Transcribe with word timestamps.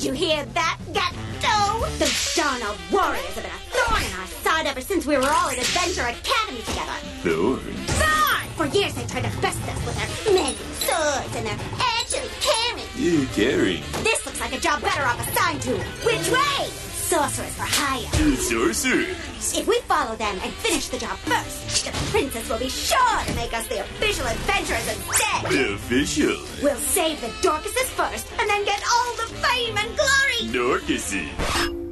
Did 0.00 0.06
you 0.06 0.28
hear 0.28 0.46
that, 0.46 0.78
Gatto? 0.94 1.86
Those 1.98 2.34
darn 2.34 2.62
old 2.62 2.78
warriors 2.90 3.34
have 3.34 3.44
been 3.44 3.52
a 3.52 3.62
thorn 3.68 4.02
in 4.02 4.18
our 4.18 4.26
side 4.26 4.64
ever 4.64 4.80
since 4.80 5.04
we 5.04 5.18
were 5.18 5.28
all 5.28 5.50
at 5.50 5.58
Adventure 5.58 6.08
Academy 6.08 6.62
together. 6.62 6.96
Thorns? 7.20 7.90
Thorn! 8.00 8.48
For 8.56 8.74
years 8.74 8.94
they 8.94 9.04
tried 9.04 9.30
to 9.30 9.40
best 9.42 9.60
us 9.68 9.84
with 9.84 9.96
their 10.00 10.32
many 10.32 10.56
swords 10.80 11.36
and 11.36 11.44
their 11.44 11.58
actually 11.76 12.30
caring. 12.40 12.88
Yeah, 12.96 13.26
caring. 13.34 13.82
This 14.02 14.24
looks 14.24 14.40
like 14.40 14.54
a 14.54 14.58
job 14.58 14.80
better 14.80 15.02
off 15.02 15.20
assigned 15.20 15.60
to 15.68 15.76
which 15.76 16.30
way? 16.30 16.89
Sorcerers 17.10 17.54
for 17.56 17.66
hire. 17.66 18.36
Sorcerers. 18.36 19.58
If 19.58 19.66
we 19.66 19.80
follow 19.88 20.14
them 20.14 20.38
and 20.44 20.52
finish 20.62 20.86
the 20.90 20.96
job 20.96 21.18
first, 21.18 21.84
the 21.84 21.90
princess 22.12 22.48
will 22.48 22.60
be 22.60 22.68
sure 22.68 23.24
to 23.26 23.34
make 23.34 23.52
us 23.52 23.66
the 23.66 23.80
official 23.80 24.28
adventurers 24.28 24.86
instead. 24.86 25.50
The 25.50 25.74
official. 25.74 26.38
We'll 26.62 26.76
save 26.76 27.20
the 27.20 27.26
Dorcases 27.42 27.90
first 27.98 28.30
and 28.38 28.48
then 28.48 28.64
get 28.64 28.80
all 28.94 29.16
the 29.16 29.34
fame 29.42 29.76
and 29.76 29.90
glory. 29.96 30.52
Dorcases. 30.54 31.28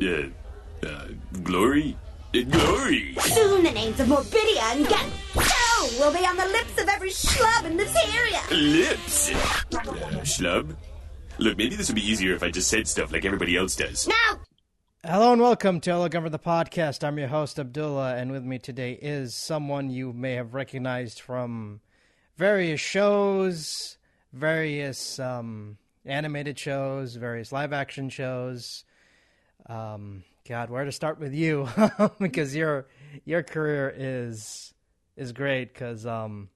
Uh, 0.01 0.87
uh, 0.87 1.09
glory? 1.43 1.97
Uh, 2.33 2.43
glory. 2.43 3.17
Soon 3.19 3.65
the 3.65 3.73
names 3.73 3.99
of 3.99 4.07
Morbidia 4.07 4.63
and 4.71 4.87
Gatto 4.87 5.99
will 5.99 6.13
be 6.13 6.25
on 6.25 6.37
the 6.37 6.47
lips 6.47 6.81
of 6.81 6.89
every 6.89 7.11
schlub 7.11 7.65
in 7.65 7.77
this 7.77 7.93
area. 8.15 8.41
Lips. 8.53 9.31
Uh, 9.31 9.83
schlub? 10.23 10.77
Look, 11.39 11.59
maybe 11.59 11.75
this 11.75 11.89
would 11.89 11.97
be 11.97 12.09
easier 12.09 12.37
if 12.37 12.45
I 12.45 12.53
just 12.53 12.69
said 12.69 12.87
stuff 12.87 13.11
like 13.11 13.25
everybody 13.25 13.57
else 13.57 13.75
does. 13.75 14.07
Now, 14.07 14.39
Hello 15.07 15.33
and 15.33 15.41
welcome 15.41 15.79
to 15.83 15.93
Hello 15.93 16.09
Governor 16.09 16.31
the 16.31 16.41
podcast. 16.41 17.05
I'm 17.05 17.19
your 17.19 17.29
host 17.29 17.61
Abdullah, 17.61 18.17
and 18.17 18.33
with 18.33 18.43
me 18.43 18.59
today 18.59 18.95
is 18.95 19.33
someone 19.33 19.91
you 19.91 20.13
may 20.13 20.33
have 20.33 20.55
recognized 20.55 21.21
from 21.21 21.81
various 22.37 22.81
shows, 22.81 23.97
various 24.33 25.21
um, 25.21 25.79
animated 26.05 26.59
shows, 26.59 27.15
various 27.15 27.53
live 27.53 27.73
action 27.73 28.09
shows. 28.09 28.83
Um, 29.67 30.25
God, 30.49 30.69
where 30.69 30.85
to 30.85 30.91
start 30.91 31.21
with 31.21 31.33
you? 31.33 31.69
because 32.21 32.57
your 32.57 32.89
your 33.25 33.45
career 33.45 33.95
is 33.97 34.75
is 35.17 35.31
great. 35.31 35.73
Because 35.73 36.07
um, 36.07 36.49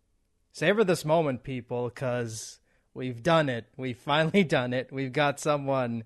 savor 0.50 0.82
this 0.82 1.04
moment, 1.04 1.44
people, 1.44 1.88
because 1.88 2.58
we've 2.92 3.22
done 3.22 3.48
it. 3.48 3.66
We've 3.76 3.96
finally 4.04 4.42
done 4.42 4.72
it. 4.72 4.90
We've 4.90 5.12
got 5.12 5.38
someone 5.38 6.02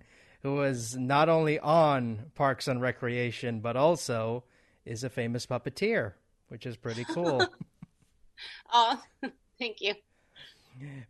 who 0.46 0.54
was 0.54 0.96
not 0.96 1.28
only 1.28 1.58
on 1.58 2.30
Parks 2.36 2.68
and 2.68 2.80
Recreation, 2.80 3.58
but 3.58 3.74
also 3.74 4.44
is 4.84 5.02
a 5.02 5.10
famous 5.10 5.44
puppeteer, 5.44 6.12
which 6.50 6.66
is 6.66 6.76
pretty 6.76 7.04
cool. 7.04 7.44
Oh, 8.70 9.00
thank 9.58 9.80
you. 9.80 9.94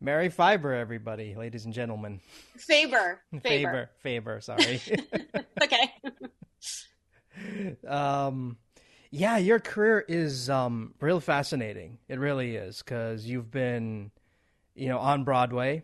Mary 0.00 0.28
Fiber, 0.28 0.72
everybody, 0.72 1.34
ladies 1.34 1.64
and 1.64 1.74
gentlemen. 1.74 2.20
Faber. 2.56 3.20
Faber. 3.42 3.42
Faber, 3.42 3.90
Faber, 3.98 4.40
sorry. 4.40 4.80
okay. 5.60 5.92
um, 7.88 8.58
yeah, 9.10 9.38
your 9.38 9.58
career 9.58 10.04
is 10.06 10.48
um, 10.48 10.94
real 11.00 11.18
fascinating. 11.18 11.98
It 12.08 12.20
really 12.20 12.54
is 12.54 12.78
because 12.78 13.26
you've 13.26 13.50
been, 13.50 14.12
you 14.76 14.88
know, 14.88 14.98
on 15.00 15.24
Broadway, 15.24 15.82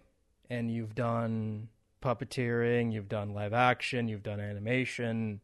and 0.48 0.70
you've 0.70 0.94
done 0.94 1.66
puppeteering, 2.02 2.92
you've 2.92 3.08
done 3.08 3.32
live 3.32 3.52
action, 3.54 4.08
you've 4.08 4.22
done 4.22 4.40
animation. 4.40 5.40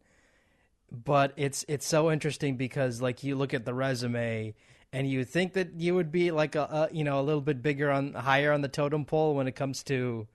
But 0.93 1.33
it's 1.37 1.65
it's 1.69 1.87
so 1.87 2.11
interesting 2.11 2.57
because 2.57 3.01
like 3.01 3.23
you 3.23 3.37
look 3.37 3.55
at 3.55 3.65
the 3.65 3.75
resume 3.75 4.55
and 4.93 5.09
you 5.11 5.25
think 5.25 5.53
that 5.55 5.75
you 5.75 5.95
would 5.95 6.11
be 6.11 6.31
like 6.31 6.55
a, 6.55 6.89
a 6.91 6.95
you 6.95 7.05
know 7.05 7.21
a 7.21 7.23
little 7.23 7.41
bit 7.41 7.63
bigger 7.63 7.91
on 7.91 8.15
higher 8.15 8.53
on 8.53 8.63
the 8.63 8.69
totem 8.69 9.05
pole 9.05 9.35
when 9.35 9.47
it 9.47 9.55
comes 9.55 9.83
to 9.85 10.27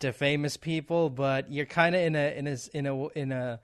to 0.00 0.12
famous 0.12 0.56
people, 0.56 1.10
but 1.10 1.50
you're 1.50 1.66
kind 1.66 1.94
of 1.94 2.00
in 2.00 2.16
a 2.16 2.36
in 2.36 2.46
a 2.46 2.56
in 2.72 2.86
a 2.86 3.06
in 3.08 3.32
a 3.32 3.60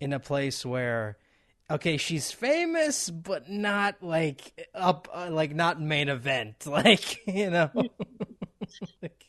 in 0.00 0.12
a 0.12 0.20
place 0.20 0.64
where 0.64 1.16
okay, 1.70 1.96
she's 1.96 2.32
famous, 2.32 3.10
but 3.10 3.48
not 3.50 4.02
like 4.02 4.68
up 4.74 5.08
uh, 5.12 5.28
like 5.30 5.54
not 5.54 5.80
main 5.80 6.08
event, 6.08 6.66
like 6.66 7.26
you 7.26 7.50
know. 7.50 7.70
like, 9.02 9.27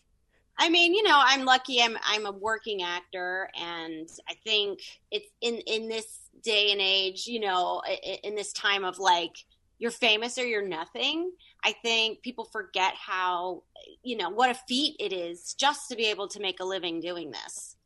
I 0.59 0.69
mean, 0.69 0.93
you 0.93 1.03
know, 1.03 1.19
I'm 1.23 1.45
lucky. 1.45 1.81
I'm 1.81 1.97
I'm 2.03 2.25
a 2.25 2.31
working 2.31 2.83
actor, 2.83 3.49
and 3.59 4.09
I 4.29 4.33
think 4.43 4.79
it's 5.09 5.27
in 5.41 5.55
in 5.65 5.87
this 5.87 6.19
day 6.43 6.71
and 6.71 6.81
age, 6.81 7.25
you 7.27 7.39
know, 7.39 7.81
in, 8.03 8.15
in 8.31 8.35
this 8.35 8.51
time 8.53 8.83
of 8.83 8.99
like 8.99 9.31
you're 9.79 9.91
famous 9.91 10.37
or 10.37 10.45
you're 10.45 10.67
nothing. 10.67 11.31
I 11.63 11.73
think 11.83 12.21
people 12.21 12.45
forget 12.51 12.93
how, 12.95 13.63
you 14.03 14.17
know, 14.17 14.29
what 14.29 14.49
a 14.49 14.53
feat 14.67 14.95
it 14.99 15.13
is 15.13 15.53
just 15.53 15.87
to 15.89 15.95
be 15.95 16.05
able 16.07 16.27
to 16.29 16.39
make 16.41 16.59
a 16.59 16.65
living 16.65 16.99
doing 16.99 17.31
this. 17.31 17.77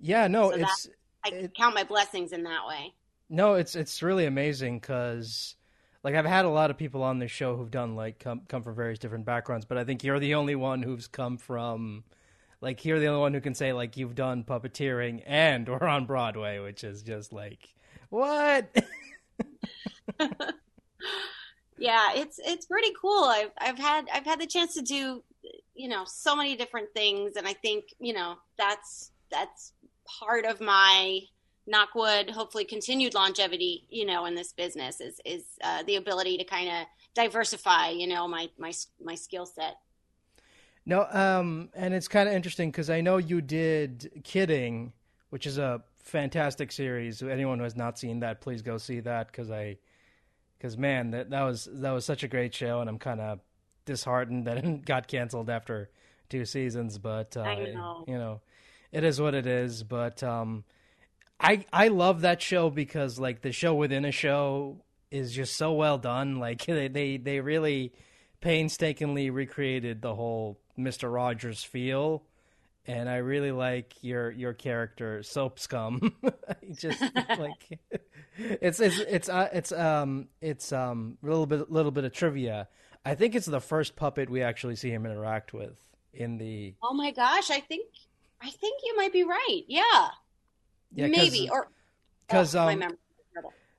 Yeah, 0.00 0.28
no, 0.28 0.50
So 0.50 0.56
it's 0.56 0.88
I 1.24 1.28
it- 1.30 1.54
count 1.56 1.74
my 1.74 1.84
blessings 1.84 2.32
in 2.32 2.44
that 2.44 2.66
way. 2.66 2.94
no, 3.28 3.54
it's 3.54 3.74
it's 3.76 4.02
really 4.02 4.26
amazing 4.26 4.78
because 4.78 5.56
like 6.02 6.14
I've 6.14 6.26
had 6.26 6.44
a 6.44 6.50
lot 6.50 6.70
of 6.70 6.78
people 6.78 7.02
on 7.02 7.18
this 7.18 7.30
show 7.30 7.56
who've 7.56 7.70
done 7.70 7.96
like 7.96 8.18
come 8.18 8.42
come 8.48 8.62
from 8.62 8.74
various 8.74 8.98
different 8.98 9.24
backgrounds, 9.24 9.64
but 9.66 9.78
I 9.78 9.84
think 9.84 10.04
you're 10.04 10.18
the 10.18 10.34
only 10.34 10.54
one 10.54 10.82
who's 10.82 11.06
come 11.06 11.38
from 11.38 12.04
like 12.60 12.84
you're 12.84 12.98
the 13.00 13.06
only 13.06 13.20
one 13.20 13.34
who 13.34 13.40
can 13.40 13.54
say 13.54 13.72
like 13.72 13.96
you've 13.96 14.14
done 14.14 14.44
puppeteering 14.44 15.22
and 15.26 15.68
or 15.68 15.84
on 15.84 16.06
Broadway, 16.06 16.58
which 16.58 16.84
is 16.84 17.02
just 17.02 17.32
like 17.32 17.74
what? 18.08 18.68
yeah 21.80 22.10
it's 22.14 22.38
it's 22.44 22.66
pretty 22.66 22.92
cool 23.00 23.24
i've 23.24 23.50
i've 23.58 23.78
had 23.78 24.06
i've 24.12 24.26
had 24.26 24.38
the 24.38 24.46
chance 24.46 24.74
to 24.74 24.82
do 24.82 25.22
you 25.74 25.88
know 25.88 26.04
so 26.06 26.36
many 26.36 26.54
different 26.54 26.92
things 26.92 27.36
and 27.36 27.48
i 27.48 27.54
think 27.54 27.84
you 27.98 28.12
know 28.12 28.36
that's 28.58 29.12
that's 29.30 29.72
part 30.04 30.44
of 30.44 30.60
my 30.60 31.20
knockwood 31.68 32.30
hopefully 32.30 32.64
continued 32.64 33.14
longevity 33.14 33.86
you 33.90 34.04
know 34.04 34.24
in 34.24 34.34
this 34.34 34.52
business 34.52 35.00
is 35.00 35.20
is 35.24 35.44
uh, 35.62 35.82
the 35.84 35.96
ability 35.96 36.36
to 36.38 36.44
kind 36.44 36.68
of 36.68 36.86
diversify 37.14 37.90
you 37.90 38.06
know 38.06 38.26
my 38.26 38.48
my 38.58 38.72
my 39.02 39.14
skill 39.14 39.46
set 39.46 39.76
No, 40.86 41.06
um, 41.10 41.68
and 41.74 41.92
it's 41.94 42.08
kind 42.08 42.28
of 42.28 42.34
interesting 42.34 42.70
because 42.70 42.90
I 42.90 43.00
know 43.00 43.18
you 43.18 43.40
did 43.40 44.22
Kidding, 44.24 44.92
which 45.28 45.46
is 45.46 45.58
a 45.58 45.82
fantastic 45.98 46.72
series. 46.72 47.22
Anyone 47.22 47.58
who 47.58 47.64
has 47.64 47.76
not 47.76 47.98
seen 47.98 48.20
that, 48.20 48.40
please 48.40 48.62
go 48.62 48.78
see 48.78 49.00
that 49.00 49.26
because 49.26 49.50
I, 49.50 49.76
because 50.56 50.78
man, 50.78 51.10
that 51.10 51.30
that 51.30 51.42
was 51.42 51.68
that 51.70 51.90
was 51.92 52.04
such 52.04 52.22
a 52.22 52.28
great 52.28 52.54
show, 52.54 52.80
and 52.80 52.88
I'm 52.88 52.98
kind 52.98 53.20
of 53.20 53.40
disheartened 53.84 54.46
that 54.46 54.58
it 54.64 54.84
got 54.84 55.06
canceled 55.06 55.50
after 55.50 55.90
two 56.28 56.44
seasons. 56.44 56.98
But 56.98 57.36
uh, 57.36 57.42
I 57.42 57.72
know. 57.72 58.04
you 58.08 58.16
know, 58.16 58.40
it 58.90 59.04
is 59.04 59.20
what 59.20 59.34
it 59.34 59.46
is. 59.46 59.82
But 59.82 60.22
um, 60.22 60.64
I 61.40 61.64
I 61.72 61.88
love 61.88 62.20
that 62.22 62.42
show 62.42 62.70
because 62.70 63.18
like 63.18 63.42
the 63.42 63.52
show 63.52 63.74
within 63.74 64.04
a 64.04 64.12
show 64.12 64.82
is 65.10 65.34
just 65.34 65.56
so 65.56 65.72
well 65.72 65.98
done. 65.98 66.38
Like 66.40 66.64
they 66.66 66.88
they, 66.88 67.16
they 67.16 67.40
really 67.40 67.92
painstakingly 68.40 69.30
recreated 69.30 70.02
the 70.02 70.14
whole 70.14 70.60
Mister 70.76 71.10
Rogers 71.10 71.64
feel, 71.64 72.22
and 72.86 73.08
I 73.08 73.16
really 73.16 73.52
like 73.52 73.94
your 74.02 74.30
your 74.30 74.52
character 74.52 75.22
Soap 75.22 75.58
Scum. 75.58 76.14
Just 76.74 77.02
like 77.02 77.80
it's 78.36 78.80
it's 78.80 78.98
it's 79.00 79.28
uh, 79.28 79.48
it's 79.52 79.72
um 79.72 80.28
it's 80.40 80.72
um 80.72 81.18
a 81.22 81.26
little 81.26 81.46
bit 81.46 81.70
little 81.70 81.90
bit 81.90 82.04
of 82.04 82.12
trivia. 82.12 82.68
I 83.04 83.14
think 83.14 83.34
it's 83.34 83.46
the 83.46 83.60
first 83.60 83.96
puppet 83.96 84.28
we 84.28 84.42
actually 84.42 84.76
see 84.76 84.90
him 84.90 85.06
interact 85.06 85.52
with 85.54 85.78
in 86.12 86.38
the 86.38 86.74
oh 86.82 86.92
my 86.92 87.12
gosh 87.12 87.50
i 87.50 87.60
think 87.60 87.86
i 88.40 88.50
think 88.50 88.80
you 88.84 88.96
might 88.96 89.12
be 89.12 89.22
right 89.22 89.62
yeah, 89.68 90.08
yeah 90.94 91.06
maybe 91.06 91.48
or 91.50 91.68
because 92.26 92.54
oh, 92.54 92.68
um. 92.68 92.82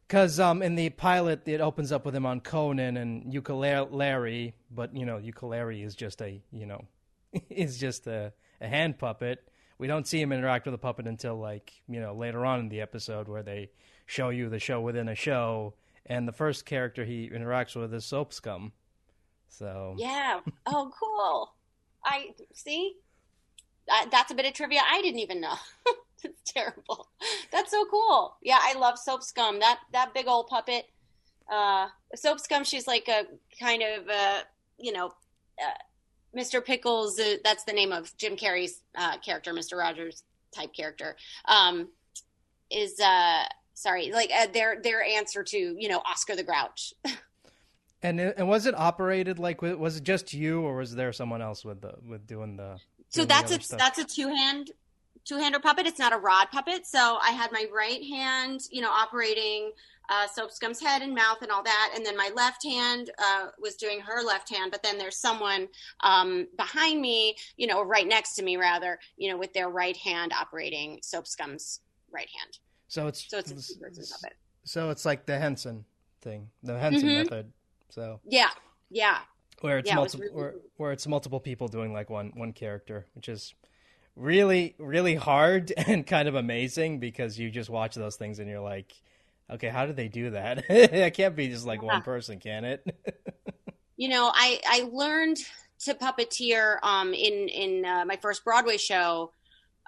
Because 0.08 0.42
um, 0.42 0.62
in 0.62 0.76
the 0.76 0.90
pilot, 0.90 1.48
it 1.48 1.62
opens 1.62 1.94
up 1.94 2.04
with 2.04 2.14
him 2.14 2.26
on 2.26 2.42
Conan 2.42 2.98
and 2.98 3.34
Ukulele, 3.34 4.54
but 4.70 4.94
you 4.94 5.06
know, 5.06 5.18
Ukulele 5.18 5.82
is 5.82 5.96
just 5.96 6.22
a 6.22 6.42
you 6.52 6.66
know, 6.66 6.84
is 7.50 7.80
just 7.80 8.08
a, 8.08 8.34
a 8.60 8.68
hand 8.68 9.00
puppet. 9.00 9.48
We 9.78 9.88
don't 9.88 10.06
see 10.06 10.20
him 10.22 10.34
interact 10.34 10.66
with 10.66 10.74
the 10.74 10.80
puppet 10.80 11.08
until 11.08 11.40
like 11.40 11.72
you 11.88 12.02
know 12.02 12.14
later 12.14 12.46
on 12.46 12.60
in 12.60 12.68
the 12.68 12.82
episode 12.82 13.30
where 13.30 13.42
they 13.42 13.72
show 14.06 14.28
you 14.32 14.50
the 14.50 14.60
show 14.60 14.82
within 14.82 15.08
a 15.08 15.16
show, 15.16 15.76
and 16.06 16.28
the 16.28 16.34
first 16.34 16.66
character 16.66 17.06
he 17.06 17.30
interacts 17.30 17.74
with 17.78 17.94
is 17.94 18.04
Soap 18.04 18.34
Scum. 18.34 18.74
So 19.48 19.96
Yeah. 19.98 20.42
Oh, 20.66 20.92
cool. 21.00 21.54
I 22.04 22.34
see. 22.54 22.98
I, 23.90 24.08
that's 24.12 24.32
a 24.32 24.36
bit 24.36 24.46
of 24.46 24.54
trivia 24.54 24.82
I 24.86 25.02
didn't 25.02 25.20
even 25.20 25.40
know. 25.40 25.56
it's 26.24 26.52
terrible. 26.52 27.08
That's 27.52 27.72
so 27.72 27.86
cool. 27.86 28.36
Yeah, 28.42 28.60
I 28.60 28.78
love 28.78 28.98
Soap 28.98 29.24
Scum. 29.24 29.60
That 29.60 29.80
that 29.94 30.14
big 30.14 30.28
old 30.28 30.48
puppet. 30.48 30.86
Uh, 31.52 31.88
Soap 32.16 32.40
Scum. 32.40 32.64
She's 32.64 32.88
like 32.88 33.08
a 33.08 33.24
kind 33.60 33.84
of 33.84 34.08
uh, 34.08 34.42
you 34.78 34.92
know, 34.92 35.08
uh, 35.62 36.38
Mr. 36.38 36.64
Pickles. 36.64 37.20
Uh, 37.20 37.36
that's 37.44 37.64
the 37.64 37.74
name 37.74 37.92
of 37.92 38.16
Jim 38.18 38.36
Carrey's 38.36 38.82
uh, 38.96 39.18
character, 39.20 39.54
Mr. 39.54 39.78
Rogers 39.78 40.24
type 40.54 40.74
character. 40.74 41.16
Um, 41.46 41.90
is 42.70 43.00
uh 43.00 43.44
sorry, 43.74 44.12
like 44.12 44.30
uh, 44.36 44.48
their 44.54 44.82
their 44.82 45.04
answer 45.04 45.44
to 45.44 45.58
you 45.58 45.90
know 45.90 46.02
Oscar 46.06 46.36
the 46.36 46.44
Grouch. 46.44 46.94
and 48.04 48.20
it, 48.20 48.36
and 48.38 48.48
was 48.48 48.66
it 48.66 48.78
operated 48.78 49.40
like 49.40 49.62
was 49.62 49.98
it 49.98 50.04
just 50.04 50.34
you 50.34 50.62
or 50.62 50.76
was 50.78 50.96
there 50.96 51.14
someone 51.14 51.42
else 51.42 51.66
with 51.66 51.82
the 51.82 51.94
with 52.08 52.26
doing 52.28 52.58
the 52.58 52.78
So 53.10 53.26
that's 53.26 53.52
a 53.52 53.60
stuff? 53.62 53.80
that's 53.80 54.00
a 54.00 54.06
two 54.06 54.28
hand 54.28 54.72
two-hander 55.26 55.60
puppet. 55.60 55.86
It's 55.88 56.00
not 56.00 56.14
a 56.14 56.18
rod 56.18 56.48
puppet. 56.52 56.86
So 56.86 57.18
I 57.22 57.32
had 57.32 57.52
my 57.52 57.66
right 57.74 58.04
hand, 58.04 58.62
you 58.72 58.82
know, 58.82 58.90
operating 58.92 59.72
uh, 60.10 60.28
Soap 60.28 60.52
Scum's 60.52 60.82
head 60.82 61.02
and 61.02 61.16
mouth 61.16 61.42
and 61.42 61.52
all 61.52 61.64
that, 61.64 61.94
and 61.96 62.06
then 62.06 62.18
my 62.18 62.30
left 62.36 62.66
hand 62.66 63.12
uh, 63.18 63.48
was 63.60 63.76
doing 63.76 64.02
her 64.02 64.22
left 64.22 64.54
hand. 64.54 64.70
But 64.72 64.84
then 64.84 64.98
there's 64.98 65.16
someone 65.18 65.70
um, 66.02 66.48
behind 66.58 67.00
me, 67.02 67.36
you 67.56 67.66
know, 67.68 67.82
right 67.82 68.08
next 68.08 68.36
to 68.36 68.44
me 68.44 68.58
rather, 68.58 69.00
you 69.16 69.32
know, 69.32 69.38
with 69.38 69.54
their 69.54 69.70
right 69.70 69.96
hand 69.96 70.34
operating 70.34 71.00
Soap 71.02 71.28
Scum's 71.28 71.80
right 72.12 72.28
hand. 72.38 72.58
So 72.90 73.08
it's 73.08 73.26
So 73.30 73.38
it's 73.38 73.52
a 73.52 73.56
two-person 73.56 74.04
puppet. 74.12 74.38
so 74.66 74.90
it's 74.90 75.06
like 75.06 75.26
the 75.28 75.38
Henson 75.40 75.86
thing, 76.22 76.50
the 76.62 76.78
Henson 76.78 77.10
Mhm. 77.10 77.16
method. 77.24 77.54
So 77.90 78.20
Yeah, 78.26 78.50
yeah. 78.90 79.20
where 79.62 79.78
it's 79.78 79.88
Yeah, 79.88 79.94
it 79.94 79.96
multiple 79.96 80.26
really 80.26 80.36
where, 80.36 80.56
where 80.76 80.92
it's 80.92 81.08
multiple 81.08 81.40
people 81.40 81.70
doing 81.70 81.94
like 81.94 82.10
one 82.10 82.32
one 82.36 82.52
character, 82.52 83.06
which 83.14 83.30
is 83.30 83.54
really 84.16 84.76
really 84.78 85.16
hard 85.16 85.72
and 85.78 86.06
kind 86.06 86.28
of 86.28 86.36
amazing 86.36 87.00
because 87.00 87.40
you 87.40 87.50
just 87.50 87.70
watch 87.70 87.96
those 87.96 88.16
things 88.16 88.40
and 88.40 88.50
you're 88.50 88.60
like, 88.60 88.94
okay, 89.50 89.70
how 89.70 89.86
did 89.86 89.96
they 89.96 90.08
do 90.08 90.32
that? 90.32 90.66
it 90.70 91.14
can't 91.14 91.36
be 91.36 91.48
just 91.48 91.66
like 91.66 91.82
one 91.82 92.02
person, 92.02 92.40
can 92.40 92.66
it? 92.66 92.86
you 94.02 94.10
know 94.10 94.32
i 94.34 94.60
i 94.68 94.90
learned 94.92 95.38
to 95.80 95.94
puppeteer 95.94 96.78
um 96.82 97.14
in 97.14 97.48
in 97.50 97.86
uh, 97.86 98.04
my 98.04 98.18
first 98.18 98.44
broadway 98.44 98.76
show 98.76 99.32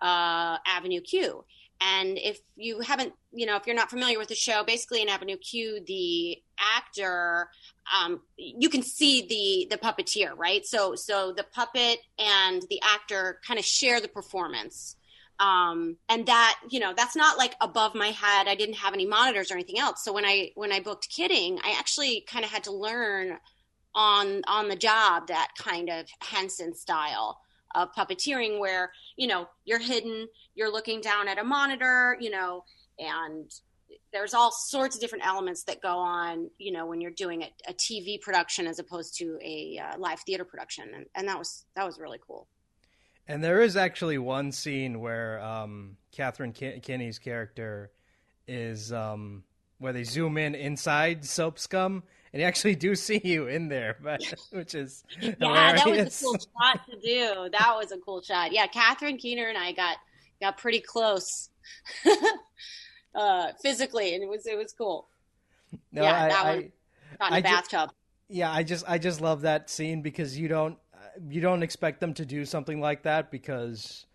uh 0.03 0.57
avenue 0.67 1.01
q 1.01 1.43
and 1.83 2.17
if 2.17 2.39
you 2.55 2.79
haven't 2.79 3.13
you 3.31 3.45
know 3.45 3.55
if 3.55 3.65
you're 3.65 3.75
not 3.75 3.89
familiar 3.89 4.17
with 4.17 4.27
the 4.27 4.35
show 4.35 4.63
basically 4.63 5.01
in 5.01 5.09
avenue 5.09 5.37
q 5.37 5.81
the 5.85 6.37
actor 6.59 7.49
um 7.93 8.21
you 8.37 8.69
can 8.69 8.81
see 8.81 9.25
the 9.27 9.75
the 9.75 9.81
puppeteer 9.81 10.31
right? 10.37 10.65
So 10.65 10.95
so 10.95 11.33
the 11.35 11.43
puppet 11.43 11.99
and 12.19 12.61
the 12.69 12.81
actor 12.83 13.39
kind 13.45 13.59
of 13.59 13.65
share 13.65 13.99
the 13.99 14.07
performance. 14.07 14.95
Um 15.39 15.97
and 16.09 16.25
that 16.27 16.59
you 16.69 16.79
know 16.79 16.93
that's 16.95 17.15
not 17.15 17.37
like 17.37 17.55
above 17.59 17.95
my 17.95 18.07
head. 18.07 18.47
I 18.47 18.55
didn't 18.55 18.75
have 18.75 18.93
any 18.93 19.05
monitors 19.05 19.51
or 19.51 19.55
anything 19.55 19.79
else. 19.79 20.03
So 20.03 20.13
when 20.13 20.25
i 20.25 20.51
when 20.55 20.71
i 20.71 20.79
booked 20.79 21.09
kidding 21.09 21.59
i 21.63 21.75
actually 21.77 22.25
kind 22.27 22.45
of 22.45 22.51
had 22.51 22.65
to 22.65 22.71
learn 22.71 23.37
on 23.95 24.41
on 24.47 24.69
the 24.69 24.75
job 24.75 25.27
that 25.27 25.49
kind 25.57 25.89
of 25.89 26.07
henson 26.19 26.73
style 26.73 27.39
of 27.75 27.89
puppeteering 27.93 28.59
where 28.59 28.91
you 29.15 29.27
know 29.27 29.47
you're 29.65 29.79
hidden 29.79 30.27
you're 30.55 30.71
looking 30.71 31.01
down 31.01 31.27
at 31.27 31.37
a 31.37 31.43
monitor 31.43 32.17
you 32.19 32.29
know 32.29 32.63
and 32.99 33.51
there's 34.11 34.33
all 34.33 34.51
sorts 34.51 34.95
of 34.95 35.01
different 35.01 35.25
elements 35.25 35.63
that 35.63 35.81
go 35.81 35.97
on 35.97 36.49
you 36.57 36.71
know 36.71 36.85
when 36.85 37.01
you're 37.01 37.11
doing 37.11 37.43
a, 37.43 37.51
a 37.67 37.73
tv 37.73 38.19
production 38.21 38.67
as 38.67 38.79
opposed 38.79 39.17
to 39.17 39.37
a 39.43 39.79
uh, 39.79 39.97
live 39.97 40.19
theater 40.21 40.45
production. 40.45 40.91
And, 40.95 41.05
and 41.15 41.27
that 41.27 41.37
was 41.37 41.65
that 41.75 41.85
was 41.85 41.99
really 41.99 42.19
cool. 42.25 42.47
And 43.27 43.43
there 43.43 43.61
is 43.61 43.77
actually 43.77 44.17
one 44.17 44.51
scene 44.51 44.99
where 44.99 45.41
um, 45.41 45.97
Catherine 46.11 46.51
Kin- 46.51 46.81
Kinney's 46.81 47.19
character 47.19 47.91
is 48.47 48.91
um, 48.91 49.43
where 49.77 49.93
they 49.93 50.03
zoom 50.03 50.37
in 50.37 50.55
inside 50.55 51.23
Soap 51.23 51.57
Scum, 51.57 52.03
and 52.33 52.41
you 52.41 52.47
actually 52.47 52.75
do 52.75 52.95
see 52.95 53.21
you 53.23 53.47
in 53.47 53.69
there, 53.69 53.97
but 54.01 54.21
which 54.51 54.75
is 54.75 55.03
Yeah, 55.21 55.35
that 55.39 55.85
was 55.85 56.21
a 56.21 56.25
cool 56.25 56.33
shot 56.33 56.85
to 56.89 56.99
do. 56.99 57.49
That 57.51 57.75
was 57.75 57.91
a 57.91 57.97
cool 57.97 58.21
shot. 58.21 58.51
Yeah, 58.51 58.67
Catherine 58.67 59.17
Keener 59.17 59.47
and 59.47 59.57
I 59.57 59.71
got 59.71 59.97
got 60.41 60.57
pretty 60.57 60.81
close 60.81 61.49
uh, 63.15 63.51
physically, 63.61 64.15
and 64.15 64.23
it 64.23 64.29
was 64.29 64.45
it 64.45 64.57
was 64.57 64.73
cool. 64.73 65.07
No, 65.91 66.03
yeah, 66.03 66.23
I, 66.23 66.27
that 66.27 66.45
I, 66.45 66.53
in 66.53 66.71
I 67.19 67.41
the 67.41 67.47
ju- 67.47 67.53
bathtub. 67.53 67.91
yeah, 68.29 68.51
I 68.51 68.63
just 68.63 68.83
I 68.87 68.97
just 68.97 69.21
love 69.21 69.41
that 69.41 69.69
scene 69.69 70.01
because 70.01 70.37
you 70.37 70.47
don't 70.47 70.77
you 71.29 71.41
don't 71.41 71.63
expect 71.63 71.99
them 71.99 72.13
to 72.15 72.25
do 72.25 72.45
something 72.45 72.81
like 72.81 73.03
that 73.03 73.31
because, 73.31 74.05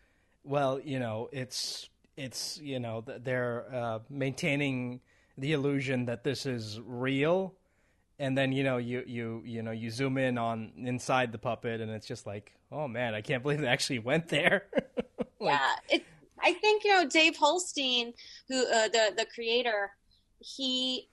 well, 0.44 0.80
you 0.80 0.98
know, 0.98 1.28
it's 1.32 1.88
it's 2.16 2.58
you 2.62 2.80
know 2.80 3.04
they're 3.06 3.66
uh, 3.72 3.98
maintaining 4.10 5.00
the 5.36 5.52
illusion 5.52 6.06
that 6.06 6.24
this 6.24 6.46
is 6.46 6.80
real, 6.84 7.54
and 8.18 8.36
then 8.36 8.52
you 8.52 8.64
know 8.64 8.76
you 8.78 9.02
you 9.06 9.42
you 9.44 9.62
know 9.62 9.70
you 9.70 9.90
zoom 9.90 10.18
in 10.18 10.38
on 10.38 10.72
inside 10.76 11.32
the 11.32 11.38
puppet 11.38 11.80
and 11.80 11.90
it's 11.90 12.06
just 12.06 12.26
like 12.26 12.52
oh 12.72 12.88
man 12.88 13.14
I 13.14 13.20
can't 13.20 13.42
believe 13.42 13.60
they 13.60 13.68
actually 13.68 14.00
went 14.00 14.28
there. 14.28 14.64
Like, 15.40 15.60
yeah, 15.60 15.96
it, 15.96 16.04
I 16.42 16.52
think 16.54 16.82
you 16.82 16.92
know 16.92 17.06
Dave 17.06 17.36
Holstein, 17.36 18.12
who 18.48 18.66
uh, 18.66 18.88
the 18.88 19.12
the 19.16 19.26
creator, 19.32 19.92
he. 20.40 21.08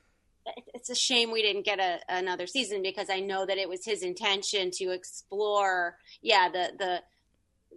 It's 0.76 0.92
a 0.92 0.96
shame 0.96 1.32
we 1.32 1.42
didn't 1.42 1.66
get 1.66 1.80
a, 1.80 2.00
another 2.08 2.46
season 2.46 2.84
because 2.84 3.10
I 3.10 3.20
know 3.20 3.48
that 3.48 3.58
it 3.58 3.68
was 3.68 3.84
his 3.84 4.04
intention 4.04 4.70
to 4.76 4.92
explore, 4.92 5.98
yeah, 6.22 6.50
the 6.50 6.72
the 6.78 7.02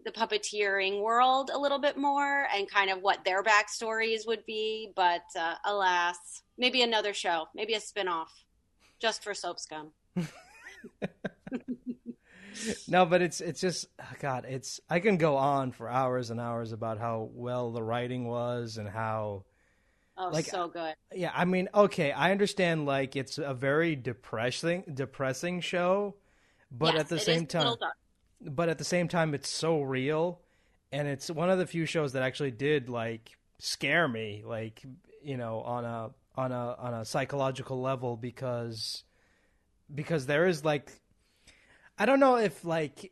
the 0.04 0.10
puppeteering 0.10 1.02
world 1.02 1.50
a 1.52 1.58
little 1.58 1.78
bit 1.78 1.96
more 1.96 2.46
and 2.54 2.70
kind 2.70 2.90
of 2.90 3.00
what 3.02 3.24
their 3.24 3.42
backstories 3.42 4.26
would 4.26 4.44
be. 4.46 4.92
But 4.94 5.22
uh, 5.38 5.54
alas, 5.64 6.42
maybe 6.56 6.82
another 6.82 7.14
show, 7.14 7.46
maybe 7.54 7.74
a 7.74 7.80
spinoff, 7.80 8.28
just 8.98 9.22
for 9.22 9.34
Soap 9.34 9.58
Scum. 9.60 9.92
No, 12.88 13.06
but 13.06 13.22
it's 13.22 13.40
it's 13.40 13.60
just 13.60 13.86
oh 14.00 14.12
God, 14.18 14.44
it's 14.48 14.80
I 14.90 14.98
can 14.98 15.16
go 15.16 15.36
on 15.36 15.70
for 15.70 15.88
hours 15.88 16.30
and 16.30 16.40
hours 16.40 16.72
about 16.72 16.98
how 16.98 17.30
well 17.32 17.70
the 17.70 17.82
writing 17.82 18.26
was 18.26 18.78
and 18.78 18.88
how 18.88 19.44
Oh, 20.16 20.32
Like, 20.32 20.46
so 20.46 20.66
good. 20.66 20.94
yeah, 21.14 21.30
I 21.32 21.44
mean, 21.44 21.68
okay, 21.72 22.10
I 22.10 22.32
understand 22.32 22.84
like 22.86 23.14
it's 23.14 23.38
a 23.38 23.54
very 23.54 23.94
depressing 23.94 24.82
depressing 24.92 25.60
show, 25.60 26.16
but 26.72 26.94
Yes, 26.94 27.02
at 27.02 27.08
the 27.08 27.20
same 27.20 27.46
time 27.46 27.76
but 28.40 28.68
at 28.68 28.78
the 28.78 28.84
same 28.84 29.06
time 29.06 29.34
it's 29.34 29.48
so 29.48 29.82
real 29.82 30.40
and 30.90 31.06
it's 31.06 31.30
one 31.30 31.50
of 31.50 31.58
the 31.58 31.66
few 31.66 31.86
shows 31.86 32.12
that 32.14 32.22
actually 32.22 32.50
did 32.52 32.88
like 32.88 33.30
scare 33.58 34.08
me 34.08 34.42
like 34.44 34.82
you 35.22 35.36
know 35.36 35.60
on 35.60 35.84
a 35.84 36.10
on 36.38 36.52
a 36.52 36.76
on 36.78 36.94
a 36.94 37.04
psychological 37.04 37.80
level 37.80 38.16
because 38.16 39.02
because 39.92 40.26
there 40.26 40.46
is 40.46 40.64
like 40.64 40.92
I 41.98 42.06
don't 42.06 42.20
know 42.20 42.36
if 42.36 42.64
like 42.64 43.10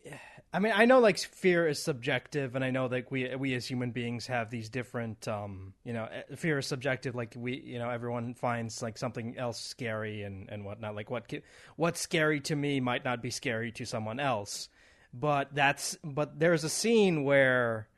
I 0.53 0.61
mean 0.61 0.73
I 0.73 0.85
know 0.85 1.01
like 1.01 1.19
fear 1.19 1.67
is 1.67 1.83
subjective 1.83 2.55
and 2.55 2.65
I 2.65 2.71
know 2.71 2.87
like 2.87 3.11
we 3.11 3.35
we 3.35 3.55
as 3.55 3.67
human 3.67 3.91
beings 3.91 4.29
have 4.29 4.49
these 4.49 4.69
different 4.69 5.27
um 5.27 5.75
you 5.83 5.93
know 5.93 6.05
eh, 6.05 6.37
fear 6.37 6.59
is 6.59 6.69
subjective 6.69 7.17
like 7.17 7.35
we 7.37 7.57
you 7.57 7.81
know 7.81 7.91
everyone 7.91 8.35
finds 8.35 8.81
like 8.81 8.97
something 8.97 9.37
else 9.37 9.61
scary 9.61 10.23
and 10.23 10.49
and 10.49 10.65
whatnot 10.65 10.95
like 10.95 11.11
what 11.11 11.33
what's 11.75 12.01
scary 12.01 12.39
to 12.43 12.55
me 12.55 12.79
might 12.79 13.05
not 13.05 13.23
be 13.23 13.31
scary 13.31 13.73
to 13.73 13.85
someone 13.85 14.21
else. 14.21 14.69
But 15.13 15.53
that's 15.53 15.99
but 16.05 16.39
there's 16.39 16.63
a 16.63 16.69
scene 16.69 17.25
where 17.25 17.89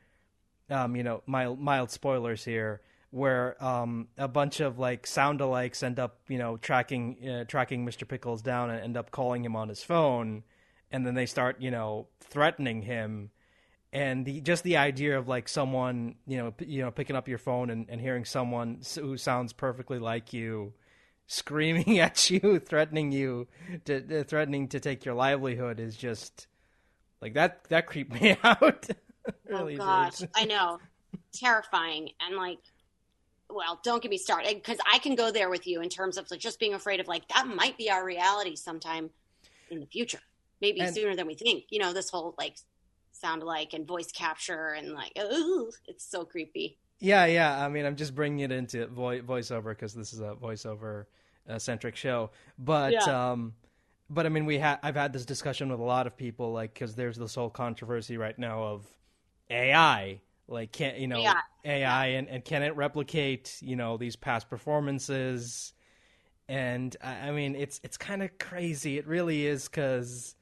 um 0.71 0.95
you 0.95 1.03
know 1.03 1.21
mild 1.27 1.59
mild 1.59 1.91
spoilers 1.91 2.43
here 2.43 2.81
where 3.11 3.61
um 3.63 4.07
a 4.17 4.27
bunch 4.27 4.59
of 4.59 4.77
like 4.77 5.07
sound 5.07 5.39
alikes 5.39 5.81
end 5.81 5.99
up 5.99 6.19
you 6.27 6.37
know 6.37 6.57
tracking 6.57 7.17
uh, 7.27 7.43
tracking 7.45 7.85
Mr. 7.85 8.07
Pickles 8.07 8.41
down 8.41 8.69
and 8.69 8.81
end 8.81 8.97
up 8.97 9.11
calling 9.11 9.43
him 9.43 9.55
on 9.55 9.69
his 9.69 9.83
phone 9.83 10.43
and 10.91 11.05
then 11.05 11.15
they 11.15 11.25
start 11.25 11.59
you 11.59 11.71
know 11.71 12.07
threatening 12.19 12.81
him. 12.81 13.31
And 13.91 14.23
the 14.23 14.39
just 14.41 14.63
the 14.63 14.77
idea 14.77 15.17
of 15.17 15.27
like 15.27 15.49
someone 15.49 16.15
you 16.27 16.37
know 16.37 16.51
p- 16.51 16.65
you 16.65 16.81
know 16.81 16.91
picking 16.91 17.15
up 17.15 17.27
your 17.27 17.39
phone 17.39 17.69
and, 17.71 17.87
and 17.89 17.99
hearing 17.99 18.25
someone 18.25 18.81
who 18.95 19.17
sounds 19.17 19.51
perfectly 19.51 19.97
like 19.97 20.31
you 20.31 20.73
screaming 21.25 21.99
at 21.99 22.29
you 22.29 22.59
threatening 22.59 23.11
you 23.11 23.47
to 23.85 24.19
uh, 24.19 24.23
threatening 24.23 24.67
to 24.67 24.79
take 24.79 25.05
your 25.05 25.15
livelihood 25.15 25.79
is 25.79 25.95
just 25.95 26.47
like 27.21 27.33
that 27.33 27.63
that 27.65 27.87
creeped 27.87 28.13
me 28.21 28.37
out. 28.43 28.87
Really 29.47 29.75
oh 29.75 29.77
gosh, 29.77 30.21
I 30.35 30.45
know, 30.45 30.79
terrifying, 31.33 32.09
and 32.21 32.35
like, 32.35 32.59
well, 33.49 33.79
don't 33.83 34.01
get 34.01 34.11
me 34.11 34.17
started 34.17 34.55
because 34.55 34.77
I 34.91 34.99
can 34.99 35.15
go 35.15 35.31
there 35.31 35.49
with 35.49 35.65
you 35.67 35.81
in 35.81 35.89
terms 35.89 36.17
of 36.17 36.29
like 36.31 36.39
just 36.39 36.59
being 36.59 36.73
afraid 36.73 36.99
of 36.99 37.07
like 37.07 37.27
that 37.29 37.47
might 37.47 37.77
be 37.77 37.89
our 37.89 38.05
reality 38.05 38.55
sometime 38.55 39.09
in 39.69 39.79
the 39.79 39.85
future, 39.87 40.19
maybe 40.61 40.79
And- 40.81 40.93
sooner 40.93 41.15
than 41.15 41.27
we 41.27 41.35
think. 41.35 41.65
You 41.69 41.79
know, 41.79 41.93
this 41.93 42.09
whole 42.09 42.35
like 42.37 42.55
sound 43.11 43.41
alike 43.41 43.73
and 43.73 43.85
voice 43.87 44.11
capture 44.11 44.69
and 44.69 44.93
like, 44.93 45.11
ooh, 45.19 45.71
it's 45.87 46.05
so 46.05 46.25
creepy. 46.25 46.77
Yeah, 46.99 47.25
yeah. 47.25 47.63
I 47.65 47.69
mean, 47.69 47.85
I'm 47.85 47.95
just 47.95 48.13
bringing 48.13 48.39
it 48.41 48.51
into 48.51 48.85
vo- 48.87 49.21
voiceover 49.21 49.69
because 49.69 49.93
this 49.93 50.11
is 50.13 50.19
a 50.19 50.35
voiceover 50.41 51.05
uh, 51.49 51.57
centric 51.57 51.95
show. 51.95 52.29
But 52.57 52.93
Yeah. 52.93 53.31
um, 53.31 53.53
but 54.09 54.25
I 54.25 54.29
mean, 54.29 54.45
we 54.45 54.57
ha- 54.59 54.79
I've 54.83 54.95
had 54.95 55.13
this 55.13 55.25
discussion 55.25 55.69
with 55.69 55.79
a 55.79 55.83
lot 55.83 56.07
of 56.07 56.17
people, 56.17 56.51
like 56.51 56.73
because 56.73 56.95
there's 56.95 57.17
this 57.17 57.35
whole 57.35 57.49
controversy 57.49 58.17
right 58.17 58.37
now 58.37 58.63
of 58.63 58.85
AI, 59.49 60.19
like 60.49 60.71
can 60.71 60.99
you 60.99 61.07
know 61.07 61.19
AI, 61.19 61.41
AI, 61.65 62.05
and 62.07 62.27
and 62.27 62.43
can 62.43 62.63
it 62.63 62.75
replicate 62.75 63.57
you 63.61 63.75
know 63.75 63.97
these 63.97 64.15
past 64.15 64.49
performances? 64.49 65.73
And 66.47 66.95
I 67.03 67.27
I 67.27 67.31
mean, 67.31 67.55
it's 67.55 67.79
it's 67.83 67.97
kind 67.97 68.23
of 68.23 68.37
crazy. 68.37 68.97
It 68.97 69.07
really 69.07 69.45
is 69.45 69.67
because 69.67 70.35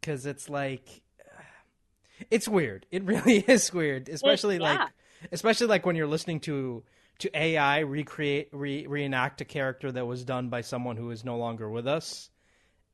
because 0.00 0.26
it's 0.26 0.48
like 0.48 1.02
it's 2.30 2.48
weird. 2.48 2.86
It 2.90 3.04
really 3.04 3.38
is 3.46 3.72
weird, 3.72 4.08
especially 4.08 4.56
yeah. 4.56 4.62
like 4.62 4.88
especially 5.32 5.66
like 5.66 5.84
when 5.84 5.96
you're 5.96 6.06
listening 6.06 6.40
to 6.40 6.84
to 7.18 7.36
AI 7.36 7.80
recreate 7.80 8.48
re, 8.52 8.86
reenact 8.86 9.40
a 9.40 9.44
character 9.44 9.90
that 9.90 10.06
was 10.06 10.24
done 10.24 10.48
by 10.50 10.60
someone 10.60 10.96
who 10.96 11.10
is 11.10 11.24
no 11.24 11.36
longer 11.36 11.68
with 11.68 11.86
us, 11.86 12.30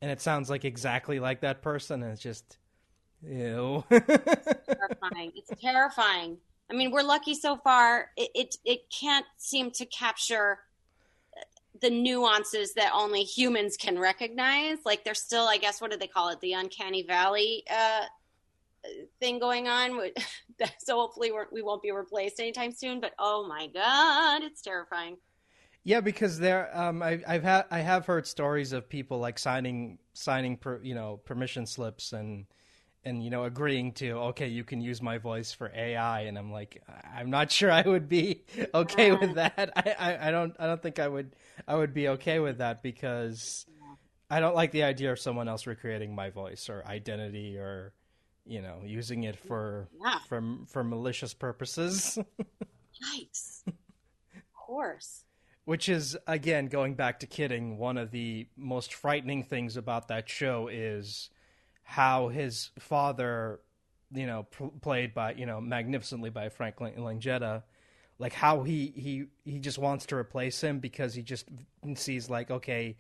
and 0.00 0.10
it 0.10 0.20
sounds 0.20 0.48
like 0.48 0.64
exactly 0.64 1.20
like 1.20 1.40
that 1.42 1.60
person, 1.60 2.02
and 2.02 2.12
it's 2.12 2.22
just 2.22 2.58
ew. 3.28 3.84
terrifying. 3.90 5.32
It's 5.34 5.50
terrifying. 5.60 6.38
I 6.70 6.74
mean, 6.74 6.90
we're 6.90 7.02
lucky 7.02 7.34
so 7.34 7.56
far. 7.56 8.10
It, 8.16 8.30
it 8.34 8.56
it 8.64 8.80
can't 8.90 9.26
seem 9.36 9.70
to 9.72 9.86
capture 9.86 10.60
the 11.80 11.90
nuances 11.90 12.74
that 12.74 12.92
only 12.94 13.22
humans 13.22 13.76
can 13.76 13.98
recognize. 13.98 14.78
Like 14.84 15.04
there's 15.04 15.20
still, 15.20 15.46
I 15.46 15.58
guess, 15.58 15.80
what 15.80 15.90
do 15.90 15.96
they 15.96 16.06
call 16.06 16.30
it? 16.30 16.40
The 16.40 16.52
uncanny 16.52 17.02
valley 17.02 17.64
uh, 17.70 18.04
thing 19.20 19.38
going 19.38 19.68
on. 19.68 20.00
so 20.78 20.96
hopefully 20.96 21.32
we're, 21.32 21.46
we 21.52 21.62
won't 21.62 21.82
be 21.82 21.90
replaced 21.90 22.40
anytime 22.40 22.72
soon. 22.72 23.00
But 23.00 23.12
oh 23.18 23.46
my 23.46 23.66
god, 23.66 24.42
it's 24.42 24.62
terrifying. 24.62 25.16
Yeah, 25.82 26.00
because 26.00 26.38
there, 26.38 26.74
um, 26.76 27.02
I, 27.02 27.20
I've 27.28 27.42
had 27.42 27.66
I 27.70 27.80
have 27.80 28.06
heard 28.06 28.26
stories 28.26 28.72
of 28.72 28.88
people 28.88 29.18
like 29.18 29.38
signing 29.38 29.98
signing 30.14 30.56
per, 30.56 30.80
you 30.82 30.94
know 30.94 31.18
permission 31.24 31.66
slips 31.66 32.12
and 32.12 32.46
and 33.04 33.23
you 33.23 33.30
know 33.30 33.44
agreeing 33.44 33.92
to 33.92 34.11
okay 34.12 34.49
you 34.49 34.64
can 34.64 34.80
use 34.80 35.00
my 35.02 35.18
voice 35.18 35.52
for 35.52 35.70
AI 35.75 36.23
and 36.23 36.38
I'm 36.38 36.50
like 36.52 36.82
I'm 37.16 37.30
not 37.30 37.50
sure 37.58 37.70
I 37.70 37.82
would 37.82 38.08
be 38.08 38.42
okay 38.75 39.12
with 39.12 39.34
that 39.34 39.70
I, 39.76 39.94
I, 39.99 40.28
I 40.28 40.30
don't 40.30 40.54
I 40.58 40.66
don't 40.66 40.82
think 40.82 40.99
I 40.99 41.08
would 41.08 41.37
I 41.68 41.75
would 41.76 41.92
be 41.94 42.08
okay 42.08 42.38
with 42.40 42.58
that 42.58 42.82
because 42.82 43.66
I 44.30 44.40
don't 44.40 44.54
like 44.54 44.73
the 44.73 44.82
idea 44.84 45.12
of 45.12 45.18
someone 45.20 45.49
else 45.49 45.66
recreating 45.66 46.14
my 46.14 46.30
voice 46.30 46.68
or 46.68 46.82
identity 46.87 47.56
or 47.58 47.92
you 48.46 48.61
know 48.62 48.80
using 48.84 49.25
it 49.25 49.37
for 49.37 49.88
Yeah. 50.02 50.18
for 50.28 50.42
for 50.68 50.84
malicious 50.84 51.32
purposes 51.34 52.18
Yikes! 53.02 53.62
of 53.66 54.52
course. 54.54 55.25
which 55.64 55.88
is 55.88 56.16
again 56.26 56.66
going 56.66 56.94
back 56.94 57.20
to 57.20 57.26
kidding 57.26 57.78
one 57.78 57.96
of 57.99 58.11
the 58.11 58.46
most 58.56 58.92
frightening 58.94 59.42
things 59.42 59.76
about 59.76 60.08
that 60.08 60.28
show 60.28 60.68
is 60.68 61.30
how 61.84 62.28
his 62.28 62.70
father 62.78 63.60
you 64.12 64.26
know 64.26 64.44
pl- 64.50 64.74
played 64.80 65.14
by 65.14 65.32
you 65.34 65.46
know 65.46 65.60
magnificently 65.60 66.30
by 66.30 66.48
Frank 66.48 66.80
Lang- 66.80 66.96
Langella 66.96 67.62
like 68.18 68.32
how 68.32 68.62
he 68.62 68.92
he 68.96 69.26
he 69.44 69.58
just 69.58 69.78
wants 69.78 70.06
to 70.06 70.16
replace 70.16 70.60
him 70.60 70.78
because 70.80 71.14
he 71.14 71.22
just 71.22 71.46
sees 71.94 72.28
like 72.30 72.50
okay 72.50 72.96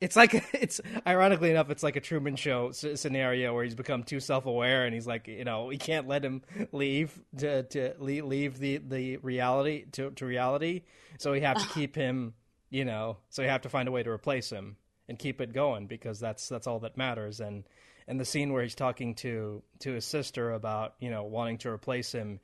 it's 0.00 0.16
like 0.16 0.34
it's 0.54 0.80
ironically 1.06 1.50
enough 1.50 1.70
it's 1.70 1.82
like 1.82 1.96
a 1.96 2.00
truman 2.00 2.36
show 2.36 2.68
s- 2.68 3.00
scenario 3.00 3.54
where 3.54 3.64
he's 3.64 3.74
become 3.74 4.02
too 4.02 4.20
self-aware 4.20 4.84
and 4.84 4.94
he's 4.94 5.06
like 5.06 5.26
you 5.28 5.44
know 5.44 5.64
we 5.64 5.78
can't 5.78 6.06
let 6.06 6.24
him 6.24 6.42
leave 6.72 7.18
to 7.38 7.62
to 7.64 7.94
leave, 7.98 8.24
leave 8.24 8.58
the 8.58 8.78
the 8.78 9.16
reality 9.18 9.86
to 9.92 10.10
to 10.12 10.26
reality. 10.26 10.82
So 11.18 11.32
we 11.32 11.40
have 11.40 11.58
to 11.58 11.68
keep 11.74 11.94
him 11.96 12.34
you 12.70 12.84
know 12.84 13.18
so 13.30 13.42
we 13.42 13.48
have 13.48 13.62
to 13.62 13.68
find 13.68 13.88
a 13.88 13.92
way 13.92 14.02
to 14.02 14.10
replace 14.10 14.50
him 14.50 14.76
and 15.08 15.18
keep 15.18 15.40
it 15.40 15.52
going 15.52 15.86
because 15.86 16.20
that's 16.20 16.48
that's 16.48 16.66
all 16.66 16.80
that 16.80 16.96
matters. 16.96 17.40
And 17.40 17.64
and 18.06 18.20
the 18.20 18.24
scene 18.24 18.52
where 18.52 18.62
he's 18.62 18.74
talking 18.74 19.14
to 19.14 19.62
to 19.80 19.92
his 19.92 20.04
sister 20.04 20.52
about 20.52 20.94
you 21.00 21.10
know 21.10 21.24
wanting 21.24 21.58
to 21.58 21.68
replace 21.70 22.12
him 22.12 22.40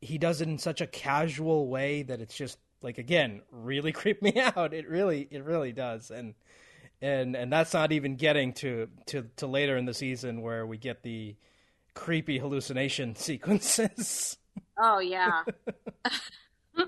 he 0.00 0.18
does 0.18 0.40
it 0.40 0.48
in 0.48 0.58
such 0.58 0.80
a 0.80 0.86
casual 0.86 1.68
way 1.68 2.02
that 2.02 2.20
it's 2.20 2.36
just 2.36 2.58
like 2.82 2.98
again 2.98 3.42
really 3.50 3.92
creeped 4.00 4.22
me 4.22 4.32
out 4.56 4.74
it 4.74 4.88
really 4.88 5.26
it 5.30 5.44
really 5.44 5.72
does 5.72 6.10
and 6.10 6.34
and 7.00 7.36
and 7.36 7.52
that's 7.52 7.72
not 7.72 7.92
even 7.92 8.16
getting 8.16 8.52
to 8.52 8.88
to 9.06 9.26
to 9.36 9.46
later 9.46 9.76
in 9.76 9.84
the 9.84 9.94
season 9.94 10.42
where 10.42 10.66
we 10.66 10.76
get 10.76 11.02
the 11.02 11.36
creepy 11.94 12.38
hallucination 12.38 13.14
sequences 13.16 14.36
Oh 14.80 14.98
yeah. 14.98 15.42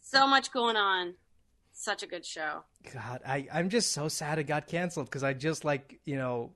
so 0.00 0.26
much 0.28 0.52
going 0.52 0.76
on. 0.76 1.14
Such 1.72 2.02
a 2.02 2.06
good 2.06 2.24
show. 2.24 2.62
god 2.92 3.20
i 3.26 3.48
i'm 3.52 3.68
just 3.68 3.92
so 3.92 4.08
sad 4.08 4.38
it 4.38 4.44
got 4.44 4.66
canceled 4.68 5.06
because 5.06 5.24
i 5.24 5.32
just 5.32 5.64
like 5.64 5.98
you 6.04 6.16
know 6.16 6.52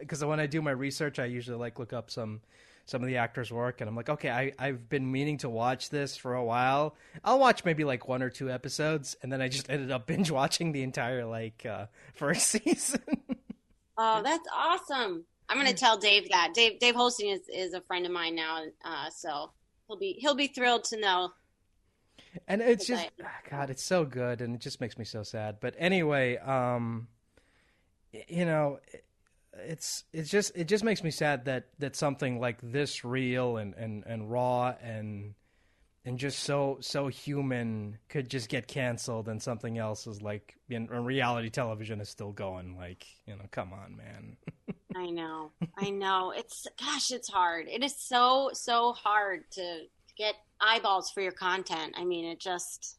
because 0.00 0.24
when 0.24 0.40
i 0.40 0.46
do 0.46 0.60
my 0.62 0.70
research 0.70 1.18
i 1.18 1.24
usually 1.24 1.56
like 1.58 1.78
look 1.78 1.92
up 1.92 2.10
some 2.10 2.40
some 2.84 3.00
of 3.02 3.06
the 3.06 3.16
actors 3.16 3.52
work 3.52 3.80
and 3.80 3.88
i'm 3.88 3.94
like 3.96 4.08
okay 4.08 4.30
I, 4.30 4.52
i've 4.58 4.88
been 4.88 5.10
meaning 5.10 5.38
to 5.38 5.48
watch 5.48 5.90
this 5.90 6.16
for 6.16 6.34
a 6.34 6.44
while 6.44 6.96
i'll 7.24 7.38
watch 7.38 7.64
maybe 7.64 7.84
like 7.84 8.08
one 8.08 8.22
or 8.22 8.30
two 8.30 8.50
episodes 8.50 9.16
and 9.22 9.32
then 9.32 9.40
i 9.40 9.48
just 9.48 9.70
ended 9.70 9.90
up 9.90 10.06
binge 10.06 10.30
watching 10.30 10.72
the 10.72 10.82
entire 10.82 11.24
like 11.24 11.64
uh 11.66 11.86
first 12.14 12.48
season 12.48 13.00
Oh, 13.98 14.22
that's 14.22 14.48
awesome. 14.52 15.24
I'm 15.50 15.58
gonna 15.58 15.74
tell 15.74 15.98
Dave 15.98 16.30
that. 16.30 16.54
Dave 16.54 16.78
Dave 16.80 16.94
Holstein 16.94 17.34
is, 17.34 17.42
is 17.52 17.74
a 17.74 17.82
friend 17.82 18.06
of 18.06 18.10
mine 18.10 18.34
now, 18.34 18.64
uh, 18.84 19.10
so 19.10 19.52
he'll 19.86 19.98
be 19.98 20.14
he'll 20.18 20.34
be 20.34 20.46
thrilled 20.46 20.84
to 20.84 20.98
know. 20.98 21.30
and 22.48 22.62
it's 22.62 22.86
just 22.86 23.02
Right. 23.02 23.10
ah, 23.22 23.38
god 23.50 23.68
it's 23.68 23.82
so 23.82 24.06
good 24.06 24.40
and 24.40 24.54
it 24.54 24.62
just 24.62 24.80
makes 24.80 24.96
me 24.96 25.04
so 25.04 25.22
sad 25.22 25.58
but 25.60 25.74
anyway 25.78 26.38
um 26.38 27.06
you 28.28 28.44
know 28.46 28.80
it- 28.92 29.04
it's 29.54 30.04
it's 30.12 30.30
just 30.30 30.52
it 30.54 30.68
just 30.68 30.84
makes 30.84 31.02
me 31.02 31.10
sad 31.10 31.44
that 31.44 31.68
that 31.78 31.96
something 31.96 32.40
like 32.40 32.58
this 32.62 33.04
real 33.04 33.56
and 33.56 33.74
and 33.74 34.04
and 34.06 34.30
raw 34.30 34.74
and 34.82 35.34
and 36.04 36.18
just 36.18 36.40
so 36.40 36.78
so 36.80 37.08
human 37.08 37.98
could 38.08 38.28
just 38.28 38.48
get 38.48 38.66
canceled 38.66 39.28
and 39.28 39.42
something 39.42 39.78
else 39.78 40.06
is 40.06 40.22
like 40.22 40.56
in, 40.68 40.88
in 40.92 41.04
reality 41.04 41.50
television 41.50 42.00
is 42.00 42.08
still 42.08 42.32
going 42.32 42.76
like 42.76 43.06
you 43.26 43.36
know 43.36 43.44
come 43.50 43.72
on 43.72 43.96
man 43.96 44.36
I 44.96 45.10
know, 45.10 45.52
I 45.78 45.90
know. 45.90 46.32
It's 46.36 46.66
gosh, 46.78 47.10
it's 47.12 47.28
hard. 47.28 47.68
It 47.68 47.82
is 47.82 47.96
so 47.96 48.50
so 48.52 48.92
hard 48.92 49.50
to 49.52 49.82
get 50.16 50.34
eyeballs 50.60 51.10
for 51.10 51.20
your 51.20 51.32
content. 51.32 51.94
I 51.96 52.04
mean, 52.04 52.26
it 52.26 52.38
just, 52.38 52.98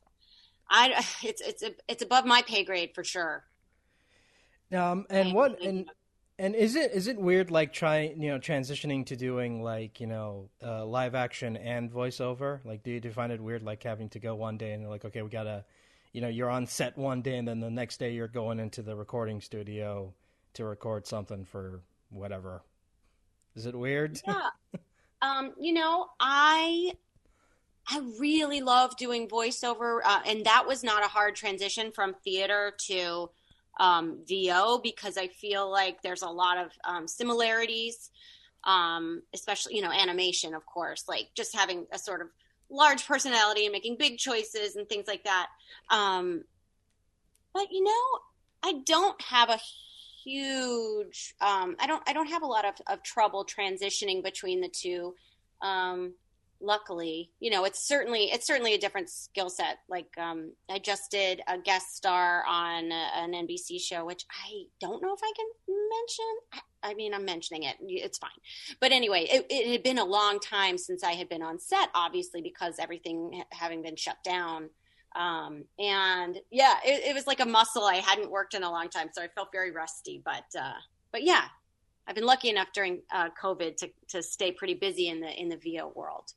I 0.69 1.05
it's 1.23 1.41
it's 1.41 1.63
it's 1.87 2.03
above 2.03 2.25
my 2.25 2.41
pay 2.43 2.63
grade 2.63 2.91
for 2.95 3.03
sure. 3.03 3.43
Um, 4.71 5.05
and 5.09 5.33
what 5.33 5.61
and 5.61 5.89
and 6.39 6.55
is 6.55 6.75
it 6.75 6.91
is 6.91 7.07
it 7.07 7.17
weird 7.17 7.51
like 7.51 7.73
trying 7.73 8.21
you 8.21 8.31
know 8.31 8.39
transitioning 8.39 9.05
to 9.05 9.15
doing 9.15 9.63
like 9.63 9.99
you 9.99 10.07
know 10.07 10.49
uh, 10.63 10.85
live 10.85 11.15
action 11.15 11.57
and 11.57 11.91
voiceover? 11.91 12.59
Like, 12.65 12.83
do 12.83 12.91
you, 12.91 12.99
do 12.99 13.09
you 13.09 13.13
find 13.13 13.31
it 13.31 13.41
weird 13.41 13.63
like 13.63 13.83
having 13.83 14.09
to 14.09 14.19
go 14.19 14.35
one 14.35 14.57
day 14.57 14.73
and 14.73 14.87
like, 14.89 15.05
okay, 15.05 15.21
we 15.21 15.29
gotta, 15.29 15.63
you 16.11 16.21
know, 16.21 16.27
you're 16.27 16.49
on 16.49 16.65
set 16.65 16.97
one 16.97 17.21
day 17.21 17.37
and 17.37 17.47
then 17.47 17.59
the 17.59 17.69
next 17.69 17.97
day 17.97 18.13
you're 18.13 18.27
going 18.27 18.59
into 18.59 18.81
the 18.81 18.95
recording 18.95 19.41
studio 19.41 20.13
to 20.53 20.65
record 20.65 21.05
something 21.05 21.45
for 21.45 21.81
whatever. 22.09 22.63
Is 23.55 23.65
it 23.65 23.75
weird? 23.75 24.19
Yeah. 24.27 24.49
Um, 25.23 25.53
you 25.57 25.71
know, 25.71 26.07
I 26.19 26.91
I 27.87 28.01
really 28.19 28.59
love 28.59 28.97
doing 28.97 29.29
voiceover, 29.29 29.99
uh, 30.03 30.19
and 30.25 30.45
that 30.45 30.67
was 30.67 30.83
not 30.83 31.01
a 31.03 31.07
hard 31.07 31.35
transition 31.35 31.93
from 31.93 32.13
theater 32.25 32.73
to 32.87 33.29
um, 33.79 34.19
VO 34.27 34.79
because 34.83 35.17
I 35.17 35.27
feel 35.27 35.69
like 35.69 36.01
there's 36.01 36.21
a 36.21 36.29
lot 36.29 36.57
of 36.57 36.71
um, 36.83 37.07
similarities, 37.07 38.11
um, 38.63 39.21
especially 39.33 39.75
you 39.75 39.81
know 39.81 39.91
animation, 39.91 40.53
of 40.53 40.65
course, 40.65 41.05
like 41.07 41.29
just 41.35 41.55
having 41.55 41.85
a 41.91 41.99
sort 41.99 42.21
of 42.21 42.27
large 42.69 43.05
personality 43.05 43.65
and 43.65 43.71
making 43.71 43.97
big 43.97 44.17
choices 44.17 44.75
and 44.75 44.87
things 44.87 45.07
like 45.07 45.23
that. 45.25 45.47
Um, 45.89 46.43
but 47.53 47.71
you 47.71 47.83
know, 47.83 48.19
I 48.63 48.81
don't 48.85 49.21
have 49.21 49.49
a 49.49 49.59
huge 50.23 51.35
um, 51.41 51.75
i 51.79 51.87
don't 51.87 52.01
i 52.07 52.13
don't 52.13 52.27
have 52.27 52.43
a 52.43 52.47
lot 52.47 52.65
of, 52.65 52.73
of 52.87 53.03
trouble 53.03 53.45
transitioning 53.45 54.23
between 54.23 54.61
the 54.61 54.69
two 54.69 55.13
um, 55.61 56.13
luckily 56.63 57.29
you 57.39 57.51
know 57.51 57.65
it's 57.65 57.85
certainly 57.87 58.31
it's 58.31 58.47
certainly 58.47 58.73
a 58.73 58.77
different 58.77 59.09
skill 59.09 59.49
set. 59.49 59.79
Like 59.89 60.17
um, 60.17 60.53
i 60.69 60.79
just 60.79 61.11
did 61.11 61.41
a 61.47 61.57
guest 61.57 61.95
star 61.95 62.43
on 62.47 62.91
a, 62.91 63.07
an 63.15 63.33
nbc 63.33 63.79
show 63.81 64.05
which 64.05 64.25
i 64.31 64.63
don't 64.79 65.01
know 65.01 65.13
if 65.13 65.19
i 65.23 65.31
can 65.35 65.45
mention. 65.67 66.63
I, 66.83 66.91
I 66.91 66.93
mean 66.93 67.13
i'm 67.13 67.25
mentioning 67.25 67.63
it. 67.63 67.75
It's 67.81 68.17
fine. 68.17 68.31
But 68.79 68.91
anyway 68.91 69.27
it, 69.29 69.45
it 69.49 69.71
had 69.71 69.83
been 69.83 69.99
a 69.99 70.05
long 70.05 70.39
time 70.39 70.77
since 70.77 71.03
i 71.03 71.11
had 71.11 71.29
been 71.29 71.43
on 71.43 71.59
set 71.59 71.89
obviously 71.93 72.41
because 72.41 72.75
everything 72.79 73.31
ha- 73.35 73.45
having 73.51 73.81
been 73.83 73.95
shut 73.95 74.17
down. 74.23 74.69
Um, 75.15 75.65
and 75.77 76.39
yeah, 76.49 76.75
it, 76.83 77.09
it 77.09 77.13
was 77.13 77.27
like 77.27 77.39
a 77.39 77.45
muscle 77.45 77.83
I 77.83 77.97
hadn't 77.97 78.31
worked 78.31 78.55
in 78.55 78.63
a 78.63 78.71
long 78.71 78.89
time, 78.89 79.09
so 79.13 79.21
I 79.21 79.27
felt 79.27 79.49
very 79.51 79.71
rusty. 79.71 80.21
But 80.23 80.45
uh, 80.59 80.73
but 81.11 81.23
yeah, 81.23 81.43
I've 82.07 82.15
been 82.15 82.25
lucky 82.25 82.49
enough 82.49 82.69
during 82.73 83.01
uh, 83.13 83.29
COVID 83.41 83.77
to 83.77 83.89
to 84.09 84.23
stay 84.23 84.51
pretty 84.51 84.73
busy 84.73 85.09
in 85.09 85.21
the 85.21 85.29
in 85.29 85.49
the 85.49 85.57
VO 85.57 85.91
world. 85.95 86.31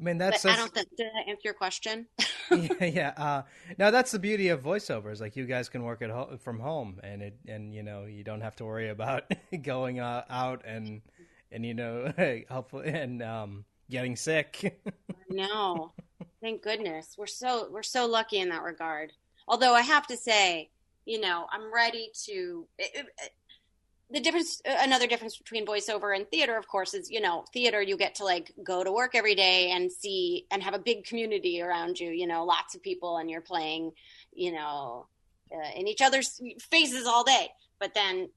I 0.00 0.04
mean, 0.04 0.18
But 0.18 0.30
that's 0.30 0.44
I 0.44 0.56
don't 0.56 0.72
think 0.72 0.88
did 0.96 1.08
I 1.08 1.28
answer 1.30 1.42
your 1.44 1.54
question? 1.54 2.06
yeah, 2.50 2.84
yeah. 2.84 3.12
Uh, 3.16 3.42
no, 3.78 3.90
that's 3.90 4.12
the 4.12 4.18
beauty 4.18 4.48
of 4.48 4.62
voiceovers. 4.62 5.20
Like 5.20 5.34
you 5.34 5.44
guys 5.44 5.68
can 5.68 5.82
work 5.82 6.02
at 6.02 6.10
ho- 6.10 6.38
from 6.40 6.60
home, 6.60 7.00
and 7.02 7.22
it 7.22 7.36
and 7.48 7.74
you 7.74 7.82
know 7.82 8.04
you 8.04 8.22
don't 8.22 8.40
have 8.40 8.54
to 8.56 8.64
worry 8.64 8.90
about 8.90 9.24
going 9.62 9.98
uh, 9.98 10.24
out 10.30 10.62
and 10.64 11.02
and 11.50 11.66
you 11.66 11.74
know 11.74 12.12
hopefully 12.50 12.88
and 12.88 13.22
um, 13.22 13.64
getting 13.90 14.14
sick. 14.14 14.80
no, 15.28 15.92
thank 16.40 16.62
goodness. 16.62 17.16
We're 17.18 17.26
so 17.26 17.68
we're 17.70 17.82
so 17.82 18.06
lucky 18.06 18.38
in 18.38 18.50
that 18.50 18.62
regard. 18.62 19.12
Although 19.48 19.74
I 19.74 19.80
have 19.80 20.06
to 20.08 20.16
say, 20.16 20.70
you 21.06 21.20
know, 21.20 21.46
I'm 21.52 21.72
ready 21.74 22.10
to. 22.26 22.68
It, 22.78 22.90
it, 22.94 23.32
the 24.10 24.20
difference, 24.20 24.62
another 24.64 25.06
difference 25.06 25.36
between 25.36 25.66
voiceover 25.66 26.16
and 26.16 26.28
theater, 26.30 26.56
of 26.56 26.66
course, 26.66 26.94
is 26.94 27.10
you 27.10 27.20
know, 27.20 27.44
theater 27.52 27.82
you 27.82 27.96
get 27.96 28.16
to 28.16 28.24
like 28.24 28.52
go 28.64 28.82
to 28.82 28.90
work 28.90 29.14
every 29.14 29.34
day 29.34 29.70
and 29.70 29.92
see 29.92 30.46
and 30.50 30.62
have 30.62 30.74
a 30.74 30.78
big 30.78 31.04
community 31.04 31.60
around 31.60 32.00
you. 32.00 32.10
You 32.10 32.26
know, 32.26 32.44
lots 32.44 32.74
of 32.74 32.82
people, 32.82 33.18
and 33.18 33.30
you're 33.30 33.40
playing, 33.40 33.92
you 34.32 34.52
know, 34.52 35.08
uh, 35.52 35.70
in 35.76 35.86
each 35.86 36.00
other's 36.00 36.40
faces 36.70 37.06
all 37.06 37.24
day. 37.24 37.48
But 37.78 37.94
then 37.94 38.30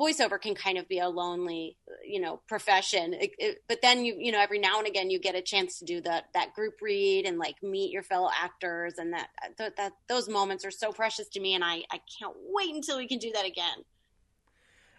voiceover 0.00 0.40
can 0.40 0.54
kind 0.54 0.78
of 0.78 0.88
be 0.88 0.98
a 0.98 1.08
lonely, 1.08 1.76
you 2.04 2.20
know, 2.20 2.40
profession. 2.48 3.14
It, 3.14 3.30
it, 3.38 3.62
but 3.68 3.82
then 3.82 4.04
you, 4.04 4.16
you 4.18 4.32
know, 4.32 4.40
every 4.40 4.58
now 4.58 4.78
and 4.78 4.86
again 4.86 5.10
you 5.10 5.18
get 5.18 5.34
a 5.34 5.42
chance 5.42 5.78
to 5.80 5.84
do 5.84 6.00
that 6.02 6.26
that 6.34 6.54
group 6.54 6.74
read 6.80 7.26
and 7.26 7.38
like 7.38 7.62
meet 7.62 7.90
your 7.90 8.02
fellow 8.04 8.30
actors, 8.32 8.94
and 8.98 9.12
that 9.12 9.28
that, 9.58 9.76
that 9.76 9.92
those 10.08 10.28
moments 10.28 10.64
are 10.64 10.70
so 10.70 10.92
precious 10.92 11.28
to 11.30 11.40
me, 11.40 11.54
and 11.54 11.64
I 11.64 11.82
I 11.90 12.00
can't 12.18 12.34
wait 12.48 12.74
until 12.74 12.98
we 12.98 13.08
can 13.08 13.18
do 13.18 13.32
that 13.32 13.44
again. 13.44 13.84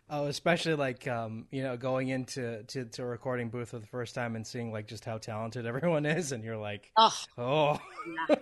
Oh, 0.10 0.28
especially 0.28 0.76
like 0.76 1.06
um, 1.08 1.48
you 1.52 1.64
know, 1.64 1.76
going 1.76 2.08
into 2.10 2.64
to, 2.64 2.86
to 2.86 3.04
a 3.04 3.06
recording 3.06 3.50
booth 3.50 3.70
for 3.70 3.80
the 3.80 3.88
first 3.88 4.16
time 4.16 4.38
and 4.38 4.48
seeing 4.48 4.72
like 4.72 4.88
just 4.88 5.04
how 5.04 5.18
talented 5.18 5.66
everyone 5.66 6.06
is, 6.06 6.32
and 6.32 6.44
you're 6.44 6.58
like, 6.58 6.92
oh, 6.96 7.14
oh, 7.38 7.80
yeah, 8.30 8.36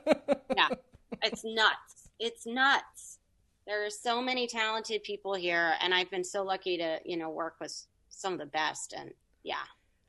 yeah. 0.55 0.69
it's 1.23 1.43
nuts. 1.43 2.09
It's 2.19 2.45
nuts. 2.45 3.17
There 3.65 3.83
are 3.83 3.89
so 3.89 4.21
many 4.21 4.45
talented 4.45 5.03
people 5.03 5.33
here, 5.33 5.73
and 5.81 5.91
I've 5.91 6.11
been 6.11 6.23
so 6.23 6.43
lucky 6.43 6.77
to 6.77 6.99
you 7.03 7.17
know 7.17 7.31
work 7.31 7.55
with 7.59 7.87
some 8.09 8.33
of 8.33 8.39
the 8.39 8.45
best, 8.45 8.93
and 8.95 9.11
yeah, 9.43 9.55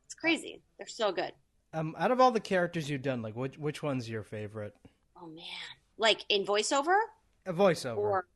it's 0.04 0.14
crazy. 0.14 0.60
They're 0.76 0.86
so 0.86 1.10
good. 1.10 1.32
Um, 1.72 1.96
out 1.98 2.10
of 2.10 2.20
all 2.20 2.30
the 2.30 2.40
characters 2.40 2.90
you've 2.90 3.02
done, 3.02 3.22
like 3.22 3.34
which 3.34 3.56
which 3.56 3.82
one's 3.82 4.10
your 4.10 4.22
favorite? 4.22 4.74
Oh 5.18 5.26
man, 5.26 5.44
like 5.96 6.22
in 6.28 6.44
voiceover. 6.44 6.98
A 7.46 7.52
voiceover. 7.54 7.96
Or 7.96 8.26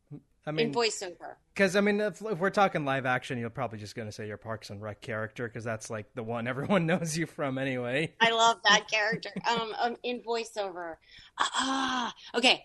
I 0.47 0.53
mean, 0.53 0.69
in 0.69 0.75
voiceover. 0.75 1.37
Because 1.53 1.77
I 1.77 1.81
mean, 1.83 2.01
if, 2.01 2.23
if, 2.23 2.39
we're 2.39 2.51
talking 2.51 2.85
live 2.85 3.05
action, 3.05 3.39
you're 3.39 3.51
probably 3.51 3.79
just 3.79 3.95
going 3.95 4.09
to 4.09 4.13
say 4.13 4.27
your 4.27 4.39
Parks 4.39 4.71
and 4.71 4.81
Rec 4.81 5.03
character 5.03 5.47
because 5.47 5.65
that's 5.65 5.91
like 5.91 6.07
the 6.15 6.23
one 6.23 6.49
everyone 6.49 6.87
knows 6.87 7.17
you 7.17 7.27
from 7.27 7.59
anyway. 7.59 8.15
I 8.21 8.31
love 8.31 8.59
that 8.65 8.91
character. 8.91 9.31
um, 9.49 9.75
um, 9.79 9.97
in 10.03 10.23
voiceover. 10.23 10.97
Ah, 11.39 12.15
okay. 12.35 12.65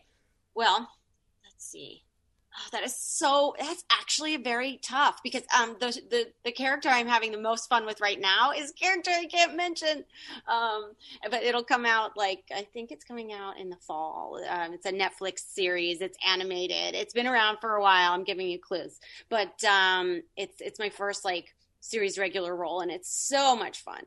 Well, 0.55 0.89
let's 1.43 1.65
see. 1.65 2.04
Oh, 2.57 2.69
that 2.71 2.83
is 2.83 2.95
so. 2.95 3.53
That's 3.59 3.83
actually 3.91 4.37
very 4.37 4.79
tough 4.81 5.21
because 5.23 5.43
um 5.59 5.75
the, 5.79 5.87
the 6.09 6.27
the 6.45 6.51
character 6.53 6.87
I'm 6.89 7.07
having 7.07 7.31
the 7.31 7.39
most 7.39 7.67
fun 7.67 7.85
with 7.85 7.99
right 7.99 8.19
now 8.19 8.51
is 8.51 8.71
character 8.71 9.11
I 9.11 9.25
can't 9.25 9.55
mention, 9.57 10.05
um 10.47 10.93
but 11.29 11.43
it'll 11.43 11.63
come 11.65 11.85
out 11.85 12.15
like 12.15 12.43
I 12.55 12.61
think 12.73 12.91
it's 12.91 13.03
coming 13.03 13.33
out 13.33 13.57
in 13.59 13.69
the 13.69 13.75
fall. 13.75 14.39
Um, 14.49 14.73
it's 14.73 14.85
a 14.85 14.91
Netflix 14.93 15.39
series. 15.39 15.99
It's 16.01 16.17
animated. 16.25 16.95
It's 16.95 17.13
been 17.13 17.27
around 17.27 17.57
for 17.59 17.75
a 17.75 17.81
while. 17.81 18.13
I'm 18.13 18.23
giving 18.23 18.47
you 18.49 18.59
clues, 18.59 18.99
but 19.29 19.61
um 19.65 20.21
it's 20.37 20.61
it's 20.61 20.79
my 20.79 20.89
first 20.89 21.25
like 21.25 21.53
series 21.81 22.17
regular 22.17 22.55
role 22.55 22.81
and 22.81 22.89
it's 22.91 23.11
so 23.13 23.55
much 23.55 23.81
fun. 23.81 24.03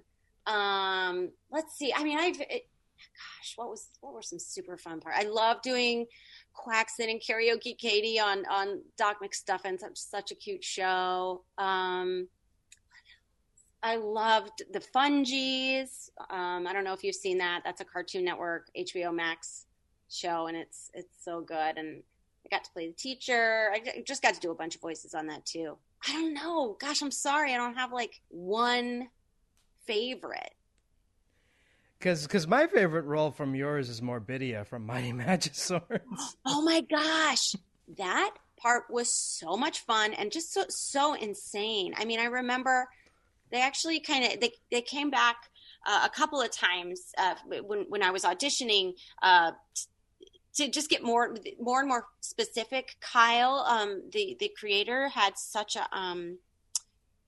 Um, 0.47 1.31
let's 1.51 1.77
see. 1.77 1.93
I 1.95 2.03
mean, 2.03 2.19
I've 2.19 2.41
it, 2.41 2.67
gosh, 3.19 3.53
what 3.57 3.69
was 3.69 3.89
what 4.01 4.15
were 4.15 4.23
some 4.23 4.39
super 4.39 4.77
fun 4.77 5.01
parts? 5.01 5.19
I 5.21 5.29
love 5.29 5.63
doing 5.63 6.07
Quaxon 6.59 7.11
and 7.11 7.21
Karaoke 7.21 7.77
Katie 7.77 8.19
on 8.19 8.45
on 8.47 8.83
Doc 8.97 9.19
McStuffin, 9.23 9.79
such 9.79 9.97
such 9.97 10.33
a 10.33 10.35
cute 10.35 10.65
show. 10.65 11.43
Um, 11.57 12.29
I 13.83 13.97
loved 13.97 14.65
the 14.73 14.81
Fungies. 14.81 16.11
Um, 16.31 16.67
I 16.67 16.73
don't 16.73 16.85
know 16.85 16.93
if 16.93 17.05
you've 17.05 17.15
seen 17.15 17.39
that. 17.39 17.63
That's 17.65 17.81
a 17.81 17.85
Cartoon 17.85 18.25
Network 18.25 18.69
HBO 18.77 19.15
Max 19.15 19.67
show, 20.11 20.47
and 20.47 20.57
it's 20.57 20.91
it's 20.95 21.25
so 21.25 21.41
good. 21.41 21.79
And 21.79 22.03
I 22.45 22.57
got 22.57 22.65
to 22.65 22.71
play 22.73 22.89
the 22.89 22.95
teacher. 22.95 23.71
I 23.73 24.03
just 24.05 24.23
got 24.23 24.35
to 24.35 24.41
do 24.41 24.51
a 24.51 24.55
bunch 24.55 24.75
of 24.75 24.81
voices 24.81 25.15
on 25.15 25.27
that 25.29 25.47
too. 25.47 25.77
I 26.07 26.13
don't 26.13 26.35
know. 26.35 26.77
Gosh, 26.81 27.03
I'm 27.03 27.11
sorry. 27.11 27.55
I 27.55 27.57
don't 27.57 27.77
have 27.77 27.93
like 27.93 28.21
one 28.29 29.09
favorite. 29.87 30.55
Because 31.99 32.47
my 32.47 32.67
favorite 32.69 33.05
role 33.07 33.31
from 33.31 33.55
yours 33.55 33.89
is 33.89 34.01
Morbidia 34.01 34.67
from 34.67 34.87
Mighty 34.87 35.13
Magiswords. 35.13 36.01
Oh 36.47 36.63
my 36.63 36.81
gosh, 36.81 37.55
that 37.97 38.31
part 38.57 38.85
was 38.91 39.13
so 39.13 39.57
much 39.57 39.81
fun 39.81 40.15
and 40.15 40.33
just 40.33 40.53
so 40.53 40.65
so 40.69 41.15
insane. 41.15 41.95
I 41.97 42.05
mean, 42.05 42.21
I 42.21 42.25
remember 42.25 42.89
they 43.51 43.61
actually 43.61 44.01
kind 44.01 44.25
of 44.25 44.41
they 44.41 44.53
they 44.71 44.83
came 44.83 45.11
back 45.11 45.37
uh, 45.87 46.03
a 46.05 46.09
couple 46.09 46.41
of 46.41 46.51
times 46.51 47.13
uh, 47.19 47.35
when 47.47 47.87
when 47.89 48.03
I 48.03 48.11
was 48.11 48.25
auditioning. 48.25 48.95
Uh, 49.23 49.53
to 50.55 50.69
just 50.69 50.91
get 50.91 51.05
more 51.05 51.37
more 51.61 51.79
and 51.79 51.89
more 51.89 52.07
specific, 52.21 52.97
Kyle, 53.01 53.65
um, 53.69 54.03
the 54.13 54.37
the 54.41 54.51
creator, 54.59 55.09
had 55.09 55.39
such 55.39 55.77
a 55.77 55.87
um, 55.97 56.39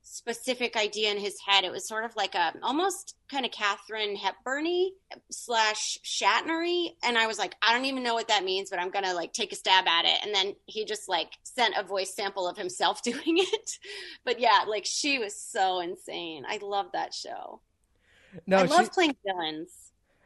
specific 0.03 0.77
idea 0.77 1.11
in 1.11 1.19
his 1.19 1.37
head. 1.47 1.65
It 1.65 1.73
was 1.73 1.87
sort 1.87 2.05
of 2.05 2.15
like 2.17 2.35
a 2.35 2.53
almost 2.63 3.17
kind 3.31 3.45
of 3.45 3.53
Katharine 3.53 4.17
Hepburny 4.17 4.91
slash 5.31 5.99
Shatnery, 6.05 6.91
and 7.03 7.17
I 7.17 7.27
was 7.27 7.39
like, 7.39 7.55
I 7.63 7.73
don't 7.73 7.85
even 7.85 8.03
know 8.03 8.15
what 8.15 8.29
that 8.29 8.45
means, 8.45 8.71
but 8.71 8.79
I'm 8.79 8.91
gonna 8.91 9.15
like 9.15 9.33
take 9.33 9.53
a 9.53 9.57
stab 9.57 9.87
at 9.87 10.05
it. 10.05 10.19
And 10.25 10.35
then 10.35 10.55
he 10.67 10.85
just 10.85 11.09
like 11.09 11.31
sent 11.43 11.75
a 11.77 11.83
voice 11.83 12.15
sample 12.15 12.49
of 12.49 12.57
himself 12.57 13.03
doing 13.05 13.39
it. 13.39 13.71
but 14.25 14.41
yeah, 14.41 14.65
like 14.67 14.85
she 14.87 15.19
was 15.19 15.41
so 15.41 15.81
insane. 15.81 16.45
I 16.49 16.59
love 16.63 16.87
that 16.93 17.15
show. 17.15 17.61
No, 18.47 18.59
I 18.59 18.63
love 18.65 18.87
she... 18.87 18.91
playing 18.91 19.17
villains. 19.25 19.71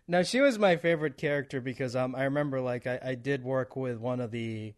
No, 0.07 0.23
she 0.23 0.41
was 0.41 0.59
my 0.59 0.77
favorite 0.77 1.17
character 1.17 1.61
because 1.61 1.97
um 1.97 2.15
I 2.15 2.25
remember 2.25 2.61
like 2.61 2.87
I, 2.87 2.99
I 3.03 3.15
did 3.15 3.43
work 3.43 3.77
with 3.77 3.99
one 3.99 4.21
of 4.21 4.31
the 4.31 4.75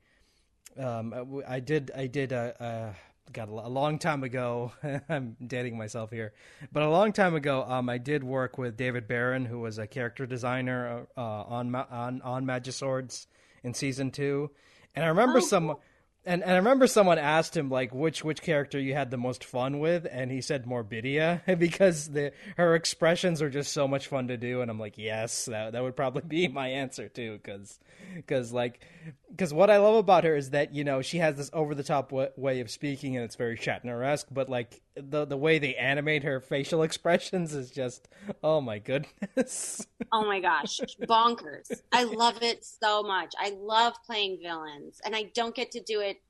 um 0.79 1.43
I 1.47 1.61
did 1.61 1.91
I 1.97 2.07
did 2.07 2.33
a, 2.33 2.55
a 2.61 2.97
got 3.33 3.49
a 3.49 3.69
long 3.69 3.99
time 3.99 4.23
ago. 4.23 4.73
I'm 5.09 5.37
dating 5.45 5.77
myself 5.77 6.11
here, 6.11 6.33
but 6.73 6.83
a 6.83 6.91
long 6.91 7.12
time 7.12 7.35
ago, 7.35 7.65
um, 7.67 7.89
I 7.89 7.99
did 7.99 8.25
work 8.25 8.59
with 8.59 8.77
David 8.77 9.09
Barron, 9.09 9.45
who 9.45 9.61
was 9.61 9.79
a 9.79 9.87
character 9.87 10.27
designer 10.27 11.07
uh, 11.17 11.21
on 11.21 11.75
on 11.75 12.23
on 12.23 12.45
Magiswords 12.45 13.27
in 13.62 13.75
season 13.75 14.11
two, 14.11 14.51
and 14.95 15.05
I 15.05 15.09
remember 15.09 15.39
oh, 15.39 15.43
some. 15.43 15.67
Cool. 15.67 15.83
And, 16.29 16.43
and 16.43 16.51
I 16.51 16.57
remember 16.57 16.89
someone 16.89 17.19
asked 17.19 17.57
him 17.57 17.71
like 17.71 17.95
which 17.95 18.25
which 18.25 18.43
character 18.43 18.81
you 18.81 18.95
had 18.95 19.12
the 19.12 19.17
most 19.17 19.45
fun 19.45 19.79
with, 19.79 20.09
and 20.11 20.29
he 20.29 20.41
said 20.41 20.67
Morbidia 20.67 21.41
because 21.59 22.09
the 22.09 22.33
her 22.57 22.75
expressions 22.75 23.41
are 23.41 23.49
just 23.49 23.73
so 23.73 23.87
much 23.87 24.09
fun 24.09 24.27
to 24.27 24.37
do, 24.37 24.61
and 24.61 24.69
I'm 24.69 24.81
like 24.81 24.99
yes, 24.99 25.45
that 25.45 25.75
that 25.75 25.83
would 25.85 25.95
probably 25.95 26.23
be 26.27 26.49
my 26.49 26.67
answer 26.67 27.09
too, 27.09 27.39
because 27.41 27.79
because 28.17 28.53
like 28.53 28.85
because 29.31 29.53
what 29.53 29.71
I 29.71 29.79
love 29.79 29.97
about 29.97 30.25
her 30.25 30.37
is 30.37 30.51
that 30.51 30.75
you 30.75 30.85
know 30.85 31.03
she 31.03 31.19
has 31.19 31.37
this 31.37 31.51
over 31.53 31.75
the 31.75 31.83
top 31.83 32.11
w- 32.11 32.31
way 32.37 32.61
of 32.61 32.71
speaking, 32.71 33.17
and 33.17 33.25
it's 33.25 33.37
very 33.37 33.57
Shatner 33.57 34.05
esque, 34.05 34.29
but 34.31 34.49
like 34.49 34.81
the 34.95 35.25
the 35.25 35.37
way 35.37 35.59
they 35.59 35.75
animate 35.75 36.23
her 36.23 36.41
facial 36.41 36.83
expressions 36.85 37.55
is 37.55 37.71
just 37.71 38.09
oh 38.43 38.61
my 38.61 38.79
goodness. 38.79 39.87
oh 40.12 40.27
my 40.27 40.41
gosh, 40.41 40.81
bonkers! 41.03 41.71
I 41.93 42.05
love 42.05 42.43
it 42.43 42.65
so 42.65 43.03
much. 43.03 43.35
I 43.39 43.51
love 43.59 43.95
playing 44.05 44.39
villains, 44.43 45.01
and 45.05 45.15
I 45.15 45.25
don't 45.35 45.55
get 45.55 45.73
to 45.73 45.81
do 45.81 46.01
it 46.01 46.21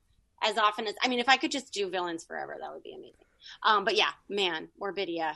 as 0.43 0.57
often 0.57 0.87
as 0.87 0.95
I 1.03 1.07
mean, 1.07 1.19
if 1.19 1.29
I 1.29 1.37
could 1.37 1.51
just 1.51 1.73
do 1.73 1.89
villains 1.89 2.23
forever, 2.23 2.57
that 2.59 2.73
would 2.73 2.83
be 2.83 2.93
amazing. 2.93 3.13
Um, 3.63 3.85
but 3.85 3.95
yeah, 3.95 4.11
man, 4.29 4.69
Morbidia, 4.81 5.33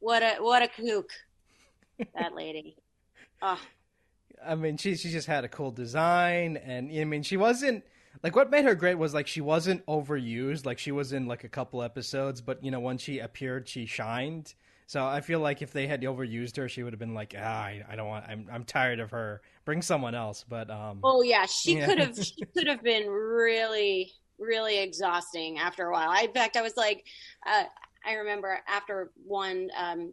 what 0.00 0.22
a 0.22 0.36
what 0.40 0.62
a 0.62 0.68
kook, 0.68 1.10
that 2.14 2.34
lady. 2.34 2.76
Oh. 3.44 3.58
I 4.46 4.54
mean, 4.54 4.76
she 4.76 4.96
she 4.96 5.10
just 5.10 5.26
had 5.26 5.44
a 5.44 5.48
cool 5.48 5.70
design, 5.70 6.56
and 6.56 6.90
I 6.90 7.04
mean, 7.04 7.22
she 7.22 7.36
wasn't 7.36 7.84
like 8.22 8.36
what 8.36 8.50
made 8.50 8.64
her 8.64 8.74
great 8.74 8.98
was 8.98 9.14
like 9.14 9.26
she 9.26 9.40
wasn't 9.40 9.84
overused. 9.86 10.66
Like 10.66 10.78
she 10.78 10.92
was 10.92 11.12
in 11.12 11.26
like 11.26 11.44
a 11.44 11.48
couple 11.48 11.82
episodes, 11.82 12.40
but 12.40 12.62
you 12.62 12.70
know, 12.70 12.80
when 12.80 12.98
she 12.98 13.18
appeared, 13.18 13.68
she 13.68 13.86
shined. 13.86 14.54
So 14.86 15.06
I 15.06 15.22
feel 15.22 15.40
like 15.40 15.62
if 15.62 15.72
they 15.72 15.86
had 15.86 16.02
overused 16.02 16.56
her, 16.56 16.68
she 16.68 16.82
would 16.82 16.92
have 16.92 17.00
been 17.00 17.14
like, 17.14 17.34
ah, 17.38 17.40
I, 17.40 17.82
I 17.88 17.96
don't 17.96 18.08
want. 18.08 18.26
I'm 18.28 18.46
I'm 18.52 18.64
tired 18.64 19.00
of 19.00 19.10
her. 19.12 19.40
Bring 19.64 19.80
someone 19.80 20.14
else. 20.14 20.44
But 20.46 20.70
um. 20.70 21.00
Oh 21.02 21.22
yeah, 21.22 21.46
she 21.46 21.76
yeah. 21.76 21.86
could 21.86 21.98
have. 21.98 22.16
She 22.16 22.44
could 22.54 22.66
have 22.66 22.82
been 22.82 23.08
really 23.08 24.12
really 24.38 24.78
exhausting 24.78 25.58
after 25.58 25.86
a 25.86 25.92
while. 25.92 26.10
I, 26.10 26.22
in 26.22 26.32
fact, 26.32 26.56
I 26.56 26.62
was 26.62 26.76
like, 26.76 27.06
uh, 27.46 27.64
I 28.04 28.14
remember 28.14 28.58
after 28.68 29.12
one 29.24 29.70
um, 29.78 30.12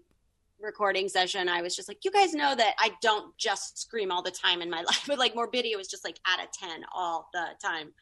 recording 0.62 1.10
session, 1.10 1.50
I 1.50 1.62
was 1.62 1.76
just 1.76 1.88
like, 1.88 2.04
you 2.04 2.12
guys 2.12 2.34
know 2.34 2.56
that 2.56 2.76
I 2.80 2.91
don't 3.02 3.36
just 3.38 3.80
scream 3.80 4.12
all 4.12 4.22
the 4.22 4.32
time 4.32 4.62
in 4.62 4.69
my 4.69 4.82
life, 4.84 5.04
but 5.08 5.19
like 5.19 5.36
Morbidia 5.36 5.78
was 5.78 5.88
just 5.88 6.04
like 6.04 6.19
out 6.28 6.43
of 6.43 6.52
10 6.52 6.84
all 6.93 7.30
the 7.34 7.45
time. 7.62 7.93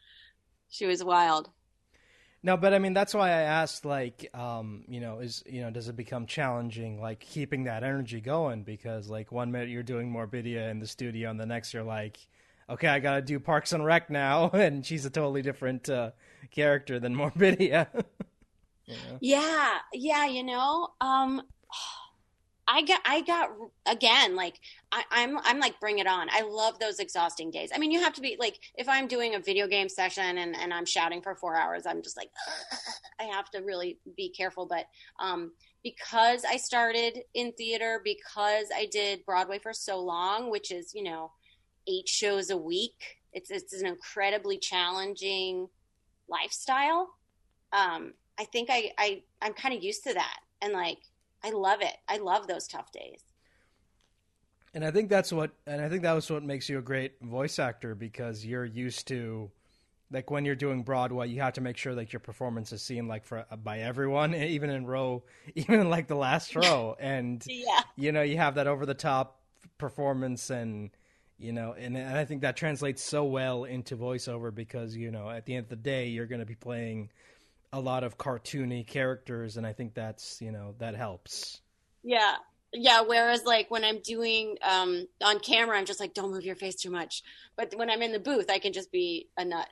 She 0.68 0.86
was 0.86 1.02
wild. 1.02 1.50
No, 2.42 2.56
but 2.56 2.72
I 2.72 2.78
mean 2.78 2.92
that's 2.92 3.14
why 3.14 3.30
I 3.30 3.42
asked. 3.42 3.84
Like, 3.84 4.30
um, 4.32 4.84
you 4.86 5.00
know, 5.00 5.18
is 5.18 5.42
you 5.44 5.60
know, 5.60 5.70
does 5.70 5.88
it 5.88 5.96
become 5.96 6.24
challenging, 6.26 7.00
like 7.00 7.18
keeping 7.18 7.64
that 7.64 7.82
energy 7.82 8.20
going? 8.20 8.62
Because 8.62 9.08
like 9.08 9.32
one 9.32 9.50
minute 9.50 9.70
you're 9.70 9.82
doing 9.82 10.12
Morbidia 10.12 10.70
in 10.70 10.78
the 10.78 10.86
studio, 10.86 11.30
and 11.30 11.40
the 11.40 11.46
next 11.46 11.74
you're 11.74 11.82
like, 11.82 12.18
okay, 12.70 12.86
I 12.86 13.00
gotta 13.00 13.22
do 13.22 13.40
Parks 13.40 13.72
and 13.72 13.84
Rec 13.84 14.08
now, 14.08 14.50
and 14.54 14.86
she's 14.86 15.04
a 15.04 15.10
totally 15.10 15.42
different 15.42 15.88
uh, 15.88 16.12
character 16.52 17.00
than 17.00 17.14
Morbidia. 17.16 17.88
yeah. 18.86 18.96
yeah, 19.20 19.78
yeah, 19.92 20.26
you 20.26 20.44
know, 20.44 20.90
um, 21.00 21.42
I 22.70 22.82
got, 22.82 23.00
I 23.06 23.22
got 23.22 23.50
again, 23.86 24.36
like 24.36 24.60
I, 24.92 25.02
am 25.12 25.38
I'm, 25.38 25.44
I'm 25.44 25.58
like, 25.58 25.80
bring 25.80 25.98
it 25.98 26.06
on. 26.06 26.28
I 26.30 26.42
love 26.42 26.78
those 26.78 26.98
exhausting 26.98 27.50
days. 27.50 27.70
I 27.74 27.78
mean, 27.78 27.90
you 27.90 28.00
have 28.00 28.12
to 28.14 28.20
be 28.20 28.36
like, 28.38 28.58
if 28.76 28.88
I'm 28.88 29.08
doing 29.08 29.34
a 29.34 29.40
video 29.40 29.66
game 29.66 29.88
session 29.88 30.38
and, 30.38 30.54
and 30.54 30.72
I'm 30.74 30.84
shouting 30.84 31.22
for 31.22 31.34
four 31.34 31.56
hours, 31.56 31.86
I'm 31.86 32.02
just 32.02 32.16
like, 32.16 32.30
I 33.20 33.24
have 33.24 33.50
to 33.52 33.60
really 33.60 33.98
be 34.16 34.28
careful. 34.28 34.66
But, 34.66 34.86
um, 35.18 35.52
because 35.82 36.44
I 36.44 36.58
started 36.58 37.20
in 37.34 37.52
theater, 37.52 38.02
because 38.04 38.66
I 38.74 38.86
did 38.92 39.24
Broadway 39.24 39.58
for 39.58 39.72
so 39.72 40.00
long, 40.00 40.50
which 40.50 40.70
is, 40.70 40.92
you 40.94 41.02
know, 41.02 41.32
eight 41.88 42.08
shows 42.08 42.50
a 42.50 42.56
week, 42.56 43.18
it's, 43.32 43.50
it's 43.50 43.72
an 43.72 43.86
incredibly 43.86 44.58
challenging 44.58 45.68
lifestyle. 46.28 47.10
um, 47.72 48.12
I 48.38 48.44
think 48.44 48.68
I, 48.70 48.92
I 48.98 49.22
I'm 49.42 49.52
kind 49.52 49.74
of 49.74 49.82
used 49.82 50.04
to 50.04 50.14
that, 50.14 50.38
and 50.62 50.72
like 50.72 50.98
I 51.44 51.50
love 51.50 51.80
it. 51.82 51.96
I 52.08 52.18
love 52.18 52.46
those 52.46 52.66
tough 52.66 52.90
days. 52.92 53.22
And 54.74 54.84
I 54.84 54.90
think 54.90 55.08
that's 55.08 55.32
what, 55.32 55.50
and 55.66 55.80
I 55.80 55.88
think 55.88 56.02
that 56.02 56.12
was 56.12 56.30
what 56.30 56.42
makes 56.42 56.68
you 56.68 56.78
a 56.78 56.82
great 56.82 57.14
voice 57.22 57.58
actor 57.58 57.94
because 57.94 58.44
you're 58.44 58.64
used 58.66 59.08
to, 59.08 59.50
like 60.10 60.30
when 60.30 60.44
you're 60.44 60.54
doing 60.54 60.82
Broadway, 60.82 61.28
you 61.28 61.40
have 61.40 61.54
to 61.54 61.60
make 61.60 61.76
sure 61.76 61.94
that 61.94 62.12
your 62.12 62.20
performance 62.20 62.72
is 62.72 62.82
seen 62.82 63.08
like 63.08 63.24
for 63.24 63.44
by 63.62 63.80
everyone, 63.80 64.34
even 64.34 64.70
in 64.70 64.86
row, 64.86 65.22
even 65.54 65.80
in 65.80 65.90
like 65.90 66.06
the 66.06 66.16
last 66.16 66.54
row, 66.54 66.96
and 66.98 67.42
Yeah. 67.48 67.80
you 67.96 68.12
know 68.12 68.22
you 68.22 68.36
have 68.36 68.54
that 68.56 68.66
over 68.66 68.84
the 68.86 68.94
top 68.94 69.40
performance 69.78 70.50
and 70.50 70.90
you 71.38 71.52
know 71.52 71.72
and, 71.78 71.96
and 71.96 72.16
i 72.18 72.24
think 72.24 72.40
that 72.42 72.56
translates 72.56 73.02
so 73.02 73.24
well 73.24 73.62
into 73.64 73.96
voiceover 73.96 74.52
because 74.52 74.96
you 74.96 75.10
know 75.10 75.30
at 75.30 75.46
the 75.46 75.54
end 75.54 75.64
of 75.64 75.68
the 75.70 75.76
day 75.76 76.08
you're 76.08 76.26
going 76.26 76.40
to 76.40 76.46
be 76.46 76.54
playing 76.56 77.10
a 77.72 77.80
lot 77.80 78.04
of 78.04 78.16
cartoony 78.18 78.86
characters 78.86 79.56
and 79.56 79.66
i 79.66 79.72
think 79.72 79.94
that's 79.94 80.40
you 80.40 80.50
know 80.52 80.74
that 80.78 80.94
helps 80.94 81.60
Yeah. 82.02 82.36
Yeah. 82.72 83.00
Whereas 83.02 83.44
like 83.44 83.70
when 83.70 83.84
I'm 83.84 84.00
doing 84.00 84.56
um 84.62 85.06
on 85.22 85.40
camera, 85.40 85.76
I'm 85.78 85.86
just 85.86 86.00
like, 86.00 86.14
don't 86.14 86.30
move 86.30 86.44
your 86.44 86.56
face 86.56 86.74
too 86.76 86.90
much. 86.90 87.22
But 87.56 87.74
when 87.76 87.90
I'm 87.90 88.02
in 88.02 88.12
the 88.12 88.18
booth, 88.20 88.50
I 88.50 88.58
can 88.58 88.72
just 88.72 88.92
be 88.92 89.28
a 89.36 89.44
nut. 89.44 89.68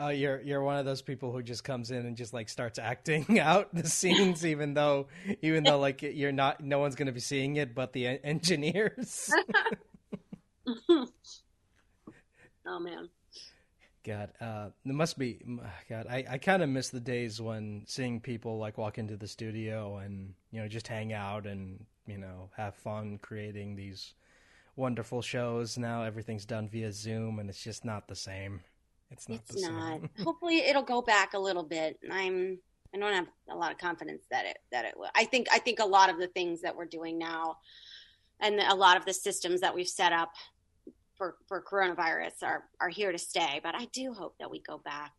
uh, 0.00 0.08
you're 0.08 0.40
you're 0.42 0.62
one 0.62 0.76
of 0.76 0.84
those 0.84 1.02
people 1.02 1.32
who 1.32 1.42
just 1.42 1.64
comes 1.64 1.90
in 1.90 2.06
and 2.06 2.16
just 2.16 2.32
like 2.32 2.48
starts 2.48 2.78
acting 2.78 3.38
out 3.40 3.74
the 3.74 3.86
scenes 3.88 4.44
even 4.44 4.74
though 4.74 5.08
even 5.42 5.64
though 5.64 5.78
like 5.78 6.02
you're 6.02 6.32
not 6.32 6.60
no 6.62 6.78
one's 6.78 6.94
going 6.94 7.06
to 7.06 7.12
be 7.12 7.20
seeing 7.20 7.56
it 7.56 7.74
but 7.74 7.92
the 7.92 8.06
en- 8.06 8.18
engineers 8.24 9.30
Oh 12.66 12.78
man. 12.78 13.08
God, 14.02 14.30
uh, 14.40 14.68
it 14.84 14.94
must 14.94 15.18
be. 15.18 15.40
God, 15.88 16.06
I, 16.08 16.24
I 16.30 16.38
kind 16.38 16.62
of 16.62 16.68
miss 16.68 16.88
the 16.88 17.00
days 17.00 17.40
when 17.40 17.82
seeing 17.86 18.20
people 18.20 18.58
like 18.58 18.78
walk 18.78 18.98
into 18.98 19.16
the 19.16 19.28
studio 19.28 19.98
and 19.98 20.32
you 20.50 20.60
know 20.60 20.68
just 20.68 20.88
hang 20.88 21.12
out 21.12 21.46
and 21.46 21.84
you 22.06 22.16
know 22.16 22.48
have 22.56 22.74
fun 22.74 23.18
creating 23.20 23.76
these 23.76 24.14
wonderful 24.76 25.20
shows. 25.20 25.76
Now 25.76 26.02
everything's 26.02 26.46
done 26.46 26.68
via 26.68 26.92
Zoom 26.92 27.38
and 27.38 27.50
it's 27.50 27.62
just 27.62 27.84
not 27.84 28.08
the 28.08 28.16
same. 28.16 28.60
It's 29.10 29.28
not 29.28 29.40
It's 29.40 29.62
the 29.62 29.70
not. 29.70 30.00
same. 30.00 30.10
Hopefully, 30.24 30.58
it'll 30.60 30.82
go 30.82 31.02
back 31.02 31.34
a 31.34 31.38
little 31.38 31.64
bit. 31.64 31.98
I'm. 32.10 32.58
I 32.92 32.98
don't 32.98 33.12
have 33.12 33.28
a 33.48 33.54
lot 33.54 33.70
of 33.70 33.78
confidence 33.78 34.24
that 34.30 34.46
it 34.46 34.58
that 34.72 34.84
it 34.84 34.94
will. 34.96 35.10
I 35.14 35.24
think. 35.24 35.46
I 35.52 35.58
think 35.58 35.78
a 35.78 35.84
lot 35.84 36.10
of 36.10 36.18
the 36.18 36.28
things 36.28 36.62
that 36.62 36.74
we're 36.74 36.86
doing 36.86 37.18
now, 37.18 37.58
and 38.40 38.58
a 38.60 38.74
lot 38.74 38.96
of 38.96 39.04
the 39.04 39.12
systems 39.12 39.60
that 39.60 39.74
we've 39.74 39.88
set 39.88 40.12
up 40.12 40.32
for 41.20 41.36
for 41.48 41.62
coronavirus 41.62 42.42
are 42.42 42.64
are 42.80 42.88
here 42.88 43.12
to 43.12 43.18
stay. 43.18 43.60
But 43.62 43.74
I 43.74 43.84
do 43.92 44.14
hope 44.14 44.36
that 44.40 44.50
we 44.50 44.60
go 44.62 44.78
back. 44.78 45.12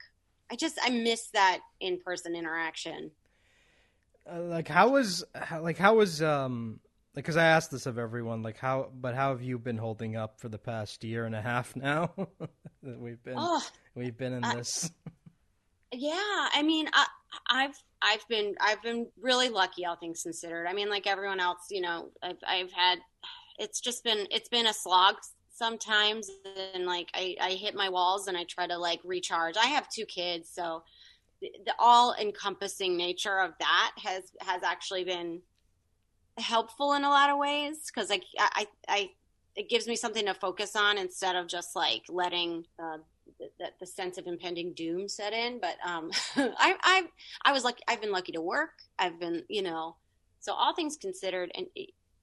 I 0.52 0.56
just 0.56 0.80
I 0.84 0.90
miss 0.90 1.28
that 1.34 1.60
in 1.80 2.00
person 2.00 2.36
interaction. 2.36 3.12
Uh, 4.28 4.40
like 4.42 4.68
how 4.68 4.90
was 4.90 5.24
how, 5.36 5.62
like 5.62 5.78
how 5.78 5.96
was 5.96 6.24
um 6.24 6.80
like 7.16 7.24
because 7.24 7.38
I 7.38 7.46
asked 7.46 7.70
this 7.70 7.86
of 7.86 8.00
everyone 8.00 8.42
like 8.42 8.58
how 8.58 8.90
but 8.96 9.14
how 9.14 9.30
have 9.30 9.44
you 9.44 9.60
been 9.60 9.78
holding 9.78 10.16
up 10.16 10.40
for 10.40 10.50
the 10.50 10.58
past 10.58 11.04
year 11.04 11.26
and 11.26 11.36
a 11.36 11.42
half 11.42 11.76
now 11.76 12.12
that 12.82 13.00
we've 13.00 13.24
been 13.24 13.36
Oh, 13.38 13.62
we've 13.94 14.18
been 14.18 14.34
in 14.34 14.44
I- 14.44 14.56
this. 14.56 14.92
Yeah, 15.94 16.48
I 16.54 16.64
mean, 16.64 16.88
I, 16.94 17.06
I've 17.50 17.76
I've 18.02 18.28
been 18.28 18.56
I've 18.60 18.82
been 18.82 19.08
really 19.22 19.50
lucky, 19.50 19.86
all 19.86 19.98
things 19.98 20.24
considered. 20.24 20.66
I 20.66 20.74
mean, 20.74 20.90
like 20.90 21.06
everyone 21.06 21.40
else, 21.40 21.68
you 21.70 21.82
know, 21.82 22.10
I've 22.24 22.40
I've 22.48 22.72
had. 22.72 22.98
It's 23.60 23.82
just 23.82 24.04
been 24.04 24.26
it's 24.32 24.48
been 24.50 24.66
a 24.68 24.74
slog 24.74 25.16
sometimes, 25.62 26.32
and 26.74 26.86
like 26.86 27.10
I 27.14 27.36
I 27.40 27.52
hit 27.52 27.76
my 27.76 27.90
walls 27.90 28.28
and 28.28 28.36
I 28.36 28.46
try 28.46 28.66
to 28.66 28.78
like 28.78 29.00
recharge. 29.04 29.58
I 29.58 29.68
have 29.68 29.88
two 29.90 30.06
kids, 30.06 30.50
so 30.50 30.84
the, 31.40 31.52
the 31.66 31.74
all 31.78 32.16
encompassing 32.20 32.98
nature 32.98 33.40
of 33.40 33.54
that 33.60 33.92
has 34.04 34.24
has 34.42 34.64
actually 34.64 35.04
been 35.04 35.42
helpful 36.38 36.94
in 36.94 37.04
a 37.04 37.10
lot 37.10 37.30
of 37.30 37.38
ways 37.38 37.78
because 37.86 38.10
like 38.10 38.24
I 38.40 38.66
I 38.88 39.10
it 39.56 39.70
gives 39.70 39.86
me 39.86 39.96
something 39.96 40.26
to 40.26 40.34
focus 40.34 40.76
on 40.76 40.98
instead 40.98 41.36
of 41.36 41.48
just 41.48 41.76
like 41.76 42.04
letting 42.10 42.66
uh, 42.80 42.98
the, 43.38 43.70
the, 43.80 43.86
sense 43.86 44.18
of 44.18 44.26
impending 44.26 44.74
doom 44.74 45.10
set 45.10 45.34
in. 45.34 45.60
But 45.60 45.76
um, 45.86 46.10
I, 46.38 46.74
I, 46.82 47.04
I 47.44 47.52
was 47.52 47.66
like, 47.66 47.80
I've 47.86 48.00
been 48.00 48.14
lucky 48.14 48.32
to 48.32 48.42
work. 48.42 48.72
I've 48.98 49.20
been, 49.20 49.44
you 49.50 49.62
know, 49.62 49.98
so 50.40 50.54
all 50.54 50.74
things 50.74 50.96
considered, 50.96 51.52
and 51.54 51.68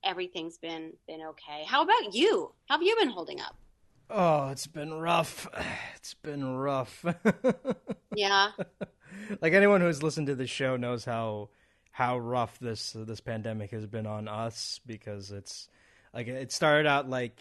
everything's 0.04 0.58
been 0.58 0.92
been 1.06 1.22
okay. 1.22 1.64
How 1.66 1.82
about 1.82 2.14
you? 2.14 2.52
How 2.68 2.76
have 2.76 2.82
you 2.82 2.96
been 2.96 3.10
holding 3.10 3.40
up? 3.40 3.56
Oh, 4.10 4.48
it's 4.48 4.66
been 4.66 4.94
rough. 4.94 5.48
It's 5.96 6.14
been 6.14 6.56
rough. 6.56 7.04
Yeah, 8.14 8.50
like 9.40 9.52
anyone 9.52 9.80
who's 9.80 10.02
listened 10.02 10.26
to 10.26 10.34
the 10.34 10.46
show 10.46 10.76
knows 10.76 11.04
how 11.04 11.50
how 11.92 12.18
rough 12.18 12.58
this 12.58 12.96
this 12.96 13.20
pandemic 13.20 13.70
has 13.70 13.86
been 13.86 14.06
on 14.06 14.28
us 14.28 14.80
because 14.86 15.30
it's 15.30 15.68
like 16.14 16.26
it 16.26 16.52
started 16.52 16.88
out 16.88 17.08
like 17.08 17.38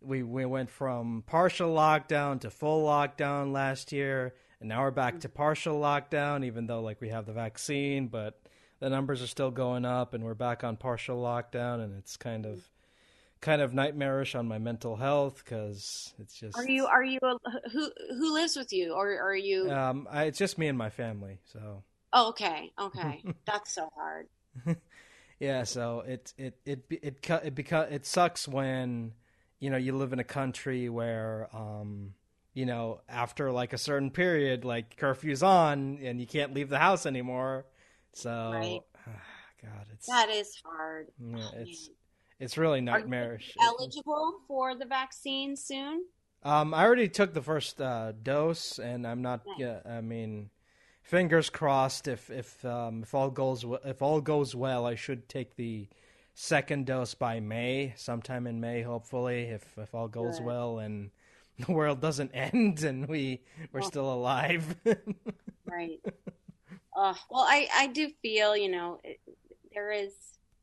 we 0.00 0.22
we 0.22 0.44
went 0.44 0.70
from 0.70 1.22
partial 1.26 1.74
lockdown 1.74 2.40
to 2.40 2.50
full 2.50 2.86
lockdown 2.86 3.52
last 3.52 3.92
year 3.92 4.34
and 4.60 4.68
now 4.68 4.82
we're 4.82 4.90
back 4.90 5.20
to 5.20 5.28
mm. 5.28 5.34
partial 5.34 5.80
lockdown 5.80 6.44
even 6.44 6.66
though 6.66 6.80
like 6.80 7.00
we 7.00 7.08
have 7.08 7.26
the 7.26 7.32
vaccine 7.32 8.08
but 8.08 8.40
the 8.80 8.90
numbers 8.90 9.22
are 9.22 9.26
still 9.26 9.50
going 9.50 9.84
up 9.84 10.14
and 10.14 10.24
we're 10.24 10.34
back 10.34 10.64
on 10.64 10.76
partial 10.76 11.22
lockdown 11.22 11.82
and 11.82 11.96
it's 11.96 12.16
kind 12.16 12.46
of 12.46 12.60
kind 13.40 13.62
of 13.62 13.72
nightmarish 13.72 14.34
on 14.34 14.46
my 14.46 14.58
mental 14.58 14.96
health 14.96 15.44
cuz 15.44 16.12
it's 16.18 16.34
just 16.34 16.58
are 16.58 16.68
you 16.68 16.86
are 16.86 17.04
you 17.04 17.18
who 17.72 17.90
who 18.10 18.34
lives 18.34 18.56
with 18.56 18.72
you, 18.72 18.92
or 18.92 19.18
are 19.18 19.36
you? 19.36 19.70
um 19.70 20.08
I, 20.10 20.24
it's 20.24 20.38
just 20.38 20.58
me 20.58 20.68
and 20.68 20.76
my 20.76 20.90
family 20.90 21.38
so 21.52 21.82
oh, 22.12 22.28
okay, 22.30 22.72
okay, 22.78 23.22
that's 23.46 23.72
so 23.72 23.88
hard. 23.94 24.26
Yeah, 25.38 25.64
so 25.64 26.00
it 26.06 26.34
it 26.36 26.58
it 26.66 26.84
it 26.90 26.98
it 27.02 27.30
it 27.44 27.54
beca- 27.54 27.90
it 27.90 28.04
sucks 28.04 28.46
when 28.46 29.14
you 29.58 29.70
know 29.70 29.78
you 29.78 29.96
live 29.96 30.12
in 30.12 30.18
a 30.18 30.24
country 30.24 30.90
where 30.90 31.48
um 31.54 32.12
you 32.52 32.66
know 32.66 33.00
after 33.08 33.50
like 33.50 33.72
a 33.72 33.78
certain 33.78 34.10
period 34.10 34.66
like 34.66 34.98
curfew's 34.98 35.42
on 35.42 35.98
and 36.02 36.20
you 36.20 36.26
can't 36.26 36.52
leave 36.52 36.68
the 36.68 36.78
house 36.78 37.06
anymore. 37.06 37.64
So 38.12 38.50
Right. 38.52 38.80
God, 39.62 39.86
it's 39.92 40.06
That 40.06 40.28
is 40.30 40.54
hard. 40.64 41.08
yeah, 41.18 41.48
it's 41.54 41.90
it's 42.38 42.56
really 42.56 42.78
Are 42.78 42.80
you 42.80 42.82
nightmarish. 42.86 43.54
eligible 43.60 44.40
for 44.48 44.74
the 44.74 44.86
vaccine 44.86 45.56
soon? 45.56 46.04
Um, 46.42 46.72
I 46.72 46.84
already 46.84 47.08
took 47.08 47.34
the 47.34 47.42
first 47.42 47.80
uh, 47.82 48.12
dose, 48.22 48.78
and 48.78 49.06
I'm 49.06 49.20
not. 49.20 49.44
Nice. 49.46 49.56
Yeah, 49.58 49.80
I 49.84 50.00
mean, 50.00 50.48
fingers 51.02 51.50
crossed. 51.50 52.08
If 52.08 52.30
if 52.30 52.64
um, 52.64 53.02
if 53.02 53.14
all 53.14 53.30
goes 53.30 53.64
if 53.84 54.00
all 54.00 54.22
goes 54.22 54.54
well, 54.54 54.86
I 54.86 54.94
should 54.94 55.28
take 55.28 55.56
the 55.56 55.86
second 56.32 56.86
dose 56.86 57.12
by 57.12 57.40
May, 57.40 57.92
sometime 57.96 58.46
in 58.46 58.58
May, 58.58 58.80
hopefully. 58.80 59.42
If 59.42 59.76
if 59.76 59.94
all 59.94 60.08
goes 60.08 60.38
Good. 60.38 60.46
well 60.46 60.78
and 60.78 61.10
the 61.58 61.72
world 61.72 62.00
doesn't 62.00 62.30
end 62.34 62.84
and 62.84 63.06
we 63.06 63.42
we're 63.70 63.80
Oh. 63.82 63.86
still 63.86 64.10
alive. 64.12 64.76
Right. 65.66 66.00
Uh, 67.00 67.14
well, 67.30 67.46
I, 67.48 67.66
I 67.74 67.86
do 67.86 68.10
feel, 68.20 68.54
you 68.54 68.70
know, 68.70 69.00
it, 69.02 69.20
there 69.72 69.90
is 69.90 70.12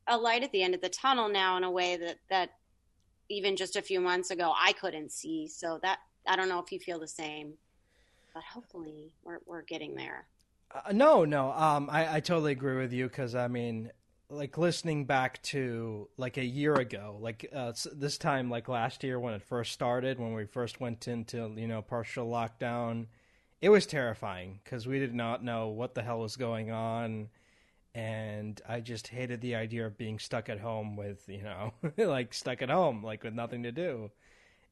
a 0.06 0.16
light 0.16 0.44
at 0.44 0.52
the 0.52 0.62
end 0.62 0.72
of 0.72 0.80
the 0.80 0.88
tunnel 0.88 1.28
now 1.28 1.56
in 1.56 1.64
a 1.64 1.70
way 1.70 1.96
that, 1.96 2.18
that 2.30 2.50
even 3.28 3.56
just 3.56 3.74
a 3.74 3.82
few 3.82 4.00
months 4.00 4.30
ago 4.30 4.54
I 4.56 4.72
couldn't 4.74 5.10
see. 5.10 5.48
So 5.48 5.80
that, 5.82 5.98
I 6.28 6.36
don't 6.36 6.48
know 6.48 6.60
if 6.60 6.70
you 6.70 6.78
feel 6.78 7.00
the 7.00 7.08
same, 7.08 7.54
but 8.34 8.44
hopefully 8.44 9.10
we're, 9.24 9.40
we're 9.46 9.62
getting 9.62 9.96
there. 9.96 10.28
Uh, 10.72 10.92
no, 10.92 11.24
no. 11.24 11.50
Um, 11.50 11.88
I, 11.90 12.16
I 12.16 12.20
totally 12.20 12.52
agree 12.52 12.76
with 12.76 12.92
you 12.92 13.08
because 13.08 13.34
I 13.34 13.48
mean, 13.48 13.90
like 14.30 14.56
listening 14.56 15.06
back 15.06 15.42
to 15.42 16.08
like 16.18 16.36
a 16.36 16.44
year 16.44 16.74
ago, 16.74 17.18
like 17.20 17.50
uh, 17.52 17.72
this 17.92 18.16
time, 18.16 18.48
like 18.48 18.68
last 18.68 19.02
year 19.02 19.18
when 19.18 19.34
it 19.34 19.42
first 19.42 19.72
started, 19.72 20.20
when 20.20 20.34
we 20.34 20.44
first 20.44 20.78
went 20.78 21.08
into 21.08 21.52
you 21.56 21.66
know 21.66 21.82
partial 21.82 22.28
lockdown, 22.28 23.06
it 23.60 23.68
was 23.70 23.86
terrifying 23.86 24.60
because 24.64 24.86
we 24.86 24.98
did 24.98 25.14
not 25.14 25.42
know 25.44 25.68
what 25.68 25.94
the 25.94 26.02
hell 26.02 26.20
was 26.20 26.36
going 26.36 26.70
on, 26.70 27.28
and 27.94 28.60
I 28.68 28.80
just 28.80 29.08
hated 29.08 29.40
the 29.40 29.56
idea 29.56 29.86
of 29.86 29.98
being 29.98 30.18
stuck 30.18 30.48
at 30.48 30.60
home 30.60 30.96
with 30.96 31.28
you 31.28 31.42
know 31.42 31.74
like 31.98 32.34
stuck 32.34 32.62
at 32.62 32.70
home 32.70 33.02
like 33.04 33.24
with 33.24 33.34
nothing 33.34 33.64
to 33.64 33.72
do, 33.72 34.10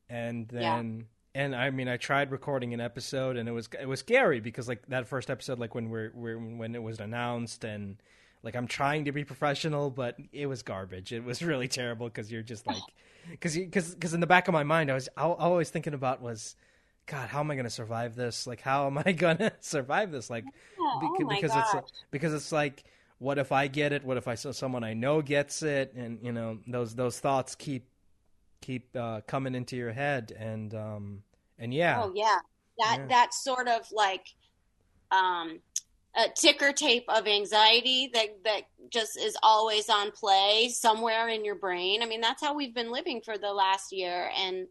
and 0.09 0.49
Yeah. 0.57 0.83
then 0.89 1.07
and 1.35 1.55
I 1.55 1.71
mean, 1.71 1.89
I 1.89 1.99
tried 1.99 2.31
recording 2.31 2.73
an 2.75 2.81
episode, 2.81 3.37
and 3.37 3.49
it 3.49 3.53
was 3.53 3.69
it 3.81 3.87
was 3.89 4.01
scary 4.01 4.41
because 4.41 4.69
like 4.69 4.87
that 4.89 5.07
first 5.09 5.31
episode, 5.31 5.59
like 5.59 5.75
when 5.75 5.91
we're, 5.91 6.13
we're 6.15 6.39
when 6.39 6.75
it 6.75 6.83
was 6.83 7.01
announced, 7.01 7.65
and 7.65 7.97
like 8.43 8.57
I'm 8.57 8.67
trying 8.67 9.05
to 9.07 9.13
be 9.13 9.25
professional, 9.25 9.91
but 9.91 10.17
it 10.33 10.47
was 10.47 10.63
garbage. 10.63 11.13
It 11.13 11.25
was 11.25 11.43
really 11.45 11.69
terrible 11.69 12.09
because 12.09 12.33
you're 12.33 12.43
just 12.43 12.67
like, 12.67 12.95
because 13.31 13.57
because 13.57 13.95
because 13.95 14.15
in 14.15 14.21
the 14.21 14.27
back 14.27 14.49
of 14.49 14.55
my 14.55 14.63
mind, 14.65 14.91
I 14.91 14.95
was 14.95 15.09
I 15.17 15.27
was 15.27 15.37
always 15.39 15.71
thinking 15.71 15.95
about 15.95 16.23
was, 16.23 16.57
God, 17.07 17.29
how 17.29 17.41
am 17.41 17.51
I 17.51 17.55
going 17.55 17.65
to 17.65 17.71
survive 17.71 18.17
this? 18.17 18.47
Like, 18.47 18.61
how 18.61 18.87
am 18.87 18.99
I 18.99 19.13
going 19.13 19.39
to 19.39 19.53
survive 19.61 20.11
this? 20.13 20.31
Like, 20.31 20.53
oh 20.79 20.99
beca- 21.01 21.27
my 21.27 21.37
because 21.37 21.55
gosh. 21.55 21.75
it's 21.75 21.93
because 22.11 22.35
it's 22.35 22.53
like, 22.53 22.85
what 23.19 23.39
if 23.39 23.53
I 23.53 23.69
get 23.69 23.93
it? 23.93 24.05
What 24.05 24.17
if 24.17 24.29
I 24.29 24.35
saw 24.35 24.53
someone 24.53 24.85
I 24.85 24.95
know 24.95 25.23
gets 25.23 25.63
it? 25.63 25.95
And 25.95 26.19
you 26.23 26.33
know, 26.33 26.59
those 26.67 26.95
those 26.95 27.21
thoughts 27.21 27.55
keep 27.55 27.89
keep 28.61 28.95
uh, 28.97 29.21
coming 29.27 29.55
into 29.55 29.77
your 29.77 29.93
head, 29.93 30.33
and 30.39 30.75
um 30.75 31.23
and 31.59 31.73
yeah. 31.73 32.03
Oh 32.03 32.13
yeah, 32.15 32.39
that 32.79 32.99
Yeah. 32.99 33.09
that 33.09 33.35
sort 33.35 33.69
of 33.69 33.91
like 33.93 34.27
um, 35.11 35.61
a 36.17 36.29
ticker 36.37 36.73
tape 36.73 37.05
of 37.09 37.27
anxiety 37.29 38.11
that 38.15 38.45
that 38.45 38.63
just 38.91 39.19
is 39.19 39.37
always 39.43 39.89
on 39.89 40.11
play 40.13 40.69
somewhere 40.71 41.29
in 41.29 41.45
your 41.45 41.55
brain. 41.55 42.03
I 42.03 42.07
mean, 42.07 42.21
that's 42.21 42.43
how 42.43 42.55
we've 42.55 42.75
been 42.75 42.91
living 42.93 43.21
for 43.23 43.39
the 43.39 43.53
last 43.53 43.93
year, 43.93 44.31
and 44.37 44.69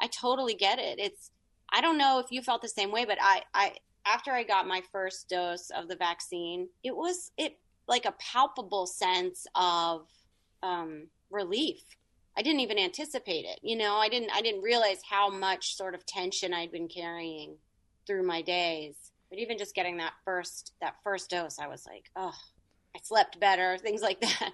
I 0.00 0.08
totally 0.08 0.54
get 0.54 0.78
it. 0.78 1.00
It's 1.00 1.31
I 1.72 1.80
don't 1.80 1.98
know 1.98 2.18
if 2.18 2.30
you 2.30 2.42
felt 2.42 2.62
the 2.62 2.68
same 2.68 2.92
way, 2.92 3.04
but 3.04 3.18
I 3.20 3.42
I 3.54 3.72
after 4.06 4.32
I 4.32 4.44
got 4.44 4.66
my 4.66 4.82
first 4.92 5.28
dose 5.28 5.70
of 5.70 5.88
the 5.88 5.96
vaccine, 5.96 6.68
it 6.82 6.94
was 6.94 7.32
it 7.36 7.58
like 7.88 8.04
a 8.04 8.14
palpable 8.18 8.86
sense 8.86 9.46
of 9.54 10.06
um, 10.62 11.08
relief. 11.30 11.82
I 12.36 12.42
didn't 12.42 12.60
even 12.60 12.78
anticipate 12.78 13.44
it. 13.44 13.58
You 13.62 13.76
know, 13.76 13.96
I 13.96 14.08
didn't 14.08 14.30
I 14.34 14.42
didn't 14.42 14.62
realize 14.62 15.00
how 15.08 15.30
much 15.30 15.76
sort 15.76 15.94
of 15.94 16.06
tension 16.06 16.54
I'd 16.54 16.72
been 16.72 16.88
carrying 16.88 17.56
through 18.06 18.24
my 18.24 18.42
days 18.42 19.12
but 19.32 19.38
even 19.38 19.56
just 19.56 19.74
getting 19.74 19.96
that 19.96 20.12
first 20.26 20.74
that 20.82 20.96
first 21.02 21.30
dose, 21.30 21.58
I 21.58 21.66
was 21.66 21.86
like, 21.86 22.10
oh, 22.16 22.34
I 22.94 22.98
slept 23.02 23.40
better, 23.40 23.78
things 23.82 24.02
like 24.02 24.20
that. 24.20 24.52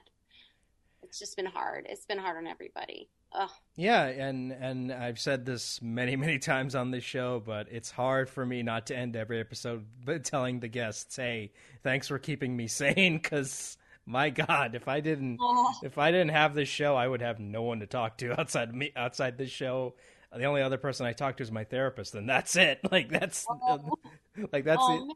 It's 1.03 1.19
just 1.19 1.37
been 1.37 1.47
hard. 1.47 1.85
It's 1.89 2.07
been 2.07 2.19
hard 2.19 2.37
on 2.37 2.47
everybody. 2.47 3.09
Oh. 3.33 3.51
Yeah, 3.77 4.05
and 4.05 4.53
and 4.53 4.93
I've 4.93 5.19
said 5.19 5.45
this 5.45 5.81
many 5.83 6.17
many 6.17 6.39
times 6.39 6.75
on 6.75 6.91
this 6.91 7.05
show, 7.05 7.43
but 7.45 7.69
it's 7.71 7.91
hard 7.91 8.29
for 8.29 8.45
me 8.45 8.63
not 8.63 8.87
to 8.87 8.97
end 8.97 9.17
every 9.17 9.39
episode 9.41 9.85
by 10.05 10.19
telling 10.19 10.61
the 10.61 10.69
guests, 10.69 11.17
"Hey, 11.17 11.53
thanks 11.83 12.09
for 12.09 12.19
keeping 12.19 12.57
me 12.57 12.67
sane." 12.67 13.19
Because 13.19 13.77
my 14.07 14.31
God, 14.31 14.75
if 14.75 14.89
I 14.89 15.01
didn't 15.01 15.39
oh. 15.41 15.73
if 15.83 15.99
I 15.99 16.11
didn't 16.11 16.31
have 16.31 16.55
this 16.55 16.69
show, 16.69 16.97
I 16.97 17.07
would 17.07 17.21
have 17.21 17.39
no 17.39 17.63
one 17.63 17.81
to 17.81 17.87
talk 17.87 18.19
to 18.19 18.33
outside 18.41 18.75
me 18.75 18.93
outside 18.97 19.37
this 19.37 19.51
show. 19.51 19.95
The 20.35 20.45
only 20.45 20.63
other 20.63 20.79
person 20.79 21.07
I 21.07 21.13
talk 21.13 21.37
to 21.37 21.43
is 21.43 21.53
my 21.53 21.65
therapist, 21.65 22.15
and 22.15 22.29
that's 22.29 22.57
it. 22.57 22.81
Like 22.91 23.11
that's 23.11 23.47
oh. 23.49 23.59
Uh, 23.69 24.47
like 24.53 24.65
that's 24.65 24.81
oh, 24.81 25.15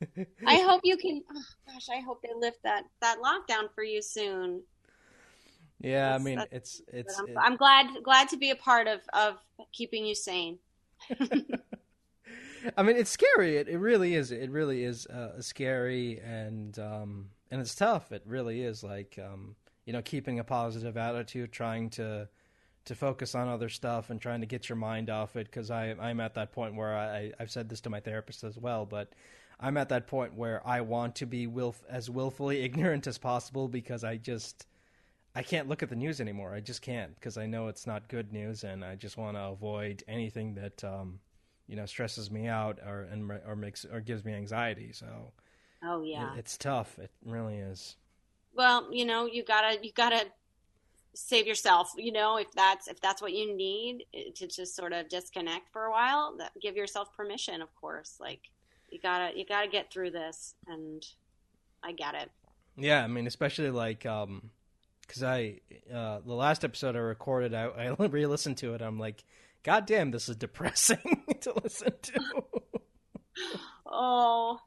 it. 0.00 0.28
I 0.46 0.56
hope 0.56 0.80
you 0.84 0.96
can. 0.96 1.22
Oh, 1.30 1.42
gosh, 1.68 1.88
I 1.88 2.00
hope 2.00 2.20
they 2.22 2.30
lift 2.36 2.62
that 2.64 2.82
that 3.00 3.18
lockdown 3.18 3.72
for 3.74 3.84
you 3.84 4.02
soon. 4.02 4.62
Yeah, 5.82 6.10
that's, 6.10 6.20
I 6.20 6.24
mean 6.24 6.44
it's 6.50 6.82
it's. 6.92 7.18
I'm, 7.18 7.38
I'm, 7.38 7.56
glad 7.56 7.86
glad 8.04 8.28
to 8.28 8.36
be 8.36 8.50
a 8.50 8.56
part 8.56 8.86
of 8.86 9.00
of 9.12 9.38
keeping 9.72 10.06
you 10.06 10.14
sane. 10.14 10.58
I 12.76 12.82
mean, 12.84 12.96
it's 12.96 13.10
scary. 13.10 13.56
It, 13.56 13.68
it 13.68 13.78
really 13.78 14.14
is. 14.14 14.30
It 14.30 14.50
really 14.50 14.84
is 14.84 15.06
uh, 15.08 15.40
scary, 15.42 16.20
and 16.24 16.78
um, 16.78 17.30
and 17.50 17.60
it's 17.60 17.74
tough. 17.74 18.12
It 18.12 18.22
really 18.24 18.62
is. 18.62 18.84
Like 18.84 19.18
um, 19.22 19.56
you 19.84 19.92
know, 19.92 20.02
keeping 20.02 20.38
a 20.38 20.44
positive 20.44 20.96
attitude, 20.96 21.52
trying 21.52 21.90
to 21.90 22.28
to 22.84 22.94
focus 22.94 23.34
on 23.34 23.48
other 23.48 23.68
stuff 23.68 24.10
and 24.10 24.20
trying 24.20 24.40
to 24.40 24.46
get 24.46 24.68
your 24.68 24.76
mind 24.76 25.08
off 25.08 25.36
it 25.36 25.46
because 25.46 25.70
I 25.70 25.94
I'm 26.00 26.20
at 26.20 26.34
that 26.34 26.52
point 26.52 26.74
where 26.74 26.96
I 26.96 27.32
I've 27.38 27.50
said 27.50 27.68
this 27.68 27.80
to 27.82 27.90
my 27.90 28.00
therapist 28.00 28.44
as 28.44 28.58
well, 28.58 28.86
but 28.86 29.12
I'm 29.60 29.76
at 29.76 29.88
that 29.90 30.06
point 30.06 30.34
where 30.34 30.66
I 30.66 30.80
want 30.80 31.16
to 31.16 31.26
be 31.26 31.46
will 31.46 31.74
as 31.88 32.10
willfully 32.10 32.60
ignorant 32.62 33.06
as 33.06 33.18
possible 33.18 33.68
because 33.68 34.04
I 34.04 34.16
just 34.16 34.66
I 35.34 35.42
can't 35.42 35.68
look 35.68 35.82
at 35.82 35.88
the 35.88 35.96
news 35.96 36.20
anymore. 36.20 36.54
I 36.54 36.60
just 36.60 36.82
can't 36.82 37.14
because 37.14 37.38
I 37.38 37.46
know 37.46 37.68
it's 37.68 37.86
not 37.86 38.08
good 38.08 38.32
news 38.32 38.64
and 38.64 38.84
I 38.84 38.96
just 38.96 39.16
want 39.16 39.36
to 39.36 39.44
avoid 39.44 40.04
anything 40.06 40.54
that 40.54 40.84
um, 40.84 41.20
you 41.66 41.76
know 41.76 41.86
stresses 41.86 42.30
me 42.30 42.48
out 42.48 42.78
or 42.86 43.08
and 43.10 43.30
or 43.46 43.56
makes 43.56 43.84
or 43.84 44.00
gives 44.00 44.24
me 44.24 44.34
anxiety. 44.34 44.92
So 44.92 45.32
Oh 45.84 46.02
yeah. 46.02 46.34
It, 46.34 46.40
it's 46.40 46.56
tough. 46.56 46.98
It 46.98 47.10
really 47.24 47.56
is. 47.56 47.96
Well, 48.54 48.92
you 48.92 49.04
know, 49.04 49.26
you 49.26 49.44
gotta 49.44 49.78
you 49.82 49.92
gotta 49.92 50.26
save 51.14 51.46
yourself 51.46 51.92
you 51.96 52.10
know 52.10 52.38
if 52.38 52.50
that's 52.52 52.88
if 52.88 52.98
that's 53.00 53.20
what 53.20 53.32
you 53.32 53.54
need 53.54 54.04
eh, 54.14 54.30
to 54.34 54.46
just 54.46 54.74
sort 54.74 54.92
of 54.92 55.08
disconnect 55.08 55.68
for 55.70 55.84
a 55.84 55.90
while 55.90 56.34
that, 56.38 56.52
give 56.60 56.74
yourself 56.74 57.14
permission 57.14 57.60
of 57.60 57.74
course 57.74 58.16
like 58.18 58.40
you 58.90 58.98
gotta 58.98 59.36
you 59.36 59.44
gotta 59.44 59.68
get 59.68 59.92
through 59.92 60.10
this 60.10 60.54
and 60.68 61.04
i 61.82 61.92
get 61.92 62.14
it 62.14 62.30
yeah 62.76 63.04
i 63.04 63.06
mean 63.06 63.26
especially 63.26 63.70
like 63.70 64.06
um 64.06 64.50
because 65.12 65.22
i 65.22 65.60
uh 65.92 66.20
the 66.24 66.32
last 66.32 66.64
episode 66.64 66.96
i 66.96 66.98
recorded 66.98 67.52
i, 67.52 67.64
I 67.64 67.88
re-listened 68.06 68.56
to 68.58 68.74
it 68.74 68.80
i'm 68.80 68.98
like 68.98 69.24
god 69.62 69.86
damn 69.86 70.10
this 70.10 70.28
is 70.28 70.36
depressing 70.36 71.24
to 71.42 71.52
listen 71.62 71.92
to 72.00 72.44
oh 73.86 74.58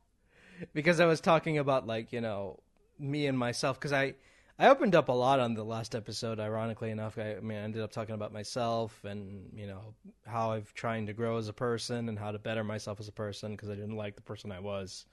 because 0.73 0.99
i 0.99 1.05
was 1.05 1.19
talking 1.19 1.58
about 1.58 1.88
like 1.88 2.13
you 2.13 2.21
know 2.21 2.60
me 2.99 3.25
and 3.25 3.38
myself 3.38 3.79
because 3.79 3.93
i 3.93 4.13
I 4.58 4.69
opened 4.69 4.95
up 4.95 5.10
a 5.10 5.12
lot 5.12 5.41
on 5.41 5.53
the 5.53 5.65
last 5.65 5.95
episode. 5.95 6.39
Ironically 6.39 6.89
enough, 6.89 7.17
I, 7.17 7.36
I, 7.36 7.39
mean, 7.41 7.58
I 7.58 7.62
ended 7.62 7.81
up 7.81 7.91
talking 7.91 8.15
about 8.15 8.31
myself 8.31 9.03
and 9.03 9.49
you 9.53 9.67
know 9.67 9.93
how 10.25 10.51
I've 10.51 10.73
trying 10.73 11.08
to 11.08 11.13
grow 11.13 11.38
as 11.38 11.49
a 11.49 11.53
person 11.53 12.08
and 12.08 12.17
how 12.17 12.31
to 12.31 12.39
better 12.39 12.63
myself 12.63 13.01
as 13.01 13.10
a 13.10 13.12
person 13.12 13.51
because 13.51 13.69
I 13.69 13.75
didn't 13.75 13.97
like 13.97 14.15
the 14.15 14.21
person 14.21 14.53
I 14.53 14.62
was, 14.62 15.08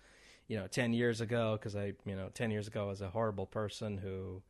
you 0.46 0.56
know, 0.56 0.68
ten 0.68 0.92
years 0.92 1.20
ago. 1.20 1.58
Because 1.58 1.74
I, 1.74 1.92
you 2.06 2.14
know, 2.14 2.28
ten 2.32 2.52
years 2.52 2.68
ago 2.68 2.84
I 2.84 2.90
was 2.90 3.00
a 3.00 3.10
horrible 3.10 3.46
person 3.46 3.98
who, 3.98 4.40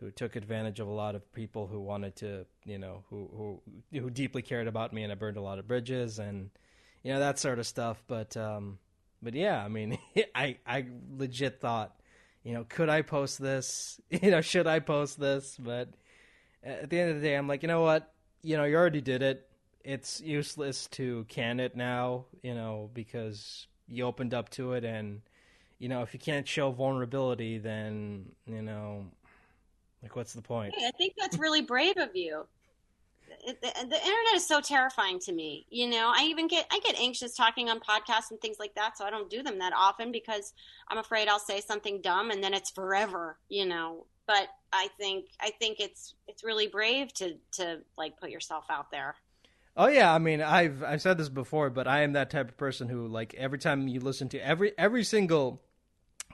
who 0.00 0.10
took 0.10 0.36
advantage 0.36 0.80
of 0.80 0.88
a 0.88 0.92
lot 0.92 1.14
of 1.14 1.32
people 1.32 1.66
who 1.66 1.80
wanted 1.80 2.16
to, 2.16 2.46
you 2.64 2.78
know, 2.78 3.04
who 3.10 3.60
who 3.92 4.00
who 4.00 4.10
deeply 4.10 4.42
cared 4.42 4.68
about 4.68 4.92
me, 4.92 5.02
and 5.02 5.12
I 5.12 5.14
burned 5.14 5.36
a 5.36 5.42
lot 5.42 5.58
of 5.58 5.66
bridges 5.66 6.18
and, 6.18 6.50
you 7.02 7.12
know, 7.12 7.20
that 7.20 7.38
sort 7.38 7.58
of 7.58 7.66
stuff. 7.66 8.02
But 8.06 8.36
um, 8.36 8.78
but 9.22 9.34
yeah, 9.34 9.64
I 9.64 9.68
mean, 9.68 9.98
I 10.34 10.58
I 10.66 10.86
legit 11.16 11.60
thought 11.60 11.98
you 12.48 12.54
know, 12.54 12.64
could 12.66 12.88
I 12.88 13.02
post 13.02 13.40
this? 13.40 14.00
You 14.10 14.30
know, 14.30 14.40
should 14.40 14.66
I 14.66 14.78
post 14.80 15.20
this? 15.20 15.56
But 15.58 15.90
at 16.64 16.88
the 16.88 16.98
end 16.98 17.10
of 17.10 17.16
the 17.16 17.22
day, 17.22 17.34
I'm 17.34 17.46
like, 17.46 17.62
you 17.62 17.68
know 17.68 17.82
what? 17.82 18.12
You 18.42 18.56
know, 18.56 18.64
you 18.64 18.74
already 18.74 19.02
did 19.02 19.22
it. 19.22 19.46
It's 19.84 20.20
useless 20.22 20.86
to 20.92 21.26
can 21.28 21.60
it 21.60 21.76
now, 21.76 22.24
you 22.42 22.54
know, 22.54 22.90
because 22.94 23.66
you 23.86 24.04
opened 24.04 24.32
up 24.32 24.48
to 24.50 24.72
it. 24.72 24.84
And, 24.84 25.20
you 25.78 25.90
know, 25.90 26.00
if 26.00 26.14
you 26.14 26.20
can't 26.20 26.48
show 26.48 26.70
vulnerability, 26.70 27.58
then, 27.58 28.32
you 28.46 28.62
know, 28.62 29.04
like, 30.02 30.16
what's 30.16 30.32
the 30.32 30.42
point? 30.42 30.74
Hey, 30.76 30.86
I 30.86 30.92
think 30.92 31.14
that's 31.18 31.38
really 31.38 31.62
brave 31.62 31.96
of 31.96 32.14
you 32.14 32.44
the, 33.46 33.54
the, 33.62 33.96
internet 33.96 34.34
is 34.34 34.46
so 34.46 34.60
terrifying 34.60 35.18
to 35.20 35.32
me. 35.32 35.66
You 35.70 35.88
know, 35.88 36.12
I 36.14 36.24
even 36.24 36.48
get 36.48 36.66
I 36.70 36.80
get 36.80 36.98
anxious 36.98 37.34
talking 37.34 37.68
on 37.68 37.80
podcasts 37.80 38.30
and 38.30 38.40
things 38.40 38.56
like 38.58 38.74
that, 38.74 38.98
so 38.98 39.04
I 39.04 39.10
don't 39.10 39.30
do 39.30 39.42
them 39.42 39.58
that 39.58 39.72
often 39.76 40.12
because 40.12 40.52
I'm 40.88 40.98
afraid 40.98 41.28
I'll 41.28 41.38
say 41.38 41.60
something 41.60 42.00
dumb 42.00 42.30
and 42.30 42.42
then 42.42 42.54
it's 42.54 42.70
forever. 42.70 43.38
You 43.48 43.66
know, 43.66 44.06
but 44.26 44.48
I 44.72 44.88
think 44.98 45.26
I 45.40 45.50
think 45.58 45.80
it's 45.80 46.14
it's 46.26 46.44
really 46.44 46.66
brave 46.66 47.12
to 47.14 47.36
to 47.52 47.80
like 47.96 48.18
put 48.18 48.30
yourself 48.30 48.66
out 48.70 48.90
there. 48.90 49.14
Oh 49.76 49.88
yeah, 49.88 50.12
I 50.12 50.18
mean, 50.18 50.40
I've 50.42 50.82
I've 50.82 51.02
said 51.02 51.18
this 51.18 51.28
before, 51.28 51.70
but 51.70 51.86
I 51.86 52.02
am 52.02 52.12
that 52.14 52.30
type 52.30 52.48
of 52.48 52.56
person 52.56 52.88
who 52.88 53.06
like 53.06 53.34
every 53.34 53.58
time 53.58 53.88
you 53.88 54.00
listen 54.00 54.28
to 54.30 54.38
every 54.44 54.72
every 54.76 55.04
single 55.04 55.62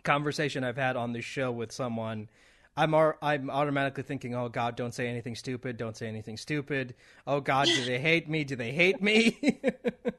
conversation 0.02 0.64
I've 0.64 0.76
had 0.76 0.96
on 0.96 1.12
this 1.12 1.24
show 1.24 1.50
with 1.50 1.72
someone 1.72 2.28
I'm 2.76 2.94
I'm 2.94 3.50
automatically 3.50 4.02
thinking, 4.02 4.34
oh 4.34 4.48
God, 4.48 4.76
don't 4.76 4.92
say 4.92 5.06
anything 5.06 5.36
stupid. 5.36 5.76
Don't 5.76 5.96
say 5.96 6.08
anything 6.08 6.36
stupid. 6.36 6.94
Oh 7.26 7.40
God, 7.40 7.66
do 7.66 7.84
they 7.84 7.98
hate 7.98 8.28
me? 8.28 8.42
Do 8.42 8.56
they 8.56 8.72
hate 8.72 9.00
me? 9.00 9.60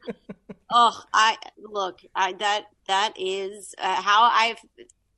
oh, 0.72 1.02
I 1.14 1.38
look, 1.58 2.00
I 2.16 2.34
that 2.34 2.66
that 2.88 3.14
is 3.18 3.76
uh, 3.78 4.02
how 4.02 4.30
I've 4.32 4.60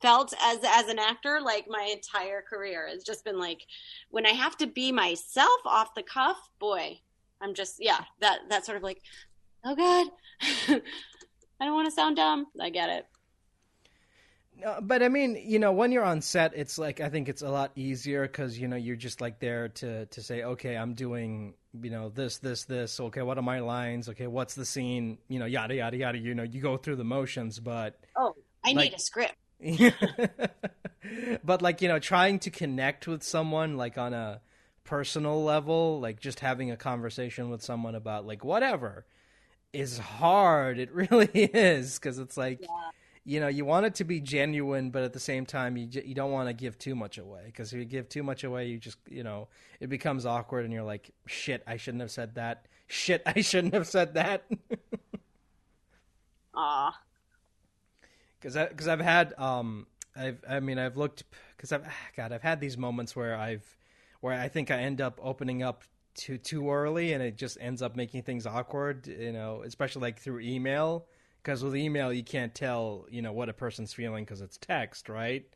felt 0.02 0.32
as 0.42 0.58
as 0.64 0.88
an 0.88 0.98
actor 0.98 1.40
like 1.40 1.66
my 1.68 1.88
entire 1.92 2.42
career 2.42 2.88
has 2.88 3.04
just 3.04 3.24
been 3.24 3.38
like 3.38 3.62
when 4.10 4.26
I 4.26 4.30
have 4.30 4.56
to 4.58 4.66
be 4.66 4.90
myself 4.90 5.60
off 5.64 5.94
the 5.94 6.02
cuff, 6.02 6.36
boy, 6.58 6.98
I'm 7.40 7.54
just 7.54 7.76
yeah, 7.78 8.00
that 8.20 8.40
that 8.48 8.66
sort 8.66 8.78
of 8.78 8.82
like, 8.82 9.00
oh 9.64 9.76
God, 9.76 10.08
I 11.60 11.64
don't 11.64 11.74
want 11.74 11.86
to 11.86 11.94
sound 11.94 12.16
dumb. 12.16 12.46
I 12.60 12.70
get 12.70 12.90
it. 12.90 13.06
But 14.82 15.02
I 15.02 15.08
mean, 15.08 15.40
you 15.44 15.58
know, 15.58 15.72
when 15.72 15.92
you're 15.92 16.04
on 16.04 16.20
set, 16.20 16.52
it's 16.54 16.78
like 16.78 17.00
I 17.00 17.08
think 17.08 17.28
it's 17.28 17.42
a 17.42 17.48
lot 17.48 17.70
easier 17.76 18.22
because 18.22 18.58
you 18.58 18.66
know 18.66 18.76
you're 18.76 18.96
just 18.96 19.20
like 19.20 19.38
there 19.38 19.68
to 19.68 20.06
to 20.06 20.22
say, 20.22 20.42
okay, 20.42 20.76
I'm 20.76 20.94
doing 20.94 21.54
you 21.80 21.90
know 21.90 22.08
this 22.08 22.38
this 22.38 22.64
this. 22.64 22.98
Okay, 22.98 23.22
what 23.22 23.38
are 23.38 23.42
my 23.42 23.60
lines? 23.60 24.08
Okay, 24.08 24.26
what's 24.26 24.54
the 24.54 24.64
scene? 24.64 25.18
You 25.28 25.38
know, 25.38 25.46
yada 25.46 25.76
yada 25.76 25.96
yada. 25.96 26.18
You 26.18 26.34
know, 26.34 26.42
you 26.42 26.60
go 26.60 26.76
through 26.76 26.96
the 26.96 27.04
motions, 27.04 27.60
but 27.60 28.00
oh, 28.16 28.34
I 28.64 28.72
like, 28.72 28.90
need 28.90 28.94
a 28.94 29.00
script. 29.00 29.36
but 31.44 31.62
like 31.62 31.80
you 31.80 31.88
know, 31.88 32.00
trying 32.00 32.40
to 32.40 32.50
connect 32.50 33.06
with 33.06 33.22
someone 33.22 33.76
like 33.76 33.96
on 33.96 34.12
a 34.12 34.40
personal 34.82 35.44
level, 35.44 36.00
like 36.00 36.18
just 36.18 36.40
having 36.40 36.70
a 36.72 36.76
conversation 36.76 37.48
with 37.48 37.62
someone 37.62 37.94
about 37.94 38.26
like 38.26 38.44
whatever, 38.44 39.06
is 39.72 39.98
hard. 39.98 40.80
It 40.80 40.90
really 41.10 41.30
is 41.32 41.98
because 41.98 42.18
it's 42.18 42.36
like. 42.36 42.62
Yeah 42.62 42.68
you 43.28 43.40
know 43.40 43.48
you 43.48 43.64
want 43.64 43.84
it 43.84 43.94
to 43.94 44.04
be 44.04 44.20
genuine 44.20 44.90
but 44.90 45.02
at 45.02 45.12
the 45.12 45.20
same 45.20 45.44
time 45.44 45.76
you 45.76 45.86
you 46.04 46.14
don't 46.14 46.32
want 46.32 46.48
to 46.48 46.54
give 46.54 46.78
too 46.78 46.94
much 46.94 47.18
away 47.18 47.42
because 47.46 47.72
if 47.72 47.78
you 47.78 47.84
give 47.84 48.08
too 48.08 48.22
much 48.22 48.42
away 48.42 48.66
you 48.66 48.78
just 48.78 48.96
you 49.08 49.22
know 49.22 49.48
it 49.80 49.88
becomes 49.88 50.24
awkward 50.24 50.64
and 50.64 50.72
you're 50.72 50.82
like 50.82 51.10
shit 51.26 51.62
I 51.66 51.76
shouldn't 51.76 52.00
have 52.00 52.10
said 52.10 52.36
that. 52.36 52.66
Shit 52.86 53.22
I 53.26 53.42
shouldn't 53.42 53.74
have 53.74 53.86
said 53.86 54.14
that. 54.14 54.44
Ah 56.60 56.98
because 58.40 58.54
because 58.54 58.88
I've 58.88 59.00
had 59.00 59.34
um 59.38 59.86
I've 60.16 60.42
I 60.48 60.60
mean 60.60 60.78
I've 60.78 60.96
looked 60.96 61.24
because 61.56 61.72
I've 61.72 61.84
God 62.16 62.32
I've 62.32 62.42
had 62.42 62.60
these 62.60 62.76
moments 62.76 63.14
where 63.14 63.36
I've 63.36 63.76
where 64.20 64.38
I 64.38 64.48
think 64.48 64.70
I 64.70 64.78
end 64.78 65.00
up 65.00 65.20
opening 65.22 65.62
up 65.62 65.84
too 66.14 66.38
too 66.38 66.70
early 66.70 67.12
and 67.12 67.22
it 67.22 67.36
just 67.36 67.58
ends 67.60 67.82
up 67.82 67.94
making 67.96 68.22
things 68.22 68.46
awkward 68.46 69.06
you 69.06 69.32
know 69.32 69.62
especially 69.64 70.02
like 70.02 70.18
through 70.18 70.40
email 70.40 71.06
because 71.48 71.64
with 71.64 71.74
email 71.74 72.12
you 72.12 72.22
can't 72.22 72.54
tell 72.54 73.06
you 73.08 73.22
know 73.22 73.32
what 73.32 73.48
a 73.48 73.54
person's 73.54 73.94
feeling 73.94 74.22
because 74.22 74.42
it's 74.42 74.58
text, 74.58 75.08
right? 75.08 75.46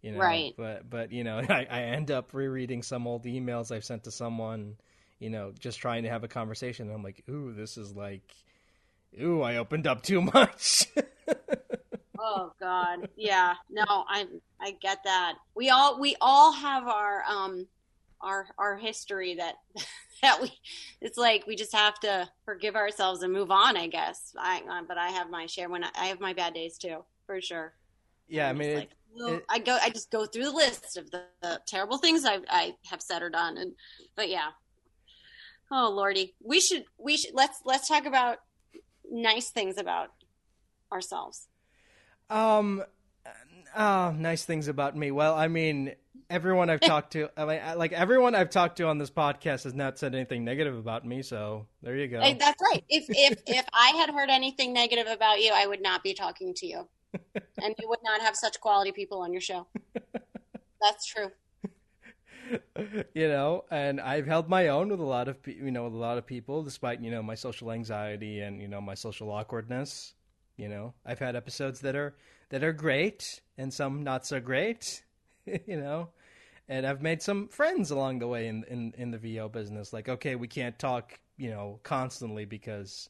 You 0.00 0.12
know, 0.12 0.18
Right. 0.18 0.54
But 0.56 0.88
but 0.88 1.12
you 1.12 1.22
know, 1.22 1.38
I, 1.50 1.66
I 1.70 1.82
end 1.82 2.10
up 2.10 2.32
rereading 2.32 2.82
some 2.82 3.06
old 3.06 3.24
emails 3.26 3.70
I've 3.70 3.84
sent 3.84 4.04
to 4.04 4.10
someone, 4.10 4.76
you 5.18 5.28
know, 5.28 5.52
just 5.58 5.80
trying 5.80 6.04
to 6.04 6.08
have 6.08 6.24
a 6.24 6.28
conversation. 6.28 6.86
And 6.86 6.96
I'm 6.96 7.02
like, 7.02 7.22
ooh, 7.28 7.52
this 7.52 7.76
is 7.76 7.94
like, 7.94 8.22
ooh, 9.20 9.42
I 9.42 9.58
opened 9.58 9.86
up 9.86 10.00
too 10.02 10.22
much. 10.34 10.86
Oh 12.18 12.52
God, 12.58 13.10
yeah. 13.14 13.52
No, 13.68 13.84
I 13.86 14.26
I 14.62 14.70
get 14.80 15.04
that. 15.04 15.34
We 15.54 15.68
all 15.68 16.00
we 16.00 16.16
all 16.22 16.52
have 16.52 16.88
our 16.88 17.22
um 17.28 17.66
our 18.24 18.46
our 18.58 18.76
history 18.76 19.36
that 19.36 19.54
that 20.22 20.40
we 20.42 20.50
it's 21.00 21.18
like 21.18 21.46
we 21.46 21.56
just 21.56 21.74
have 21.74 21.98
to 22.00 22.28
forgive 22.44 22.76
ourselves 22.76 23.22
and 23.22 23.32
move 23.32 23.50
on. 23.50 23.76
I 23.76 23.86
guess. 23.86 24.32
I 24.38 24.62
but 24.88 24.98
I 24.98 25.08
have 25.10 25.30
my 25.30 25.46
share 25.46 25.68
when 25.68 25.84
I, 25.84 25.90
I 25.96 26.06
have 26.06 26.20
my 26.20 26.32
bad 26.32 26.54
days 26.54 26.78
too, 26.78 27.04
for 27.26 27.40
sure. 27.40 27.74
yeah, 28.28 28.48
I 28.48 28.52
mean, 28.52 28.70
it, 28.70 28.76
like, 28.76 28.90
well, 29.14 29.28
it- 29.34 29.44
I 29.48 29.58
go 29.58 29.78
I 29.82 29.90
just 29.90 30.10
go 30.10 30.26
through 30.26 30.44
the 30.44 30.52
list 30.52 30.96
of 30.96 31.10
the, 31.10 31.22
the 31.42 31.60
terrible 31.66 31.98
things 31.98 32.24
I 32.24 32.38
I 32.48 32.74
have 32.86 33.02
said 33.02 33.22
or 33.22 33.30
done, 33.30 33.58
and 33.58 33.72
but 34.16 34.28
yeah. 34.28 34.50
Oh 35.70 35.90
lordy, 35.90 36.34
we 36.42 36.60
should 36.60 36.84
we 36.98 37.16
should 37.16 37.34
let's 37.34 37.60
let's 37.64 37.88
talk 37.88 38.06
about 38.06 38.38
nice 39.10 39.50
things 39.50 39.78
about 39.78 40.08
ourselves. 40.92 41.48
Um, 42.30 42.82
uh, 43.74 44.12
nice 44.16 44.44
things 44.44 44.68
about 44.68 44.96
me. 44.96 45.10
Well, 45.10 45.34
I 45.34 45.48
mean, 45.48 45.94
everyone 46.30 46.70
I've 46.70 46.80
talked 46.80 47.12
to, 47.12 47.28
I 47.36 47.44
mean, 47.44 47.60
I- 47.64 47.74
like 47.74 47.92
everyone 47.92 48.34
I've 48.34 48.50
talked 48.50 48.76
to 48.78 48.86
on 48.86 48.98
this 48.98 49.10
podcast 49.10 49.64
has 49.64 49.74
not 49.74 49.98
said 49.98 50.14
anything 50.14 50.44
negative 50.44 50.76
about 50.76 51.04
me. 51.04 51.22
So 51.22 51.66
there 51.82 51.96
you 51.96 52.08
go. 52.08 52.20
That's 52.20 52.60
right. 52.72 52.84
If 52.88 53.06
if 53.08 53.42
if 53.46 53.66
I 53.72 53.88
had 53.96 54.10
heard 54.10 54.30
anything 54.30 54.72
negative 54.72 55.06
about 55.06 55.40
you, 55.40 55.52
I 55.54 55.66
would 55.66 55.82
not 55.82 56.02
be 56.02 56.14
talking 56.14 56.54
to 56.54 56.66
you, 56.66 56.88
and 57.62 57.74
you 57.80 57.88
would 57.88 58.02
not 58.02 58.20
have 58.20 58.36
such 58.36 58.60
quality 58.60 58.92
people 58.92 59.20
on 59.20 59.32
your 59.32 59.40
show. 59.40 59.66
That's 60.80 61.06
true. 61.06 61.30
you 63.14 63.28
know, 63.28 63.64
and 63.70 64.00
I've 64.00 64.26
held 64.26 64.48
my 64.48 64.68
own 64.68 64.88
with 64.90 65.00
a 65.00 65.04
lot 65.04 65.28
of, 65.28 65.36
you 65.46 65.70
know, 65.70 65.84
with 65.84 65.94
a 65.94 65.98
lot 65.98 66.18
of 66.18 66.26
people, 66.26 66.62
despite 66.62 67.00
you 67.00 67.10
know 67.10 67.22
my 67.22 67.34
social 67.34 67.70
anxiety 67.70 68.40
and 68.40 68.60
you 68.60 68.68
know 68.68 68.80
my 68.80 68.94
social 68.94 69.30
awkwardness. 69.30 70.14
You 70.56 70.68
know, 70.68 70.94
I've 71.04 71.18
had 71.18 71.36
episodes 71.36 71.80
that 71.80 71.96
are 71.96 72.14
that 72.50 72.62
are 72.62 72.72
great 72.72 73.40
and 73.56 73.72
some 73.72 74.04
not 74.04 74.26
so 74.26 74.40
great. 74.40 75.03
you 75.66 75.76
know, 75.80 76.08
and 76.68 76.86
I've 76.86 77.02
made 77.02 77.22
some 77.22 77.48
friends 77.48 77.90
along 77.90 78.18
the 78.18 78.28
way 78.28 78.48
in 78.48 78.64
in 78.64 78.94
in 78.96 79.10
the 79.10 79.18
VO 79.18 79.48
business. 79.48 79.92
Like, 79.92 80.08
okay, 80.08 80.36
we 80.36 80.48
can't 80.48 80.78
talk, 80.78 81.18
you 81.36 81.50
know, 81.50 81.80
constantly 81.82 82.44
because 82.44 83.08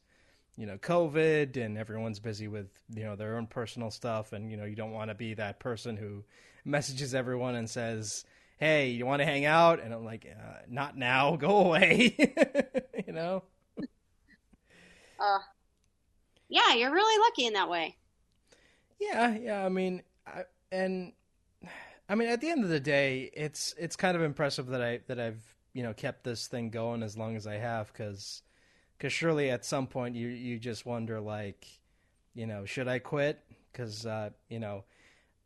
you 0.57 0.67
know 0.67 0.79
COVID 0.79 1.57
and 1.57 1.77
everyone's 1.77 2.21
busy 2.21 2.49
with 2.49 2.69
you 2.95 3.05
know 3.05 3.17
their 3.17 3.37
own 3.37 3.47
personal 3.47 3.91
stuff, 3.91 4.33
and 4.33 4.51
you 4.51 4.57
know 4.57 4.65
you 4.65 4.77
don't 4.77 4.93
want 4.93 5.11
to 5.11 5.15
be 5.15 5.35
that 5.35 5.61
person 5.61 5.97
who 5.97 6.25
messages 6.65 7.15
everyone 7.15 7.55
and 7.55 7.69
says 7.69 8.25
hey, 8.59 8.91
you 8.91 9.07
want 9.07 9.21
to 9.21 9.27
hang 9.27 9.45
out? 9.45 9.81
And 9.81 9.93
I'm 9.93 10.05
like, 10.05 10.27
uh, 10.27 10.59
not 10.69 10.97
now, 10.97 11.37
go 11.41 11.67
away. 11.67 12.17
you 13.07 13.13
know? 13.13 13.43
Uh, 15.21 15.39
yeah, 16.49 16.75
you're 16.75 16.93
really 16.93 17.21
lucky 17.21 17.47
in 17.47 17.55
that 17.55 17.69
way. 17.69 17.97
Yeah, 19.01 19.37
yeah. 19.37 19.65
I 19.65 19.69
mean, 19.69 20.03
I, 20.27 20.43
and 20.71 21.13
I 22.15 22.17
mean, 22.17 22.29
at 22.29 22.41
the 22.41 22.49
end 22.49 22.63
of 22.63 22.71
the 22.71 22.79
day, 22.79 23.29
it's 23.35 23.75
it's 23.77 23.97
kind 23.97 24.17
of 24.17 24.23
impressive 24.23 24.69
that 24.69 24.81
I 24.81 25.01
that 25.09 25.19
I've 25.19 25.43
you 25.73 25.83
know 25.83 25.93
kept 25.93 26.23
this 26.23 26.47
thing 26.47 26.71
going 26.71 27.03
as 27.03 27.19
long 27.19 27.35
as 27.35 27.45
I 27.45 27.55
have, 27.55 27.93
because 27.93 28.43
because 28.97 29.13
surely 29.13 29.51
at 29.51 29.65
some 29.65 29.89
point 29.89 30.15
you 30.15 30.29
you 30.29 30.61
just 30.61 30.87
wonder 30.87 31.21
like, 31.21 31.67
you 32.33 32.47
know, 32.47 32.67
should 32.67 32.87
I 32.87 33.01
quit? 33.01 33.41
Because 33.73 34.07
uh, 34.07 34.31
you 34.49 34.61
know. 34.61 34.85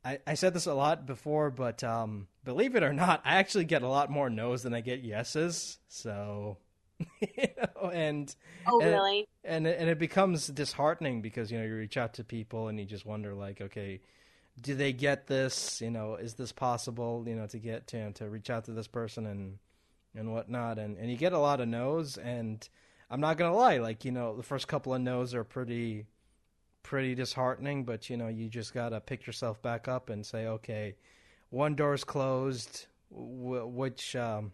I, 0.04 0.18
I 0.26 0.34
said 0.34 0.54
this 0.54 0.66
a 0.66 0.74
lot 0.74 1.06
before, 1.06 1.50
but 1.50 1.82
um, 1.82 2.28
believe 2.44 2.76
it 2.76 2.82
or 2.84 2.92
not, 2.92 3.20
I 3.24 3.36
actually 3.36 3.64
get 3.64 3.82
a 3.82 3.88
lot 3.88 4.10
more 4.10 4.30
no's 4.30 4.62
than 4.62 4.72
I 4.72 4.80
get 4.80 5.00
yeses. 5.02 5.78
So, 5.88 6.58
you 7.20 7.48
know, 7.56 7.90
and 7.90 8.34
Oh, 8.66 8.80
And- 8.80 8.90
really? 8.92 9.26
and 9.42 9.66
it, 9.66 9.80
and 9.80 9.88
it 9.88 9.98
becomes 9.98 10.46
disheartening 10.48 11.22
because 11.22 11.50
you 11.50 11.58
know 11.58 11.64
you 11.64 11.74
reach 11.74 11.96
out 11.96 12.14
to 12.14 12.24
people 12.24 12.68
and 12.68 12.78
you 12.78 12.84
just 12.84 13.06
wonder 13.06 13.34
like 13.34 13.60
okay 13.60 14.00
do 14.60 14.74
they 14.74 14.92
get 14.92 15.26
this 15.26 15.80
you 15.80 15.90
know 15.90 16.14
is 16.14 16.34
this 16.34 16.52
possible 16.52 17.24
you 17.26 17.34
know 17.34 17.46
to 17.46 17.58
get 17.58 17.86
to 17.86 18.12
to 18.12 18.28
reach 18.28 18.50
out 18.50 18.64
to 18.64 18.72
this 18.72 18.88
person 18.88 19.26
and 19.26 19.58
and 20.14 20.32
whatnot 20.32 20.78
and 20.78 20.96
and 20.98 21.10
you 21.10 21.16
get 21.16 21.32
a 21.32 21.38
lot 21.38 21.60
of 21.60 21.68
no's 21.68 22.16
and 22.16 22.68
i'm 23.10 23.20
not 23.20 23.36
gonna 23.36 23.54
lie 23.54 23.78
like 23.78 24.04
you 24.04 24.10
know 24.10 24.36
the 24.36 24.42
first 24.42 24.66
couple 24.68 24.94
of 24.94 25.00
no's 25.00 25.34
are 25.34 25.44
pretty 25.44 26.06
pretty 26.82 27.14
disheartening 27.14 27.84
but 27.84 28.08
you 28.08 28.16
know 28.16 28.28
you 28.28 28.48
just 28.48 28.72
gotta 28.72 29.00
pick 29.00 29.26
yourself 29.26 29.60
back 29.62 29.88
up 29.88 30.10
and 30.10 30.24
say 30.24 30.46
okay 30.46 30.96
one 31.50 31.74
door's 31.74 32.04
closed 32.04 32.86
w- 33.12 33.66
which 33.66 34.16
um 34.16 34.52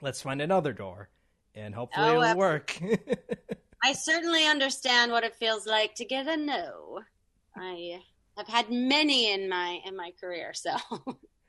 let's 0.00 0.22
find 0.22 0.40
another 0.40 0.72
door 0.72 1.08
and 1.54 1.74
hopefully 1.74 2.10
Oh, 2.10 2.22
it'll 2.22 2.36
work 2.38 2.78
I 3.84 3.92
certainly 3.92 4.46
understand 4.46 5.12
what 5.12 5.24
it 5.24 5.36
feels 5.36 5.66
like 5.66 5.94
to 5.96 6.04
get 6.04 6.26
a 6.26 6.36
no. 6.36 7.00
I 7.56 8.00
have 8.38 8.48
had 8.48 8.70
many 8.70 9.32
in 9.32 9.48
my 9.48 9.80
in 9.84 9.96
my 9.96 10.12
career, 10.20 10.52
so 10.54 10.76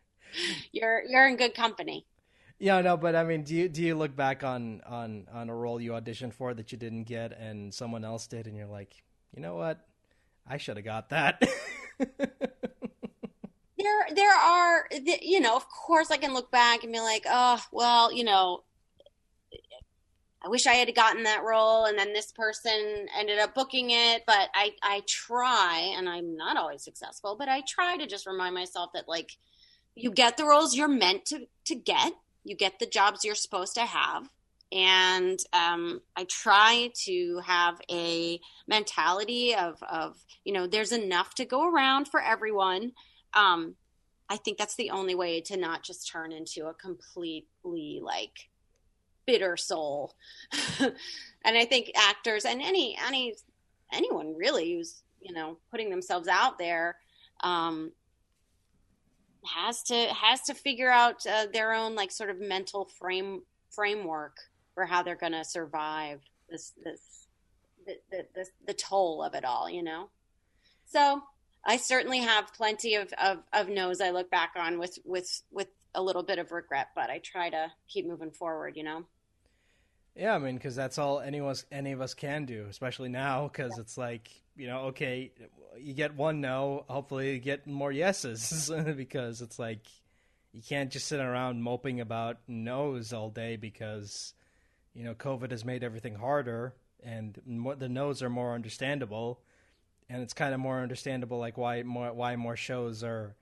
you're 0.72 1.04
you're 1.08 1.28
in 1.28 1.38
good 1.38 1.54
company. 1.54 2.06
Yeah, 2.58 2.82
no, 2.82 2.98
but 2.98 3.16
I 3.16 3.24
mean, 3.24 3.44
do 3.44 3.56
you 3.56 3.70
do 3.70 3.82
you 3.82 3.96
look 3.96 4.16
back 4.16 4.44
on 4.44 4.82
on 4.86 5.28
on 5.32 5.50
a 5.50 5.56
role 5.56 5.80
you 5.80 5.92
auditioned 5.92 6.34
for 6.34 6.54
that 6.54 6.72
you 6.72 6.78
didn't 6.78 7.04
get 7.04 7.32
and 7.32 7.74
someone 7.74 8.04
else 8.04 8.28
did, 8.28 8.48
and 8.48 8.58
you're 8.58 8.68
like, 8.68 9.02
you 9.34 9.42
know 9.42 9.56
what, 9.56 9.88
I 10.46 10.58
should 10.58 10.78
have 10.78 10.86
got 10.86 11.10
that. 11.10 11.42
There 13.82 14.08
there 14.14 14.36
are 14.36 14.90
you 15.22 15.40
know, 15.40 15.56
of 15.56 15.66
course 15.70 16.12
I 16.12 16.18
can 16.18 16.34
look 16.34 16.52
back 16.52 16.84
and 16.84 16.92
be 16.92 17.00
like, 17.00 17.24
"Oh, 17.26 17.64
well, 17.72 18.12
you 18.12 18.26
know, 18.26 18.64
I 20.44 20.48
wish 20.48 20.68
I 20.68 20.74
had 20.74 20.94
gotten 20.96 21.24
that 21.24 21.44
role 21.44 21.86
and 21.86 21.98
then 21.98 22.14
this 22.14 22.32
person 22.32 23.08
ended 23.18 23.40
up 23.40 23.54
booking 23.54 23.92
it, 23.92 24.24
but 24.26 24.50
I 24.54 24.72
I 24.82 25.02
try 25.08 25.94
and 25.98 26.08
I'm 26.08 26.38
not 26.38 26.58
always 26.58 26.84
successful, 26.84 27.36
but 27.38 27.50
I 27.50 27.62
try 27.68 27.98
to 27.98 28.08
just 28.08 28.26
remind 28.26 28.56
myself 28.56 28.92
that 28.94 29.08
like 29.08 29.32
you 29.96 30.12
get 30.12 30.38
the 30.38 30.46
roles 30.46 30.76
you're 30.76 30.88
meant 30.88 31.26
to 31.26 31.48
to 31.66 31.76
get. 31.76 32.14
You 32.44 32.56
get 32.56 32.80
the 32.80 32.86
jobs 32.86 33.24
you're 33.24 33.36
supposed 33.36 33.76
to 33.76 33.86
have. 33.86 34.30
And 34.72 35.40
um, 35.52 36.02
I 36.16 36.26
try 36.26 36.92
to 37.06 37.42
have 37.44 37.82
a 37.90 38.40
mentality 38.68 39.56
of, 39.56 39.82
of, 39.82 40.24
you 40.46 40.54
know, 40.54 40.68
there's 40.68 40.92
enough 40.92 41.34
to 41.36 41.46
go 41.46 41.68
around 41.68 42.08
for 42.08 42.22
everyone. 42.22 42.92
Um, 43.34 43.76
I 44.30 44.38
think 44.38 44.60
that's 44.60 44.76
the 44.76 44.92
only 44.92 45.16
way 45.16 45.42
to 45.42 45.58
not 45.58 45.84
just 45.84 46.08
turn 46.08 46.32
into 46.32 46.68
a 46.68 46.74
completely 46.74 48.00
like 48.02 48.50
bitter 49.30 49.56
soul. 49.58 50.16
and 50.80 51.58
I 51.58 51.66
think 51.66 51.92
actors 51.96 52.46
and 52.46 52.62
any 52.62 52.98
any 53.06 53.36
anyone 53.94 54.36
really 54.36 54.74
who's 54.74 55.04
you 55.22 55.34
know 55.34 55.58
putting 55.70 55.92
themselves 55.92 56.28
out 56.28 56.58
there 56.58 56.96
um, 57.42 57.92
has 59.46 59.84
to 59.84 59.96
has 59.96 60.42
to 60.44 60.56
figure 60.56 60.90
out 60.90 61.26
uh, 61.28 61.46
their 61.54 61.74
own 61.74 61.94
like 61.94 62.12
sort 62.12 62.32
of 62.32 62.40
mental 62.40 62.90
frame 62.98 63.44
framework 63.70 64.38
for 64.74 64.86
how 64.86 65.04
they're 65.04 65.16
going 65.16 65.34
to 65.34 65.46
survive 65.46 66.22
this 66.50 66.74
this 66.84 67.28
the, 67.86 67.96
the 68.10 68.26
the 68.34 68.46
the 68.66 68.74
toll 68.74 69.22
of 69.22 69.36
it 69.36 69.46
all. 69.46 69.70
You 69.70 69.84
know, 69.84 70.10
so 70.88 71.22
I 71.66 71.78
certainly 71.78 72.20
have 72.20 72.54
plenty 72.54 72.96
of, 72.96 73.14
of, 73.22 73.40
of 73.54 73.70
no's 73.70 74.02
I 74.02 74.12
look 74.12 74.32
back 74.32 74.54
on 74.56 74.80
with, 74.80 74.98
with, 75.06 75.42
with 75.52 75.68
a 75.94 76.02
little 76.02 76.24
bit 76.24 76.40
of 76.40 76.52
regret, 76.52 76.88
but 76.96 77.10
I 77.10 77.20
try 77.20 77.50
to 77.50 77.72
keep 77.88 78.08
moving 78.08 78.32
forward, 78.32 78.78
you 78.78 78.84
know? 78.84 79.06
Yeah, 80.16 80.36
I 80.36 80.40
mean, 80.40 80.56
because 80.56 80.76
that's 80.76 80.98
all 80.98 81.20
any 81.20 81.40
of 81.40 81.48
us 81.48 81.66
any 81.72 81.92
of 81.92 82.02
us 82.02 82.14
can 82.14 82.46
do, 82.46 82.66
especially 82.70 83.10
now, 83.10 83.48
because 83.48 83.78
it's 83.78 83.98
like 83.98 84.30
you 84.56 84.68
know, 84.68 84.80
okay, 84.88 85.32
you 85.78 85.94
get 85.94 86.16
one 86.16 86.42
no, 86.42 86.86
hopefully 86.90 87.34
you 87.34 87.40
get 87.40 87.66
more 87.68 87.92
yeses, 87.92 88.72
because 88.96 89.42
it's 89.42 89.58
like 89.58 89.86
you 90.52 90.62
can't 90.62 90.92
just 90.92 91.08
sit 91.08 91.20
around 91.20 91.62
moping 91.62 92.02
about 92.02 92.38
no's 92.48 93.14
all 93.14 93.30
day 93.30 93.56
because 93.56 94.34
you 94.94 95.04
know 95.04 95.14
COVID 95.14 95.52
has 95.52 95.64
made 95.64 95.84
everything 95.84 96.16
harder, 96.16 96.74
and 97.04 97.40
more, 97.46 97.76
the 97.76 97.90
no's 97.90 98.22
are 98.22 98.30
more 98.30 98.54
understandable, 98.54 99.40
and 100.10 100.22
it's 100.22 100.34
kind 100.34 100.54
of 100.54 100.60
more 100.60 100.82
understandable 100.82 101.40
like 101.40 101.58
why 101.58 101.84
more 101.84 102.12
why 102.12 102.36
more 102.36 102.58
shows 102.58 103.04
are 103.04 103.36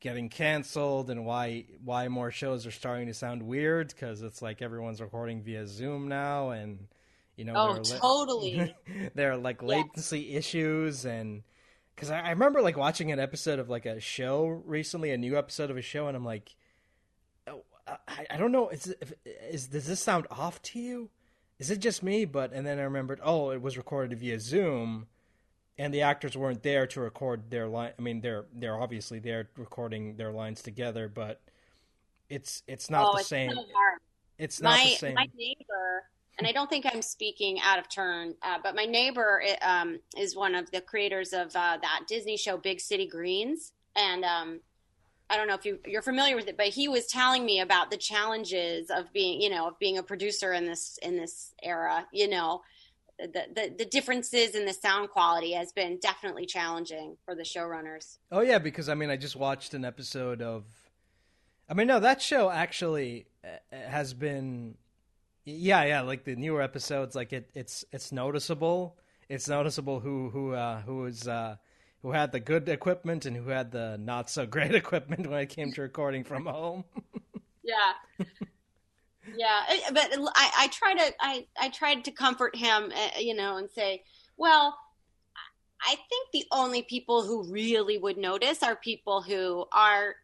getting 0.00 0.28
canceled 0.28 1.10
and 1.10 1.24
why 1.24 1.64
why 1.84 2.08
more 2.08 2.30
shows 2.30 2.66
are 2.66 2.70
starting 2.70 3.06
to 3.06 3.14
sound 3.14 3.42
weird 3.42 3.88
because 3.88 4.22
it's 4.22 4.40
like 4.40 4.62
everyone's 4.62 5.00
recording 5.00 5.42
via 5.42 5.66
Zoom 5.66 6.08
now 6.08 6.50
and 6.50 6.86
you 7.36 7.44
know 7.44 7.54
Oh, 7.56 7.74
there 7.74 7.98
totally. 7.98 8.74
there 9.14 9.32
are 9.32 9.36
like 9.36 9.62
latency 9.62 10.34
issues 10.36 11.04
and 11.04 11.42
because 11.94 12.10
I, 12.10 12.20
I 12.20 12.30
remember 12.30 12.62
like 12.62 12.76
watching 12.76 13.10
an 13.10 13.18
episode 13.18 13.58
of 13.58 13.68
like 13.68 13.86
a 13.86 14.00
show 14.00 14.46
recently 14.46 15.10
a 15.10 15.18
new 15.18 15.36
episode 15.36 15.70
of 15.70 15.76
a 15.76 15.82
show 15.82 16.06
and 16.06 16.16
I'm 16.16 16.24
like 16.24 16.54
oh, 17.48 17.64
I, 17.86 18.26
I 18.30 18.36
don't 18.36 18.52
know 18.52 18.68
is, 18.68 18.94
if, 19.00 19.12
is 19.24 19.66
does 19.68 19.86
this 19.86 20.00
sound 20.00 20.26
off 20.30 20.62
to 20.62 20.78
you? 20.78 21.10
Is 21.58 21.72
it 21.72 21.80
just 21.80 22.04
me? 22.04 22.24
But 22.24 22.52
and 22.52 22.64
then 22.64 22.78
I 22.78 22.82
remembered 22.82 23.20
oh 23.24 23.50
it 23.50 23.60
was 23.60 23.76
recorded 23.76 24.16
via 24.20 24.38
Zoom 24.38 25.08
and 25.78 25.94
the 25.94 26.02
actors 26.02 26.36
weren't 26.36 26.62
there 26.62 26.86
to 26.88 27.00
record 27.00 27.50
their 27.50 27.68
line. 27.68 27.92
I 27.98 28.02
mean, 28.02 28.20
they're 28.20 28.46
they're 28.52 28.80
obviously 28.80 29.20
there 29.20 29.48
recording 29.56 30.16
their 30.16 30.32
lines 30.32 30.62
together, 30.62 31.08
but 31.08 31.40
it's 32.28 32.62
it's 32.66 32.90
not 32.90 33.06
oh, 33.06 33.12
the 33.14 33.20
it's 33.20 33.28
same. 33.28 33.52
So. 33.52 33.64
It's 34.38 34.60
not 34.60 34.76
my 34.76 34.84
the 34.84 34.96
same. 34.96 35.14
my 35.14 35.28
neighbor, 35.36 36.04
and 36.38 36.46
I 36.46 36.52
don't 36.52 36.68
think 36.70 36.86
I'm 36.86 37.02
speaking 37.02 37.60
out 37.60 37.78
of 37.78 37.88
turn, 37.88 38.34
uh, 38.42 38.58
but 38.62 38.76
my 38.76 38.84
neighbor 38.84 39.42
um, 39.62 39.98
is 40.16 40.36
one 40.36 40.54
of 40.54 40.70
the 40.70 40.80
creators 40.80 41.32
of 41.32 41.48
uh, 41.56 41.78
that 41.80 42.02
Disney 42.06 42.36
show 42.36 42.56
Big 42.56 42.80
City 42.80 43.06
Greens, 43.06 43.72
and 43.96 44.24
um, 44.24 44.60
I 45.30 45.36
don't 45.36 45.48
know 45.48 45.54
if 45.54 45.64
you, 45.64 45.78
you're 45.84 46.02
familiar 46.02 46.36
with 46.36 46.48
it, 46.48 46.56
but 46.56 46.68
he 46.68 46.88
was 46.88 47.06
telling 47.06 47.44
me 47.44 47.60
about 47.60 47.90
the 47.90 47.96
challenges 47.96 48.90
of 48.90 49.12
being, 49.12 49.40
you 49.40 49.50
know, 49.50 49.68
of 49.68 49.78
being 49.78 49.98
a 49.98 50.02
producer 50.02 50.52
in 50.52 50.64
this 50.64 50.98
in 51.02 51.16
this 51.16 51.52
era. 51.62 52.06
You 52.12 52.28
know, 52.28 52.62
the 53.18 53.46
the, 53.54 53.74
the 53.78 53.84
differences 53.84 54.54
in 54.54 54.64
the 54.64 54.72
sound 54.72 55.10
quality 55.10 55.52
has 55.52 55.72
been 55.72 55.98
definitely 55.98 56.46
challenging 56.46 57.16
for 57.24 57.34
the 57.34 57.42
showrunners. 57.42 58.18
Oh 58.30 58.40
yeah, 58.40 58.58
because 58.58 58.88
I 58.88 58.94
mean, 58.94 59.10
I 59.10 59.16
just 59.16 59.36
watched 59.36 59.74
an 59.74 59.84
episode 59.84 60.42
of. 60.42 60.64
I 61.68 61.74
mean, 61.74 61.86
no, 61.86 62.00
that 62.00 62.22
show 62.22 62.50
actually 62.50 63.26
uh, 63.44 63.76
has 63.76 64.14
been. 64.14 64.76
Yeah, 65.44 65.84
yeah, 65.84 66.00
like 66.02 66.24
the 66.24 66.36
newer 66.36 66.60
episodes, 66.60 67.14
like 67.14 67.32
it, 67.32 67.50
it's 67.54 67.84
it's 67.92 68.12
noticeable. 68.12 68.98
It's 69.28 69.48
noticeable 69.48 70.00
who 70.00 70.30
who 70.30 70.52
uh, 70.52 70.82
who 70.82 71.06
is 71.06 71.26
uh, 71.26 71.56
who 72.02 72.12
had 72.12 72.32
the 72.32 72.40
good 72.40 72.68
equipment 72.68 73.26
and 73.26 73.36
who 73.36 73.48
had 73.48 73.72
the 73.72 73.98
not 73.98 74.30
so 74.30 74.46
great 74.46 74.74
equipment 74.82 75.26
when 75.26 75.40
it 75.40 75.48
came 75.48 75.72
to 75.72 75.82
recording 75.82 76.24
from 76.24 76.46
home. 76.46 76.84
yeah. 77.62 77.92
Yeah, 79.36 79.60
but 79.92 80.10
I, 80.34 80.50
I 80.58 80.68
try 80.68 80.94
to 80.94 81.14
I, 81.20 81.46
I 81.60 81.68
tried 81.70 82.04
to 82.04 82.10
comfort 82.10 82.56
him, 82.56 82.92
uh, 82.94 83.18
you 83.18 83.34
know, 83.34 83.56
and 83.56 83.70
say, 83.70 84.04
well, 84.36 84.76
I 85.80 85.94
think 85.94 86.30
the 86.32 86.44
only 86.50 86.82
people 86.82 87.22
who 87.22 87.52
really 87.52 87.98
would 87.98 88.16
notice 88.18 88.62
are 88.62 88.76
people 88.76 89.22
who 89.22 89.66
are, 89.72 90.16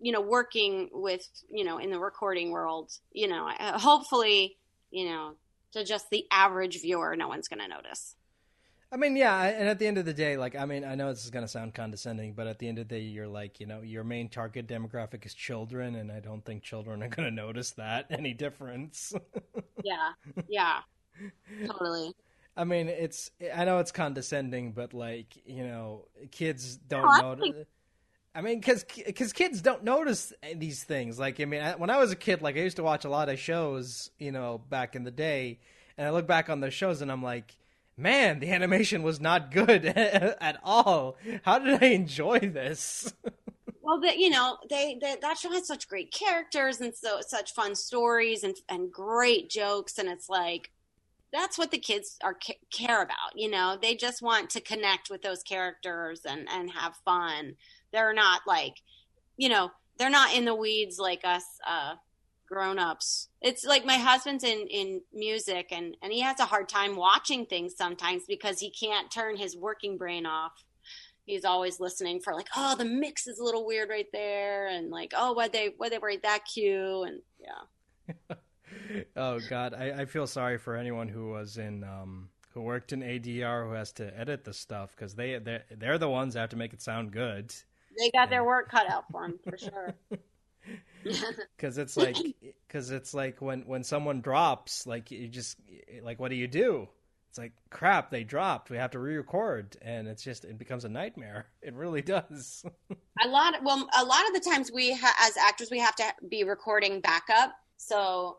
you 0.00 0.12
know, 0.12 0.20
working 0.20 0.88
with, 0.92 1.28
you 1.50 1.64
know, 1.64 1.78
in 1.78 1.90
the 1.90 1.98
recording 1.98 2.50
world. 2.50 2.92
You 3.12 3.28
know, 3.28 3.50
hopefully, 3.58 4.56
you 4.90 5.06
know, 5.06 5.34
to 5.72 5.84
just 5.84 6.10
the 6.10 6.26
average 6.30 6.80
viewer, 6.80 7.16
no 7.16 7.28
one's 7.28 7.48
going 7.48 7.60
to 7.60 7.68
notice. 7.68 8.14
I 8.92 8.96
mean, 8.98 9.16
yeah, 9.16 9.42
and 9.44 9.68
at 9.70 9.78
the 9.78 9.86
end 9.86 9.96
of 9.96 10.04
the 10.04 10.12
day, 10.12 10.36
like, 10.36 10.54
I 10.54 10.66
mean, 10.66 10.84
I 10.84 10.94
know 10.96 11.10
this 11.10 11.24
is 11.24 11.30
going 11.30 11.44
to 11.46 11.48
sound 11.50 11.72
condescending, 11.74 12.34
but 12.34 12.46
at 12.46 12.58
the 12.58 12.68
end 12.68 12.78
of 12.78 12.88
the 12.88 12.96
day, 12.96 13.00
you're 13.00 13.26
like, 13.26 13.58
you 13.58 13.64
know, 13.66 13.80
your 13.80 14.04
main 14.04 14.28
target 14.28 14.66
demographic 14.68 15.24
is 15.24 15.32
children, 15.32 15.94
and 15.94 16.12
I 16.12 16.20
don't 16.20 16.44
think 16.44 16.62
children 16.62 17.02
are 17.02 17.08
going 17.08 17.26
to 17.26 17.34
notice 17.34 17.70
that 17.72 18.06
any 18.10 18.34
difference. 18.34 19.14
yeah, 19.82 20.10
yeah, 20.46 20.80
totally. 21.66 22.12
I 22.56 22.64
mean, 22.64 22.88
it's, 22.88 23.30
I 23.54 23.64
know 23.64 23.78
it's 23.78 23.92
condescending, 23.92 24.72
but 24.72 24.92
like, 24.92 25.38
you 25.46 25.64
know, 25.66 26.06
kids 26.30 26.76
don't 26.76 27.14
Oh, 27.14 27.20
notice. 27.34 27.44
think- 27.54 27.66
I 28.34 28.40
mean, 28.42 28.60
because 28.60 28.84
because 28.84 29.32
kids 29.32 29.60
don't 29.62 29.84
notice 29.84 30.32
these 30.56 30.84
things. 30.84 31.18
Like, 31.18 31.40
I 31.40 31.44
mean, 31.44 31.62
I, 31.62 31.74
when 31.76 31.90
I 31.90 31.98
was 31.98 32.12
a 32.12 32.16
kid, 32.16 32.42
like 32.42 32.56
I 32.56 32.60
used 32.60 32.76
to 32.76 32.82
watch 32.82 33.04
a 33.04 33.10
lot 33.10 33.28
of 33.28 33.38
shows, 33.38 34.10
you 34.18 34.32
know, 34.32 34.58
back 34.70 34.96
in 34.96 35.04
the 35.04 35.10
day, 35.10 35.60
and 35.98 36.06
I 36.06 36.10
look 36.12 36.26
back 36.26 36.48
on 36.48 36.60
those 36.60 36.72
shows, 36.74 37.02
and 37.02 37.12
I'm 37.12 37.22
like, 37.22 37.54
man, 37.96 38.40
the 38.40 38.50
animation 38.50 39.02
was 39.02 39.20
not 39.20 39.50
good 39.50 39.84
at 39.86 40.58
all. 40.62 41.16
How 41.42 41.58
did 41.58 41.82
I 41.82 41.88
enjoy 41.88 42.38
this? 42.40 43.12
Well, 43.84 44.00
you 44.16 44.30
know, 44.30 44.58
they, 44.70 44.96
they 45.00 45.16
that 45.20 45.38
show 45.38 45.50
has 45.50 45.66
such 45.66 45.88
great 45.88 46.12
characters 46.12 46.80
and 46.80 46.94
so 46.94 47.18
such 47.20 47.52
fun 47.52 47.74
stories 47.74 48.44
and 48.44 48.54
and 48.68 48.92
great 48.92 49.50
jokes, 49.50 49.98
and 49.98 50.08
it's 50.08 50.28
like 50.28 50.70
that's 51.32 51.58
what 51.58 51.72
the 51.72 51.78
kids 51.78 52.16
are 52.22 52.38
care 52.72 53.02
about. 53.02 53.34
You 53.34 53.50
know, 53.50 53.76
they 53.82 53.96
just 53.96 54.22
want 54.22 54.50
to 54.50 54.60
connect 54.60 55.10
with 55.10 55.22
those 55.22 55.42
characters 55.42 56.20
and 56.24 56.48
and 56.48 56.70
have 56.70 56.94
fun. 57.04 57.56
They're 57.92 58.14
not 58.14 58.42
like, 58.46 58.74
you 59.36 59.48
know, 59.48 59.72
they're 59.98 60.10
not 60.10 60.34
in 60.34 60.44
the 60.44 60.54
weeds 60.54 60.98
like 60.98 61.24
us 61.24 61.44
uh, 61.68 61.94
grown 62.52 62.78
ups. 62.78 63.28
It's 63.40 63.64
like 63.64 63.84
my 63.84 63.96
husband's 63.96 64.44
in 64.44 64.66
in 64.68 65.00
music, 65.12 65.68
and 65.70 65.96
and 66.02 66.12
he 66.12 66.20
has 66.20 66.38
a 66.40 66.44
hard 66.44 66.68
time 66.68 66.96
watching 66.96 67.46
things 67.46 67.74
sometimes 67.76 68.24
because 68.28 68.60
he 68.60 68.70
can't 68.70 69.10
turn 69.10 69.36
his 69.36 69.56
working 69.56 69.96
brain 69.96 70.26
off 70.26 70.52
he's 71.24 71.44
always 71.44 71.80
listening 71.80 72.20
for 72.20 72.34
like, 72.34 72.48
oh, 72.56 72.76
the 72.76 72.84
mix 72.84 73.26
is 73.26 73.38
a 73.38 73.44
little 73.44 73.66
weird 73.66 73.88
right 73.88 74.10
there, 74.12 74.66
and 74.66 74.90
like, 74.90 75.12
oh, 75.16 75.32
why 75.32 75.48
they 75.48 75.74
why 75.76 75.88
they 75.88 75.98
write 75.98 76.22
that 76.22 76.44
cue, 76.44 77.04
and 77.04 77.20
yeah, 77.38 78.36
oh 79.16 79.40
God, 79.48 79.74
I, 79.74 80.02
I 80.02 80.04
feel 80.04 80.26
sorry 80.26 80.58
for 80.58 80.76
anyone 80.76 81.08
who 81.08 81.30
was 81.30 81.58
in 81.58 81.84
um 81.84 82.28
who 82.50 82.62
worked 82.62 82.92
in 82.92 83.00
ADR 83.00 83.66
who 83.66 83.72
has 83.72 83.92
to 83.92 84.18
edit 84.18 84.44
the 84.44 84.52
stuff 84.52 84.94
because 84.94 85.14
they 85.14 85.38
they're, 85.38 85.64
they're 85.70 85.98
the 85.98 86.10
ones 86.10 86.34
that 86.34 86.40
have 86.40 86.50
to 86.50 86.56
make 86.56 86.72
it 86.72 86.82
sound 86.82 87.12
good. 87.12 87.54
they 87.98 88.10
got 88.10 88.30
their 88.30 88.44
work 88.44 88.70
cut 88.70 88.90
out 88.90 89.04
for 89.10 89.22
them 89.22 89.38
for 89.42 89.56
sure. 89.56 89.94
because 91.56 91.78
it's 91.78 91.96
like 91.96 92.16
because 92.66 92.90
it's 92.90 93.14
like 93.14 93.40
when 93.40 93.62
when 93.62 93.84
someone 93.84 94.20
drops 94.20 94.86
like 94.86 95.10
you 95.10 95.28
just 95.28 95.56
like 96.02 96.20
what 96.20 96.28
do 96.28 96.36
you 96.36 96.48
do? 96.48 96.88
It's 97.30 97.38
like 97.38 97.52
crap 97.70 98.10
they 98.10 98.24
dropped. 98.24 98.68
We 98.68 98.76
have 98.76 98.90
to 98.90 98.98
re-record. 98.98 99.76
And 99.80 100.06
it's 100.06 100.22
just 100.22 100.44
it 100.44 100.58
becomes 100.58 100.84
a 100.84 100.88
nightmare. 100.88 101.46
It 101.62 101.74
really 101.74 102.02
does. 102.02 102.64
A 103.24 103.28
lot 103.28 103.54
well 103.62 103.88
a 103.98 104.04
lot 104.04 104.26
of 104.26 104.34
the 104.34 104.50
times 104.50 104.72
we 104.72 104.94
ha- 104.94 105.16
as 105.22 105.36
actors 105.36 105.70
we 105.70 105.78
have 105.78 105.94
to 105.96 106.04
be 106.28 106.44
recording 106.44 107.00
backup. 107.00 107.54
So 107.76 108.38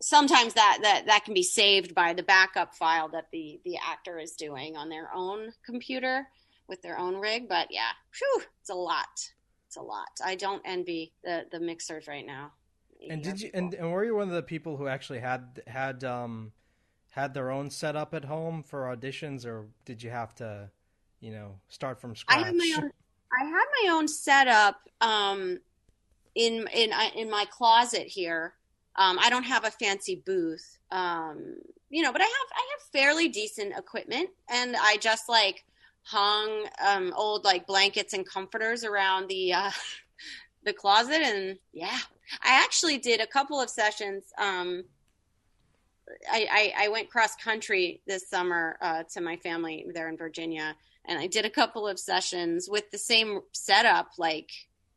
sometimes 0.00 0.54
that 0.54 0.78
that 0.82 1.06
that 1.06 1.24
can 1.24 1.32
be 1.34 1.42
saved 1.42 1.94
by 1.94 2.12
the 2.12 2.22
backup 2.22 2.74
file 2.74 3.08
that 3.10 3.30
the 3.30 3.60
the 3.64 3.76
actor 3.76 4.18
is 4.18 4.32
doing 4.32 4.76
on 4.76 4.88
their 4.88 5.10
own 5.14 5.52
computer 5.64 6.26
with 6.68 6.82
their 6.82 6.98
own 6.98 7.16
rig. 7.16 7.48
But 7.48 7.68
yeah 7.70 7.92
whew, 8.18 8.42
it's 8.60 8.70
a 8.70 8.74
lot 8.74 9.30
it's 9.76 9.82
a 9.82 9.82
lot 9.82 10.08
i 10.24 10.34
don't 10.34 10.62
envy 10.64 11.12
the 11.24 11.44
the 11.50 11.60
mixers 11.60 12.08
right 12.08 12.26
now 12.26 12.52
and 13.10 13.22
did 13.22 13.40
you 13.40 13.50
and, 13.52 13.74
and 13.74 13.92
were 13.92 14.04
you 14.04 14.14
one 14.14 14.28
of 14.28 14.34
the 14.34 14.42
people 14.42 14.76
who 14.76 14.88
actually 14.88 15.20
had 15.20 15.62
had 15.66 16.02
um 16.02 16.52
had 17.10 17.34
their 17.34 17.50
own 17.50 17.70
setup 17.70 18.14
at 18.14 18.24
home 18.24 18.62
for 18.62 18.84
auditions 18.84 19.46
or 19.46 19.66
did 19.84 20.02
you 20.02 20.10
have 20.10 20.34
to 20.34 20.70
you 21.20 21.32
know 21.32 21.58
start 21.68 22.00
from 22.00 22.14
scratch? 22.14 22.38
I 22.38 22.46
had 22.46 22.54
my 22.54 22.74
own. 22.76 22.90
I 23.40 23.44
had 23.44 23.64
my 23.82 23.92
own 23.92 24.08
setup 24.08 24.76
um, 25.00 25.58
in 26.34 26.66
in 26.72 26.92
in 27.14 27.30
my 27.30 27.44
closet 27.50 28.06
here. 28.06 28.54
Um, 28.96 29.18
I 29.20 29.28
don't 29.28 29.42
have 29.42 29.64
a 29.64 29.70
fancy 29.70 30.22
booth, 30.24 30.78
um, 30.90 31.56
you 31.90 32.02
know, 32.02 32.12
but 32.12 32.22
I 32.22 32.24
have 32.24 32.48
I 32.54 32.66
have 32.72 33.02
fairly 33.02 33.28
decent 33.28 33.76
equipment, 33.76 34.30
and 34.48 34.76
I 34.76 34.96
just 34.98 35.28
like 35.28 35.64
hung 36.06 36.66
um, 36.86 37.12
old 37.16 37.44
like 37.44 37.66
blankets 37.66 38.14
and 38.14 38.26
comforters 38.26 38.84
around 38.84 39.28
the 39.28 39.52
uh, 39.52 39.70
the 40.64 40.72
closet, 40.72 41.20
and 41.20 41.58
yeah, 41.72 41.98
I 42.42 42.62
actually 42.64 42.98
did 42.98 43.20
a 43.20 43.26
couple 43.26 43.60
of 43.60 43.68
sessions. 43.68 44.24
Um, 44.38 44.84
I, 46.30 46.72
I, 46.78 46.84
I 46.84 46.88
went 46.88 47.10
cross 47.10 47.34
country 47.34 48.00
this 48.06 48.28
summer 48.28 48.78
uh, 48.80 49.02
to 49.14 49.20
my 49.20 49.36
family 49.36 49.86
there 49.92 50.08
in 50.08 50.16
Virginia, 50.16 50.76
and 51.04 51.18
I 51.18 51.26
did 51.26 51.44
a 51.44 51.50
couple 51.50 51.86
of 51.88 51.98
sessions 51.98 52.68
with 52.70 52.90
the 52.90 52.98
same 52.98 53.40
setup, 53.52 54.10
like 54.18 54.50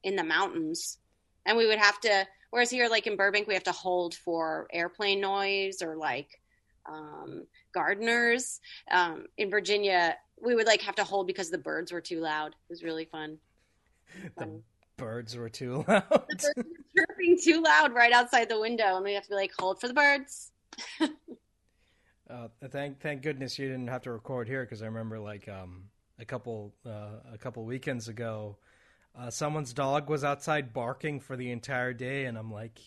in 0.04 0.16
the 0.16 0.24
mountains. 0.24 0.98
And 1.46 1.58
we 1.58 1.66
would 1.66 1.80
have 1.80 2.00
to, 2.02 2.28
whereas 2.52 2.70
here, 2.70 2.88
like 2.90 3.08
in 3.08 3.16
Burbank, 3.16 3.48
we 3.48 3.56
have 3.56 3.64
to 3.64 3.72
hold 3.72 4.14
for 4.14 4.68
airplane 4.72 5.22
noise 5.22 5.82
or 5.82 5.96
like 5.96 6.40
um, 6.86 7.46
gardeners. 7.74 8.60
Um, 8.92 9.26
in 9.38 9.50
Virginia, 9.50 10.16
we 10.42 10.56
would 10.56 10.68
like 10.68 10.82
have 10.82 10.96
to 10.96 11.04
hold 11.04 11.28
because 11.28 11.50
the 11.50 11.58
birds 11.58 11.92
were 11.92 12.02
too 12.02 12.20
loud. 12.20 12.50
It 12.50 12.70
was 12.70 12.84
really 12.84 13.06
fun. 13.06 13.38
the 14.38 14.62
birds 14.98 15.36
were 15.36 15.50
too 15.50 15.86
loud 15.88 16.04
The 16.10 16.20
birds 16.28 16.50
were 16.56 16.64
chirping 16.96 17.38
too 17.44 17.62
loud 17.62 17.94
right 17.94 18.12
outside 18.12 18.50
the 18.50 18.60
window, 18.60 18.96
and 18.96 19.04
we 19.04 19.14
have 19.14 19.24
to 19.24 19.30
be 19.30 19.36
like, 19.36 19.52
hold 19.60 19.80
for 19.80 19.88
the 19.88 19.94
birds. 19.94 20.52
Uh, 22.30 22.48
thank 22.70 23.00
thank 23.00 23.24
goodness 23.24 23.58
you 23.58 23.68
didn't 23.68 23.88
have 23.88 24.04
to 24.04 24.12
record 24.12 24.48
here 24.48 24.64
because 24.64 24.84
I 24.84 24.86
remember 24.86 25.20
like 25.20 25.50
um, 25.50 25.86
a 26.20 26.26
couple 26.26 26.76
uh, 26.86 27.34
a 27.34 27.40
couple 27.40 27.66
weekends 27.66 28.08
ago, 28.08 28.58
uh, 29.18 29.32
someone's 29.32 29.74
dog 29.74 30.10
was 30.10 30.24
outside 30.24 30.72
barking 30.72 31.20
for 31.20 31.36
the 31.36 31.50
entire 31.50 31.92
day, 31.92 32.26
and 32.26 32.38
I'm 32.38 32.52
like, 32.52 32.80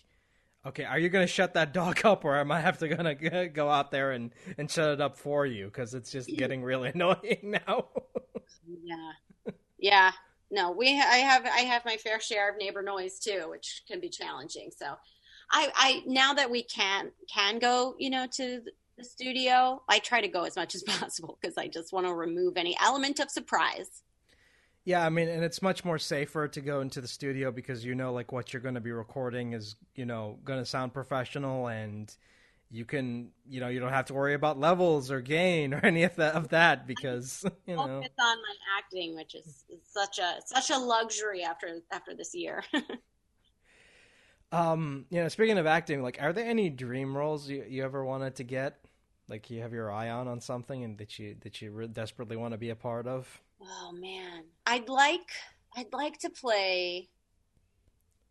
okay, 0.66 0.84
are 0.84 0.98
you 0.98 1.08
gonna 1.08 1.26
shut 1.26 1.54
that 1.54 1.72
dog 1.72 2.00
up, 2.04 2.24
or 2.24 2.36
am 2.36 2.50
I 2.52 2.60
have 2.60 2.78
to 2.78 2.88
gonna 2.88 3.48
go 3.48 3.68
out 3.68 3.90
there 3.90 4.12
and 4.12 4.30
and 4.58 4.70
shut 4.70 4.90
it 4.90 5.00
up 5.00 5.16
for 5.16 5.46
you 5.46 5.66
because 5.66 5.94
it's 5.94 6.10
just 6.10 6.28
getting 6.28 6.62
really 6.62 6.88
annoying 6.94 7.38
now. 7.66 7.88
Yeah, 8.82 9.12
yeah. 9.78 10.12
No, 10.50 10.70
we. 10.70 10.88
I 10.88 11.16
have. 11.16 11.46
I 11.46 11.60
have 11.60 11.84
my 11.84 11.96
fair 11.96 12.20
share 12.20 12.50
of 12.50 12.58
neighbor 12.58 12.82
noise 12.82 13.18
too, 13.18 13.46
which 13.48 13.82
can 13.88 14.00
be 14.00 14.10
challenging. 14.10 14.70
So, 14.76 14.86
I. 15.50 15.70
I 15.74 16.02
now 16.06 16.34
that 16.34 16.50
we 16.50 16.62
can 16.62 17.10
can 17.32 17.58
go, 17.58 17.94
you 17.98 18.10
know, 18.10 18.26
to 18.36 18.60
the 18.98 19.04
studio, 19.04 19.82
I 19.88 19.98
try 19.98 20.20
to 20.20 20.28
go 20.28 20.44
as 20.44 20.56
much 20.56 20.74
as 20.74 20.82
possible 20.86 21.38
because 21.40 21.56
I 21.56 21.68
just 21.68 21.92
want 21.92 22.06
to 22.06 22.14
remove 22.14 22.56
any 22.56 22.76
element 22.82 23.18
of 23.18 23.30
surprise. 23.30 24.02
Yeah, 24.85 25.07
I 25.07 25.11
mean, 25.11 25.28
and 25.28 25.45
it's 25.45 25.62
much 25.62 25.85
more 25.85 25.99
safer 25.99 26.49
to 26.49 26.61
go 26.61 26.80
into 26.80 27.01
the 27.01 27.07
studio 27.07 27.53
because 27.53 27.85
you 27.85 27.95
know, 27.95 28.12
like, 28.12 28.33
what 28.33 28.53
you're 28.53 28.62
going 28.62 28.74
to 28.74 28.80
be 28.80 28.91
recording 28.91 29.53
is, 29.53 29.76
you 29.95 30.05
know, 30.05 30.39
going 30.45 30.59
to 30.59 30.66
sound 30.66 30.93
professional, 30.93 31.68
and 31.68 32.12
you 32.72 32.87
can 32.87 33.28
you 33.47 33.61
know 33.61 33.68
you 33.68 33.78
don't 33.78 33.93
have 33.93 34.07
to 34.07 34.14
worry 34.14 34.33
about 34.33 34.59
levels 34.59 35.11
or 35.11 35.20
gain 35.20 35.74
or 35.74 35.80
any 35.85 36.03
of 36.03 36.16
that 36.16 36.35
of 36.35 36.49
that 36.49 36.87
because 36.87 37.45
you 37.66 37.76
know. 37.76 38.01
Focus 38.01 38.11
on 38.18 38.37
my 38.39 38.55
acting, 38.78 39.14
which 39.14 39.35
is, 39.35 39.64
is 39.68 39.80
such 39.85 40.18
a 40.18 40.41
such 40.47 40.70
a 40.70 40.78
luxury 40.78 41.45
after 41.45 41.80
after 41.93 42.14
this 42.14 42.35
year. 42.35 42.64
um 44.53 45.07
you 45.09 45.18
know 45.22 45.28
speaking 45.28 45.57
of 45.57 45.64
acting 45.64 46.03
like 46.03 46.18
are 46.20 46.35
there 46.35 46.45
any 46.45 46.68
dream 46.68 47.16
roles 47.16 47.49
you, 47.49 47.64
you 47.68 47.85
ever 47.85 48.05
wanted 48.05 48.35
to 48.37 48.45
get? 48.45 48.78
Like 49.28 49.51
you 49.51 49.61
have 49.61 49.72
your 49.72 49.93
eye 49.93 50.09
on 50.09 50.26
on 50.26 50.41
something 50.41 50.83
and 50.83 50.99
that 50.99 51.18
you 51.18 51.37
that 51.43 51.61
you 51.61 51.70
re- 51.72 51.87
desperately 51.87 52.37
want 52.37 52.53
to 52.53 52.59
be 52.59 52.70
a 52.70 52.76
part 52.76 53.07
of 53.07 53.41
oh 53.62 53.92
man, 53.92 54.44
I'd 54.66 54.88
like 54.88 55.30
I'd 55.76 55.92
like 55.92 56.18
to 56.20 56.30
play. 56.30 57.08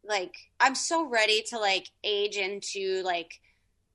Like 0.04 0.36
I'm 0.60 0.76
so 0.76 1.08
ready 1.08 1.44
to 1.50 1.60
like 1.60 1.90
age 2.04 2.38
into 2.38 3.02
like 3.04 3.40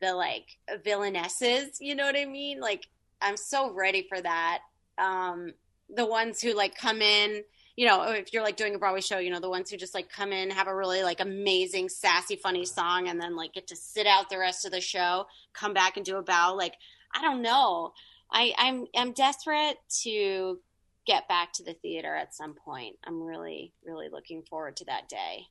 the 0.00 0.14
like 0.14 0.56
villainesses. 0.84 1.76
You 1.80 1.94
know 1.94 2.04
what 2.04 2.16
I 2.16 2.24
mean? 2.24 2.60
Like 2.60 2.86
I'm 3.20 3.36
so 3.36 3.72
ready 3.72 4.06
for 4.08 4.20
that. 4.20 4.60
Um, 4.98 5.52
the 5.94 6.06
ones 6.06 6.40
who 6.40 6.54
like 6.54 6.76
come 6.76 7.00
in, 7.02 7.42
you 7.76 7.86
know, 7.86 8.02
if 8.02 8.32
you're 8.32 8.42
like 8.42 8.56
doing 8.56 8.74
a 8.74 8.78
Broadway 8.78 9.00
show, 9.00 9.18
you 9.18 9.30
know, 9.30 9.40
the 9.40 9.50
ones 9.50 9.70
who 9.70 9.76
just 9.76 9.94
like 9.94 10.08
come 10.10 10.32
in, 10.32 10.50
have 10.50 10.68
a 10.68 10.74
really 10.74 11.02
like 11.02 11.20
amazing, 11.20 11.88
sassy, 11.88 12.36
funny 12.36 12.64
song, 12.64 13.08
and 13.08 13.20
then 13.20 13.36
like 13.36 13.52
get 13.52 13.66
to 13.68 13.76
sit 13.76 14.06
out 14.06 14.30
the 14.30 14.38
rest 14.38 14.64
of 14.64 14.72
the 14.72 14.80
show, 14.80 15.26
come 15.52 15.74
back 15.74 15.96
and 15.96 16.06
do 16.06 16.16
a 16.16 16.22
bow. 16.22 16.54
Like 16.54 16.74
I 17.14 17.22
don't 17.22 17.42
know. 17.42 17.92
I, 18.30 18.54
I'm 18.58 18.86
I'm 18.96 19.12
desperate 19.12 19.76
to 20.02 20.58
get 21.06 21.28
back 21.28 21.52
to 21.54 21.62
the 21.64 21.74
theater 21.74 22.14
at 22.14 22.34
some 22.34 22.54
point. 22.54 22.96
I'm 23.04 23.22
really 23.22 23.72
really 23.84 24.08
looking 24.10 24.42
forward 24.42 24.76
to 24.78 24.84
that 24.86 25.08
day. 25.08 25.46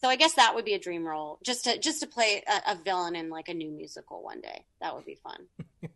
So 0.00 0.08
I 0.08 0.16
guess 0.16 0.34
that 0.34 0.54
would 0.54 0.64
be 0.66 0.74
a 0.74 0.78
dream 0.78 1.06
role, 1.06 1.38
just 1.44 1.64
to 1.64 1.78
just 1.78 2.00
to 2.00 2.06
play 2.06 2.42
a, 2.46 2.72
a 2.72 2.76
villain 2.82 3.16
in 3.16 3.30
like 3.30 3.48
a 3.48 3.54
new 3.54 3.70
musical 3.70 4.22
one 4.22 4.40
day. 4.40 4.64
That 4.80 4.94
would 4.94 5.04
be 5.06 5.16
fun. 5.16 5.46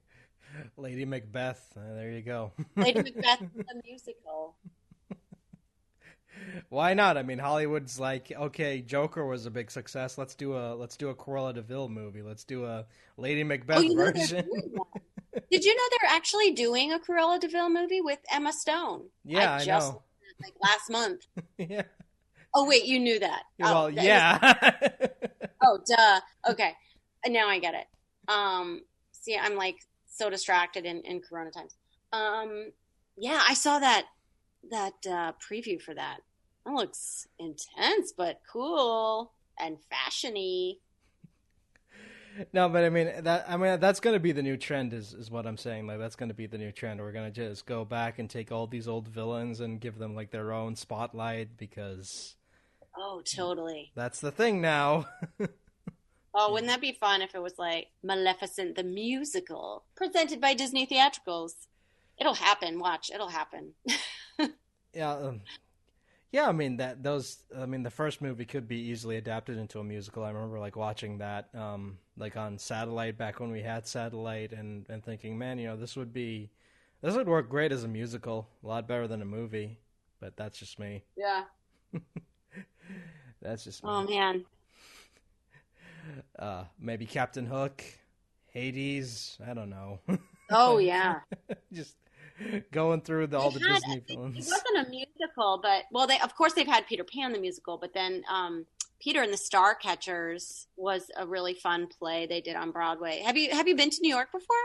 lady 0.76 1.04
macbeth 1.04 1.72
uh, 1.76 1.94
there 1.94 2.10
you 2.10 2.22
go 2.22 2.50
Lady 2.76 2.98
Macbeth 3.02 3.40
the 3.54 3.82
musical. 3.84 4.56
why 6.68 6.94
not 6.94 7.16
i 7.16 7.22
mean 7.22 7.38
hollywood's 7.38 8.00
like 8.00 8.32
okay 8.36 8.80
joker 8.80 9.24
was 9.26 9.46
a 9.46 9.50
big 9.50 9.70
success 9.70 10.16
let's 10.18 10.34
do 10.34 10.54
a 10.56 10.74
let's 10.74 10.96
do 10.96 11.10
a 11.10 11.14
cruella 11.14 11.54
de 11.54 11.62
vil 11.62 11.88
movie 11.88 12.22
let's 12.22 12.44
do 12.44 12.64
a 12.64 12.86
lady 13.16 13.44
macbeth 13.44 13.78
Oh, 13.78 13.82
know 13.82 13.94
they're 14.04 14.12
version. 14.12 14.48
Did 15.50 15.64
you 15.64 15.74
know 15.74 15.82
they're 15.90 16.10
actually 16.10 16.52
doing 16.52 16.92
a 16.92 16.98
Cruella 16.98 17.40
de 17.40 17.48
Vil 17.48 17.70
movie 17.70 18.00
with 18.00 18.18
Emma 18.30 18.52
Stone? 18.52 19.04
yeah 19.24 19.54
i, 19.54 19.64
just 19.64 19.92
know 19.92 20.02
like 20.42 20.54
last 20.62 20.90
month. 20.90 21.26
yeah 21.58 21.82
Oh 22.54 22.66
wait, 22.66 22.86
you 22.86 22.98
knew 22.98 23.18
that. 23.18 23.42
well 23.58 23.84
oh, 23.84 23.90
that 23.90 24.04
yeah 24.04 24.72
oh, 25.62 25.78
duh. 25.86 26.20
Okay, 26.50 26.72
now 27.26 27.48
I 27.48 27.58
get 27.58 27.74
it. 27.74 27.86
Um, 28.30 28.82
see, 29.12 29.36
I'm 29.36 29.56
like 29.56 29.76
so 30.06 30.30
distracted 30.30 30.84
in, 30.84 31.02
in 31.02 31.20
Corona 31.20 31.50
times. 31.50 31.76
Um, 32.12 32.72
yeah, 33.16 33.42
I 33.46 33.54
saw 33.54 33.78
that 33.78 34.06
that 34.70 34.94
uh, 35.06 35.32
preview 35.32 35.80
for 35.80 35.94
that. 35.94 36.18
That 36.64 36.74
looks 36.74 37.26
intense, 37.38 38.12
but 38.16 38.40
cool 38.50 39.32
and 39.58 39.76
fashiony. 39.92 40.78
No, 42.52 42.68
but 42.68 42.84
I 42.84 42.90
mean 42.90 43.10
that. 43.22 43.46
I 43.48 43.56
mean 43.56 43.80
that's 43.80 44.00
going 44.00 44.14
to 44.14 44.20
be 44.20 44.32
the 44.32 44.42
new 44.42 44.56
trend. 44.56 44.92
Is 44.92 45.12
is 45.14 45.30
what 45.30 45.46
I'm 45.46 45.56
saying. 45.56 45.86
Like 45.86 45.98
that's 45.98 46.16
going 46.16 46.28
to 46.28 46.34
be 46.34 46.46
the 46.46 46.58
new 46.58 46.72
trend. 46.72 47.00
We're 47.00 47.12
going 47.12 47.32
to 47.32 47.48
just 47.48 47.66
go 47.66 47.84
back 47.84 48.18
and 48.18 48.28
take 48.28 48.52
all 48.52 48.66
these 48.66 48.88
old 48.88 49.08
villains 49.08 49.60
and 49.60 49.80
give 49.80 49.98
them 49.98 50.14
like 50.14 50.30
their 50.30 50.52
own 50.52 50.76
spotlight 50.76 51.56
because 51.56 52.36
Oh, 52.96 53.22
totally. 53.24 53.92
that's 53.94 54.20
the 54.20 54.30
thing 54.32 54.60
now. 54.60 55.06
Oh, 56.40 56.52
wouldn't 56.52 56.68
that 56.70 56.80
be 56.80 56.92
fun 56.92 57.20
if 57.22 57.34
it 57.34 57.42
was 57.42 57.58
like 57.58 57.88
Maleficent 58.04 58.76
the 58.76 58.84
musical 58.84 59.84
presented 59.96 60.40
by 60.40 60.54
Disney 60.54 60.86
Theatricals? 60.86 61.54
It'll 62.16 62.34
happen. 62.34 62.78
Watch, 62.78 63.10
it'll 63.12 63.30
happen. 63.30 63.72
yeah, 64.94 65.12
um, 65.14 65.40
yeah. 66.30 66.48
I 66.48 66.52
mean 66.52 66.76
that 66.76 67.02
those. 67.02 67.38
I 67.56 67.66
mean 67.66 67.82
the 67.82 67.90
first 67.90 68.20
movie 68.20 68.44
could 68.44 68.68
be 68.68 68.76
easily 68.90 69.16
adapted 69.16 69.56
into 69.56 69.80
a 69.80 69.84
musical. 69.84 70.22
I 70.22 70.30
remember 70.30 70.60
like 70.60 70.76
watching 70.76 71.18
that, 71.18 71.48
um, 71.54 71.98
like 72.18 72.36
on 72.36 72.58
satellite 72.58 73.16
back 73.16 73.40
when 73.40 73.50
we 73.50 73.62
had 73.62 73.86
satellite, 73.86 74.52
and 74.52 74.86
and 74.88 75.04
thinking, 75.04 75.38
man, 75.38 75.58
you 75.58 75.66
know, 75.68 75.76
this 75.76 75.96
would 75.96 76.12
be, 76.12 76.50
this 77.00 77.14
would 77.14 77.28
work 77.28 77.48
great 77.48 77.72
as 77.72 77.84
a 77.84 77.88
musical, 77.88 78.48
a 78.62 78.66
lot 78.66 78.88
better 78.88 79.06
than 79.06 79.22
a 79.22 79.26
movie. 79.26 79.78
But 80.20 80.36
that's 80.36 80.58
just 80.58 80.78
me. 80.78 81.04
yeah. 81.16 81.44
That's 83.40 83.62
just 83.62 83.84
me. 83.84 83.90
Oh 83.90 84.02
man. 84.02 84.44
uh, 86.38 86.64
maybe 86.80 87.06
Captain 87.06 87.46
Hook, 87.46 87.84
Hades. 88.52 89.38
I 89.46 89.54
don't 89.54 89.70
know. 89.70 90.00
Oh 90.50 90.78
yeah. 90.78 91.20
Just 91.70 91.94
going 92.72 93.02
through 93.02 93.26
the, 93.26 93.38
all 93.38 93.50
the 93.50 93.60
had- 93.60 93.82
Disney 93.82 94.02
It 94.08 94.18
wasn't 94.18 94.86
a 94.86 94.88
musical, 94.88 95.60
but 95.62 95.84
well, 95.92 96.06
they 96.06 96.18
of 96.20 96.34
course 96.34 96.54
they've 96.54 96.66
had 96.66 96.86
Peter 96.86 97.04
Pan 97.04 97.32
the 97.32 97.38
musical, 97.38 97.76
but 97.76 97.92
then 97.92 98.22
um, 98.30 98.64
Peter 99.00 99.22
and 99.22 99.32
the 99.32 99.36
Starcatchers 99.36 100.66
was 100.76 101.10
a 101.16 101.26
really 101.26 101.54
fun 101.54 101.86
play 101.86 102.26
they 102.26 102.40
did 102.40 102.56
on 102.56 102.70
Broadway. 102.70 103.22
Have 103.24 103.36
you 103.36 103.50
have 103.50 103.68
you 103.68 103.76
been 103.76 103.90
to 103.90 104.00
New 104.02 104.14
York 104.14 104.32
before? 104.32 104.56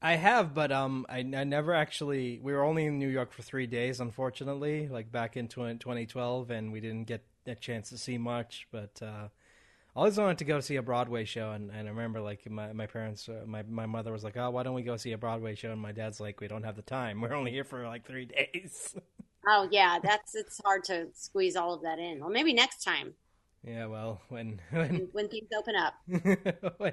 I 0.00 0.16
have, 0.16 0.54
but 0.54 0.70
um, 0.72 1.06
I, 1.08 1.18
I 1.18 1.44
never 1.44 1.74
actually. 1.74 2.38
We 2.42 2.52
were 2.52 2.62
only 2.62 2.84
in 2.84 2.98
New 2.98 3.08
York 3.08 3.32
for 3.32 3.42
three 3.42 3.66
days, 3.66 3.98
unfortunately. 3.98 4.88
Like 4.88 5.10
back 5.10 5.36
in 5.36 5.48
20, 5.48 5.78
2012, 5.78 6.50
and 6.50 6.72
we 6.72 6.80
didn't 6.80 7.04
get 7.04 7.24
a 7.46 7.54
chance 7.54 7.88
to 7.90 7.98
see 7.98 8.18
much. 8.18 8.68
But 8.70 9.00
uh, 9.02 9.28
I 9.96 9.98
always 9.98 10.18
wanted 10.18 10.38
to 10.38 10.44
go 10.44 10.60
see 10.60 10.76
a 10.76 10.82
Broadway 10.82 11.24
show, 11.24 11.52
and, 11.52 11.70
and 11.70 11.88
I 11.88 11.90
remember 11.90 12.20
like 12.20 12.48
my 12.50 12.72
my 12.72 12.86
parents, 12.86 13.28
uh, 13.28 13.44
my 13.46 13.62
my 13.62 13.86
mother 13.86 14.12
was 14.12 14.22
like, 14.22 14.36
"Oh, 14.36 14.50
why 14.50 14.62
don't 14.62 14.74
we 14.74 14.82
go 14.82 14.96
see 14.96 15.12
a 15.12 15.18
Broadway 15.18 15.54
show?" 15.54 15.72
And 15.72 15.80
my 15.80 15.92
dad's 15.92 16.20
like, 16.20 16.40
"We 16.40 16.48
don't 16.48 16.64
have 16.64 16.76
the 16.76 16.82
time. 16.82 17.20
We're 17.20 17.34
only 17.34 17.50
here 17.50 17.64
for 17.64 17.86
like 17.86 18.06
three 18.06 18.26
days." 18.26 18.94
Oh 19.46 19.68
yeah, 19.70 19.98
that's 20.02 20.34
it's 20.34 20.60
hard 20.64 20.84
to 20.84 21.08
squeeze 21.14 21.56
all 21.56 21.74
of 21.74 21.82
that 21.82 21.98
in. 21.98 22.20
Well, 22.20 22.30
maybe 22.30 22.52
next 22.52 22.82
time 22.82 23.14
yeah, 23.66 23.86
well, 23.86 24.20
when 24.28 24.60
when 24.70 25.08
when 25.12 25.28
things 25.28 25.48
open 25.58 25.74
up. 25.74 25.94
when, 26.78 26.92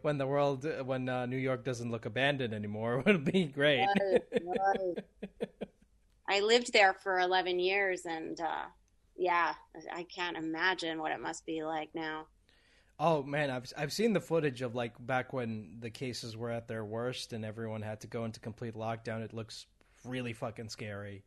when 0.00 0.18
the 0.18 0.26
world 0.26 0.66
when 0.84 1.08
uh, 1.08 1.26
New 1.26 1.36
York 1.36 1.64
doesn't 1.64 1.90
look 1.90 2.06
abandoned 2.06 2.54
anymore, 2.54 3.02
it'll 3.06 3.20
be 3.20 3.44
great. 3.44 3.86
Right, 4.00 4.22
right. 4.42 5.04
I 6.26 6.40
lived 6.40 6.72
there 6.72 6.94
for 6.94 7.20
11 7.20 7.60
years, 7.60 8.06
and 8.06 8.40
uh, 8.40 8.64
yeah, 9.14 9.52
I 9.92 10.04
can't 10.04 10.38
imagine 10.38 10.98
what 10.98 11.12
it 11.12 11.20
must 11.20 11.44
be 11.44 11.62
like 11.62 11.90
now. 11.94 12.26
Oh 12.98 13.22
man, 13.22 13.50
I've 13.50 13.70
I've 13.76 13.92
seen 13.92 14.14
the 14.14 14.20
footage 14.20 14.62
of 14.62 14.74
like 14.74 14.94
back 14.98 15.34
when 15.34 15.76
the 15.80 15.90
cases 15.90 16.36
were 16.36 16.50
at 16.50 16.68
their 16.68 16.84
worst 16.84 17.34
and 17.34 17.44
everyone 17.44 17.82
had 17.82 18.00
to 18.00 18.06
go 18.06 18.24
into 18.24 18.40
complete 18.40 18.74
lockdown. 18.74 19.22
It 19.22 19.34
looks 19.34 19.66
really 20.04 20.32
fucking 20.32 20.70
scary. 20.70 21.24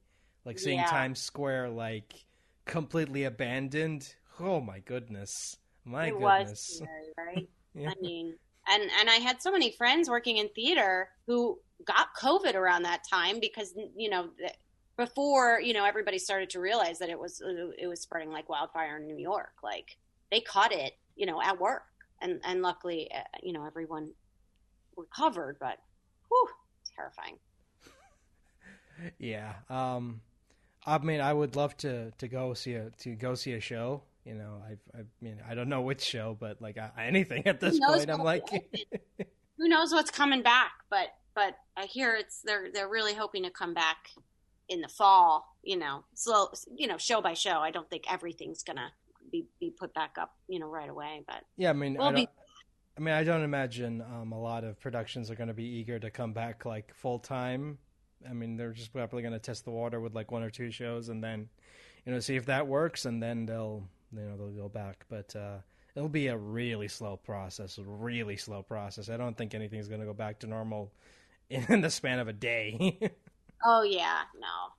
Like 0.47 0.59
seeing 0.59 0.79
Yeah. 0.79 0.85
Times 0.85 1.19
Square 1.19 1.71
like 1.71 2.25
completely 2.63 3.25
abandoned. 3.25 4.15
Oh 4.39 4.61
my 4.61 4.79
goodness. 4.79 5.57
My 5.83 6.07
it 6.07 6.11
goodness. 6.11 6.49
was 6.49 6.59
scary, 6.77 7.13
right? 7.17 7.49
Yeah. 7.75 7.91
I 7.91 8.01
mean, 8.01 8.35
and 8.67 8.89
and 8.99 9.07
I 9.07 9.15
had 9.15 9.39
so 9.39 9.51
many 9.51 9.71
friends 9.71 10.09
working 10.09 10.37
in 10.37 10.49
theater 10.55 11.09
who 11.27 11.59
got 11.85 12.15
COVID 12.19 12.55
around 12.55 12.83
that 12.83 13.01
time 13.07 13.39
because 13.39 13.75
you 13.95 14.09
know 14.09 14.29
before 14.97 15.59
you 15.61 15.73
know 15.73 15.85
everybody 15.85 16.17
started 16.17 16.49
to 16.51 16.59
realize 16.59 16.97
that 16.97 17.09
it 17.09 17.19
was 17.19 17.39
it 17.77 17.85
was 17.85 18.01
spreading 18.01 18.31
like 18.31 18.49
wildfire 18.49 18.97
in 18.97 19.05
New 19.05 19.17
York. 19.17 19.53
Like 19.61 19.97
they 20.31 20.39
caught 20.39 20.71
it, 20.71 20.93
you 21.15 21.27
know, 21.27 21.39
at 21.39 21.59
work, 21.59 21.83
and 22.21 22.39
and 22.45 22.63
luckily, 22.63 23.11
uh, 23.13 23.19
you 23.43 23.53
know, 23.53 23.63
everyone 23.65 24.11
recovered. 24.95 25.57
But 25.59 25.77
whew, 26.29 26.47
terrifying. 26.95 27.37
Yeah. 29.19 29.53
Um 29.69 30.21
I 30.87 30.97
mean 30.99 31.21
I 31.21 31.33
would 31.33 31.55
love 31.55 31.75
to 31.77 32.11
to 32.11 32.27
go 32.27 32.53
see 32.53 32.73
a 32.73 32.89
to 33.01 33.13
go 33.15 33.35
see 33.35 33.53
a 33.53 33.59
show. 33.59 34.01
You 34.25 34.33
know, 34.33 34.61
I 34.65 34.97
I 34.97 35.03
mean 35.21 35.41
I 35.47 35.53
don't 35.53 35.69
know 35.69 35.81
which 35.81 36.01
show, 36.01 36.35
but 36.39 36.61
like 36.61 36.77
I, 36.77 36.91
anything 36.97 37.45
at 37.45 37.59
this 37.59 37.79
point 37.79 38.09
I'm 38.09 38.23
like 38.23 38.43
Who 39.57 39.67
knows 39.67 39.91
what's 39.91 40.11
coming 40.11 40.43
back? 40.43 40.71
But 40.89 41.09
but 41.35 41.55
I 41.75 41.85
hear 41.85 42.15
it's 42.15 42.41
they're 42.41 42.71
they're 42.73 42.89
really 42.89 43.13
hoping 43.13 43.43
to 43.43 43.49
come 43.49 43.73
back 43.73 44.09
in 44.69 44.81
the 44.81 44.87
fall. 44.87 45.55
You 45.63 45.77
know, 45.77 46.03
slow. 46.13 46.49
You 46.75 46.87
know, 46.87 46.97
show 46.97 47.21
by 47.21 47.33
show. 47.33 47.59
I 47.59 47.71
don't 47.71 47.89
think 47.89 48.11
everything's 48.11 48.63
gonna 48.63 48.91
be 49.31 49.45
be 49.59 49.71
put 49.71 49.93
back 49.93 50.15
up. 50.19 50.35
You 50.47 50.59
know, 50.59 50.67
right 50.67 50.89
away. 50.89 51.23
But 51.27 51.43
Yeah, 51.57 51.71
I 51.71 51.73
mean, 51.73 51.95
We'll 51.95 52.07
I, 52.07 52.11
don't, 52.11 52.15
be- 52.15 52.29
I 52.97 53.01
mean, 53.01 53.13
I 53.13 53.23
don't 53.23 53.43
imagine 53.43 54.01
um, 54.01 54.31
a 54.31 54.39
lot 54.39 54.63
of 54.63 54.79
productions 54.79 55.29
are 55.29 55.35
going 55.35 55.49
to 55.49 55.53
be 55.53 55.65
eager 55.65 55.99
to 55.99 56.09
come 56.09 56.33
back 56.33 56.65
like 56.65 56.93
full 56.95 57.19
time. 57.19 57.77
I 58.27 58.33
mean, 58.33 58.57
they're 58.57 58.73
just 58.73 58.93
probably 58.93 59.21
going 59.21 59.33
to 59.33 59.39
test 59.39 59.65
the 59.65 59.71
water 59.71 59.99
with 59.99 60.15
like 60.15 60.31
one 60.31 60.43
or 60.43 60.49
two 60.49 60.71
shows, 60.71 61.09
and 61.09 61.23
then, 61.23 61.49
you 62.05 62.11
know, 62.11 62.19
see 62.19 62.35
if 62.35 62.45
that 62.45 62.67
works, 62.67 63.05
and 63.05 63.21
then 63.21 63.45
they'll, 63.45 63.83
you 64.13 64.21
know, 64.21 64.37
they'll 64.37 64.63
go 64.63 64.69
back. 64.69 65.05
But 65.09 65.35
uh, 65.35 65.57
it'll 65.95 66.09
be 66.09 66.27
a 66.27 66.37
really 66.37 66.87
slow 66.87 67.17
process, 67.17 67.79
really 67.83 68.37
slow 68.37 68.63
process. 68.63 69.09
I 69.09 69.17
don't 69.17 69.35
think 69.35 69.53
anything's 69.53 69.87
going 69.87 70.01
to 70.01 70.05
go 70.05 70.13
back 70.13 70.39
to 70.39 70.47
normal 70.47 70.91
in 71.49 71.81
the 71.81 71.89
span 71.89 72.19
of 72.19 72.27
a 72.27 72.33
day. 72.33 72.99
oh 73.65 73.83
yeah, 73.83 74.21
no, 74.39 74.73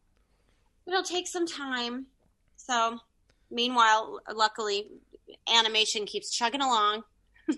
it'll 0.87 1.03
take 1.03 1.27
some 1.27 1.47
time. 1.47 2.07
So 2.57 2.99
meanwhile, 3.51 4.21
luckily, 4.35 4.87
animation 5.53 6.07
keeps 6.07 6.31
chugging 6.31 6.61
along. 6.61 7.03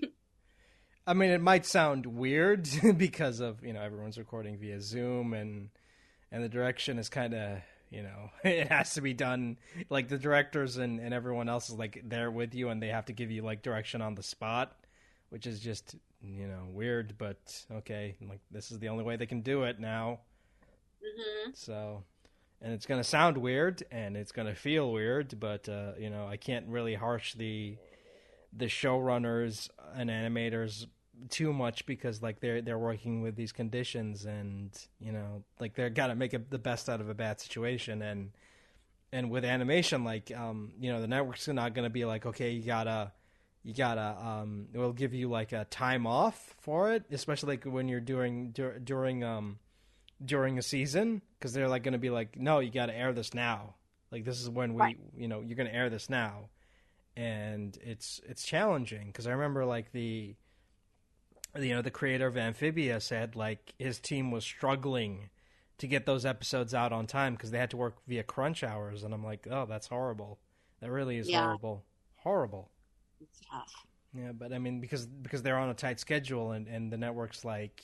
I 1.06 1.14
mean, 1.14 1.30
it 1.30 1.40
might 1.40 1.66
sound 1.66 2.06
weird 2.06 2.68
because 2.96 3.40
of 3.40 3.64
you 3.64 3.72
know 3.72 3.80
everyone's 3.82 4.18
recording 4.18 4.58
via 4.58 4.80
Zoom 4.80 5.32
and 5.34 5.70
and 6.30 6.42
the 6.42 6.48
direction 6.48 6.98
is 6.98 7.08
kind 7.08 7.34
of 7.34 7.58
you 7.90 8.02
know 8.02 8.30
it 8.44 8.68
has 8.68 8.94
to 8.94 9.00
be 9.00 9.12
done 9.14 9.58
like 9.88 10.08
the 10.08 10.18
directors 10.18 10.76
and 10.76 11.00
and 11.00 11.12
everyone 11.12 11.48
else 11.48 11.68
is 11.70 11.76
like 11.76 12.02
there 12.04 12.30
with 12.30 12.54
you 12.54 12.68
and 12.68 12.82
they 12.82 12.88
have 12.88 13.06
to 13.06 13.12
give 13.12 13.30
you 13.30 13.42
like 13.42 13.62
direction 13.62 14.02
on 14.02 14.14
the 14.14 14.22
spot, 14.22 14.76
which 15.30 15.46
is 15.46 15.60
just 15.60 15.96
you 16.22 16.46
know 16.46 16.66
weird, 16.70 17.14
but 17.18 17.64
okay, 17.72 18.14
like 18.28 18.40
this 18.50 18.70
is 18.70 18.78
the 18.78 18.88
only 18.88 19.04
way 19.04 19.16
they 19.16 19.26
can 19.26 19.40
do 19.40 19.62
it 19.64 19.80
now. 19.80 20.20
hmm 21.02 21.50
So, 21.54 22.04
and 22.60 22.72
it's 22.72 22.86
gonna 22.86 23.04
sound 23.04 23.38
weird 23.38 23.82
and 23.90 24.16
it's 24.16 24.32
gonna 24.32 24.54
feel 24.54 24.92
weird, 24.92 25.40
but 25.40 25.68
uh, 25.68 25.92
you 25.98 26.10
know 26.10 26.26
I 26.26 26.36
can't 26.36 26.68
really 26.68 26.94
harsh 26.94 27.34
the 28.52 28.66
showrunners 28.66 29.68
and 29.94 30.10
animators 30.10 30.86
too 31.28 31.52
much 31.52 31.84
because 31.86 32.22
like 32.22 32.40
they're 32.40 32.62
they're 32.62 32.78
working 32.78 33.20
with 33.22 33.36
these 33.36 33.52
conditions 33.52 34.24
and 34.24 34.70
you 35.00 35.12
know 35.12 35.42
like 35.60 35.74
they're 35.74 35.90
gotta 35.90 36.14
make 36.14 36.32
it 36.34 36.50
the 36.50 36.58
best 36.58 36.88
out 36.88 37.00
of 37.00 37.08
a 37.10 37.14
bad 37.14 37.38
situation 37.40 38.00
and 38.00 38.30
and 39.12 39.30
with 39.30 39.44
animation 39.44 40.02
like 40.02 40.32
um 40.34 40.72
you 40.80 40.90
know 40.90 41.00
the 41.00 41.06
network's 41.06 41.46
not 41.48 41.74
gonna 41.74 41.90
be 41.90 42.04
like 42.06 42.24
okay 42.24 42.50
you 42.52 42.62
gotta 42.62 43.12
you 43.62 43.74
gotta 43.74 44.16
um 44.24 44.66
we'll 44.72 44.94
give 44.94 45.12
you 45.12 45.28
like 45.28 45.52
a 45.52 45.66
time 45.66 46.06
off 46.06 46.54
for 46.60 46.92
it 46.92 47.04
especially 47.12 47.50
like 47.56 47.64
when 47.64 47.86
you're 47.86 48.00
doing 48.00 48.50
dur- 48.52 48.78
during 48.78 49.22
um 49.22 49.58
during 50.24 50.58
a 50.58 50.62
season 50.62 51.20
because 51.38 51.52
they're 51.52 51.68
like 51.68 51.82
going 51.82 51.92
to 51.92 51.98
be 51.98 52.10
like, 52.10 52.38
no, 52.38 52.58
you 52.58 52.70
got 52.70 52.86
to 52.86 52.94
air 52.94 53.10
this 53.14 53.32
now. 53.32 53.72
Like 54.12 54.22
this 54.26 54.38
is 54.38 54.50
when 54.50 54.74
we, 54.74 54.80
Right. 54.82 54.98
you 55.16 55.28
know, 55.28 55.40
you're 55.40 55.56
going 55.56 55.66
to 55.70 55.74
air 55.74 55.88
this 55.88 56.10
now, 56.10 56.50
and 57.16 57.76
it's 57.82 58.20
it's 58.28 58.44
challenging 58.44 59.08
because 59.08 59.26
I 59.26 59.32
remember 59.32 59.64
like 59.64 59.92
the, 59.92 60.34
you 61.58 61.74
know, 61.74 61.82
the 61.82 61.90
creator 61.90 62.26
of 62.26 62.36
Amphibia 62.36 63.00
said 63.00 63.36
like 63.36 63.74
his 63.78 63.98
team 63.98 64.30
was 64.30 64.44
struggling 64.44 65.30
to 65.78 65.86
get 65.86 66.06
those 66.06 66.26
episodes 66.26 66.74
out 66.74 66.92
on 66.92 67.06
time 67.06 67.34
because 67.34 67.50
they 67.50 67.58
had 67.58 67.70
to 67.70 67.76
work 67.76 67.96
via 68.06 68.22
crunch 68.22 68.62
hours, 68.62 69.02
and 69.02 69.14
I'm 69.14 69.24
like, 69.24 69.46
oh, 69.50 69.66
that's 69.66 69.86
horrible. 69.88 70.38
That 70.80 70.90
really 70.90 71.18
is 71.18 71.28
Yeah. 71.28 71.42
horrible, 71.42 71.84
horrible. 72.16 72.70
It's 73.20 73.40
tough. 73.50 73.86
Yeah, 74.12 74.32
but 74.32 74.52
I 74.52 74.58
mean 74.58 74.80
because 74.80 75.06
because 75.06 75.42
they're 75.42 75.58
on 75.58 75.70
a 75.70 75.74
tight 75.74 76.00
schedule 76.00 76.52
and 76.52 76.66
and 76.66 76.92
the 76.92 76.96
network's 76.96 77.44
like 77.44 77.82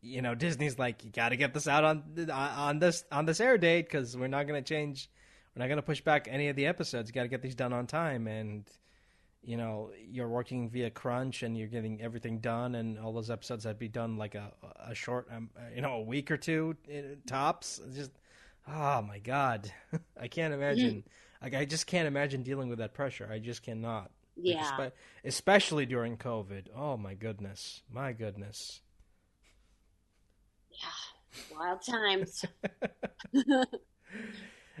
you 0.00 0.20
know 0.20 0.34
Disney's 0.34 0.78
like 0.78 1.04
you 1.04 1.10
got 1.10 1.30
to 1.30 1.36
get 1.36 1.54
this 1.54 1.68
out 1.68 1.84
on 1.84 2.28
on 2.30 2.78
this 2.78 3.04
on 3.12 3.24
this 3.24 3.40
air 3.40 3.56
date 3.56 3.88
cuz 3.88 4.16
we're 4.16 4.26
not 4.26 4.46
going 4.46 4.62
to 4.62 4.68
change 4.68 5.08
we're 5.54 5.62
not 5.62 5.68
going 5.68 5.76
to 5.76 5.82
push 5.82 6.00
back 6.00 6.26
any 6.30 6.48
of 6.48 6.56
the 6.56 6.66
episodes. 6.66 7.08
You 7.08 7.14
got 7.14 7.22
to 7.22 7.28
get 7.28 7.42
these 7.42 7.54
done 7.54 7.72
on 7.72 7.86
time. 7.86 8.26
And 8.26 8.64
you 9.46 9.56
know 9.56 9.90
you're 10.10 10.28
working 10.28 10.70
via 10.70 10.90
crunch 10.90 11.42
and 11.42 11.56
you're 11.56 11.68
getting 11.68 12.00
everything 12.00 12.38
done 12.38 12.74
and 12.74 12.98
all 12.98 13.12
those 13.12 13.30
episodes 13.30 13.64
that 13.64 13.78
be 13.78 13.88
done 13.88 14.16
like 14.16 14.34
a 14.34 14.50
a 14.88 14.94
short 14.94 15.28
um, 15.30 15.50
you 15.74 15.82
know 15.82 15.94
a 15.94 16.02
week 16.02 16.30
or 16.30 16.36
two 16.36 16.76
uh, 16.90 17.16
tops. 17.26 17.80
It's 17.86 17.96
just 17.96 18.10
oh 18.68 19.02
my 19.02 19.18
god. 19.18 19.70
I 20.20 20.28
can't 20.28 20.54
imagine. 20.54 21.04
Like 21.42 21.54
i 21.54 21.66
just 21.66 21.86
can't 21.86 22.08
imagine 22.08 22.42
dealing 22.42 22.70
with 22.70 22.78
that 22.78 22.94
pressure. 22.94 23.28
I 23.30 23.38
just 23.38 23.62
cannot. 23.62 24.10
Like, 24.36 24.46
Yeah. 24.56 24.70
espe- 24.78 24.92
especially 25.24 25.84
during 25.84 26.16
covid. 26.16 26.68
Oh 26.74 26.96
my 26.96 27.12
goodness. 27.14 27.82
My 27.92 28.12
goodness. 28.12 28.80
Yeah. 30.70 31.56
Wild 31.58 31.82
times. 31.82 32.44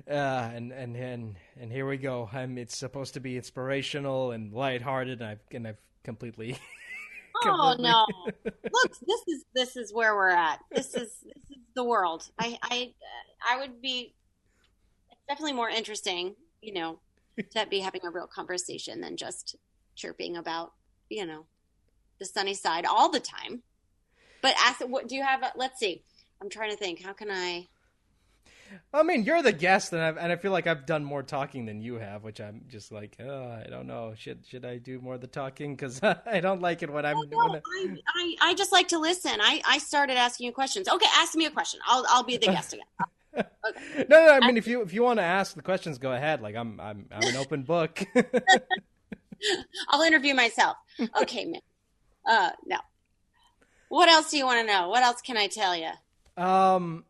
uh, 0.08 0.50
and 0.54 0.72
and 0.72 0.96
and 0.96 1.36
and 1.60 1.72
here 1.72 1.86
we 1.86 1.96
go. 1.96 2.28
I'm, 2.32 2.58
it's 2.58 2.76
supposed 2.76 3.14
to 3.14 3.20
be 3.20 3.36
inspirational 3.36 4.32
and 4.32 4.52
lighthearted, 4.52 5.20
and 5.20 5.30
I've 5.30 5.40
and 5.50 5.68
I've 5.68 5.78
completely. 6.02 6.58
Oh 7.42 7.74
completely- 7.74 7.90
no! 7.90 8.06
Look, 8.44 8.92
this 9.08 9.20
is 9.26 9.44
this 9.56 9.76
is 9.76 9.92
where 9.92 10.14
we're 10.14 10.28
at. 10.28 10.60
This 10.70 10.94
is 10.94 11.10
this 11.24 11.50
is 11.50 11.58
the 11.74 11.82
world. 11.82 12.30
I 12.38 12.56
I 12.62 12.94
I 13.46 13.58
would 13.58 13.82
be 13.82 14.14
definitely 15.28 15.54
more 15.54 15.68
interesting, 15.68 16.36
you 16.62 16.72
know, 16.74 17.00
to 17.56 17.66
be 17.66 17.80
having 17.80 18.02
a 18.04 18.10
real 18.10 18.28
conversation 18.28 19.00
than 19.00 19.16
just 19.16 19.56
chirping 19.96 20.36
about, 20.36 20.74
you 21.08 21.26
know, 21.26 21.44
the 22.20 22.24
sunny 22.24 22.54
side 22.54 22.86
all 22.86 23.10
the 23.10 23.18
time. 23.18 23.62
But 24.40 24.54
ask, 24.64 24.80
what 24.80 25.08
do 25.08 25.16
you 25.16 25.24
have? 25.24 25.42
A, 25.42 25.52
let's 25.56 25.80
see. 25.80 26.04
I'm 26.40 26.48
trying 26.48 26.70
to 26.70 26.76
think. 26.76 27.02
How 27.02 27.14
can 27.14 27.32
I? 27.32 27.66
I 28.92 29.02
mean, 29.02 29.24
you're 29.24 29.42
the 29.42 29.52
guest, 29.52 29.92
and 29.92 30.00
I 30.02 30.08
and 30.22 30.32
I 30.32 30.36
feel 30.36 30.52
like 30.52 30.66
I've 30.66 30.86
done 30.86 31.04
more 31.04 31.22
talking 31.22 31.66
than 31.66 31.80
you 31.80 31.94
have, 31.96 32.22
which 32.24 32.40
I'm 32.40 32.62
just 32.68 32.92
like, 32.92 33.16
oh, 33.20 33.44
I 33.64 33.68
don't 33.68 33.86
know. 33.86 34.14
Should 34.16 34.46
should 34.46 34.64
I 34.64 34.78
do 34.78 35.00
more 35.00 35.14
of 35.14 35.20
the 35.20 35.26
talking? 35.26 35.74
Because 35.76 36.00
I 36.26 36.40
don't 36.40 36.60
like 36.62 36.82
it 36.82 36.90
when 36.92 37.04
I'm. 37.06 37.16
Oh, 37.16 37.20
when 37.20 37.30
no, 37.30 37.38
I- 37.54 37.60
I, 37.76 37.96
I 38.16 38.36
I 38.50 38.54
just 38.54 38.72
like 38.72 38.88
to 38.88 38.98
listen. 38.98 39.32
I 39.40 39.60
I 39.66 39.78
started 39.78 40.16
asking 40.16 40.46
you 40.46 40.52
questions. 40.52 40.88
Okay, 40.88 41.06
ask 41.14 41.34
me 41.34 41.46
a 41.46 41.50
question. 41.50 41.80
I'll 41.86 42.04
I'll 42.08 42.22
be 42.24 42.36
the 42.36 42.46
guest 42.46 42.72
again. 42.72 42.86
Okay. 43.68 44.06
no, 44.08 44.26
no. 44.26 44.30
I 44.32 44.46
mean, 44.46 44.56
if 44.56 44.68
you 44.68 44.82
if 44.82 44.92
you 44.92 45.02
want 45.02 45.18
to 45.18 45.24
ask 45.24 45.56
the 45.56 45.62
questions, 45.62 45.98
go 45.98 46.12
ahead. 46.12 46.40
Like 46.40 46.54
I'm 46.54 46.78
I'm 46.78 47.06
I'm 47.10 47.22
an 47.24 47.34
open 47.34 47.62
book. 47.64 48.00
I'll 49.88 50.02
interview 50.02 50.34
myself. 50.34 50.76
Okay, 51.20 51.44
man. 51.44 51.60
Uh, 52.24 52.50
no. 52.66 52.76
What 53.88 54.08
else 54.08 54.30
do 54.30 54.38
you 54.38 54.46
want 54.46 54.60
to 54.60 54.72
know? 54.72 54.88
What 54.88 55.02
else 55.02 55.20
can 55.20 55.36
I 55.36 55.48
tell 55.48 55.74
you? 55.76 55.90
Um, 56.36 57.04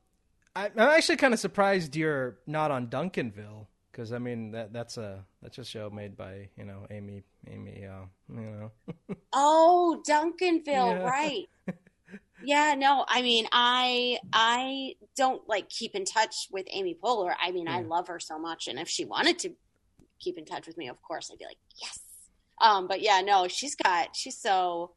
I, 0.56 0.66
I'm 0.66 0.78
actually 0.78 1.16
kind 1.16 1.34
of 1.34 1.40
surprised 1.40 1.96
you're 1.96 2.38
not 2.46 2.70
on 2.70 2.86
Duncanville 2.88 3.66
because 3.90 4.12
I 4.12 4.18
mean 4.18 4.52
that 4.52 4.72
that's 4.72 4.96
a 4.96 5.24
that's 5.42 5.58
a 5.58 5.64
show 5.64 5.90
made 5.90 6.16
by 6.16 6.48
you 6.56 6.64
know 6.64 6.86
Amy 6.90 7.22
Amy 7.48 7.86
uh, 7.86 8.04
you 8.32 8.40
know 8.40 8.70
Oh, 9.32 10.02
Duncanville, 10.08 10.64
Yeah. 10.66 10.98
right? 11.08 11.48
Yeah, 12.46 12.74
no, 12.76 13.06
I 13.08 13.22
mean, 13.22 13.46
I 13.52 14.18
I 14.30 14.96
don't 15.16 15.48
like 15.48 15.70
keep 15.70 15.94
in 15.94 16.04
touch 16.04 16.48
with 16.52 16.66
Amy 16.68 16.94
Poehler. 17.02 17.32
I 17.40 17.52
mean, 17.52 17.68
I 17.68 17.80
love 17.80 18.08
her 18.08 18.20
so 18.20 18.38
much, 18.38 18.68
and 18.68 18.78
if 18.78 18.86
she 18.86 19.06
wanted 19.06 19.38
to 19.40 19.50
keep 20.20 20.36
in 20.36 20.44
touch 20.44 20.66
with 20.66 20.76
me, 20.76 20.88
of 20.88 21.00
course, 21.00 21.30
I'd 21.32 21.38
be 21.38 21.46
like, 21.46 21.56
yes. 21.80 21.98
Um, 22.60 22.86
but 22.86 23.00
yeah, 23.00 23.22
no, 23.22 23.48
she's 23.48 23.74
got 23.74 24.14
she's 24.14 24.36
so 24.36 24.90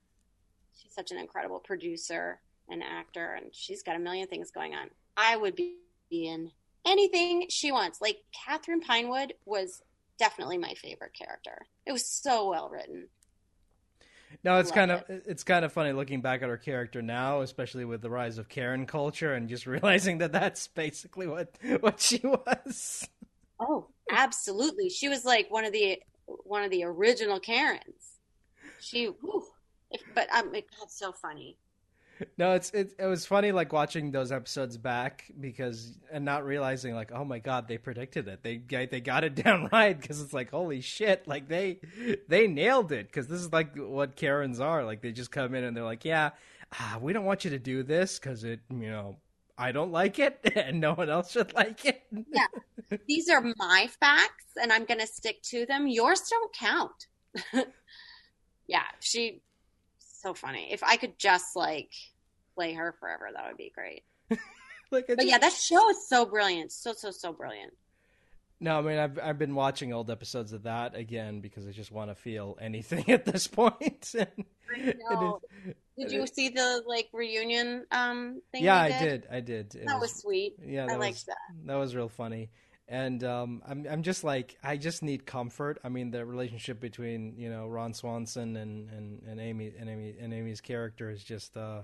she's 0.76 0.94
such 0.94 1.12
an 1.12 1.18
incredible 1.20 1.60
producer 1.60 2.42
and 2.70 2.84
actor, 2.84 3.34
and 3.34 3.48
she's 3.54 3.84
got 3.84 3.96
a 3.96 4.00
million 4.00 4.28
things 4.28 4.52
going 4.52 4.74
on. 4.74 4.90
I 5.16 5.38
would 5.38 5.56
be 5.56 5.78
in 6.12 6.52
anything 6.86 7.48
she 7.50 7.72
wants. 7.72 8.02
Like 8.02 8.18
Catherine 8.46 8.82
Pinewood 8.82 9.34
was 9.46 9.82
definitely 10.18 10.58
my 10.58 10.74
favorite 10.74 11.14
character. 11.14 11.66
It 11.86 11.92
was 11.92 12.06
so 12.06 12.50
well 12.50 12.70
written. 12.70 13.08
No, 14.44 14.60
it's 14.60 14.70
Love 14.70 14.76
kind 14.76 14.92
of 14.92 15.04
it's 15.08 15.44
kind 15.44 15.64
of 15.66 15.72
funny 15.72 15.94
looking 15.94 16.22
back 16.22 16.42
at 16.42 16.50
her 16.50 16.58
character 16.58 17.02
now, 17.02 17.42
especially 17.42 17.86
with 17.86 18.02
the 18.02 18.10
rise 18.10 18.38
of 18.38 18.50
Karen 18.50 18.86
culture, 18.86 19.34
and 19.34 19.50
just 19.50 19.66
realizing 19.68 20.20
that 20.20 20.32
that's 20.32 20.68
basically 20.68 21.28
what 21.28 21.56
what 21.80 22.00
she 22.00 22.20
was. 22.24 23.08
Oh, 23.60 23.88
absolutely. 24.12 24.90
She 24.90 25.10
was 25.10 25.26
like 25.26 25.50
one 25.50 25.66
of 25.66 25.72
the 25.72 26.00
one 26.26 26.64
of 26.64 26.72
the 26.72 26.84
original 26.84 27.40
Karens. 27.40 28.20
She, 28.80 29.06
whew, 29.06 29.46
if, 29.92 30.02
but 30.14 30.32
um, 30.34 30.54
it, 30.54 30.66
that's 30.80 30.98
so 30.98 31.12
funny. 31.12 31.58
No, 32.38 32.54
it's 32.54 32.72
it, 32.72 32.94
it 32.98 33.06
was 33.06 33.26
funny 33.26 33.52
like 33.52 33.74
watching 33.74 34.12
those 34.12 34.32
episodes 34.32 34.78
back 34.78 35.26
because 35.40 35.98
and 36.12 36.26
not 36.26 36.46
realizing 36.46 36.96
like 36.96 37.12
oh 37.12 37.24
my 37.24 37.40
god 37.40 37.68
they 37.68 37.78
predicted 37.78 38.28
it 38.28 38.44
they 38.44 38.58
they 38.58 39.02
got 39.02 39.24
it 39.24 39.36
down 39.44 39.70
right 39.72 40.00
because 40.00 40.22
it's 40.22 40.34
like 40.34 40.52
holy 40.52 40.82
shit 40.82 41.28
like 41.28 41.48
they 41.48 41.80
they 42.28 42.48
nailed 42.48 42.92
it 42.92 43.08
because 43.08 43.28
this 43.28 43.40
is 43.40 43.52
like 43.54 43.76
what 43.76 44.16
Karens 44.16 44.60
are 44.60 44.84
like 44.84 45.02
they 45.02 45.12
just 45.12 45.32
come 45.32 45.56
in 45.56 45.64
and 45.64 45.76
they're 45.76 45.84
like 45.84 46.06
yeah 46.06 46.32
ah, 46.80 46.98
we 47.02 47.14
don't 47.14 47.26
want 47.26 47.46
you 47.46 47.52
to 47.52 47.60
do 47.60 47.84
this 47.84 48.20
because 48.20 48.44
it 48.44 48.60
you 48.70 48.90
know 48.90 49.18
I 49.58 49.72
don't 49.72 49.92
like 49.92 50.20
it 50.20 50.40
and 50.56 50.80
no 50.80 50.94
one 50.94 51.10
else 51.10 51.32
should 51.32 51.54
like 51.56 51.86
it 51.86 52.04
Yeah. 52.12 52.48
These 53.08 53.30
are 53.30 53.42
my 53.58 53.90
facts, 54.00 54.46
and 54.62 54.72
I'm 54.72 54.86
to 54.86 55.08
stick 55.08 55.42
to 55.44 55.66
them. 55.66 55.88
Yours 55.88 56.22
don't 56.30 56.54
count. 56.54 57.08
yeah, 58.68 58.84
she, 59.00 59.42
so 60.22 60.34
funny. 60.34 60.70
If 60.72 60.84
I 60.84 60.98
could 60.98 61.18
just 61.20 61.56
like 61.56 61.92
play 62.56 62.74
her 62.74 62.96
forever, 63.00 63.30
that 63.34 63.48
would 63.48 63.58
be 63.58 63.72
great. 63.74 64.04
like 64.92 65.08
But 65.08 65.18
just- 65.20 65.28
yeah, 65.28 65.38
that 65.38 65.54
show 65.54 65.90
is 65.90 66.08
so 66.08 66.26
brilliant, 66.26 66.72
so 66.72 66.94
so 66.94 67.12
so 67.12 67.32
brilliant. 67.34 67.74
No, 68.60 68.80
I 68.80 68.82
mean 68.82 68.98
I've 68.98 69.20
I've 69.22 69.38
been 69.38 69.54
watching 69.54 69.94
old 69.94 70.10
episodes 70.10 70.52
of 70.52 70.64
that 70.64 70.96
again 70.96 71.42
because 71.42 71.68
I 71.68 71.72
just 71.72 71.92
want 71.92 72.10
to 72.10 72.16
feel 72.16 72.58
anything 72.60 73.10
at 73.12 73.26
this 73.26 73.48
point. 73.48 74.14
And 74.76 74.90
it 74.90 74.98
know. 75.10 75.40
is- 75.66 75.76
Did 75.98 76.12
you 76.12 76.28
see 76.28 76.50
the 76.50 76.84
like 76.86 77.08
reunion 77.14 77.86
um 77.92 78.42
thing? 78.52 78.66
yeah, 78.66 78.88
they 78.90 78.94
I 78.96 79.00
did. 79.00 79.28
I 79.32 79.40
did. 79.40 79.76
It 79.76 79.86
That 79.86 80.00
was 80.02 80.14
sweet. 80.14 80.56
yeah, 80.62 80.84
I 80.84 80.88
that 80.88 81.00
liked 81.00 81.14
was, 81.16 81.24
that. 81.26 81.38
That 81.68 81.76
was 81.76 81.96
real 81.96 82.10
funny. 82.10 82.50
And 82.90 83.24
um, 83.24 83.62
I'm 83.68 83.86
I'm 83.90 84.04
just 84.04 84.24
like 84.24 84.58
I 84.64 84.78
just 84.78 85.04
need 85.04 85.26
comfort. 85.26 85.80
I 85.84 85.90
mean, 85.90 86.12
the 86.12 86.26
relationship 86.26 86.80
between 86.80 87.36
you 87.38 87.50
know 87.50 87.68
Ron 87.68 87.94
Swanson 87.94 88.56
and, 88.56 88.90
and, 88.90 89.22
and 89.28 89.40
Amy 89.42 89.74
and 89.78 89.90
Amy 89.90 90.16
and 90.20 90.34
Amy's 90.34 90.62
character 90.62 91.10
is 91.10 91.22
just 91.22 91.58
uh, 91.58 91.82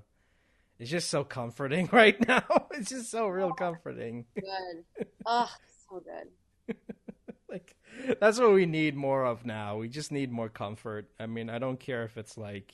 it's 0.80 0.90
just 0.90 1.10
so 1.10 1.24
comforting 1.24 1.90
right 1.92 2.26
now. 2.28 2.44
It's 2.72 2.90
just 2.90 3.12
so 3.12 3.28
real 3.28 3.52
comforting. 3.52 4.26
Good. 4.36 5.06
Oh, 5.26 5.50
so 5.90 6.02
good. 6.02 6.76
like 7.50 7.76
that's 8.20 8.40
what 8.40 8.54
we 8.54 8.66
need 8.66 8.96
more 8.96 9.26
of 9.26 9.46
now. 9.46 9.78
We 9.78 9.90
just 9.90 10.12
need 10.12 10.32
more 10.32 10.50
comfort. 10.50 11.10
I 11.20 11.26
mean, 11.26 11.50
I 11.50 11.60
don't 11.60 11.80
care 11.80 12.04
if 12.04 12.18
it's 12.18 12.38
like 12.38 12.74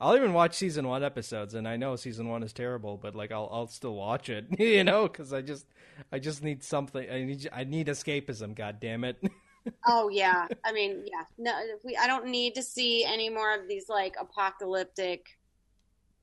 I'll 0.00 0.16
even 0.16 0.34
watch 0.34 0.54
season 0.54 0.86
one 0.86 1.02
episodes, 1.02 1.54
and 1.54 1.66
I 1.66 1.76
know 1.76 1.96
season 1.96 2.28
one 2.28 2.42
is 2.42 2.52
terrible, 2.52 2.98
but 2.98 3.14
like 3.14 3.32
I'll 3.32 3.48
I'll 3.50 3.66
still 3.66 3.94
watch 3.94 4.28
it, 4.28 4.46
you 4.58 4.84
know, 4.84 5.08
because 5.08 5.32
I 5.32 5.40
just 5.40 5.66
I 6.12 6.18
just 6.18 6.42
need 6.42 6.62
something. 6.62 7.08
I 7.10 7.24
need 7.24 7.48
I 7.52 7.64
need 7.64 7.86
escapism. 7.86 8.54
God 8.54 8.78
damn 8.80 9.04
it. 9.04 9.16
oh 9.86 10.08
yeah, 10.10 10.46
I 10.64 10.72
mean 10.72 11.04
yeah. 11.06 11.24
No, 11.38 11.58
we 11.82 11.96
I 11.96 12.06
don't 12.06 12.26
need 12.26 12.54
to 12.56 12.62
see 12.62 13.04
any 13.04 13.30
more 13.30 13.54
of 13.54 13.68
these 13.68 13.88
like 13.88 14.16
apocalyptic 14.20 15.38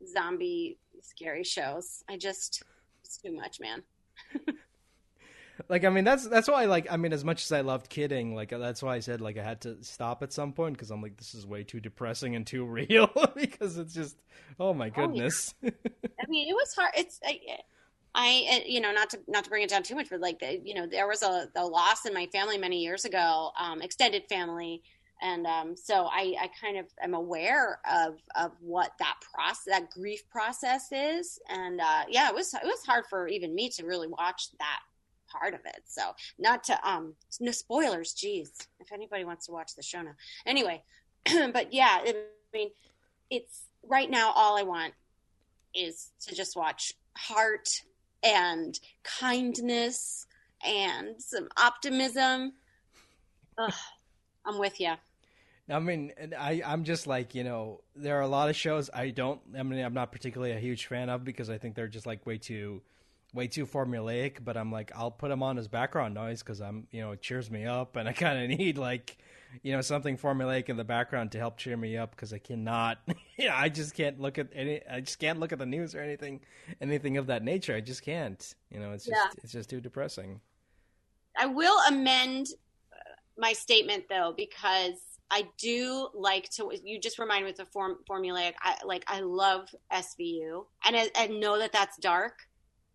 zombie 0.07 0.77
scary 1.01 1.43
shows. 1.43 2.03
I 2.07 2.17
just 2.17 2.63
it's 3.03 3.17
too 3.17 3.33
much, 3.33 3.59
man. 3.59 3.83
like 5.73 5.85
I 5.85 5.89
mean 5.89 6.03
that's 6.03 6.27
that's 6.27 6.47
why 6.47 6.61
I 6.61 6.65
like 6.67 6.85
I 6.91 6.97
mean 6.97 7.13
as 7.13 7.25
much 7.25 7.43
as 7.43 7.51
I 7.51 7.61
loved 7.61 7.89
kidding 7.89 8.35
like 8.35 8.49
that's 8.49 8.83
why 8.83 8.95
I 8.95 8.99
said 8.99 9.21
like 9.21 9.39
I 9.39 9.43
had 9.43 9.61
to 9.61 9.83
stop 9.83 10.21
at 10.21 10.31
some 10.31 10.53
point 10.53 10.75
because 10.75 10.91
I'm 10.91 11.01
like 11.01 11.17
this 11.17 11.33
is 11.33 11.47
way 11.47 11.63
too 11.63 11.79
depressing 11.79 12.35
and 12.35 12.45
too 12.45 12.63
real 12.79 13.09
because 13.35 13.79
it's 13.79 13.91
just 13.91 14.15
oh 14.59 14.75
my 14.75 14.89
goodness. 14.89 15.55
Oh, 15.63 15.69
yeah. 15.69 15.71
I 16.21 16.29
mean 16.29 16.47
it 16.47 16.53
was 16.53 16.75
hard. 16.75 16.91
It's 16.95 17.19
I, 17.25 17.39
I 18.13 18.63
you 18.67 18.81
know 18.81 18.91
not 18.91 19.09
to 19.09 19.19
not 19.27 19.45
to 19.45 19.49
bring 19.49 19.63
it 19.63 19.69
down 19.71 19.81
too 19.81 19.95
much, 19.95 20.11
but 20.11 20.19
like 20.19 20.43
you 20.63 20.75
know 20.75 20.85
there 20.85 21.07
was 21.07 21.23
a, 21.23 21.49
a 21.55 21.65
loss 21.65 22.05
in 22.05 22.13
my 22.13 22.27
family 22.27 22.59
many 22.59 22.83
years 22.83 23.03
ago, 23.03 23.49
um, 23.59 23.81
extended 23.81 24.25
family. 24.29 24.83
And 25.21 25.47
um, 25.47 25.75
so 25.77 26.05
I, 26.11 26.35
I 26.37 26.49
kind 26.59 26.77
of 26.77 26.87
am 27.01 27.13
aware 27.13 27.79
of, 27.89 28.17
of 28.35 28.51
what 28.59 28.91
that 28.99 29.15
process, 29.33 29.63
that 29.67 29.89
grief 29.89 30.27
process 30.29 30.89
is, 30.91 31.39
and 31.47 31.79
uh, 31.79 32.03
yeah, 32.09 32.27
it 32.27 32.35
was 32.35 32.53
it 32.53 32.65
was 32.65 32.83
hard 32.85 33.05
for 33.09 33.27
even 33.29 33.55
me 33.55 33.69
to 33.69 33.85
really 33.85 34.09
watch 34.09 34.49
that 34.59 34.81
part 35.39 35.53
of 35.53 35.61
it. 35.65 35.81
So 35.85 36.01
not 36.37 36.63
to 36.65 36.87
um 36.87 37.15
no 37.39 37.51
spoilers, 37.51 38.13
geez. 38.13 38.51
If 38.79 38.91
anybody 38.91 39.25
wants 39.25 39.47
to 39.47 39.51
watch 39.51 39.75
the 39.75 39.83
show 39.83 40.01
now. 40.01 40.15
Anyway, 40.45 40.83
but 41.25 41.73
yeah, 41.73 41.99
I 42.01 42.13
mean 42.53 42.69
it's 43.29 43.63
right 43.83 44.09
now 44.09 44.31
all 44.35 44.57
I 44.57 44.63
want 44.63 44.93
is 45.73 46.11
to 46.27 46.35
just 46.35 46.55
watch 46.55 46.93
heart 47.17 47.67
and 48.23 48.79
kindness 49.03 50.27
and 50.65 51.21
some 51.21 51.49
optimism. 51.57 52.53
Ugh, 53.57 53.73
I'm 54.45 54.59
with 54.59 54.79
you. 54.79 54.93
I 55.69 55.79
mean, 55.79 56.11
I 56.37 56.61
I'm 56.65 56.83
just 56.83 57.07
like 57.07 57.35
you 57.35 57.43
know, 57.43 57.81
there 57.95 58.17
are 58.17 58.21
a 58.21 58.27
lot 58.27 58.49
of 58.49 58.55
shows 58.55 58.89
I 58.93 59.09
don't. 59.09 59.39
I 59.57 59.63
mean, 59.63 59.83
I'm 59.83 59.93
not 59.93 60.11
particularly 60.11 60.53
a 60.53 60.59
huge 60.59 60.85
fan 60.87 61.09
of 61.09 61.23
because 61.23 61.49
I 61.49 61.57
think 61.57 61.75
they're 61.75 61.87
just 61.87 62.05
like 62.05 62.25
way 62.25 62.37
too 62.37 62.81
way 63.33 63.47
too 63.47 63.65
formulaic, 63.65 64.43
but 64.43 64.55
I'm 64.55 64.71
like, 64.71 64.91
I'll 64.95 65.11
put 65.11 65.29
them 65.29 65.41
on 65.41 65.57
as 65.57 65.67
background 65.67 66.13
noise 66.13 66.43
because 66.43 66.61
I'm, 66.61 66.87
you 66.91 67.01
know, 67.01 67.11
it 67.11 67.21
cheers 67.21 67.49
me 67.49 67.65
up, 67.65 67.95
and 67.95 68.07
I 68.07 68.13
kind 68.13 68.41
of 68.41 68.57
need 68.59 68.77
like, 68.77 69.17
you 69.61 69.73
know, 69.73 69.81
something 69.81 70.17
formulaic 70.17 70.69
in 70.69 70.77
the 70.77 70.83
background 70.83 71.31
to 71.33 71.39
help 71.39 71.57
cheer 71.57 71.75
me 71.75 71.97
up 71.97 72.11
because 72.11 72.33
I 72.33 72.37
cannot, 72.37 72.99
you 73.37 73.47
know, 73.47 73.55
I 73.55 73.69
just 73.69 73.95
can't 73.95 74.19
look 74.19 74.37
at 74.37 74.47
any, 74.53 74.81
I 74.89 75.01
just 75.01 75.19
can't 75.19 75.39
look 75.39 75.51
at 75.51 75.59
the 75.59 75.65
news 75.65 75.95
or 75.95 75.99
anything, 75.99 76.41
anything 76.79 77.17
of 77.17 77.27
that 77.27 77.43
nature. 77.43 77.75
I 77.75 77.81
just 77.81 78.03
can't, 78.03 78.55
you 78.71 78.79
know, 78.79 78.91
it's 78.91 79.05
just, 79.05 79.15
yeah. 79.15 79.31
it's 79.43 79.51
just 79.51 79.69
too 79.69 79.81
depressing. 79.81 80.39
I 81.37 81.47
will 81.47 81.77
amend 81.87 82.47
uh, 82.93 83.15
my 83.37 83.53
statement 83.53 84.05
though 84.07 84.33
because 84.37 84.99
I 85.31 85.47
do 85.57 86.09
like 86.13 86.47
to. 86.51 86.71
You 86.83 86.99
just 86.99 87.17
remind 87.17 87.45
me 87.45 87.49
of 87.49 87.57
the 87.57 87.65
form 87.65 87.97
formulaic. 88.07 88.53
I 88.59 88.75
like. 88.85 89.03
I 89.07 89.21
love 89.21 89.67
SVU, 89.91 90.65
and 90.85 90.95
I, 90.95 91.09
I 91.15 91.25
know 91.25 91.57
that 91.57 91.71
that's 91.71 91.97
dark 91.97 92.47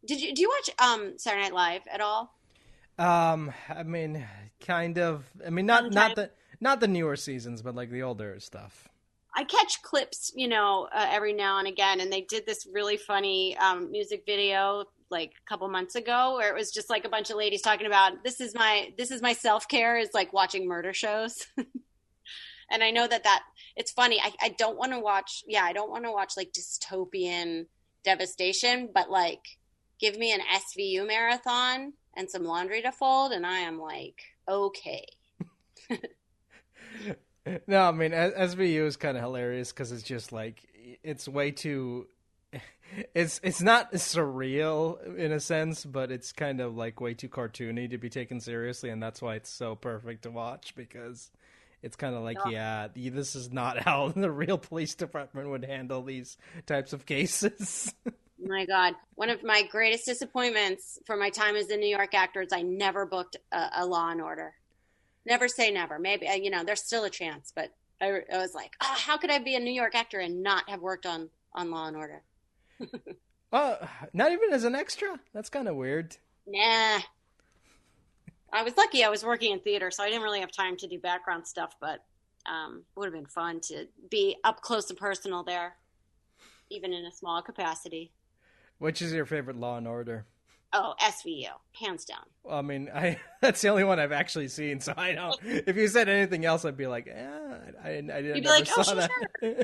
did 0.06 0.20
you 0.20 0.34
do 0.34 0.42
you 0.42 0.48
watch 0.48 0.70
um 0.78 1.18
Saturday 1.18 1.42
Night 1.42 1.54
Live 1.54 1.82
at 1.92 2.00
all? 2.00 2.34
Um, 2.98 3.52
I 3.68 3.84
mean, 3.84 4.26
kind 4.60 4.98
of. 4.98 5.24
I 5.46 5.50
mean, 5.50 5.66
not 5.66 5.92
not 5.92 6.16
the 6.16 6.30
not 6.60 6.80
the 6.80 6.88
newer 6.88 7.16
seasons, 7.16 7.62
but 7.62 7.74
like 7.74 7.90
the 7.90 8.02
older 8.02 8.38
stuff. 8.40 8.88
I 9.34 9.44
catch 9.44 9.82
clips, 9.82 10.32
you 10.34 10.48
know, 10.48 10.88
uh, 10.92 11.06
every 11.10 11.32
now 11.32 11.58
and 11.58 11.68
again, 11.68 12.00
and 12.00 12.12
they 12.12 12.22
did 12.22 12.44
this 12.44 12.66
really 12.72 12.96
funny 12.96 13.56
um, 13.56 13.90
music 13.92 14.24
video 14.26 14.84
like 15.10 15.30
a 15.30 15.48
couple 15.48 15.68
months 15.68 15.94
ago 15.94 16.34
where 16.36 16.50
it 16.50 16.58
was 16.58 16.72
just 16.72 16.90
like 16.90 17.04
a 17.04 17.08
bunch 17.08 17.30
of 17.30 17.36
ladies 17.36 17.62
talking 17.62 17.86
about 17.86 18.24
this 18.24 18.40
is 18.40 18.54
my 18.54 18.92
this 18.98 19.10
is 19.10 19.22
my 19.22 19.32
self 19.32 19.68
care 19.68 19.96
is 19.96 20.10
like 20.12 20.32
watching 20.32 20.66
murder 20.66 20.92
shows. 20.92 21.46
and 22.70 22.82
I 22.82 22.90
know 22.90 23.06
that 23.06 23.24
that 23.24 23.42
it's 23.76 23.92
funny. 23.92 24.20
I, 24.20 24.32
I 24.42 24.48
don't 24.50 24.76
want 24.76 24.92
to 24.92 24.98
watch. 24.98 25.44
Yeah, 25.46 25.62
I 25.62 25.72
don't 25.72 25.90
want 25.90 26.04
to 26.04 26.12
watch 26.12 26.32
like 26.36 26.52
dystopian 26.52 27.66
devastation, 28.04 28.90
but 28.92 29.10
like 29.10 29.57
give 29.98 30.16
me 30.16 30.32
an 30.32 30.40
SVU 30.40 31.06
marathon 31.06 31.92
and 32.16 32.30
some 32.30 32.44
laundry 32.44 32.82
to 32.82 32.92
fold, 32.92 33.32
and 33.32 33.46
I 33.46 33.58
am 33.60 33.78
like, 33.78 34.22
okay. 34.48 35.06
no, 37.66 37.82
I 37.82 37.92
mean 37.92 38.12
SVU 38.12 38.86
is 38.86 38.96
kind 38.96 39.16
of 39.16 39.22
hilarious 39.22 39.72
because 39.72 39.92
it's 39.92 40.02
just 40.02 40.32
like 40.32 40.62
it's 41.02 41.28
way 41.28 41.50
too. 41.50 42.06
It's 43.14 43.38
it's 43.42 43.60
not 43.60 43.92
surreal 43.92 45.14
in 45.18 45.30
a 45.30 45.40
sense, 45.40 45.84
but 45.84 46.10
it's 46.10 46.32
kind 46.32 46.58
of 46.58 46.74
like 46.74 47.02
way 47.02 47.12
too 47.12 47.28
cartoony 47.28 47.90
to 47.90 47.98
be 47.98 48.08
taken 48.08 48.40
seriously, 48.40 48.88
and 48.88 49.02
that's 49.02 49.20
why 49.20 49.34
it's 49.34 49.50
so 49.50 49.74
perfect 49.74 50.22
to 50.22 50.30
watch 50.30 50.74
because 50.74 51.30
it's 51.82 51.96
kind 51.96 52.14
of 52.14 52.22
like, 52.22 52.38
yeah, 52.48 52.88
this 52.94 53.36
is 53.36 53.52
not 53.52 53.78
how 53.84 54.08
the 54.08 54.30
real 54.30 54.56
police 54.56 54.94
department 54.94 55.50
would 55.50 55.66
handle 55.66 56.02
these 56.02 56.38
types 56.66 56.94
of 56.94 57.04
cases. 57.04 57.94
My 58.40 58.64
God. 58.64 58.94
One 59.14 59.30
of 59.30 59.42
my 59.42 59.62
greatest 59.62 60.06
disappointments 60.06 60.98
for 61.06 61.16
my 61.16 61.30
time 61.30 61.56
as 61.56 61.70
a 61.70 61.76
New 61.76 61.88
York 61.88 62.14
actor 62.14 62.42
is 62.42 62.52
I 62.52 62.62
never 62.62 63.06
booked 63.06 63.36
a, 63.52 63.68
a 63.78 63.86
Law 63.86 64.10
and 64.10 64.20
Order. 64.20 64.54
Never 65.26 65.48
say 65.48 65.70
never. 65.70 65.98
Maybe, 65.98 66.26
uh, 66.26 66.34
you 66.34 66.50
know, 66.50 66.64
there's 66.64 66.82
still 66.82 67.04
a 67.04 67.10
chance, 67.10 67.52
but 67.54 67.72
I, 68.00 68.20
I 68.32 68.38
was 68.38 68.54
like, 68.54 68.72
oh, 68.80 68.94
how 68.96 69.16
could 69.18 69.30
I 69.30 69.38
be 69.38 69.56
a 69.56 69.60
New 69.60 69.72
York 69.72 69.94
actor 69.94 70.20
and 70.20 70.42
not 70.42 70.68
have 70.70 70.80
worked 70.80 71.06
on, 71.06 71.28
on 71.52 71.70
Law 71.70 71.86
and 71.88 71.96
Order? 71.96 72.22
well, 73.50 73.88
not 74.12 74.32
even 74.32 74.52
as 74.52 74.64
an 74.64 74.74
extra? 74.74 75.18
That's 75.34 75.50
kind 75.50 75.68
of 75.68 75.76
weird. 75.76 76.16
Nah. 76.46 77.00
I 78.50 78.62
was 78.62 78.76
lucky 78.76 79.04
I 79.04 79.10
was 79.10 79.24
working 79.24 79.52
in 79.52 79.60
theater, 79.60 79.90
so 79.90 80.02
I 80.02 80.06
didn't 80.06 80.22
really 80.22 80.40
have 80.40 80.52
time 80.52 80.76
to 80.78 80.86
do 80.86 80.98
background 80.98 81.46
stuff, 81.46 81.74
but 81.80 82.04
um, 82.46 82.78
it 82.96 82.98
would 82.98 83.06
have 83.06 83.14
been 83.14 83.26
fun 83.26 83.60
to 83.64 83.86
be 84.10 84.36
up 84.44 84.62
close 84.62 84.88
and 84.88 84.98
personal 84.98 85.44
there, 85.44 85.76
even 86.70 86.94
in 86.94 87.04
a 87.04 87.12
small 87.12 87.42
capacity. 87.42 88.12
Which 88.78 89.02
is 89.02 89.12
your 89.12 89.26
favorite 89.26 89.56
Law 89.56 89.76
and 89.76 89.88
Order? 89.88 90.26
Oh, 90.72 90.94
SVU, 91.00 91.48
hands 91.72 92.04
down. 92.04 92.24
Well, 92.44 92.58
I 92.58 92.62
mean, 92.62 92.90
I 92.94 93.18
that's 93.40 93.60
the 93.60 93.68
only 93.68 93.84
one 93.84 93.98
I've 93.98 94.12
actually 94.12 94.48
seen, 94.48 94.80
so 94.80 94.94
I 94.96 95.12
know. 95.12 95.34
if 95.42 95.76
you 95.76 95.88
said 95.88 96.08
anything 96.08 96.44
else, 96.44 96.64
I'd 96.64 96.76
be 96.76 96.86
like, 96.86 97.06
yeah, 97.06 97.58
I, 97.82 97.88
I, 97.88 97.90
I 97.90 98.00
didn't. 98.00 98.36
You'd 98.36 98.44
be 98.44 98.48
like, 98.48 98.68
oh, 98.76 98.94
that. 98.94 99.10
Sure. 99.40 99.54
yeah, 99.54 99.62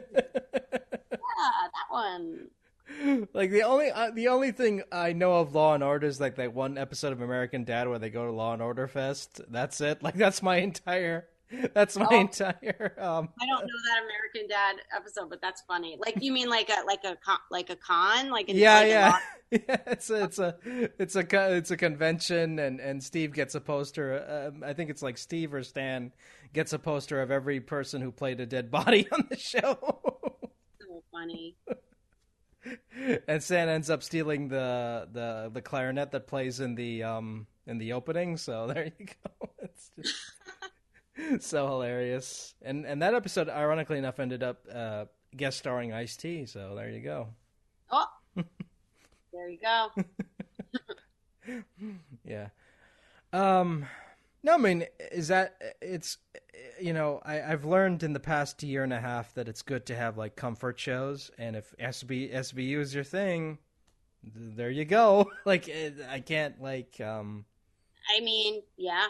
that 1.10 1.90
one. 1.90 2.48
Like 3.32 3.50
the 3.50 3.62
only 3.62 3.90
uh, 3.90 4.10
the 4.10 4.28
only 4.28 4.52
thing 4.52 4.82
I 4.92 5.14
know 5.14 5.36
of 5.40 5.54
Law 5.54 5.74
and 5.74 5.82
Order 5.82 6.06
is 6.06 6.20
like 6.20 6.36
that 6.36 6.54
one 6.54 6.78
episode 6.78 7.12
of 7.12 7.22
American 7.22 7.64
Dad 7.64 7.88
where 7.88 7.98
they 7.98 8.10
go 8.10 8.26
to 8.26 8.30
Law 8.30 8.52
and 8.52 8.62
Order 8.62 8.86
Fest. 8.86 9.40
That's 9.48 9.80
it. 9.80 10.02
Like 10.02 10.14
that's 10.14 10.42
my 10.42 10.56
entire 10.58 11.26
That's 11.74 11.96
my 11.96 12.06
oh, 12.10 12.20
entire. 12.20 12.94
Um... 12.98 13.28
I 13.40 13.46
don't 13.46 13.62
know 13.62 13.78
that 13.86 14.02
American 14.02 14.48
Dad 14.48 14.76
episode, 14.94 15.28
but 15.30 15.40
that's 15.40 15.62
funny. 15.62 15.96
Like 15.98 16.16
you 16.20 16.32
mean 16.32 16.48
like 16.48 16.68
a 16.70 16.84
like 16.86 17.04
a 17.04 17.16
con, 17.16 17.38
like 17.50 17.70
a 17.70 17.76
con? 17.76 18.30
Like 18.30 18.46
yeah, 18.48 18.78
like 18.78 18.88
yeah. 18.88 19.18
yeah, 19.50 19.76
it's 19.86 20.10
a, 20.10 20.24
it's 20.24 20.38
a 20.38 20.56
it's 20.98 21.16
a 21.16 21.56
it's 21.56 21.70
a 21.70 21.76
convention, 21.76 22.58
and 22.58 22.80
and 22.80 23.02
Steve 23.02 23.32
gets 23.32 23.54
a 23.54 23.60
poster. 23.60 24.52
Um, 24.52 24.64
I 24.64 24.72
think 24.72 24.90
it's 24.90 25.02
like 25.02 25.18
Steve 25.18 25.54
or 25.54 25.62
Stan 25.62 26.12
gets 26.52 26.72
a 26.72 26.78
poster 26.78 27.20
of 27.20 27.30
every 27.30 27.60
person 27.60 28.00
who 28.00 28.10
played 28.10 28.40
a 28.40 28.46
dead 28.46 28.70
body 28.70 29.06
on 29.12 29.26
the 29.28 29.36
show. 29.36 29.78
so 30.80 31.02
funny. 31.12 31.56
and 33.28 33.42
Stan 33.42 33.68
ends 33.68 33.90
up 33.90 34.02
stealing 34.02 34.48
the 34.48 35.08
the 35.12 35.50
the 35.52 35.62
clarinet 35.62 36.12
that 36.12 36.26
plays 36.26 36.60
in 36.60 36.74
the 36.74 37.02
um 37.02 37.46
in 37.66 37.78
the 37.78 37.92
opening. 37.92 38.36
So 38.36 38.66
there 38.66 38.92
you 38.98 39.06
go. 39.06 39.50
It's 39.58 39.90
just 39.96 40.14
so 41.40 41.66
hilarious. 41.66 42.54
And 42.62 42.84
and 42.86 43.02
that 43.02 43.14
episode, 43.14 43.48
ironically 43.48 43.98
enough, 43.98 44.18
ended 44.18 44.42
up 44.42 44.66
uh, 44.72 45.04
guest 45.36 45.58
starring 45.58 45.92
Ice 45.92 46.16
T. 46.16 46.46
So 46.46 46.74
there 46.74 46.90
you 46.90 47.00
go. 47.00 47.28
Oh, 47.90 48.06
there 49.32 49.48
you 49.48 49.58
go. 49.58 49.88
yeah. 52.24 52.48
Um. 53.32 53.86
No, 54.42 54.54
I 54.54 54.58
mean, 54.58 54.84
is 55.10 55.28
that 55.28 55.56
it's 55.80 56.18
you 56.80 56.92
know 56.92 57.20
I, 57.24 57.40
I've 57.42 57.64
learned 57.64 58.02
in 58.02 58.12
the 58.12 58.20
past 58.20 58.62
year 58.62 58.84
and 58.84 58.92
a 58.92 59.00
half 59.00 59.32
that 59.34 59.48
it's 59.48 59.62
good 59.62 59.86
to 59.86 59.96
have 59.96 60.18
like 60.18 60.36
comfort 60.36 60.78
shows, 60.78 61.30
and 61.38 61.56
if 61.56 61.74
SB 61.78 62.34
SVU 62.34 62.78
is 62.78 62.94
your 62.94 63.04
thing, 63.04 63.58
there 64.22 64.70
you 64.70 64.84
go. 64.84 65.30
like 65.44 65.70
I 66.10 66.20
can't 66.20 66.60
like 66.60 67.00
um. 67.00 67.44
I 68.14 68.20
mean, 68.20 68.60
yeah, 68.76 69.06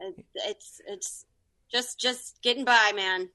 it's 0.00 0.80
it's 0.86 1.26
just 1.70 1.98
just 1.98 2.40
getting 2.42 2.64
by, 2.64 2.92
man. 2.94 3.28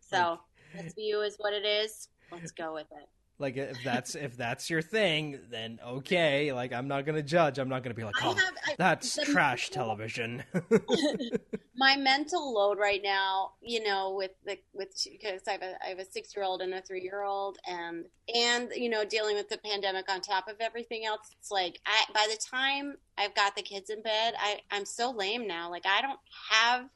So 0.00 0.38
SVU 0.76 1.26
is 1.26 1.36
what 1.38 1.52
it 1.52 1.64
is. 1.64 2.08
Let's 2.32 2.52
go 2.52 2.74
with 2.74 2.86
it. 2.92 3.08
Like 3.38 3.56
if 3.56 3.82
that's 3.82 4.14
if 4.14 4.36
that's 4.36 4.70
your 4.70 4.80
thing, 4.80 5.40
then 5.50 5.80
okay. 5.84 6.52
Like 6.52 6.72
I'm 6.72 6.86
not 6.86 7.04
gonna 7.04 7.22
judge. 7.22 7.58
I'm 7.58 7.68
not 7.68 7.82
gonna 7.82 7.94
be 7.94 8.04
like, 8.04 8.14
I 8.22 8.28
oh, 8.28 8.34
have 8.34 8.54
I, 8.64 8.74
that's 8.78 9.18
trash 9.24 9.70
mental- 9.70 9.86
television. 9.86 10.44
my 11.76 11.96
mental 11.96 12.54
load 12.54 12.78
right 12.78 13.00
now, 13.02 13.52
you 13.60 13.82
know, 13.82 14.14
with 14.16 14.30
the 14.46 14.56
with 14.72 14.88
because 15.10 15.42
I 15.48 15.52
have 15.52 15.62
a 15.62 15.74
I 15.84 15.88
have 15.88 15.98
a 15.98 16.04
six 16.04 16.34
year 16.36 16.44
old 16.44 16.62
and 16.62 16.72
a 16.74 16.80
three 16.80 17.02
year 17.02 17.24
old, 17.24 17.58
and 17.68 18.04
and 18.32 18.70
you 18.74 18.88
know, 18.88 19.04
dealing 19.04 19.34
with 19.34 19.48
the 19.48 19.58
pandemic 19.58 20.08
on 20.08 20.20
top 20.20 20.46
of 20.46 20.54
everything 20.60 21.04
else, 21.04 21.28
it's 21.32 21.50
like 21.50 21.80
I 21.86 22.04
by 22.14 22.28
the 22.30 22.38
time 22.38 22.94
I've 23.18 23.34
got 23.34 23.56
the 23.56 23.62
kids 23.62 23.90
in 23.90 24.00
bed, 24.00 24.34
I 24.38 24.60
I'm 24.70 24.84
so 24.84 25.10
lame 25.10 25.48
now. 25.48 25.70
Like 25.70 25.86
I 25.86 26.00
don't 26.02 26.20
have 26.50 26.88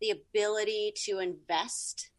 the 0.00 0.10
ability 0.10 0.92
to 1.06 1.18
invest 1.18 2.10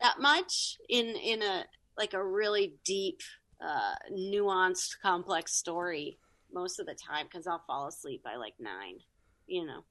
that 0.00 0.16
much 0.20 0.78
in 0.88 1.06
in 1.06 1.42
a 1.42 1.64
like 1.98 2.14
a 2.14 2.24
really 2.24 2.76
deep, 2.84 3.20
uh, 3.60 3.94
nuanced, 4.12 5.00
complex 5.02 5.52
story 5.52 6.18
most 6.52 6.78
of 6.78 6.86
the 6.86 6.94
time 6.94 7.26
because 7.26 7.46
I'll 7.46 7.62
fall 7.66 7.88
asleep 7.88 8.22
by 8.22 8.36
like 8.36 8.54
nine. 8.58 9.00
You 9.46 9.66
know. 9.66 9.84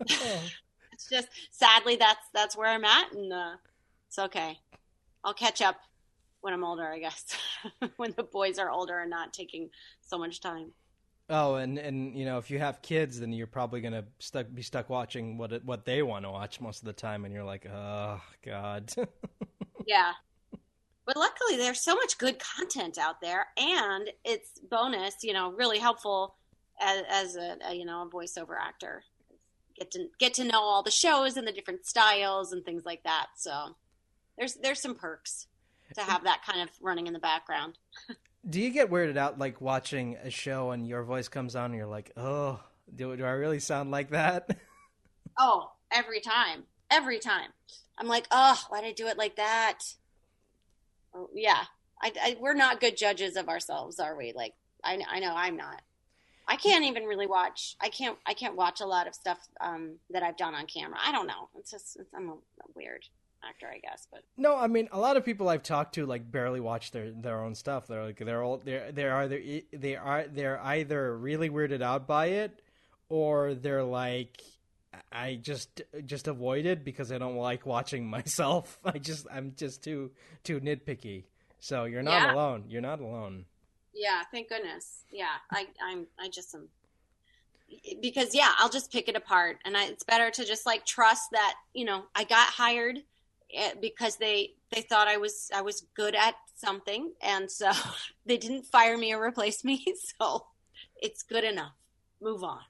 it's 0.00 1.08
just 1.10 1.28
sadly 1.50 1.96
that's 1.96 2.26
that's 2.32 2.56
where 2.56 2.68
I'm 2.68 2.84
at, 2.84 3.12
and 3.12 3.32
uh, 3.32 3.56
it's 4.08 4.18
okay. 4.18 4.58
I'll 5.24 5.34
catch 5.34 5.60
up 5.60 5.76
when 6.42 6.54
I'm 6.54 6.64
older, 6.64 6.86
I 6.86 6.98
guess. 6.98 7.24
when 7.96 8.14
the 8.16 8.22
boys 8.22 8.58
are 8.58 8.70
older 8.70 9.00
and 9.00 9.10
not 9.10 9.32
taking 9.32 9.70
so 10.00 10.18
much 10.18 10.40
time. 10.40 10.70
oh, 11.30 11.56
and 11.56 11.78
and 11.78 12.16
you 12.16 12.24
know 12.24 12.38
if 12.38 12.50
you 12.50 12.58
have 12.58 12.82
kids, 12.82 13.18
then 13.18 13.32
you're 13.32 13.46
probably 13.46 13.80
gonna 13.80 14.04
stuck 14.20 14.46
be 14.54 14.62
stuck 14.62 14.88
watching 14.90 15.38
what 15.38 15.64
what 15.64 15.84
they 15.84 16.02
want 16.02 16.24
to 16.24 16.30
watch 16.30 16.60
most 16.60 16.80
of 16.80 16.86
the 16.86 16.92
time, 16.92 17.24
and 17.24 17.34
you're 17.34 17.44
like, 17.44 17.66
oh 17.66 18.20
god. 18.44 18.92
Yeah. 19.86 20.12
But 21.06 21.16
luckily, 21.16 21.56
there's 21.56 21.80
so 21.80 21.94
much 21.94 22.18
good 22.18 22.38
content 22.38 22.98
out 22.98 23.20
there, 23.20 23.46
and 23.56 24.10
it's 24.24 24.58
bonus, 24.70 25.14
you 25.22 25.32
know, 25.32 25.52
really 25.52 25.78
helpful 25.78 26.34
as, 26.80 27.02
as 27.08 27.36
a, 27.36 27.56
a 27.68 27.74
you 27.74 27.84
know 27.84 28.02
a 28.02 28.10
voiceover 28.10 28.56
actor. 28.60 29.04
Get 29.78 29.90
to 29.92 30.08
get 30.18 30.34
to 30.34 30.44
know 30.44 30.60
all 30.60 30.82
the 30.82 30.90
shows 30.90 31.36
and 31.36 31.46
the 31.46 31.52
different 31.52 31.86
styles 31.86 32.52
and 32.52 32.64
things 32.64 32.84
like 32.84 33.04
that. 33.04 33.26
So 33.36 33.76
there's 34.36 34.54
there's 34.54 34.80
some 34.80 34.94
perks 34.96 35.46
to 35.94 36.00
have 36.00 36.24
that 36.24 36.42
kind 36.44 36.60
of 36.60 36.70
running 36.80 37.06
in 37.06 37.12
the 37.12 37.18
background. 37.18 37.78
Do 38.48 38.60
you 38.60 38.70
get 38.70 38.90
weirded 38.90 39.16
out 39.16 39.38
like 39.38 39.60
watching 39.60 40.16
a 40.22 40.30
show 40.30 40.70
and 40.70 40.86
your 40.86 41.02
voice 41.02 41.28
comes 41.28 41.56
on 41.56 41.66
and 41.66 41.74
you're 41.74 41.86
like, 41.86 42.12
oh, 42.16 42.60
do, 42.94 43.16
do 43.16 43.24
I 43.24 43.30
really 43.30 43.58
sound 43.58 43.90
like 43.90 44.10
that? 44.10 44.56
Oh, 45.38 45.72
every 45.92 46.20
time, 46.20 46.62
every 46.90 47.18
time. 47.18 47.50
I'm 47.98 48.06
like, 48.06 48.26
oh, 48.30 48.58
why 48.70 48.80
did 48.80 48.88
I 48.88 48.92
do 48.92 49.06
it 49.06 49.18
like 49.18 49.36
that? 49.36 49.80
Yeah, 51.34 51.62
I, 52.00 52.12
I, 52.22 52.36
we're 52.40 52.54
not 52.54 52.80
good 52.80 52.96
judges 52.96 53.36
of 53.36 53.48
ourselves, 53.48 53.98
are 53.98 54.16
we? 54.16 54.32
Like, 54.34 54.54
I, 54.84 55.00
I 55.08 55.20
know 55.20 55.32
I'm 55.34 55.56
not. 55.56 55.82
I 56.48 56.56
can't 56.56 56.84
even 56.84 57.04
really 57.04 57.26
watch. 57.26 57.76
I 57.80 57.88
can't. 57.88 58.16
I 58.24 58.34
can't 58.34 58.54
watch 58.54 58.80
a 58.80 58.86
lot 58.86 59.08
of 59.08 59.14
stuff 59.14 59.38
um, 59.60 59.96
that 60.10 60.22
I've 60.22 60.36
done 60.36 60.54
on 60.54 60.66
camera. 60.66 60.98
I 61.04 61.10
don't 61.10 61.26
know. 61.26 61.48
It's 61.58 61.72
just 61.72 61.96
it's, 61.96 62.14
I'm 62.14 62.28
a, 62.28 62.32
a 62.34 62.68
weird 62.74 63.04
actor, 63.48 63.66
I 63.66 63.78
guess. 63.78 64.06
But 64.10 64.22
No, 64.36 64.56
I 64.56 64.68
mean 64.68 64.88
a 64.92 64.98
lot 64.98 65.16
of 65.16 65.24
people 65.24 65.48
I've 65.48 65.62
talked 65.62 65.94
to 65.96 66.06
like 66.06 66.30
barely 66.30 66.60
watch 66.60 66.92
their 66.92 67.10
their 67.10 67.42
own 67.42 67.54
stuff. 67.54 67.86
They're 67.86 68.04
like 68.04 68.18
they're 68.18 68.42
all 68.42 68.58
they're 68.58 68.92
they're 68.92 69.16
either 69.16 69.40
they 69.72 69.96
are 69.96 70.26
they're 70.28 70.60
either 70.60 71.16
really 71.16 71.50
weirded 71.50 71.82
out 71.82 72.06
by 72.06 72.26
it 72.26 72.62
or 73.08 73.54
they're 73.54 73.84
like 73.84 74.40
I 75.12 75.36
just 75.36 75.82
just 76.04 76.28
avoid 76.28 76.66
it 76.66 76.84
because 76.84 77.10
I 77.12 77.18
don't 77.18 77.36
like 77.36 77.66
watching 77.66 78.06
myself. 78.16 78.78
I 78.84 78.98
just 78.98 79.26
I'm 79.32 79.54
just 79.56 79.82
too 79.84 80.10
too 80.44 80.60
nitpicky. 80.60 81.24
So 81.58 81.84
you're 81.84 82.02
not 82.02 82.22
Yeah. 82.22 82.32
alone. 82.32 82.64
You're 82.68 82.82
not 82.82 83.00
alone. 83.00 83.46
yeah, 83.94 84.22
thank 84.30 84.48
goodness. 84.48 85.04
Yeah, 85.10 85.34
I 85.50 85.66
I'm 85.82 86.06
I 86.18 86.28
just 86.28 86.54
am 86.54 86.68
because 88.00 88.34
yeah, 88.34 88.52
I'll 88.58 88.68
just 88.68 88.92
pick 88.92 89.08
it 89.08 89.16
apart, 89.16 89.58
and 89.64 89.76
I, 89.76 89.86
it's 89.86 90.04
better 90.04 90.30
to 90.30 90.44
just 90.44 90.66
like 90.66 90.84
trust 90.86 91.24
that 91.32 91.54
you 91.74 91.84
know 91.84 92.04
I 92.14 92.24
got 92.24 92.48
hired 92.48 92.98
eh, 93.54 93.72
because 93.80 94.16
they 94.16 94.52
they 94.72 94.82
thought 94.82 95.08
I 95.08 95.16
was 95.16 95.50
I 95.54 95.62
was 95.62 95.86
good 95.96 96.14
at 96.14 96.34
something, 96.56 97.12
and 97.22 97.50
so 97.50 97.70
they 98.26 98.36
didn't 98.36 98.66
fire 98.66 98.96
me 98.96 99.12
or 99.14 99.22
replace 99.22 99.64
me. 99.64 99.84
So 100.20 100.46
it's 101.00 101.22
good 101.22 101.44
enough. 101.44 101.72
Move 102.20 102.44
on. 102.44 102.60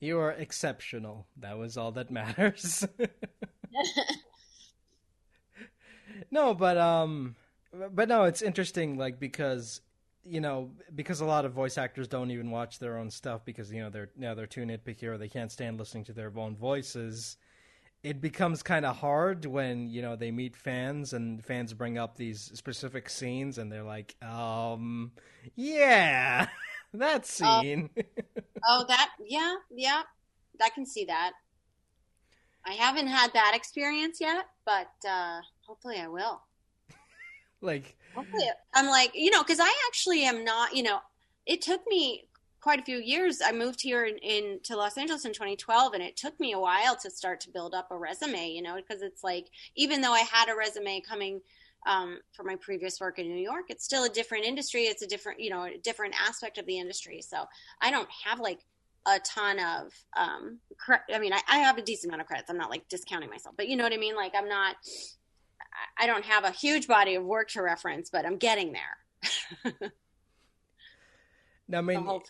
You 0.00 0.18
are 0.18 0.32
exceptional. 0.32 1.26
That 1.38 1.58
was 1.58 1.76
all 1.76 1.92
that 1.92 2.10
matters. 2.10 2.86
no, 6.30 6.54
but 6.54 6.76
um 6.76 7.36
but 7.92 8.08
no, 8.08 8.24
it's 8.24 8.42
interesting 8.42 8.98
like 8.98 9.20
because 9.20 9.80
you 10.24 10.40
know, 10.40 10.70
because 10.94 11.20
a 11.20 11.24
lot 11.24 11.44
of 11.44 11.52
voice 11.52 11.78
actors 11.78 12.06
don't 12.06 12.30
even 12.30 12.50
watch 12.50 12.78
their 12.78 12.98
own 12.98 13.10
stuff 13.10 13.44
because 13.44 13.72
you 13.72 13.80
know 13.80 13.90
they're 13.90 14.10
you 14.18 14.34
they're 14.34 14.46
too 14.46 14.64
nitpicky 14.64 15.04
or 15.04 15.18
they 15.18 15.28
can't 15.28 15.50
stand 15.50 15.78
listening 15.78 16.04
to 16.04 16.12
their 16.12 16.32
own 16.36 16.56
voices. 16.56 17.36
It 18.02 18.20
becomes 18.20 18.62
kind 18.62 18.86
of 18.86 18.96
hard 18.96 19.44
when 19.44 19.88
you 19.88 20.02
know 20.02 20.16
they 20.16 20.30
meet 20.30 20.56
fans 20.56 21.12
and 21.12 21.44
fans 21.44 21.72
bring 21.72 21.98
up 21.98 22.16
these 22.16 22.50
specific 22.54 23.08
scenes 23.08 23.58
and 23.58 23.72
they're 23.72 23.82
like, 23.82 24.14
um, 24.22 25.12
yeah, 25.54 26.48
that 26.94 27.26
Oh. 27.42 27.62
scene. 27.62 27.90
Oh, 28.66 28.84
that 28.88 29.10
yeah, 29.26 29.56
yeah, 29.70 30.02
I 30.62 30.70
can 30.70 30.86
see 30.86 31.04
that. 31.06 31.32
I 32.64 32.72
haven't 32.72 33.08
had 33.08 33.34
that 33.34 33.54
experience 33.54 34.18
yet, 34.18 34.46
but 34.64 34.92
uh, 35.06 35.42
hopefully 35.66 35.98
I 36.00 36.08
will. 36.08 36.42
like, 37.60 37.96
Hopefully, 38.14 38.44
I'm 38.74 38.86
like, 38.86 39.12
you 39.14 39.30
know, 39.30 39.42
because 39.42 39.60
I 39.60 39.72
actually 39.88 40.24
am 40.24 40.44
not, 40.44 40.74
you 40.74 40.82
know, 40.82 40.98
it 41.46 41.62
took 41.62 41.80
me 41.86 42.28
quite 42.60 42.80
a 42.80 42.84
few 42.84 42.98
years. 42.98 43.40
I 43.44 43.52
moved 43.52 43.80
here 43.80 44.04
in, 44.04 44.18
in 44.18 44.60
to 44.64 44.76
Los 44.76 44.98
Angeles 44.98 45.24
in 45.24 45.32
2012, 45.32 45.94
and 45.94 46.02
it 46.02 46.16
took 46.16 46.38
me 46.40 46.52
a 46.52 46.58
while 46.58 46.96
to 46.96 47.10
start 47.10 47.40
to 47.42 47.50
build 47.50 47.74
up 47.74 47.88
a 47.90 47.96
resume, 47.98 48.50
you 48.50 48.62
know, 48.62 48.76
because 48.76 49.02
it's 49.02 49.22
like, 49.22 49.46
even 49.76 50.00
though 50.00 50.12
I 50.12 50.20
had 50.20 50.48
a 50.48 50.56
resume 50.56 51.00
coming 51.08 51.40
um, 51.86 52.18
for 52.32 52.42
my 52.44 52.56
previous 52.56 53.00
work 53.00 53.18
in 53.18 53.28
New 53.28 53.42
York, 53.42 53.66
it's 53.68 53.84
still 53.84 54.04
a 54.04 54.08
different 54.08 54.44
industry. 54.44 54.82
It's 54.82 55.02
a 55.02 55.06
different, 55.06 55.40
you 55.40 55.50
know, 55.50 55.64
a 55.64 55.78
different 55.82 56.14
aspect 56.20 56.58
of 56.58 56.66
the 56.66 56.78
industry. 56.78 57.22
So 57.22 57.44
I 57.80 57.90
don't 57.90 58.08
have 58.24 58.40
like 58.40 58.60
a 59.06 59.18
ton 59.20 59.58
of, 59.58 59.92
um, 60.16 60.58
cre- 60.78 61.12
I 61.12 61.18
mean, 61.18 61.32
I, 61.32 61.40
I 61.48 61.58
have 61.58 61.78
a 61.78 61.82
decent 61.82 62.10
amount 62.10 62.20
of 62.22 62.26
credits. 62.26 62.50
I'm 62.50 62.58
not 62.58 62.70
like 62.70 62.88
discounting 62.88 63.30
myself, 63.30 63.54
but 63.56 63.68
you 63.68 63.76
know 63.76 63.84
what 63.84 63.94
I 63.94 63.96
mean? 63.96 64.14
Like, 64.14 64.32
I'm 64.36 64.48
not, 64.48 64.76
I- 65.98 66.06
don't 66.06 66.24
have 66.24 66.44
a 66.44 66.50
huge 66.50 66.86
body 66.86 67.14
of 67.14 67.24
work 67.24 67.48
to 67.50 67.62
reference, 67.62 68.10
but 68.10 68.26
I'm 68.26 68.36
getting 68.36 68.72
there. 68.72 69.90
Now, 71.70 71.78
I 71.78 71.82
mean, 71.82 72.02
whole- 72.02 72.24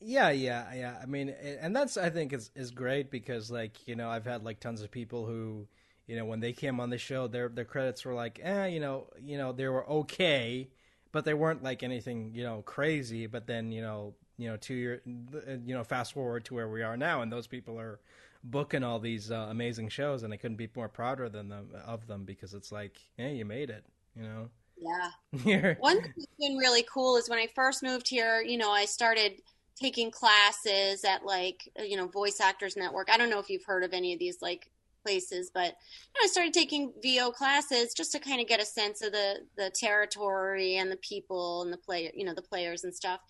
yeah, 0.00 0.30
yeah, 0.30 0.72
yeah. 0.74 0.96
I 1.02 1.04
mean, 1.04 1.28
and 1.28 1.76
that's 1.76 1.96
I 1.98 2.08
think 2.08 2.32
is 2.32 2.50
is 2.54 2.70
great 2.70 3.10
because 3.10 3.50
like 3.50 3.86
you 3.86 3.96
know 3.96 4.08
I've 4.08 4.24
had 4.24 4.44
like 4.44 4.60
tons 4.60 4.80
of 4.80 4.90
people 4.90 5.26
who 5.26 5.66
you 6.08 6.16
know 6.16 6.24
when 6.24 6.40
they 6.40 6.52
came 6.52 6.80
on 6.80 6.90
the 6.90 6.98
show 6.98 7.28
their 7.28 7.48
their 7.48 7.64
credits 7.64 8.04
were 8.04 8.14
like 8.14 8.40
eh 8.42 8.66
you 8.66 8.80
know 8.80 9.06
you 9.22 9.38
know 9.38 9.52
they 9.52 9.68
were 9.68 9.88
okay 9.88 10.68
but 11.12 11.24
they 11.24 11.34
weren't 11.34 11.62
like 11.62 11.84
anything 11.84 12.32
you 12.34 12.42
know 12.42 12.62
crazy 12.62 13.26
but 13.26 13.46
then 13.46 13.70
you 13.70 13.80
know 13.80 14.14
you 14.36 14.48
know 14.48 14.56
two 14.56 14.74
year 14.74 15.02
you 15.06 15.74
know 15.74 15.84
fast 15.84 16.12
forward 16.12 16.44
to 16.44 16.54
where 16.54 16.68
we 16.68 16.82
are 16.82 16.96
now 16.96 17.22
and 17.22 17.30
those 17.30 17.46
people 17.46 17.78
are 17.78 18.00
booking 18.44 18.82
all 18.82 18.98
these 18.98 19.30
uh, 19.30 19.46
amazing 19.50 19.88
shows 19.88 20.22
and 20.22 20.32
I 20.32 20.36
couldn't 20.36 20.56
be 20.56 20.68
more 20.74 20.88
prouder 20.88 21.28
than 21.28 21.48
them 21.48 21.70
of 21.86 22.06
them 22.06 22.24
because 22.24 22.54
it's 22.54 22.72
like 22.72 22.96
hey 23.16 23.34
you 23.34 23.44
made 23.44 23.70
it 23.70 23.84
you 24.16 24.22
know 24.22 24.48
yeah. 24.80 25.74
One 25.80 26.00
thing 26.00 26.12
that's 26.16 26.26
been 26.38 26.56
really 26.56 26.84
cool 26.84 27.16
is 27.16 27.28
when 27.28 27.38
I 27.38 27.48
first 27.54 27.82
moved 27.82 28.08
here, 28.08 28.40
you 28.40 28.56
know, 28.56 28.70
I 28.70 28.84
started 28.84 29.42
taking 29.74 30.10
classes 30.10 31.04
at 31.04 31.24
like, 31.24 31.68
you 31.78 31.96
know, 31.96 32.06
Voice 32.06 32.40
Actors 32.40 32.76
Network. 32.76 33.10
I 33.10 33.16
don't 33.16 33.30
know 33.30 33.38
if 33.38 33.50
you've 33.50 33.64
heard 33.64 33.84
of 33.84 33.92
any 33.92 34.12
of 34.12 34.18
these 34.18 34.40
like 34.40 34.70
places, 35.08 35.50
but 35.52 35.64
you 35.64 36.20
know, 36.20 36.24
I 36.24 36.26
started 36.26 36.52
taking 36.52 36.92
VO 37.02 37.30
classes 37.30 37.94
just 37.94 38.12
to 38.12 38.18
kind 38.18 38.40
of 38.40 38.46
get 38.46 38.60
a 38.60 38.64
sense 38.64 39.02
of 39.02 39.12
the 39.12 39.38
the 39.56 39.70
territory 39.70 40.76
and 40.76 40.90
the 40.90 40.98
people 40.98 41.62
and 41.62 41.72
the 41.72 41.78
player, 41.78 42.10
you 42.14 42.24
know, 42.24 42.34
the 42.34 42.42
players 42.42 42.84
and 42.84 42.94
stuff. 42.94 43.20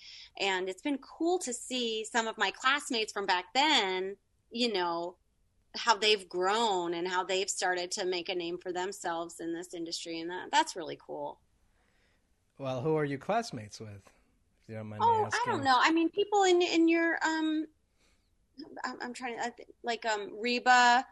And 0.41 0.69
it's 0.69 0.83
been 0.83 0.99
cool 0.99 1.39
to 1.41 1.53
see 1.53 2.05
some 2.05 2.27
of 2.27 2.37
my 2.37 2.51
classmates 2.51 3.13
from 3.13 3.27
back 3.27 3.47
then, 3.55 4.17
you 4.51 4.73
know, 4.73 5.17
how 5.77 5.97
they've 5.97 6.29
grown 6.29 6.95
and 6.95 7.07
how 7.07 7.23
they've 7.23 7.51
started 7.51 7.93
to 7.93 8.05
make 8.05 8.29
a 8.29 8.35
name 8.35 8.59
for 8.59 8.73
themselves 8.73 9.37
in 9.39 9.55
this 9.55 9.75
industry 9.75 10.21
and 10.21 10.31
that 10.31 10.49
that's 10.51 10.75
really 10.75 10.99
cool. 11.07 11.41
well 12.59 12.81
who 12.81 12.97
are 12.97 13.05
you 13.05 13.19
classmates 13.19 13.79
with 13.79 14.11
if 14.63 14.69
you 14.69 14.75
don't 14.75 14.89
mind 14.89 15.03
Oh, 15.05 15.29
I 15.33 15.43
don't 15.47 15.63
know. 15.63 15.79
I 15.79 15.93
mean, 15.93 16.09
people 16.11 16.43
in 16.45 16.61
in 16.61 16.89
your 16.89 17.19
um, 17.25 17.67
I'm, 18.85 18.97
I'm 19.01 19.15
trying 19.15 19.39
to 19.39 19.53
like 19.83 20.05
um 20.07 20.33
Reba, 20.41 21.07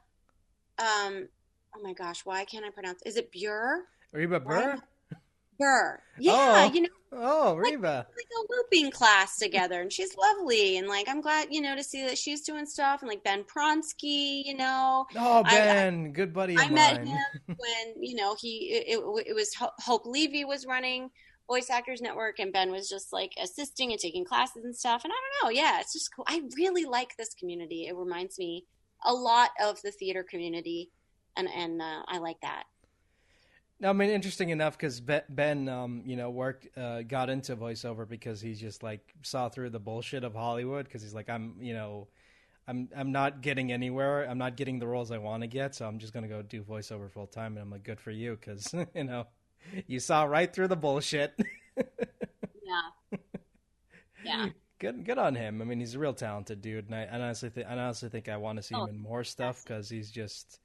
um, 0.79 1.29
oh 1.77 1.83
my 1.83 1.93
gosh, 1.93 2.25
why 2.25 2.45
can't 2.45 2.65
I 2.65 2.71
pronounce? 2.71 3.03
Is 3.05 3.17
it 3.17 3.31
Buhr? 3.33 3.81
Reba 4.13 4.41
Burr 4.41 4.79
Her. 5.61 6.03
Yeah, 6.19 6.69
Oh. 6.69 6.73
you 6.75 6.83
know, 6.83 6.89
Oh, 7.13 7.55
Reba. 7.57 8.07
like 8.15 8.27
a 8.27 8.53
looping 8.53 8.91
class 8.91 9.39
together, 9.39 9.81
and 9.81 9.91
she's 9.91 10.15
lovely, 10.17 10.77
and 10.77 10.87
like 10.87 11.09
I'm 11.09 11.21
glad, 11.23 11.49
you 11.51 11.63
know, 11.63 11.75
to 11.75 11.83
see 11.83 12.05
that 12.05 12.19
she's 12.19 12.43
doing 12.43 12.67
stuff, 12.67 13.01
and 13.01 13.09
like 13.09 13.25
Ben 13.25 13.43
Pronsky, 13.45 14.43
you 14.45 14.55
know, 14.55 15.07
Oh, 15.17 15.43
I- 15.47 15.49
I- 15.49 15.59
Ben, 15.59 16.13
good 16.13 16.35
buddy 16.35 16.57
I 16.59 16.69
met 16.69 16.99
mine. 16.99 17.07
him 17.07 17.19
when 17.47 18.03
you 18.03 18.17
know 18.17 18.37
he 18.39 18.71
it, 18.73 18.99
it, 18.99 19.25
it 19.29 19.35
was 19.35 19.51
Hope 19.55 20.03
Levy 20.05 20.45
was 20.45 20.67
running 20.67 21.11
Voice 21.49 21.71
Actors 21.71 22.03
Network, 22.03 22.39
and 22.39 22.53
Ben 22.53 22.71
was 22.71 22.87
just 22.89 23.13
like 23.13 23.33
assisting 23.43 23.93
and 23.93 24.01
taking 24.01 24.25
classes 24.27 24.65
and 24.65 24.77
stuff. 24.77 25.05
And 25.05 25.13
I 25.13 25.17
don't 25.17 25.55
know, 25.55 25.59
yeah, 25.59 25.81
it's 25.81 25.93
just 25.95 26.15
cool. 26.15 26.25
I 26.29 26.43
really 26.57 26.85
like 26.85 27.17
this 27.17 27.33
community. 27.35 27.87
It 27.87 27.97
reminds 27.97 28.39
me 28.39 28.65
a 29.07 29.15
lot 29.15 29.51
of 29.63 29.81
the 29.83 29.91
theater 29.91 30.23
community, 30.23 30.91
and 31.37 31.49
and 31.49 31.81
uh, 31.81 32.03
I 32.07 32.19
like 32.19 32.41
that. 32.43 32.65
Now, 33.79 33.91
I 33.91 33.93
mean, 33.93 34.09
interesting 34.09 34.49
enough 34.51 34.79
because 34.79 35.01
Ben, 35.01 35.69
um, 35.69 36.03
you 36.07 36.17
know, 36.17 36.31
worked, 36.31 36.67
uh, 36.79 37.03
got 37.03 37.29
into 37.29 37.55
voiceover 37.57 38.09
because 38.09 38.41
he 38.41 38.55
just 38.55 38.83
like 38.83 39.15
saw 39.23 39.51
through 39.51 39.71
the 39.71 39.79
bullshit 39.79 40.25
of 40.25 40.35
Hollywood 40.35 40.87
because 40.87 41.03
he's 41.03 41.13
like, 41.13 41.29
I'm, 41.29 41.57
you 41.61 41.75
know, 41.75 42.09
I'm, 42.67 42.89
I'm 42.97 43.13
not 43.13 43.43
getting 43.43 43.73
anywhere. 43.73 44.25
I'm 44.25 44.39
not 44.39 44.57
getting 44.57 44.79
the 44.79 44.87
roles 44.87 45.11
I 45.11 45.19
want 45.19 45.43
to 45.43 45.47
get, 45.47 45.75
so 45.75 45.87
I'm 45.87 45.99
just 45.99 46.15
gonna 46.15 46.27
go 46.29 46.41
do 46.41 46.63
voiceover 46.63 47.11
full 47.11 47.27
time. 47.27 47.53
And 47.53 47.63
I'm 47.63 47.71
like, 47.71 47.83
good 47.83 48.01
for 48.01 48.11
you 48.11 48.39
because 48.41 48.75
you 48.95 49.05
know, 49.05 49.27
you 49.87 50.01
saw 50.01 50.25
right 50.25 50.53
through 50.53 50.69
the 50.69 50.77
bullshit. 50.77 51.39
Yeah, 52.67 53.19
yeah, 54.25 54.47
good, 54.79 55.05
good 55.05 55.19
on 55.19 55.35
him. 55.35 55.61
I 55.63 55.65
mean, 55.65 55.81
he's 55.81 55.95
a 55.95 55.99
real 55.99 56.15
talented 56.15 56.63
dude, 56.63 56.87
and 56.87 56.95
I, 56.95 57.05
I 57.05 57.21
honestly, 57.21 57.49
think, 57.51 57.67
I 57.69 57.73
honestly 57.73 58.09
think 58.09 58.29
I 58.29 58.37
want 58.37 58.57
to 58.59 58.63
see 58.63 58.75
him 58.75 58.81
Oh, 58.83 58.87
in 58.87 58.99
more 58.99 59.25
stuff 59.25 59.63
because 59.65 59.89
he's 59.89 60.11
just. 60.11 60.61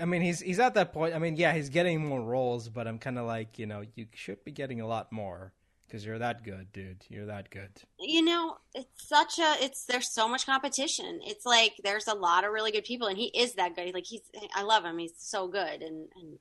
I 0.00 0.06
mean, 0.06 0.22
he's 0.22 0.40
he's 0.40 0.58
at 0.60 0.74
that 0.74 0.92
point. 0.92 1.14
I 1.14 1.18
mean, 1.18 1.36
yeah, 1.36 1.52
he's 1.52 1.68
getting 1.68 2.04
more 2.06 2.22
roles, 2.22 2.68
but 2.68 2.86
I'm 2.88 2.98
kind 2.98 3.18
of 3.18 3.26
like, 3.26 3.58
you 3.58 3.66
know, 3.66 3.84
you 3.94 4.06
should 4.14 4.42
be 4.44 4.50
getting 4.52 4.80
a 4.80 4.86
lot 4.86 5.12
more 5.12 5.52
because 5.86 6.04
you're 6.06 6.18
that 6.18 6.42
good, 6.42 6.72
dude. 6.72 7.04
You're 7.08 7.26
that 7.26 7.50
good. 7.50 7.70
you 7.98 8.22
know, 8.24 8.56
it's 8.74 9.06
such 9.08 9.38
a 9.38 9.54
it's 9.62 9.84
there's 9.84 10.12
so 10.12 10.26
much 10.28 10.46
competition. 10.46 11.20
It's 11.22 11.44
like 11.46 11.74
there's 11.84 12.06
a 12.08 12.14
lot 12.14 12.44
of 12.44 12.52
really 12.52 12.72
good 12.72 12.84
people, 12.84 13.08
and 13.08 13.18
he 13.18 13.26
is 13.26 13.54
that 13.54 13.76
good. 13.76 13.92
Like 13.94 14.06
he's, 14.06 14.22
I 14.54 14.62
love 14.62 14.84
him. 14.84 14.98
He's 14.98 15.14
so 15.18 15.48
good, 15.48 15.82
and 15.82 16.08
and 16.16 16.38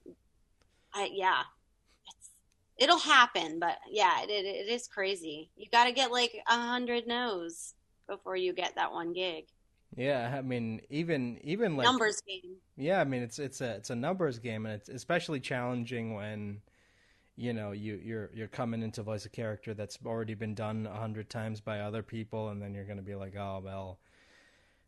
I 0.93 1.09
yeah, 1.13 1.43
it'll 2.77 2.99
happen, 2.99 3.59
but 3.59 3.77
yeah, 3.89 4.23
it 4.23 4.29
it, 4.29 4.45
it 4.45 4.69
is 4.69 4.87
crazy. 4.87 5.49
You 5.55 5.67
got 5.71 5.85
to 5.85 5.91
get 5.91 6.11
like 6.11 6.35
a 6.47 6.57
hundred 6.57 7.07
no's 7.07 7.73
before 8.07 8.35
you 8.35 8.53
get 8.53 8.75
that 8.75 8.91
one 8.91 9.13
gig. 9.13 9.45
Yeah, 9.95 10.33
I 10.37 10.41
mean, 10.41 10.81
even 10.89 11.39
even 11.43 11.77
like 11.77 11.85
Numbers 11.85 12.21
game. 12.27 12.55
Yeah, 12.75 12.99
I 12.99 13.03
mean, 13.03 13.21
it's 13.21 13.39
it's 13.39 13.61
a 13.61 13.75
it's 13.75 13.89
a 13.89 13.95
numbers 13.95 14.39
game, 14.39 14.65
and 14.65 14.75
it's 14.75 14.89
especially 14.89 15.39
challenging 15.39 16.15
when 16.15 16.61
you 17.35 17.53
know 17.53 17.71
you 17.71 17.99
you're 18.03 18.29
you're 18.33 18.47
coming 18.47 18.81
into 18.81 19.03
voice 19.03 19.25
a 19.25 19.29
character 19.29 19.73
that's 19.73 19.99
already 20.05 20.33
been 20.33 20.55
done 20.55 20.87
a 20.87 20.95
hundred 20.95 21.29
times 21.29 21.61
by 21.61 21.81
other 21.81 22.01
people, 22.01 22.49
and 22.49 22.61
then 22.61 22.73
you're 22.73 22.85
going 22.85 22.97
to 22.97 23.03
be 23.03 23.15
like, 23.15 23.35
oh 23.35 23.61
well. 23.63 23.99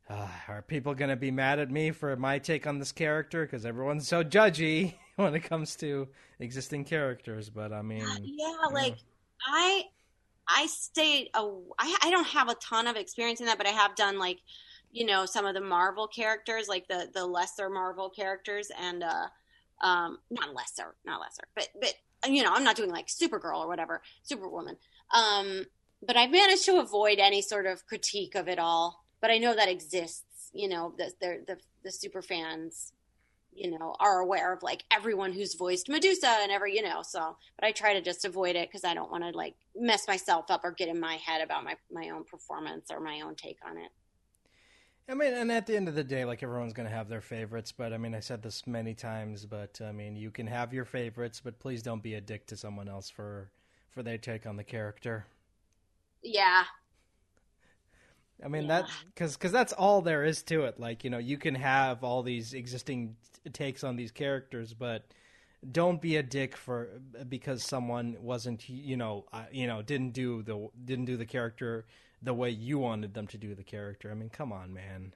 Uh, 0.08 0.28
are 0.48 0.62
people 0.62 0.94
going 0.94 1.10
to 1.10 1.16
be 1.16 1.32
mad 1.32 1.58
at 1.58 1.72
me 1.72 1.92
for 1.92 2.16
my 2.16 2.38
take 2.38 2.68
on 2.68 2.78
this 2.78 2.92
character? 2.92 3.44
Because 3.44 3.66
everyone's 3.66 4.08
so 4.08 4.24
judgy 4.24 4.94
when 5.16 5.34
it 5.34 5.42
comes 5.42 5.76
to 5.78 6.08
existing 6.40 6.86
characters. 6.86 7.50
But 7.50 7.74
I 7.74 7.82
mean, 7.82 8.06
yeah, 8.22 8.68
like 8.72 8.98
I 9.48 9.84
I 10.48 10.68
stayed 10.68 11.30
a 11.34 11.42
I, 11.80 11.98
I 12.04 12.12
don't 12.12 12.28
have 12.28 12.50
a 12.50 12.56
ton 12.56 12.88
of 12.88 12.96
experience 12.96 13.40
in 13.40 13.48
that, 13.48 13.58
but 13.58 13.68
I 13.68 13.72
have 13.72 13.96
done 13.96 14.20
like 14.20 14.40
you 14.92 15.06
know 15.06 15.26
some 15.26 15.46
of 15.46 15.56
the 15.56 15.62
Marvel 15.62 16.08
characters, 16.08 16.68
like 16.68 16.88
the 16.88 17.10
the 17.14 17.26
lesser 17.26 17.70
Marvel 17.70 18.10
characters, 18.10 18.70
and 18.80 19.04
uh 19.04 19.28
um 19.82 20.20
not 20.30 20.54
lesser, 20.54 20.96
not 21.04 21.20
lesser, 21.20 21.44
but 21.56 21.70
but 21.80 21.94
you 22.32 22.44
know 22.44 22.54
I'm 22.54 22.64
not 22.64 22.76
doing 22.76 22.92
like 22.92 23.08
Supergirl 23.08 23.64
or 23.64 23.68
whatever, 23.68 24.04
Superwoman. 24.22 24.78
Um, 25.14 25.66
but 26.06 26.16
I've 26.18 26.32
managed 26.32 26.66
to 26.66 26.80
avoid 26.80 27.18
any 27.20 27.42
sort 27.42 27.66
of 27.66 27.86
critique 27.88 28.36
of 28.36 28.48
it 28.48 28.60
all. 28.60 29.05
But 29.26 29.32
I 29.32 29.40
know 29.40 29.56
that 29.56 29.70
exists. 29.70 30.52
You 30.54 30.70
know, 30.70 30.94
the 31.00 31.12
the 31.20 31.44
the, 31.48 31.58
the 31.84 31.92
super 31.92 32.22
fans 32.22 32.94
you 33.56 33.72
know 33.72 33.96
are 34.00 34.20
aware 34.20 34.54
of 34.54 34.62
like 34.62 34.84
everyone 34.92 35.32
who's 35.32 35.56
voiced 35.56 35.90
medusa 35.90 36.28
and 36.42 36.52
every 36.52 36.76
you 36.76 36.82
know 36.82 37.02
so 37.02 37.38
but 37.58 37.66
i 37.66 37.72
try 37.72 37.94
to 37.94 38.02
just 38.02 38.26
avoid 38.26 38.56
it 38.58 38.68
because 38.68 38.84
i 38.84 38.94
don't 38.94 39.10
want 39.10 39.24
to 39.24 39.30
like 39.30 39.56
mess 39.78 40.10
myself 40.10 40.52
up 40.52 40.60
or 40.66 40.74
get 40.74 40.90
in 40.90 41.00
my 41.00 41.16
head 41.16 41.42
about 41.42 41.64
my 41.64 41.74
my 41.90 42.10
own 42.10 42.26
performance 42.26 42.92
or 42.92 43.00
my 43.00 43.22
own 43.22 43.34
take 43.34 43.58
on 43.66 43.78
it 43.78 43.92
I 45.08 45.14
mean, 45.14 45.34
and 45.34 45.52
at 45.52 45.68
the 45.68 45.76
end 45.76 45.88
of 45.88 45.94
the 45.94 46.04
day, 46.04 46.26
like 46.26 46.42
everyone's 46.42 46.74
going 46.74 46.90
to 46.90 46.96
have 46.96 47.08
their 47.08 47.22
favorites, 47.22 47.72
but 47.72 47.94
I 47.94 47.98
mean, 48.00 48.16
I 48.16 48.20
said 48.20 48.42
this 48.42 48.66
many 48.66 48.96
times, 48.96 49.46
but 49.46 49.80
I 49.80 49.92
mean, 49.92 50.16
you 50.16 50.32
can 50.32 50.48
have 50.48 50.74
your 50.74 50.84
favorites, 50.84 51.40
but 51.44 51.60
please 51.60 51.84
don't 51.84 52.02
be 52.02 52.16
a 52.16 52.22
dick 52.22 52.48
to 52.48 52.58
someone 52.58 52.90
else 52.90 53.08
for 53.10 53.52
for 53.92 54.02
their 54.02 54.18
take 54.18 54.48
on 54.48 54.58
the 54.58 54.64
character. 54.64 55.28
yeah 56.24 56.64
I 58.44 58.48
mean 58.48 58.68
Yeah. 58.68 58.68
that 58.68 58.90
because 59.14 59.36
because 59.38 59.52
that's 59.52 59.74
all 59.74 60.02
there 60.02 60.24
is 60.24 60.44
to 60.44 60.66
it. 60.66 60.80
Like 60.80 61.04
you 61.04 61.10
know, 61.10 61.18
you 61.18 61.38
can 61.38 61.56
have 61.56 62.04
all 62.04 62.24
these 62.24 62.54
existing 62.54 63.16
t- 63.44 63.50
takes 63.52 63.84
on 63.84 63.96
these 63.96 64.12
characters, 64.12 64.74
but 64.74 65.06
don't 65.72 66.02
be 66.02 66.18
a 66.18 66.24
dick 66.24 66.56
for 66.58 67.02
because 67.30 67.64
someone 67.64 68.18
wasn't 68.22 68.70
you 68.70 68.98
know 68.98 69.26
uh, 69.34 69.46
you 69.52 69.68
know 69.68 69.82
didn't 69.82 70.12
do 70.14 70.44
the 70.44 70.70
didn't 70.86 71.06
do 71.06 71.18
the 71.18 71.26
character 71.26 71.86
the 72.22 72.34
way 72.34 72.50
you 72.50 72.80
wanted 72.80 73.14
them 73.14 73.28
to 73.28 73.38
do 73.38 73.56
the 73.56 73.64
character. 73.64 74.12
I 74.12 74.16
mean, 74.16 74.30
come 74.30 74.52
on, 74.54 74.74
man. 74.74 75.14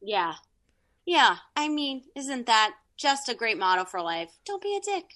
yeah 0.00 0.34
yeah 1.06 1.38
i 1.56 1.68
mean 1.68 2.04
isn't 2.14 2.46
that 2.46 2.74
just 2.96 3.28
a 3.28 3.34
great 3.34 3.58
motto 3.58 3.84
for 3.84 4.02
life 4.02 4.30
don't 4.44 4.62
be 4.62 4.76
a 4.76 4.80
dick 4.80 5.06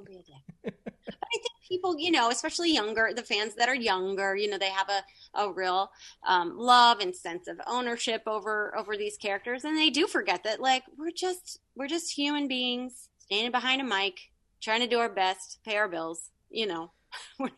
a 0.00 0.22
dick. 0.22 0.74
But 1.04 1.14
i 1.22 1.38
think 1.38 1.44
people 1.68 1.98
you 1.98 2.10
know 2.10 2.30
especially 2.30 2.72
younger 2.72 3.10
the 3.14 3.22
fans 3.22 3.54
that 3.56 3.68
are 3.68 3.74
younger 3.74 4.36
you 4.36 4.48
know 4.48 4.58
they 4.58 4.70
have 4.70 4.88
a, 4.88 5.02
a 5.42 5.52
real 5.52 5.90
um, 6.26 6.56
love 6.56 7.00
and 7.00 7.14
sense 7.14 7.48
of 7.48 7.60
ownership 7.66 8.22
over 8.26 8.76
over 8.76 8.96
these 8.96 9.16
characters. 9.16 9.64
And 9.64 9.76
they 9.76 9.90
do 9.90 10.06
forget 10.06 10.44
that 10.44 10.60
like 10.60 10.84
we're 10.98 11.10
just 11.10 11.60
we're 11.74 11.88
just 11.88 12.16
human 12.16 12.48
beings 12.48 13.08
standing 13.18 13.50
behind 13.50 13.80
a 13.80 13.84
mic 13.84 14.18
trying 14.60 14.80
to 14.80 14.86
do 14.86 14.98
our 14.98 15.08
best 15.08 15.58
pay 15.64 15.76
our 15.76 15.88
bills 15.88 16.30
you 16.50 16.66
know. 16.66 16.92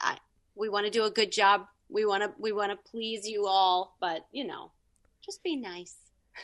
I, 0.00 0.16
we 0.54 0.68
want 0.68 0.86
to 0.86 0.90
do 0.90 1.04
a 1.04 1.10
good 1.10 1.32
job. 1.32 1.66
We 1.88 2.04
want 2.06 2.22
to 2.22 2.32
we 2.38 2.52
want 2.52 2.72
to 2.72 2.90
please 2.90 3.26
you 3.28 3.46
all 3.46 3.96
but 4.00 4.26
you 4.32 4.46
know 4.46 4.72
just 5.24 5.42
be 5.42 5.56
nice 5.56 5.96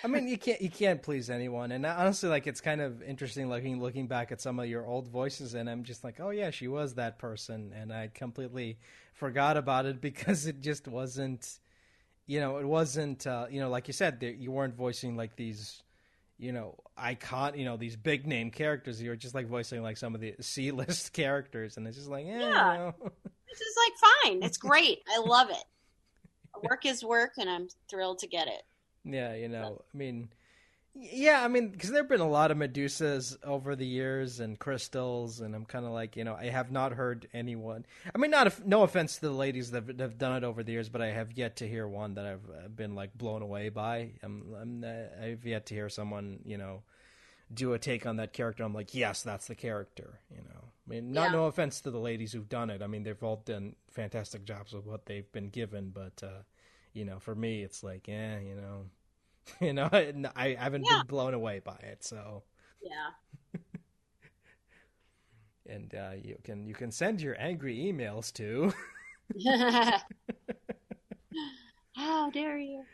I 0.03 0.07
mean, 0.07 0.28
you 0.28 0.36
can't 0.38 0.61
you 0.61 0.70
can't 0.70 1.03
please 1.03 1.30
anyone, 1.30 1.72
and 1.72 1.84
honestly, 1.86 2.28
like 2.28 2.47
it's 2.47 2.61
kind 2.61 2.80
of 2.80 3.03
interesting 3.03 3.49
looking 3.49 3.80
looking 3.80 4.07
back 4.07 4.32
at 4.32 4.40
some 4.40 4.59
of 4.59 4.66
your 4.66 4.86
old 4.86 5.09
voices, 5.09 5.55
and 5.55 5.68
I'm 5.68 5.84
just 5.84 6.05
like, 6.05 6.20
oh 6.20 6.30
yeah, 6.30 6.51
she 6.51 6.68
was 6.68 6.95
that 6.95 7.18
person, 7.18 7.72
and 7.74 7.92
I 7.92 8.11
completely 8.12 8.78
forgot 9.12 9.57
about 9.57 9.86
it 9.86 10.01
because 10.03 10.47
it 10.47 10.61
just 10.61 10.88
wasn't, 10.88 11.59
you 12.26 12.40
know, 12.40 12.59
it 12.59 12.66
wasn't, 12.66 13.26
uh, 13.26 13.47
you 13.51 13.61
know, 13.61 13.68
like 13.70 13.86
you 13.86 13.95
said, 13.95 14.22
you 14.38 14.51
weren't 14.51 14.74
voicing 14.74 15.16
like 15.16 15.36
these, 15.36 15.82
you 16.38 16.53
know, 16.53 16.76
icon, 16.97 17.57
you 17.59 17.64
know, 17.64 17.76
these 17.76 17.97
big 17.97 18.26
name 18.26 18.51
characters. 18.51 19.01
You 19.01 19.11
were 19.11 19.16
just 19.16 19.34
like 19.34 19.47
voicing 19.47 19.82
like 19.82 19.97
some 19.97 20.14
of 20.14 20.20
the 20.20 20.34
C 20.40 20.70
list 20.70 21.12
characters, 21.14 21.76
and 21.76 21.86
it's 21.86 21.97
just 21.97 22.09
like, 22.11 22.26
yeah, 22.26 22.38
Yeah. 22.40 22.72
you 22.72 22.78
know. 22.78 22.95
this 23.49 23.61
is 23.61 23.76
like 23.78 23.92
fine. 24.24 24.42
It's 24.42 24.59
great. 24.59 24.99
I 25.14 25.20
love 25.20 25.51
it. 25.51 25.64
Work 26.62 26.86
is 26.86 27.05
work 27.05 27.32
and 27.36 27.51
i'm 27.51 27.66
thrilled 27.90 28.20
to 28.20 28.28
get 28.28 28.47
it 28.47 28.62
Yeah, 29.05 29.35
you 29.35 29.49
know, 29.49 29.83
I 29.93 29.97
mean, 29.97 30.29
yeah, 30.95 31.45
I 31.45 31.49
mean, 31.49 31.71
because 31.71 31.91
there 31.91 32.03
have 32.03 32.09
been 32.09 32.21
a 32.21 32.29
lot 32.29 32.51
of 32.53 32.57
Medusas 32.57 33.37
over 33.43 33.75
the 33.75 33.87
years 33.87 34.39
and 34.41 34.59
crystals, 34.59 35.41
and 35.41 35.55
I'm 35.55 35.65
kind 35.65 35.85
of 35.85 35.91
like, 35.91 36.17
you 36.17 36.23
know, 36.25 36.35
I 36.35 36.47
have 36.51 36.71
not 36.71 36.93
heard 36.93 37.27
anyone. 37.35 37.85
I 38.15 38.19
mean, 38.19 38.31
not 38.31 38.47
if, 38.47 38.65
no 38.65 38.83
offense 38.85 39.17
to 39.17 39.23
the 39.23 39.31
ladies 39.33 39.73
that 39.73 39.87
have, 39.87 39.87
that 39.99 40.01
have 40.01 40.19
done 40.19 40.37
it 40.37 40.45
over 40.45 40.63
the 40.63 40.73
years, 40.73 40.89
but 40.89 41.03
I 41.03 41.09
have 41.09 41.33
yet 41.33 41.57
to 41.57 41.69
hear 41.69 41.89
one 41.89 42.15
that 42.15 42.25
I've 42.27 42.49
uh, 42.49 42.69
been 42.69 42.95
like 42.95 43.13
blown 43.19 43.43
away 43.43 43.71
by. 43.71 44.13
I'm, 44.23 44.55
I'm 44.59 44.85
uh, 44.85 45.25
I've 45.25 45.45
yet 45.45 45.67
to 45.67 45.75
hear 45.75 45.89
someone, 45.89 46.39
you 46.45 46.57
know, 46.59 46.83
do 47.53 47.73
a 47.73 47.79
take 47.79 48.07
on 48.07 48.17
that 48.17 48.33
character. 48.33 48.63
I'm 48.63 48.73
like, 48.73 48.95
yes, 48.95 49.23
that's 49.23 49.49
the 49.49 49.57
character. 49.57 50.21
You 50.31 50.43
know, 50.43 50.61
I 50.87 50.91
mean, 50.91 51.13
not 51.13 51.27
Yeah. 51.27 51.33
no 51.33 51.47
offense 51.47 51.81
to 51.83 51.91
the 51.91 51.99
ladies 51.99 52.33
who've 52.33 52.49
done 52.49 52.71
it. 52.71 52.83
I 52.83 52.87
mean, 52.87 53.03
they've 53.03 53.23
all 53.23 53.43
done 53.45 53.75
fantastic 53.91 54.45
jobs 54.45 54.73
with 54.73 54.87
what 54.87 55.07
they've 55.07 55.31
been 55.33 55.49
given, 55.51 55.91
but. 55.91 56.23
uh 56.23 56.43
you 56.95 57.05
know, 57.05 57.18
for 57.20 57.34
me, 57.34 57.62
it's 57.62 57.82
like, 57.84 58.09
yeah, 58.09 58.40
you 58.40 58.55
know, 58.57 58.86
you 59.66 59.74
know, 59.74 59.88
I, 59.92 60.12
I 60.36 60.55
haven't 60.59 60.84
Yeah. 60.84 60.88
been 60.88 61.05
blown 61.05 61.34
away 61.34 61.61
by 61.61 61.76
it. 61.82 62.05
So, 62.05 62.45
yeah. 62.82 63.11
And 65.66 65.95
uh, 65.95 66.11
you 66.22 66.36
can 66.45 66.66
you 66.66 66.74
can 66.74 66.90
send 66.90 67.22
your 67.22 67.36
angry 67.38 67.76
emails 67.76 68.32
to 68.34 68.72
how 71.97 72.30
dare 72.30 72.59
you. 72.59 72.84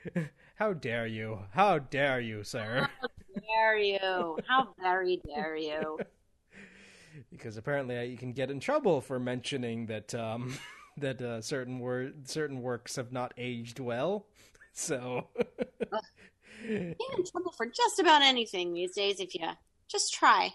How 0.56 0.72
dare 0.74 1.06
you, 1.06 1.40
how 1.52 1.78
dare 1.78 2.20
you, 2.20 2.44
sir, 2.44 2.88
How 3.00 3.08
dare 3.48 3.78
you. 3.78 4.38
How 4.46 4.74
very 4.80 5.20
dare 5.26 5.56
you. 5.56 5.98
Because 7.30 7.56
apparently 7.56 8.04
you 8.06 8.16
can 8.16 8.32
get 8.32 8.50
in 8.50 8.60
trouble 8.60 9.00
for 9.00 9.18
mentioning 9.18 9.86
that 9.86 10.14
um, 10.14 10.54
that 10.98 11.20
uh, 11.20 11.40
certain 11.40 11.78
word 11.78 12.28
certain 12.28 12.62
works 12.62 12.96
have 12.96 13.12
not 13.12 13.32
aged 13.36 13.78
well. 13.78 14.26
So, 14.72 15.26
get 15.34 15.56
in 16.68 16.94
trouble 17.26 17.52
for 17.56 17.66
just 17.66 17.98
about 17.98 18.22
anything 18.22 18.72
these 18.72 18.92
days 18.92 19.18
if 19.18 19.34
you 19.34 19.48
just 19.88 20.14
try 20.14 20.54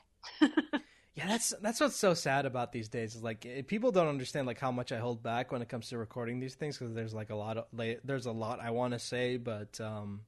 Yeah, 1.16 1.28
that's 1.28 1.54
that's 1.62 1.80
what's 1.80 1.96
so 1.96 2.14
sad 2.14 2.46
about 2.46 2.74
these 2.74 2.90
days 2.90 3.16
is 3.16 3.24
like 3.24 3.46
eh, 3.46 3.62
people 3.66 3.92
don't 3.92 4.10
understand 4.10 4.48
like 4.48 4.60
how 4.60 4.72
much 4.72 4.92
I 4.92 4.98
hold 4.98 5.24
back 5.24 5.52
when 5.52 5.62
it 5.62 5.70
comes 5.70 5.88
to 5.90 5.98
recording 5.98 6.42
these 6.42 6.56
things 6.56 6.78
because 6.78 6.94
there's 6.94 7.14
like 7.14 7.30
a 7.30 7.36
lot 7.36 7.58
of 7.58 7.66
like, 7.72 8.02
there's 8.04 8.26
a 8.26 8.32
lot 8.32 8.60
I 8.60 8.72
want 8.72 8.94
to 8.94 9.00
say, 9.00 9.38
but 9.38 9.80
um, 9.80 10.22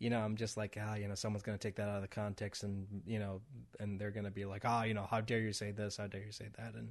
you 0.00 0.10
know 0.10 0.18
I'm 0.18 0.34
just 0.34 0.56
like 0.56 0.76
ah 0.80 0.96
you 0.96 1.06
know 1.06 1.14
someone's 1.14 1.44
gonna 1.44 1.58
take 1.58 1.76
that 1.76 1.88
out 1.88 1.96
of 1.96 2.02
the 2.02 2.08
context 2.08 2.64
and 2.64 2.86
you 3.06 3.20
know 3.20 3.40
and 3.78 4.00
they're 4.00 4.10
gonna 4.10 4.30
be 4.30 4.44
like 4.44 4.64
ah 4.64 4.82
you 4.82 4.94
know 4.94 5.06
how 5.08 5.20
dare 5.20 5.38
you 5.40 5.52
say 5.52 5.70
this 5.70 5.98
how 5.98 6.08
dare 6.08 6.24
you 6.24 6.32
say 6.32 6.48
that 6.58 6.74
and 6.74 6.90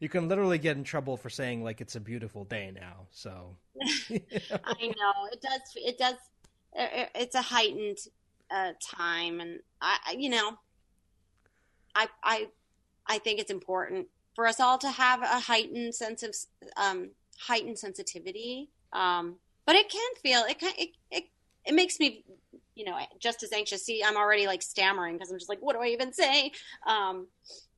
you 0.00 0.08
can 0.08 0.28
literally 0.28 0.58
get 0.58 0.76
in 0.76 0.84
trouble 0.84 1.16
for 1.16 1.30
saying 1.30 1.62
like 1.62 1.80
it's 1.80 1.96
a 1.96 2.00
beautiful 2.00 2.44
day 2.44 2.72
now. 2.74 3.06
So 3.10 3.56
I 3.82 4.86
know 4.86 5.12
it 5.32 5.40
does. 5.40 5.60
It 5.76 5.98
does. 5.98 6.14
It's 6.74 7.34
a 7.34 7.42
heightened 7.42 7.98
uh, 8.50 8.72
time, 8.84 9.40
and 9.40 9.60
I 9.80 10.16
you 10.18 10.28
know 10.28 10.58
I 11.94 12.08
I 12.22 12.48
I 13.06 13.18
think 13.18 13.40
it's 13.40 13.50
important 13.50 14.08
for 14.34 14.46
us 14.46 14.60
all 14.60 14.78
to 14.78 14.90
have 14.90 15.22
a 15.22 15.38
heightened 15.38 15.94
sense 15.94 16.22
of 16.22 16.34
um, 16.76 17.10
heightened 17.38 17.78
sensitivity. 17.78 18.70
Um, 18.92 19.36
but 19.66 19.76
it 19.76 19.88
can 19.88 20.10
feel 20.22 20.42
it 20.48 20.58
can 20.58 20.72
it, 20.78 20.90
it 21.10 21.24
it 21.64 21.74
makes 21.74 22.00
me 22.00 22.24
you 22.82 22.90
know 22.90 22.98
just 23.20 23.44
as 23.44 23.52
anxious. 23.52 23.84
See, 23.84 24.02
I'm 24.02 24.16
already 24.16 24.46
like 24.46 24.60
stammering 24.60 25.14
because 25.14 25.30
I'm 25.30 25.38
just 25.38 25.48
like, 25.48 25.60
what 25.60 25.74
do 25.74 25.82
I 25.82 25.88
even 25.88 26.12
say? 26.12 26.50
Um, 26.86 27.28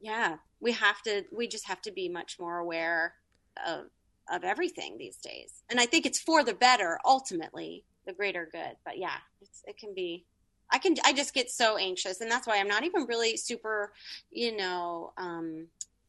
yeah, 0.01 0.37
we 0.61 0.73
have 0.73 1.03
to. 1.03 1.25
We 1.31 1.47
just 1.47 1.67
have 1.67 1.83
to 1.83 1.93
be 1.93 2.09
much 2.09 2.39
more 2.41 2.59
aware 2.59 3.15
of 3.67 3.87
of 4.33 4.45
everything 4.45 4.97
these 4.97 5.17
days, 5.19 5.63
and 5.69 5.79
I 5.79 5.85
think 5.85 6.07
it's 6.07 6.19
for 6.21 6.43
the 6.43 6.55
better 6.55 6.99
ultimately, 7.05 7.85
the 8.07 8.15
greater 8.15 8.49
good. 8.51 8.77
But 8.85 8.97
yeah, 8.97 9.17
it 9.67 9.77
can 9.77 9.95
be 9.95 10.25
I 10.71 10.79
can 10.79 10.97
I 11.05 11.13
just 11.13 11.35
get 11.35 11.51
so 11.51 11.77
anxious 11.77 12.23
and 12.23 12.31
that's 12.31 12.47
why 12.47 12.59
I'm 12.59 12.69
not 12.69 12.85
even 12.85 13.05
really 13.05 13.37
super, 13.37 13.93
you 14.31 14.57
know, 14.57 15.13
um 15.19 15.67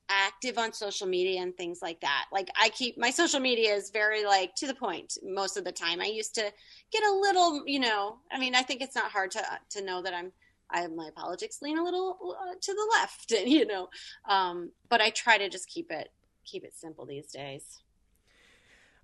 active 0.09 0.57
on 0.57 0.73
social 0.73 1.07
media 1.07 1.41
and 1.41 1.55
things 1.55 1.79
like 1.81 1.99
that. 2.01 2.25
Like 2.31 2.49
I 2.59 2.69
keep 2.69 2.97
my 2.97 3.09
social 3.09 3.39
media 3.39 3.73
is 3.73 3.89
very 3.89 4.25
like 4.25 4.55
to 4.55 4.67
the 4.67 4.75
point 4.75 5.17
most 5.23 5.57
of 5.57 5.63
the 5.63 5.71
time. 5.71 6.01
I 6.01 6.05
used 6.05 6.35
to 6.35 6.51
get 6.91 7.03
a 7.03 7.11
little, 7.11 7.63
you 7.65 7.79
know, 7.79 8.17
I 8.31 8.39
mean, 8.39 8.55
I 8.55 8.61
think 8.61 8.81
it's 8.81 8.95
not 8.95 9.11
hard 9.11 9.31
to 9.31 9.43
to 9.71 9.83
know 9.83 10.01
that 10.01 10.13
I'm 10.13 10.31
I 10.69 10.81
have 10.81 10.93
my 10.93 11.09
politics 11.15 11.59
lean 11.61 11.77
a 11.77 11.83
little 11.83 12.35
uh, 12.39 12.55
to 12.59 12.73
the 12.73 12.91
left, 12.99 13.31
and 13.31 13.49
you 13.51 13.65
know. 13.65 13.89
Um 14.27 14.71
but 14.89 15.01
I 15.01 15.09
try 15.09 15.37
to 15.37 15.49
just 15.49 15.67
keep 15.67 15.91
it 15.91 16.09
keep 16.45 16.63
it 16.63 16.73
simple 16.75 17.05
these 17.05 17.31
days. 17.31 17.81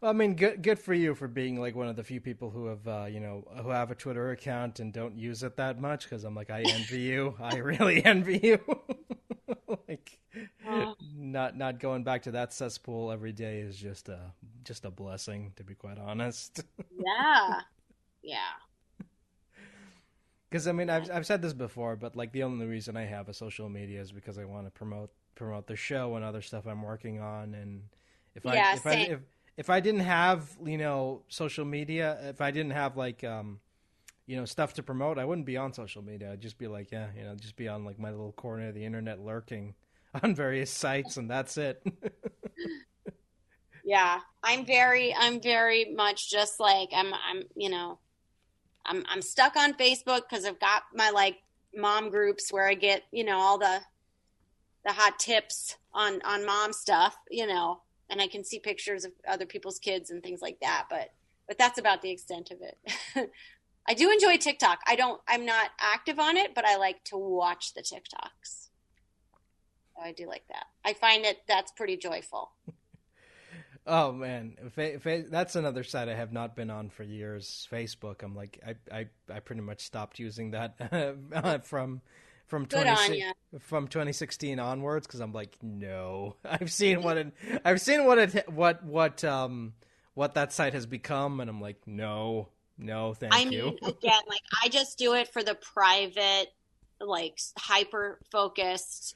Well, 0.01 0.09
I 0.09 0.13
mean, 0.15 0.35
good 0.35 0.63
good 0.63 0.79
for 0.79 0.95
you 0.95 1.13
for 1.13 1.27
being 1.27 1.59
like 1.59 1.75
one 1.75 1.87
of 1.87 1.95
the 1.95 2.03
few 2.03 2.19
people 2.19 2.49
who 2.49 2.65
have 2.65 2.87
uh, 2.87 3.05
you 3.05 3.19
know 3.19 3.47
who 3.61 3.69
have 3.69 3.91
a 3.91 3.95
Twitter 3.95 4.31
account 4.31 4.79
and 4.79 4.91
don't 4.91 5.15
use 5.15 5.43
it 5.43 5.57
that 5.57 5.79
much. 5.79 6.05
Because 6.05 6.23
I'm 6.23 6.33
like, 6.33 6.49
I 6.49 6.61
envy 6.61 7.01
you. 7.01 7.35
I 7.39 7.57
really 7.57 8.03
envy 8.05 8.39
you. 8.41 8.59
like, 9.87 10.19
uh, 10.67 10.93
not 11.15 11.57
not 11.57 11.79
going 11.79 12.03
back 12.03 12.23
to 12.23 12.31
that 12.31 12.53
cesspool 12.53 13.11
every 13.11 13.31
day 13.31 13.59
is 13.59 13.77
just 13.77 14.09
a 14.09 14.19
just 14.63 14.85
a 14.85 14.91
blessing, 14.91 15.53
to 15.55 15.63
be 15.63 15.75
quite 15.75 15.97
honest. 15.97 16.63
yeah, 16.97 17.61
yeah. 18.23 18.37
Because 20.49 20.67
I 20.67 20.71
mean, 20.71 20.89
I've 20.89 21.09
I've 21.11 21.25
said 21.25 21.41
this 21.41 21.53
before, 21.53 21.95
but 21.95 22.15
like 22.15 22.31
the 22.31 22.43
only 22.43 22.65
reason 22.65 22.97
I 22.97 23.05
have 23.05 23.29
a 23.29 23.33
social 23.33 23.69
media 23.69 24.01
is 24.01 24.11
because 24.11 24.37
I 24.37 24.45
want 24.45 24.65
to 24.67 24.71
promote 24.71 25.11
promote 25.35 25.67
the 25.67 25.75
show 25.75 26.15
and 26.15 26.25
other 26.25 26.41
stuff 26.41 26.67
I'm 26.67 26.81
working 26.81 27.21
on, 27.21 27.53
and 27.55 27.83
if 28.35 28.43
yeah, 28.45 28.71
I 28.71 28.73
if 28.73 28.81
same. 28.81 29.11
I 29.11 29.13
if 29.13 29.19
if 29.57 29.69
I 29.69 29.79
didn't 29.79 30.01
have 30.01 30.49
you 30.65 30.77
know 30.77 31.23
social 31.29 31.65
media, 31.65 32.17
if 32.23 32.41
I 32.41 32.51
didn't 32.51 32.71
have 32.71 32.97
like 32.97 33.23
um, 33.23 33.59
you 34.31 34.37
know 34.37 34.45
stuff 34.45 34.73
to 34.75 34.83
promote, 34.83 35.19
I 35.19 35.25
wouldn't 35.25 35.45
be 35.45 35.57
on 35.57 35.73
social 35.73 36.01
media. 36.01 36.31
I'd 36.31 36.39
just 36.39 36.57
be 36.57 36.67
like, 36.67 36.89
yeah, 36.89 37.07
you 37.17 37.25
know, 37.25 37.35
just 37.35 37.57
be 37.57 37.67
on 37.67 37.83
like 37.83 37.99
my 37.99 38.11
little 38.11 38.31
corner 38.31 38.69
of 38.69 38.75
the 38.75 38.85
internet, 38.85 39.19
lurking 39.19 39.75
on 40.23 40.33
various 40.33 40.71
sites, 40.71 41.17
and 41.17 41.29
that's 41.29 41.57
it. 41.57 41.85
yeah, 43.83 44.21
I'm 44.41 44.65
very, 44.65 45.13
I'm 45.13 45.41
very 45.41 45.93
much 45.93 46.29
just 46.29 46.61
like 46.61 46.91
I'm, 46.95 47.13
I'm, 47.13 47.43
you 47.57 47.69
know, 47.69 47.99
I'm, 48.85 49.03
I'm 49.09 49.21
stuck 49.21 49.57
on 49.57 49.73
Facebook 49.73 50.21
because 50.29 50.45
I've 50.45 50.61
got 50.61 50.83
my 50.95 51.09
like 51.09 51.39
mom 51.75 52.09
groups 52.09 52.53
where 52.53 52.69
I 52.69 52.73
get, 52.75 53.03
you 53.11 53.25
know, 53.25 53.37
all 53.37 53.57
the, 53.57 53.81
the 54.85 54.93
hot 54.93 55.19
tips 55.19 55.75
on 55.93 56.21
on 56.23 56.45
mom 56.45 56.71
stuff, 56.71 57.17
you 57.29 57.47
know, 57.47 57.81
and 58.09 58.21
I 58.21 58.27
can 58.27 58.45
see 58.45 58.59
pictures 58.59 59.03
of 59.03 59.11
other 59.27 59.45
people's 59.45 59.77
kids 59.77 60.09
and 60.09 60.23
things 60.23 60.41
like 60.41 60.61
that. 60.61 60.85
But 60.89 61.09
but 61.49 61.57
that's 61.57 61.77
about 61.77 62.01
the 62.01 62.11
extent 62.11 62.49
of 62.51 62.59
it. 62.61 63.29
I 63.87 63.93
do 63.93 64.11
enjoy 64.11 64.37
TikTok. 64.37 64.79
I 64.87 64.95
don't. 64.95 65.19
I'm 65.27 65.45
not 65.45 65.69
active 65.79 66.19
on 66.19 66.37
it, 66.37 66.53
but 66.55 66.65
I 66.65 66.77
like 66.77 67.03
to 67.05 67.17
watch 67.17 67.73
the 67.73 67.81
TikToks. 67.81 68.69
I 70.01 70.11
do 70.13 70.27
like 70.27 70.47
that. 70.49 70.65
I 70.83 70.93
find 70.93 71.25
that 71.25 71.37
that's 71.47 71.71
pretty 71.71 71.97
joyful. 71.97 72.51
Oh 73.87 74.11
man, 74.11 74.57
fa- 74.75 74.99
fa- 74.99 75.25
that's 75.27 75.55
another 75.55 75.83
site 75.83 76.07
I 76.07 76.13
have 76.13 76.31
not 76.31 76.55
been 76.55 76.69
on 76.69 76.91
for 76.91 77.01
years. 77.01 77.67
Facebook. 77.71 78.21
I'm 78.21 78.35
like, 78.35 78.59
I 78.65 78.75
I, 78.95 79.07
I 79.27 79.39
pretty 79.39 79.61
much 79.61 79.81
stopped 79.81 80.19
using 80.19 80.51
that 80.51 81.63
from 81.65 82.01
from 82.45 82.67
20, 82.67 83.25
from 83.59 83.87
2016 83.87 84.59
onwards 84.59 85.07
because 85.07 85.19
I'm 85.19 85.33
like, 85.33 85.57
no, 85.63 86.35
I've 86.45 86.71
seen 86.71 87.01
what 87.01 87.17
it, 87.17 87.33
I've 87.65 87.81
seen 87.81 88.05
what 88.05 88.19
it, 88.19 88.49
what 88.51 88.83
what 88.85 89.23
um 89.23 89.73
what 90.13 90.35
that 90.35 90.53
site 90.53 90.73
has 90.73 90.85
become, 90.85 91.39
and 91.39 91.49
I'm 91.49 91.59
like, 91.59 91.81
no, 91.87 92.49
no, 92.81 93.13
thank 93.13 93.33
I 93.33 93.43
you. 93.43 93.49
mean, 93.63 93.77
again, 93.83 94.21
like 94.27 94.41
I 94.63 94.69
just 94.69 94.97
do 94.97 95.13
it 95.13 95.31
for 95.31 95.43
the 95.43 95.55
private, 95.55 96.47
like 96.99 97.39
hyper 97.57 98.19
focused 98.31 99.15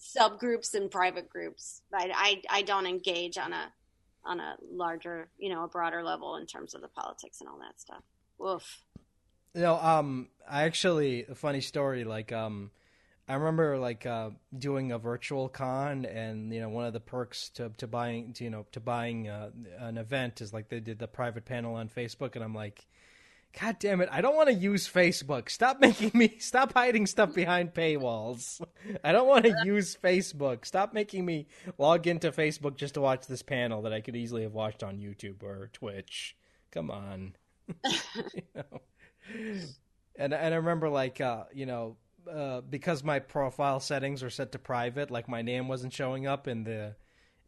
subgroups 0.00 0.74
and 0.74 0.90
private 0.90 1.28
groups. 1.28 1.82
I, 1.92 2.42
I 2.50 2.58
I 2.58 2.62
don't 2.62 2.86
engage 2.86 3.36
on 3.36 3.52
a 3.52 3.72
on 4.24 4.40
a 4.40 4.56
larger, 4.70 5.28
you 5.38 5.48
know, 5.48 5.64
a 5.64 5.68
broader 5.68 6.02
level 6.02 6.36
in 6.36 6.46
terms 6.46 6.74
of 6.74 6.80
the 6.80 6.88
politics 6.88 7.40
and 7.40 7.48
all 7.48 7.58
that 7.58 7.80
stuff. 7.80 8.02
Woof. 8.38 8.84
No, 9.54 9.76
um, 9.76 10.28
I 10.48 10.62
actually 10.64 11.24
a 11.24 11.34
funny 11.34 11.60
story. 11.60 12.04
Like, 12.04 12.30
um, 12.32 12.70
I 13.30 13.34
remember 13.34 13.78
like 13.78 14.06
uh, 14.06 14.30
doing 14.58 14.90
a 14.90 14.98
virtual 14.98 15.48
con, 15.48 16.04
and 16.04 16.52
you 16.52 16.60
know, 16.60 16.68
one 16.68 16.84
of 16.84 16.92
the 16.92 16.98
perks 16.98 17.48
to 17.50 17.70
to 17.76 17.86
buying, 17.86 18.32
to, 18.34 18.44
you 18.44 18.50
know, 18.50 18.66
to 18.72 18.80
buying 18.80 19.28
uh, 19.28 19.50
an 19.78 19.98
event 19.98 20.40
is 20.40 20.52
like 20.52 20.68
they 20.68 20.80
did 20.80 20.98
the 20.98 21.06
private 21.06 21.44
panel 21.44 21.76
on 21.76 21.88
Facebook, 21.88 22.34
and 22.34 22.42
I'm 22.42 22.56
like, 22.56 22.84
God 23.60 23.76
damn 23.78 24.00
it! 24.00 24.08
I 24.10 24.20
don't 24.20 24.34
want 24.34 24.48
to 24.48 24.54
use 24.54 24.88
Facebook. 24.88 25.48
Stop 25.48 25.78
making 25.80 26.10
me 26.12 26.38
stop 26.40 26.72
hiding 26.72 27.06
stuff 27.06 27.32
behind 27.32 27.72
paywalls. 27.72 28.60
I 29.04 29.12
don't 29.12 29.28
want 29.28 29.44
to 29.44 29.54
use 29.64 29.96
Facebook. 30.02 30.66
Stop 30.66 30.92
making 30.92 31.24
me 31.24 31.46
log 31.78 32.08
into 32.08 32.32
Facebook 32.32 32.76
just 32.76 32.94
to 32.94 33.00
watch 33.00 33.28
this 33.28 33.42
panel 33.42 33.82
that 33.82 33.92
I 33.92 34.00
could 34.00 34.16
easily 34.16 34.42
have 34.42 34.54
watched 34.54 34.82
on 34.82 34.98
YouTube 34.98 35.44
or 35.44 35.70
Twitch. 35.72 36.36
Come 36.72 36.90
on. 36.90 37.36
you 38.34 38.42
know? 38.56 38.80
and 40.16 40.34
and 40.34 40.52
I 40.52 40.56
remember 40.56 40.88
like 40.88 41.20
uh, 41.20 41.44
you 41.54 41.66
know 41.66 41.96
uh, 42.30 42.60
because 42.62 43.02
my 43.04 43.18
profile 43.18 43.80
settings 43.80 44.22
are 44.22 44.30
set 44.30 44.52
to 44.52 44.58
private, 44.58 45.10
like 45.10 45.28
my 45.28 45.42
name 45.42 45.68
wasn't 45.68 45.92
showing 45.92 46.26
up 46.26 46.48
in 46.48 46.64
the 46.64 46.94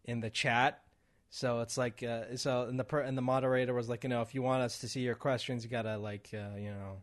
in 0.05 0.21
the 0.21 0.31
chat. 0.31 0.83
So 1.31 1.61
it's 1.61 1.79
like 1.79 2.03
uh, 2.03 2.37
so 2.37 2.63
and 2.69 2.79
the 2.79 2.85
per- 2.85 3.01
and 3.01 3.17
the 3.17 3.23
moderator 3.23 3.73
was 3.73 3.89
like 3.89 4.05
you 4.05 4.11
know 4.11 4.21
if 4.23 4.35
you 4.35 4.43
want 4.43 4.63
us 4.63 4.79
to 4.81 4.89
see 4.89 5.01
your 5.01 5.15
questions 5.15 5.65
you 5.65 5.71
gotta 5.71 5.97
like 5.97 6.29
uh, 6.35 6.57
you 6.57 6.71
know 6.71 7.03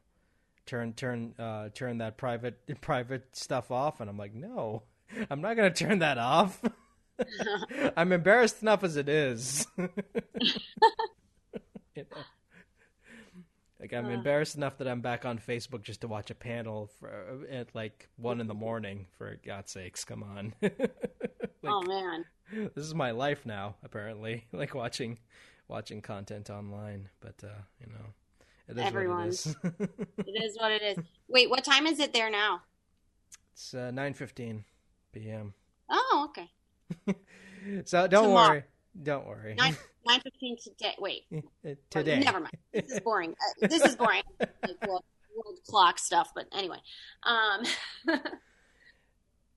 turn 0.65 0.93
turn 0.93 1.33
uh, 1.39 1.69
turn 1.73 1.97
that 1.97 2.17
private 2.17 2.59
private 2.81 3.35
stuff 3.35 3.71
off 3.71 4.01
and 4.01 4.09
I'm 4.09 4.17
like 4.17 4.35
no 4.35 4.83
I'm 5.29 5.41
not 5.41 5.55
gonna 5.55 5.73
turn 5.73 5.99
that 5.99 6.17
off. 6.17 6.61
I'm 7.97 8.11
embarrassed 8.11 8.61
enough 8.61 8.83
as 8.83 8.95
it 8.95 9.09
is. 9.09 9.65
you 9.77 9.89
know? 11.95 12.05
Like 13.79 13.93
I'm 13.93 14.07
uh, 14.07 14.09
embarrassed 14.09 14.55
enough 14.55 14.77
that 14.79 14.87
I'm 14.87 15.01
back 15.01 15.25
on 15.25 15.39
Facebook 15.39 15.83
just 15.83 16.01
to 16.01 16.07
watch 16.07 16.29
a 16.29 16.35
panel 16.35 16.89
for, 16.99 17.45
at 17.49 17.73
like 17.73 18.09
one 18.17 18.41
in 18.41 18.47
the 18.47 18.53
morning. 18.53 19.07
For 19.17 19.39
God's 19.45 19.71
sakes, 19.71 20.03
come 20.03 20.21
on! 20.21 20.53
like, 20.61 20.91
oh 21.63 21.81
man, 21.83 22.25
this 22.51 22.85
is 22.85 22.93
my 22.93 23.11
life 23.11 23.45
now. 23.45 23.75
Apparently, 23.83 24.45
like 24.51 24.75
watching 24.75 25.17
watching 25.69 26.01
content 26.01 26.49
online. 26.49 27.07
But 27.21 27.35
uh, 27.41 27.61
you 27.79 27.87
know, 27.87 28.05
it 28.67 28.77
is 28.77 28.85
Everyone's. 28.85 29.55
what 29.61 29.73
it 29.79 29.89
is. 29.97 30.05
it 30.27 30.43
is 30.43 30.57
what 30.59 30.71
it 30.71 30.81
is. 30.81 30.97
Wait, 31.29 31.49
what 31.49 31.63
time 31.63 31.87
is 31.87 32.01
it 32.01 32.11
there 32.11 32.29
now? 32.29 32.61
It's 33.53 33.73
uh, 33.73 33.91
nine 33.91 34.13
fifteen 34.13 34.65
p.m. 35.13 35.53
Oh, 35.89 36.27
okay. 36.29 36.49
so 37.85 38.07
don't 38.07 38.25
Tomorrow. 38.25 38.49
worry. 38.49 38.63
Don't 39.01 39.25
worry. 39.25 39.55
Nine 39.55 39.77
nine 40.05 40.21
fifteen 40.21 40.57
today. 40.57 40.95
Wait, 40.99 41.23
today. 41.89 42.19
never 42.19 42.39
mind. 42.39 42.57
This 42.73 42.91
is 42.91 42.99
boring. 42.99 43.31
Uh, 43.31 43.67
this 43.67 43.83
is 43.83 43.95
boring. 43.95 44.23
like, 44.39 44.87
well, 44.87 45.03
world 45.35 45.59
clock 45.67 45.99
stuff. 45.99 46.31
But 46.33 46.45
anyway, 46.51 46.77
um, 47.23 47.63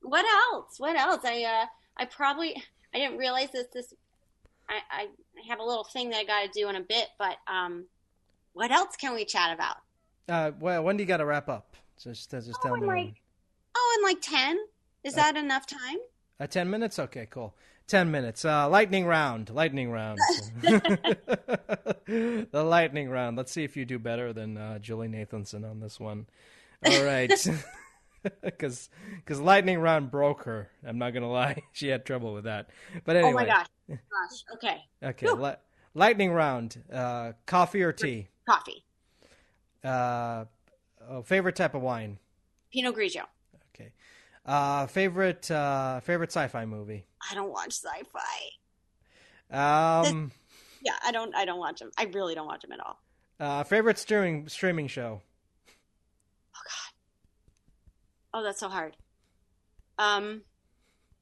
what 0.02 0.24
else? 0.24 0.78
What 0.78 0.96
else? 0.96 1.24
I 1.24 1.44
uh, 1.44 1.66
I 1.96 2.04
probably 2.06 2.62
I 2.94 2.98
didn't 2.98 3.18
realize 3.18 3.50
this. 3.52 3.66
This 3.72 3.94
I, 4.68 4.80
I 4.90 5.06
have 5.48 5.58
a 5.58 5.64
little 5.64 5.84
thing 5.84 6.10
that 6.10 6.18
I 6.18 6.24
got 6.24 6.52
to 6.52 6.60
do 6.60 6.68
in 6.68 6.76
a 6.76 6.80
bit. 6.80 7.08
But 7.18 7.36
um, 7.46 7.86
what 8.52 8.70
else 8.70 8.96
can 8.96 9.14
we 9.14 9.24
chat 9.24 9.54
about? 9.54 9.76
Uh, 10.28 10.52
well, 10.60 10.82
when 10.84 10.96
do 10.96 11.02
you 11.02 11.08
got 11.08 11.18
to 11.18 11.26
wrap 11.26 11.48
up? 11.48 11.76
Just, 12.02 12.30
just 12.30 12.50
oh, 12.64 12.68
tell 12.68 12.76
me. 12.76 12.86
Like, 12.86 13.14
oh, 13.76 13.96
in 13.98 14.04
like 14.04 14.20
ten. 14.20 14.58
Is 15.04 15.14
that 15.14 15.36
enough 15.36 15.66
time? 15.66 15.98
Uh, 16.38 16.46
10 16.46 16.70
minutes? 16.70 16.98
Okay, 16.98 17.26
cool. 17.30 17.54
10 17.86 18.10
minutes. 18.10 18.44
Uh, 18.44 18.68
lightning 18.68 19.06
round. 19.06 19.50
Lightning 19.50 19.90
round. 19.90 20.18
the 20.62 22.46
lightning 22.52 23.08
round. 23.08 23.36
Let's 23.36 23.52
see 23.52 23.64
if 23.64 23.76
you 23.76 23.84
do 23.84 23.98
better 23.98 24.32
than 24.32 24.56
uh, 24.56 24.78
Julie 24.78 25.08
Nathanson 25.08 25.68
on 25.68 25.80
this 25.80 26.00
one. 26.00 26.26
All 26.84 27.04
right. 27.04 27.32
Because 28.40 28.88
because 29.16 29.40
lightning 29.40 29.80
round 29.80 30.12
broke 30.12 30.44
her. 30.44 30.70
I'm 30.86 30.96
not 30.96 31.10
going 31.10 31.24
to 31.24 31.28
lie. 31.28 31.60
She 31.72 31.88
had 31.88 32.04
trouble 32.04 32.32
with 32.32 32.44
that. 32.44 32.70
But 33.04 33.16
anyway. 33.16 33.32
Oh 33.32 33.34
my 33.34 33.44
gosh. 33.46 33.66
Gosh. 33.88 34.44
Okay. 34.54 34.84
Okay. 35.02 35.28
Li- 35.28 35.56
lightning 35.94 36.30
round. 36.30 36.80
Uh, 36.92 37.32
coffee 37.46 37.82
or 37.82 37.92
tea? 37.92 38.28
Coffee. 38.48 38.84
Uh, 39.82 40.44
oh, 41.08 41.22
favorite 41.22 41.56
type 41.56 41.74
of 41.74 41.82
wine? 41.82 42.18
Pinot 42.72 42.94
Grigio. 42.94 43.24
Okay. 43.74 43.90
Uh, 44.44 44.86
favorite 44.86 45.50
uh, 45.50 46.00
favorite 46.00 46.30
sci-fi 46.30 46.64
movie? 46.64 47.06
I 47.30 47.34
don't 47.34 47.50
watch 47.52 47.72
sci-fi. 47.74 48.18
Um, 50.08 50.32
Yeah, 50.84 50.94
I 51.04 51.12
don't. 51.12 51.34
I 51.34 51.44
don't 51.44 51.60
watch 51.60 51.78
them. 51.80 51.90
I 51.96 52.04
really 52.04 52.34
don't 52.34 52.46
watch 52.46 52.62
them 52.62 52.72
at 52.72 52.80
all. 52.80 52.98
uh, 53.38 53.62
favorite 53.64 53.98
streaming 53.98 54.48
streaming 54.48 54.88
show? 54.88 55.20
Oh 56.56 56.60
God. 56.64 56.92
Oh, 58.34 58.42
that's 58.42 58.58
so 58.60 58.68
hard. 58.68 58.96
Um, 59.98 60.42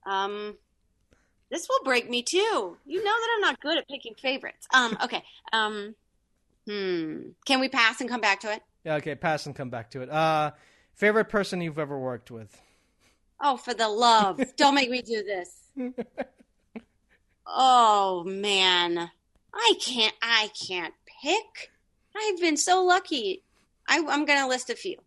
um, 0.07 0.57
this 1.51 1.69
will 1.69 1.85
break 1.85 2.09
me 2.09 2.23
too. 2.23 2.77
You 2.87 3.05
know 3.05 3.11
that 3.11 3.29
I'm 3.35 3.41
not 3.43 3.61
good 3.61 3.77
at 3.77 3.87
picking 3.89 4.15
favorites. 4.15 4.67
Um, 4.73 4.97
okay. 5.05 5.23
Um, 5.53 5.95
hmm. 6.67 7.19
Can 7.45 7.61
we 7.61 7.69
pass 7.69 8.01
and 8.01 8.09
come 8.09 8.21
back 8.23 8.41
to 8.41 8.53
it? 8.53 8.63
Yeah, 8.85 8.95
okay, 8.95 9.15
pass 9.15 9.45
and 9.45 9.55
come 9.55 9.69
back 9.69 9.91
to 9.91 10.01
it. 10.01 10.09
Uh, 10.09 10.53
favorite 10.95 11.27
person 11.27 11.61
you've 11.61 11.79
ever 11.79 11.99
worked 11.99 12.31
with? 12.31 12.59
Oh, 13.41 13.57
for 13.57 13.75
the 13.75 13.89
love! 13.89 14.41
don't 14.57 14.75
make 14.75 14.91
me 14.91 15.03
do 15.03 15.23
this. 15.23 15.71
Oh 17.47 18.23
man, 18.25 19.11
I 19.53 19.75
can't. 19.81 20.15
I 20.23 20.51
can't 20.69 20.95
pick. 21.23 21.73
I've 22.17 22.41
been 22.41 22.57
so 22.57 22.85
lucky. 22.85 23.43
I, 23.89 23.99
I'm 23.99 24.25
going 24.25 24.39
to 24.39 24.47
list 24.47 24.71
a 24.71 24.77
few: 24.77 24.99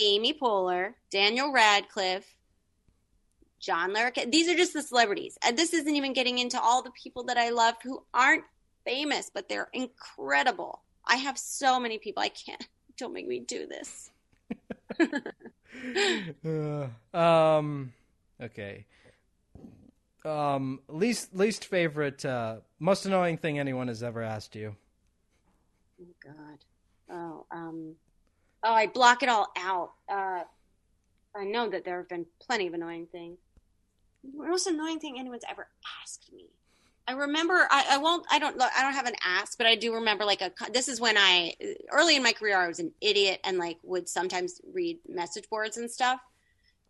Amy 0.00 0.32
Poehler, 0.32 0.94
Daniel 1.10 1.52
Radcliffe, 1.52 2.36
John 3.58 3.92
Larroquette. 3.92 4.32
These 4.32 4.48
are 4.48 4.56
just 4.56 4.72
the 4.72 4.82
celebrities, 4.82 5.36
and 5.42 5.58
this 5.58 5.74
isn't 5.74 5.94
even 5.94 6.14
getting 6.14 6.38
into 6.38 6.60
all 6.60 6.82
the 6.82 6.92
people 6.92 7.24
that 7.24 7.36
I 7.36 7.50
love 7.50 7.74
who 7.82 8.02
aren't 8.14 8.44
famous, 8.84 9.30
but 9.32 9.48
they're 9.48 9.68
incredible. 9.72 10.82
I 11.04 11.16
have 11.16 11.36
so 11.38 11.78
many 11.78 11.98
people. 11.98 12.22
I 12.22 12.30
can't. 12.30 12.66
Don't 12.96 13.12
make 13.12 13.28
me 13.28 13.40
do 13.40 13.66
this. 13.66 14.10
Um, 17.14 17.92
okay. 18.40 18.86
Um, 20.24 20.80
least 20.88 21.34
least 21.34 21.64
favorite, 21.64 22.24
uh, 22.24 22.56
most 22.78 23.06
annoying 23.06 23.38
thing 23.38 23.58
anyone 23.58 23.88
has 23.88 24.02
ever 24.02 24.22
asked 24.22 24.54
you. 24.54 24.76
Oh 26.00 26.06
God. 26.22 26.58
Oh, 27.10 27.46
um, 27.50 27.94
oh, 28.62 28.72
I 28.72 28.86
block 28.86 29.22
it 29.22 29.28
all 29.28 29.48
out. 29.56 29.92
Uh, 30.08 30.42
I 31.34 31.44
know 31.44 31.68
that 31.70 31.84
there 31.84 31.98
have 31.98 32.08
been 32.08 32.26
plenty 32.40 32.66
of 32.66 32.74
annoying 32.74 33.06
things. 33.10 33.38
Most 34.34 34.66
annoying 34.66 35.00
thing 35.00 35.18
anyone's 35.18 35.44
ever 35.48 35.68
asked 36.02 36.30
me. 36.32 36.46
I 37.10 37.14
remember. 37.14 37.66
I, 37.68 37.86
I 37.90 37.96
won't. 37.98 38.24
I 38.30 38.38
don't. 38.38 38.62
I 38.62 38.82
don't 38.82 38.92
have 38.92 39.06
an 39.06 39.16
ask, 39.20 39.58
but 39.58 39.66
I 39.66 39.74
do 39.74 39.94
remember. 39.94 40.24
Like 40.24 40.42
a. 40.42 40.52
This 40.72 40.86
is 40.86 41.00
when 41.00 41.18
I 41.18 41.54
early 41.90 42.14
in 42.14 42.22
my 42.22 42.32
career, 42.32 42.56
I 42.56 42.68
was 42.68 42.78
an 42.78 42.92
idiot 43.00 43.40
and 43.42 43.58
like 43.58 43.78
would 43.82 44.08
sometimes 44.08 44.60
read 44.72 44.98
message 45.08 45.50
boards 45.50 45.76
and 45.76 45.90
stuff. 45.90 46.20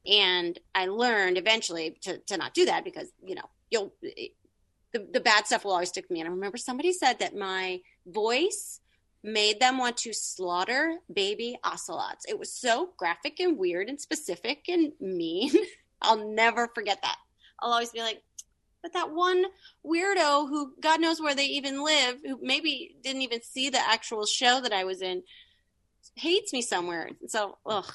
And 0.07 0.59
I 0.75 0.89
learned 0.89 1.39
eventually 1.39 1.97
to 2.03 2.19
to 2.19 2.37
not 2.37 2.53
do 2.53 2.67
that 2.67 2.85
because 2.85 3.09
you 3.25 3.35
know 3.35 3.49
you'll 3.71 3.95
the 4.03 5.07
the 5.11 5.21
bad 5.21 5.47
stuff 5.47 5.65
will 5.65 5.73
always 5.73 5.89
stick 5.89 6.09
to 6.09 6.13
me. 6.13 6.21
And 6.21 6.29
I 6.29 6.33
remember 6.33 6.59
somebody 6.59 6.93
said 6.93 7.21
that 7.21 7.35
my 7.35 7.81
voice 8.07 8.81
made 9.25 9.59
them 9.59 9.79
want 9.79 9.97
to 9.99 10.13
slaughter 10.13 10.99
baby 11.11 11.57
ocelots. 11.65 12.27
It 12.29 12.39
was 12.39 12.53
so 12.53 12.91
graphic 12.99 13.41
and 13.41 13.57
weird 13.57 13.89
and 13.89 13.99
specific 13.99 14.69
and 14.69 14.93
mean. 15.01 15.53
I'll 16.03 16.29
never 16.29 16.69
forget 16.75 16.99
that. 17.01 17.17
I'll 17.59 17.73
always 17.73 17.91
be 17.91 18.01
like, 18.01 18.23
but 18.83 18.93
that 18.93 19.11
one 19.13 19.45
weirdo 19.85 20.49
who 20.49 20.75
God 20.81 21.01
knows 21.01 21.21
where 21.21 21.35
they 21.35 21.45
even 21.45 21.85
live, 21.85 22.19
who 22.25 22.39
maybe 22.43 22.97
didn't 23.03 23.23
even 23.23 23.43
see 23.43 23.71
the 23.71 23.81
actual 23.81 24.27
show 24.27 24.61
that 24.61 24.73
I 24.73 24.85
was 24.85 25.03
in, 25.03 25.23
hates 26.15 26.53
me 26.53 26.63
somewhere. 26.63 27.11
So, 27.27 27.59
ugh. 27.67 27.93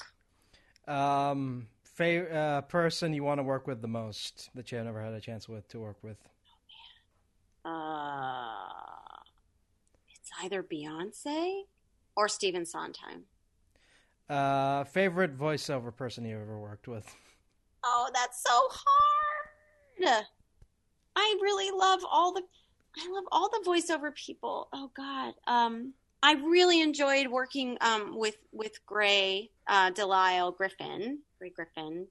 Um, 0.86 1.66
fa- 1.82 2.32
uh, 2.32 2.60
person 2.62 3.12
you 3.12 3.24
want 3.24 3.38
to 3.38 3.44
work 3.44 3.66
with 3.66 3.82
the 3.82 3.88
most 3.88 4.50
that 4.54 4.70
you 4.70 4.78
have 4.78 4.86
never 4.86 5.02
had 5.02 5.12
a 5.12 5.20
chance 5.20 5.48
with 5.48 5.66
to 5.68 5.80
work 5.80 5.96
with. 6.02 6.18
Uh, 7.64 8.68
it's 10.14 10.30
either 10.44 10.62
Beyonce 10.62 11.62
or 12.16 12.28
Stephen 12.28 12.64
Sondheim. 12.64 13.24
Uh, 14.28 14.84
favorite 14.84 15.36
voiceover 15.36 15.94
person 15.94 16.24
you 16.24 16.38
ever 16.40 16.58
worked 16.58 16.88
with. 16.88 17.12
Oh, 17.84 18.08
that's 18.12 18.42
so 18.42 18.68
hard. 18.70 20.24
I 21.16 21.38
really 21.42 21.70
love 21.76 22.00
all 22.10 22.32
the 22.32 22.42
I 22.98 23.10
love 23.10 23.24
all 23.32 23.48
the 23.50 23.68
voiceover 23.68 24.14
people. 24.14 24.68
Oh 24.72 24.90
god. 24.96 25.34
Um 25.46 25.94
I 26.22 26.34
really 26.34 26.80
enjoyed 26.80 27.28
working 27.28 27.78
um 27.80 28.16
with 28.16 28.36
with 28.52 28.84
Grey 28.86 29.50
uh 29.66 29.90
Delisle 29.90 30.52
Griffin. 30.52 31.20
Grey 31.38 31.50
Griffin. 31.50 32.06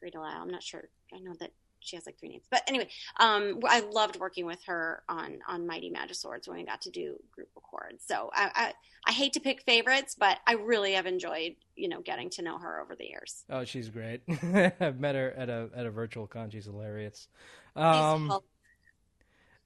Grey 0.00 0.10
Delisle. 0.10 0.42
I'm 0.42 0.50
not 0.50 0.62
sure. 0.62 0.88
I 1.14 1.18
know 1.20 1.34
that 1.40 1.52
she 1.80 1.96
has 1.96 2.04
like 2.04 2.18
three 2.18 2.30
names. 2.30 2.44
But 2.50 2.62
anyway, 2.66 2.88
um 3.18 3.60
I 3.66 3.80
loved 3.80 4.18
working 4.18 4.46
with 4.46 4.62
her 4.66 5.02
on 5.08 5.38
on 5.46 5.66
Mighty 5.66 5.90
Magiswords 5.90 6.48
when 6.48 6.58
we 6.58 6.64
got 6.64 6.82
to 6.82 6.90
do 6.90 7.16
group 7.30 7.48
records. 7.54 8.04
So 8.06 8.30
I, 8.34 8.50
I 8.54 8.72
I 9.08 9.12
hate 9.12 9.34
to 9.34 9.40
pick 9.40 9.62
favorites, 9.62 10.16
but 10.18 10.38
I 10.46 10.54
really 10.54 10.94
have 10.94 11.06
enjoyed, 11.06 11.54
you 11.76 11.88
know, 11.88 12.00
getting 12.00 12.28
to 12.30 12.42
know 12.42 12.58
her 12.58 12.80
over 12.80 12.96
the 12.96 13.04
years. 13.06 13.44
Oh, 13.48 13.64
she's 13.64 13.88
great. 13.88 14.22
I've 14.80 14.98
met 14.98 15.14
her 15.14 15.30
at 15.36 15.48
a 15.48 15.70
at 15.76 15.86
a 15.86 15.90
virtual 15.90 16.26
con. 16.26 16.50
She's 16.50 16.64
hilarious. 16.64 17.28
Um, 17.76 18.40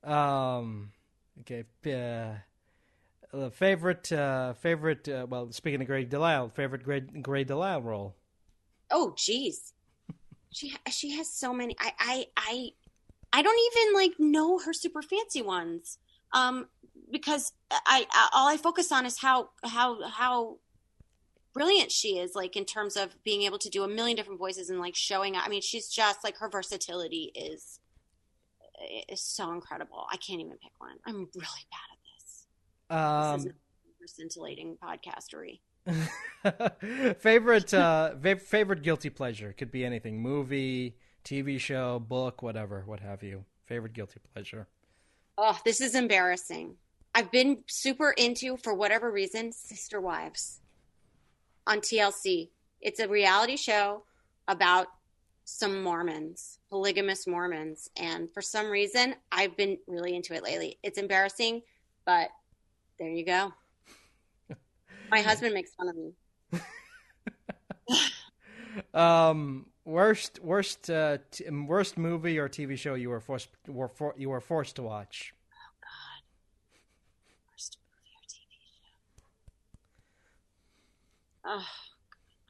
um, 0.05 0.93
okay. 1.41 1.65
Uh, 3.33 3.51
favorite, 3.51 4.11
uh, 4.13 4.55
favorite. 4.55 5.09
Uh, 5.09 5.27
well, 5.29 5.53
speaking 5.53 5.81
of 5.81 5.87
Grey 5.87 6.05
Delisle, 6.05 6.51
favorite 6.51 6.83
Grey 6.83 7.01
Grey 7.01 7.45
Delisle 7.45 7.83
role. 7.83 8.17
Oh, 8.91 9.15
jeez. 9.17 9.73
she 10.51 10.75
she 10.91 11.17
has 11.17 11.33
so 11.33 11.53
many. 11.53 11.77
I 11.79 11.93
I 11.99 12.27
I 12.37 12.71
I 13.33 13.43
don't 13.43 13.59
even 13.73 13.95
like 13.95 14.13
know 14.19 14.59
her 14.59 14.73
super 14.73 15.03
fancy 15.03 15.43
ones. 15.43 15.99
Um, 16.33 16.69
because 17.11 17.53
I, 17.71 18.07
I 18.11 18.29
all 18.33 18.49
I 18.49 18.57
focus 18.57 18.91
on 18.93 19.07
is 19.07 19.19
how 19.19 19.51
how 19.65 20.09
how 20.09 20.59
brilliant 21.53 21.91
she 21.91 22.19
is 22.19 22.35
like 22.35 22.57
in 22.57 22.65
terms 22.65 22.97
of 22.97 23.17
being 23.25 23.43
able 23.43 23.59
to 23.59 23.69
do 23.69 23.83
a 23.83 23.89
million 23.89 24.17
different 24.17 24.39
voices 24.39 24.71
and 24.71 24.79
like 24.79 24.95
showing 24.95 25.35
i 25.35 25.49
mean 25.49 25.61
she's 25.61 25.89
just 25.89 26.23
like 26.23 26.37
her 26.37 26.49
versatility 26.49 27.33
is 27.35 27.80
is 29.09 29.23
so 29.23 29.53
incredible. 29.53 30.05
I 30.11 30.17
can't 30.17 30.41
even 30.41 30.53
pick 30.53 30.73
one. 30.79 30.97
I'm 31.07 31.29
really 31.35 31.67
bad 31.71 31.89
at 31.93 31.99
this. 32.07 32.47
Um, 32.91 33.37
this 34.01 34.11
is 34.11 34.17
scintillating 34.17 34.77
podcastery. 34.83 35.61
Favorite, 37.21 37.73
uh, 37.75 38.17
fa- 38.21 38.37
favorite 38.37 38.83
guilty 38.83 39.11
pleasure. 39.11 39.53
Could 39.53 39.71
be 39.71 39.85
anything: 39.85 40.21
movie, 40.23 40.97
TV 41.25 41.59
show, 41.59 41.99
book, 41.99 42.43
whatever, 42.43 42.83
what 42.87 43.01
have 43.01 43.23
you. 43.23 43.45
Favorite 43.67 43.93
guilty 43.93 44.21
pleasure. 44.33 44.69
oh 45.39 45.59
this 45.65 45.81
is 45.81 45.95
embarrassing. 45.95 46.77
I've 47.15 47.31
been 47.33 47.65
super 47.67 48.11
into 48.13 48.57
for 48.57 48.75
whatever 48.75 49.11
reason 49.11 49.53
sister 49.53 50.01
wives 50.01 50.61
on 51.67 51.81
tlc 51.81 52.49
it's 52.81 53.01
a 53.01 53.09
reality 53.09 53.57
show 53.57 54.05
about 54.49 54.87
some 55.51 55.83
mormons 55.83 56.59
polygamous 56.71 57.27
mormons 57.27 57.89
and 57.97 58.31
for 58.33 58.41
some 58.43 58.71
reason 58.71 59.15
i've 59.33 59.57
been 59.57 59.77
really 59.87 60.15
into 60.15 60.35
it 60.35 60.43
lately 60.43 60.79
it's 60.83 60.99
embarrassing 60.99 61.61
but 62.07 62.29
there 62.99 63.11
you 63.11 63.25
go 63.25 63.53
my 65.11 65.21
husband 65.21 65.53
makes 65.55 65.73
fun 65.75 65.89
of 65.89 65.97
me 65.97 66.13
Um, 68.95 69.67
worst, 69.85 70.41
worst, 70.43 70.91
uh, 70.91 71.19
t- 71.31 71.49
worst 71.51 71.99
movie 71.99 72.39
or 72.39 72.49
TV 72.49 72.77
show 72.79 72.95
you 72.95 73.11
were 73.11 73.21
forced 73.21 73.49
were 73.67 73.89
for, 73.89 74.15
you 74.17 74.31
were 74.31 74.41
forced 74.41 74.77
to 74.77 74.83
watch. 74.83 75.33
Oh 75.53 75.73
God, 75.83 76.23
worst 77.53 77.79
movie 77.91 78.15
or 78.17 78.25
TV 78.29 78.51
show. 81.45 81.63
Oh, 81.63 81.67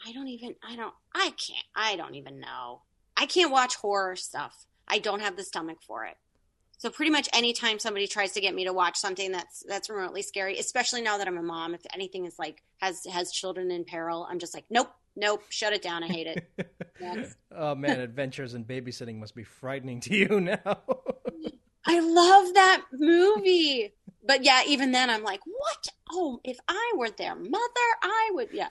I 0.06 0.12
don't 0.12 0.28
even. 0.28 0.54
I 0.62 0.76
don't. 0.76 0.94
I 1.14 1.30
can't. 1.30 1.66
I 1.74 1.96
don't 1.96 2.14
even 2.14 2.40
know. 2.40 2.82
I 3.20 3.26
can't 3.26 3.52
watch 3.52 3.76
horror 3.76 4.16
stuff. 4.16 4.64
I 4.88 4.98
don't 4.98 5.20
have 5.20 5.36
the 5.36 5.44
stomach 5.44 5.78
for 5.86 6.06
it. 6.06 6.16
So 6.78 6.88
pretty 6.88 7.10
much 7.10 7.28
anytime 7.34 7.78
somebody 7.78 8.06
tries 8.06 8.32
to 8.32 8.40
get 8.40 8.54
me 8.54 8.64
to 8.64 8.72
watch 8.72 8.96
something 8.96 9.30
that's 9.30 9.62
that's 9.68 9.90
remotely 9.90 10.22
scary, 10.22 10.58
especially 10.58 11.02
now 11.02 11.18
that 11.18 11.28
I'm 11.28 11.36
a 11.36 11.42
mom, 11.42 11.74
if 11.74 11.82
anything 11.92 12.24
is 12.24 12.38
like 12.38 12.62
has 12.78 13.04
has 13.12 13.30
children 13.30 13.70
in 13.70 13.84
peril, 13.84 14.26
I'm 14.28 14.38
just 14.38 14.54
like, 14.54 14.64
nope, 14.70 14.90
nope, 15.14 15.42
shut 15.50 15.74
it 15.74 15.82
down. 15.82 16.02
I 16.02 16.06
hate 16.08 16.26
it. 16.26 16.46
Oh 17.54 17.74
man, 17.74 18.00
Adventures 18.00 18.54
in 18.54 18.64
Babysitting 18.64 19.18
must 19.18 19.34
be 19.34 19.42
frightening 19.44 20.00
to 20.00 20.16
you 20.16 20.40
now. 20.40 20.78
I 21.86 22.00
love 22.00 22.54
that 22.54 22.82
movie. 22.92 23.92
But 24.26 24.44
yeah, 24.44 24.62
even 24.66 24.92
then 24.92 25.08
I'm 25.10 25.22
like, 25.22 25.40
what? 25.44 25.88
Oh, 26.10 26.40
if 26.44 26.58
I 26.68 26.92
were 26.96 27.10
their 27.10 27.34
mother, 27.34 27.88
I 28.02 28.30
would. 28.34 28.48
Yeah. 28.52 28.68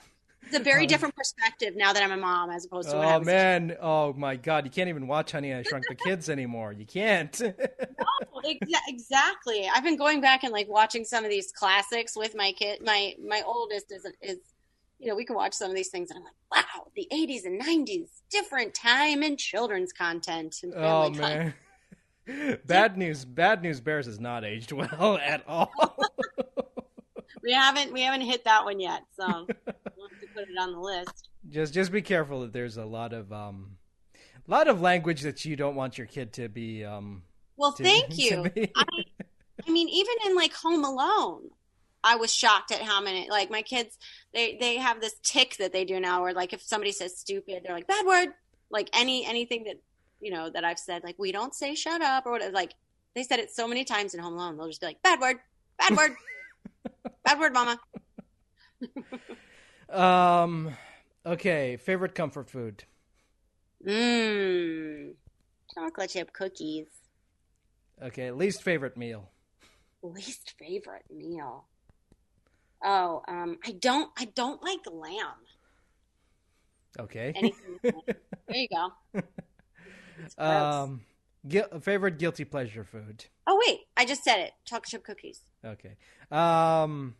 It's 0.49 0.57
a 0.57 0.63
very 0.63 0.87
different 0.87 1.15
perspective 1.15 1.75
now 1.75 1.93
that 1.93 2.01
I'm 2.01 2.11
a 2.11 2.17
mom 2.17 2.49
as 2.49 2.65
opposed 2.65 2.89
to 2.89 2.97
when 2.97 3.07
I 3.07 3.15
oh 3.15 3.19
was 3.19 3.25
man, 3.27 3.77
oh 3.79 4.13
my 4.13 4.35
god, 4.35 4.65
you 4.65 4.71
can't 4.71 4.89
even 4.89 5.05
watch 5.05 5.31
Honey 5.31 5.53
I 5.53 5.61
Shrunk 5.61 5.85
the 5.87 5.93
Kids 5.93 6.27
anymore. 6.27 6.73
You 6.73 6.85
can't. 6.85 7.39
No, 8.41 8.49
exa- 8.49 8.87
exactly. 8.87 9.69
I've 9.73 9.83
been 9.83 9.97
going 9.97 10.21
back 10.21 10.43
and 10.43 10.53
like 10.53 10.69
watching 10.69 11.03
some 11.03 11.25
of 11.25 11.29
these 11.29 11.51
classics 11.51 12.15
with 12.15 12.35
my 12.35 12.53
kid. 12.53 12.79
My 12.83 13.13
my 13.23 13.43
oldest 13.45 13.91
is 13.91 14.07
is 14.21 14.37
you 14.97 15.07
know 15.09 15.15
we 15.15 15.25
can 15.25 15.35
watch 15.35 15.53
some 15.53 15.69
of 15.69 15.75
these 15.75 15.89
things 15.89 16.09
and 16.09 16.19
I'm 16.19 16.23
like, 16.23 16.65
wow, 16.65 16.87
the 16.95 17.07
80s 17.13 17.45
and 17.45 17.61
90s, 17.61 18.09
different 18.31 18.73
time 18.73 19.23
and 19.23 19.37
children's 19.37 19.91
content. 19.91 20.55
And 20.63 20.73
oh 20.73 21.11
family 21.11 21.19
content. 21.19 21.53
man. 22.27 22.59
Bad 22.65 22.97
news. 22.97 23.25
Bad 23.25 23.61
news. 23.61 23.81
Bears 23.81 24.05
has 24.05 24.19
not 24.19 24.45
aged 24.45 24.71
well 24.71 25.17
at 25.21 25.43
all. 25.47 25.71
we 27.43 27.51
haven't 27.51 27.91
we 27.91 28.01
haven't 28.01 28.21
hit 28.21 28.45
that 28.45 28.63
one 28.63 28.79
yet, 28.79 29.01
so 29.19 29.25
we'll 29.27 29.47
have 29.47 29.47
to 29.47 29.78
put 30.39 30.49
it 30.49 30.57
on 30.57 30.71
the 30.73 30.79
list. 30.79 31.29
just 31.49 31.73
just 31.73 31.91
be 31.91 32.01
careful 32.01 32.41
that 32.41 32.53
there's 32.53 32.77
a 32.77 32.85
lot 32.85 33.13
of 33.13 33.31
um, 33.31 33.77
a 34.15 34.51
lot 34.51 34.67
of 34.67 34.81
language 34.81 35.21
that 35.21 35.45
you 35.45 35.55
don't 35.55 35.75
want 35.75 35.97
your 35.97 36.07
kid 36.07 36.33
to 36.33 36.49
be 36.49 36.83
um. 36.85 37.23
Well, 37.57 37.73
to- 37.73 37.83
thank 37.83 38.17
you. 38.17 38.45
I, 38.75 38.85
I 39.67 39.71
mean, 39.71 39.89
even 39.89 40.15
in 40.25 40.35
like 40.35 40.53
Home 40.53 40.83
Alone, 40.85 41.49
I 42.03 42.15
was 42.15 42.33
shocked 42.33 42.71
at 42.71 42.81
how 42.81 43.01
many 43.01 43.29
like 43.29 43.49
my 43.51 43.61
kids 43.61 43.97
they 44.33 44.57
they 44.59 44.77
have 44.77 45.01
this 45.01 45.15
tick 45.23 45.57
that 45.57 45.73
they 45.73 45.85
do 45.85 45.99
now 45.99 46.21
where 46.21 46.33
like 46.33 46.53
if 46.53 46.61
somebody 46.61 46.91
says 46.91 47.17
stupid, 47.17 47.63
they're 47.63 47.75
like 47.75 47.87
bad 47.87 48.05
word. 48.05 48.29
Like 48.71 48.89
any 48.93 49.25
anything 49.25 49.65
that 49.65 49.81
you 50.21 50.31
know 50.31 50.49
that 50.49 50.63
I've 50.63 50.79
said, 50.79 51.03
like 51.03 51.15
we 51.19 51.31
don't 51.31 51.53
say 51.53 51.75
shut 51.75 52.01
up 52.01 52.25
or 52.25 52.31
whatever. 52.31 52.53
Like 52.53 52.73
they 53.15 53.23
said 53.23 53.39
it 53.39 53.51
so 53.51 53.67
many 53.67 53.83
times 53.83 54.13
in 54.13 54.19
Home 54.21 54.33
Alone, 54.33 54.57
they'll 54.57 54.67
just 54.67 54.81
be 54.81 54.87
like 54.87 55.01
bad 55.01 55.19
word, 55.19 55.37
bad 55.77 55.97
word, 55.97 56.11
bad 57.25 57.39
word, 57.39 57.53
mama. 57.53 57.79
Um. 59.91 60.75
Okay. 61.25 61.77
Favorite 61.77 62.15
comfort 62.15 62.49
food. 62.49 62.83
Mmm, 63.85 65.13
chocolate 65.73 66.09
chip 66.09 66.33
cookies. 66.33 66.87
Okay. 68.01 68.31
Least 68.31 68.63
favorite 68.63 68.97
meal. 68.97 69.29
Least 70.01 70.53
favorite 70.59 71.05
meal. 71.09 71.65
Oh, 72.83 73.23
um, 73.27 73.57
I 73.65 73.71
don't 73.71 74.11
I 74.17 74.25
don't 74.25 74.61
like 74.63 74.79
lamb. 74.91 75.35
Okay. 76.99 77.33
Anything. 77.35 77.79
There 78.47 78.57
you 78.57 78.67
go. 78.67 79.21
Um. 80.43 81.01
Gu- 81.47 81.79
favorite 81.81 82.17
guilty 82.17 82.43
pleasure 82.45 82.83
food. 82.83 83.25
Oh 83.45 83.61
wait, 83.67 83.81
I 83.95 84.05
just 84.05 84.23
said 84.23 84.39
it. 84.39 84.53
Chocolate 84.65 84.89
chip 84.89 85.03
cookies. 85.03 85.41
Okay. 85.63 85.97
Um. 86.31 87.15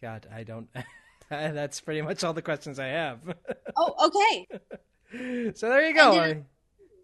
God, 0.00 0.28
I 0.32 0.44
don't. 0.44 0.68
That's 1.52 1.80
pretty 1.80 2.02
much 2.02 2.24
all 2.24 2.32
the 2.32 2.42
questions 2.42 2.78
I 2.78 2.88
have. 2.88 3.20
Oh, 3.74 3.94
okay. 4.08 5.52
so 5.54 5.70
there 5.70 5.88
you 5.88 5.94
go. 5.94 6.20
And 6.20 6.44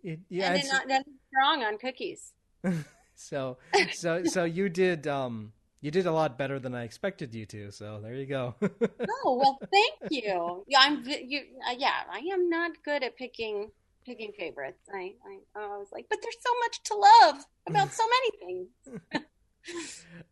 you, 0.02 0.18
you 0.28 0.42
and 0.42 0.56
then 0.56 0.68
not 0.68 0.86
then 0.86 1.02
strong 1.28 1.62
on 1.62 1.78
cookies. 1.78 2.34
so 3.14 3.56
so 3.94 4.22
so 4.24 4.44
you 4.44 4.68
did 4.68 5.06
um 5.06 5.52
you 5.80 5.90
did 5.90 6.04
a 6.04 6.12
lot 6.12 6.36
better 6.36 6.58
than 6.58 6.74
I 6.74 6.84
expected 6.84 7.34
you 7.34 7.46
to. 7.46 7.70
So 7.72 8.00
there 8.02 8.14
you 8.14 8.26
go. 8.26 8.54
Oh 9.24 9.36
well, 9.40 9.58
thank 9.72 10.12
you. 10.12 10.64
Yeah, 10.68 10.78
I'm. 10.80 11.02
You, 11.06 11.40
uh, 11.66 11.74
yeah, 11.78 12.04
I 12.12 12.18
am 12.32 12.50
not 12.50 12.72
good 12.84 13.02
at 13.02 13.16
picking 13.16 13.70
picking 14.04 14.32
favorites. 14.38 14.82
I, 14.92 15.14
I, 15.26 15.60
I 15.60 15.78
was 15.78 15.88
like, 15.90 16.06
but 16.10 16.18
there's 16.22 16.36
so 16.40 16.52
much 16.60 16.82
to 16.84 16.94
love 16.94 17.44
about 17.66 17.92
so 17.92 18.04
many 18.06 18.30
things. 18.44 19.26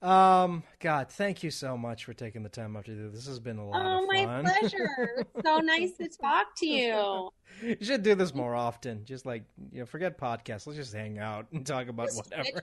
Um, 0.03 0.63
God, 0.81 1.11
thank 1.11 1.43
you 1.43 1.51
so 1.51 1.77
much 1.77 2.05
for 2.05 2.15
taking 2.15 2.43
the 2.43 2.49
time 2.49 2.77
out 2.77 2.85
to 2.87 2.95
do 2.95 3.11
this. 3.11 3.21
This 3.21 3.27
has 3.29 3.41
been 3.41 3.59
a 3.59 3.69
lot 3.69 3.83
Oh, 3.85 4.03
of 4.03 4.09
my 4.09 4.43
pleasure. 4.43 5.27
So 5.45 5.59
nice 5.59 5.93
to 5.99 6.09
talk 6.09 6.49
to 6.59 6.67
you. 6.67 7.31
you 7.63 7.77
should 7.81 8.03
do 8.03 8.15
this 8.15 8.35
more 8.35 8.55
often. 8.55 9.05
Just 9.05 9.27
like 9.27 9.45
you 9.73 9.81
know, 9.81 9.87
forget 9.87 10.19
podcasts. 10.19 10.67
Let's 10.67 10.79
just 10.79 10.95
hang 10.95 11.19
out 11.19 11.47
and 11.53 11.65
talk 11.67 11.89
about 11.89 12.09
Just 12.09 12.19
whatever. 12.19 12.63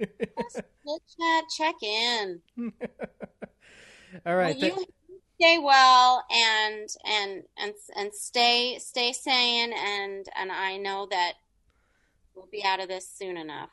Just 0.00 0.56
chat. 1.18 1.44
Check 1.56 1.74
in. 1.82 2.40
All 4.26 4.36
right. 4.36 4.56
well, 4.58 4.68
you 4.68 4.84
stay 5.40 5.58
well 5.58 6.24
and 6.30 6.88
and 7.06 7.42
and 7.58 7.72
and 7.96 8.14
stay 8.14 8.78
stay 8.78 9.12
sane 9.12 9.72
and 9.72 10.26
and 10.36 10.52
I 10.52 10.76
know 10.76 11.06
that 11.10 11.34
we'll 12.34 12.48
be 12.52 12.64
out 12.64 12.80
of 12.80 12.88
this 12.88 13.08
soon 13.08 13.36
enough. 13.36 13.70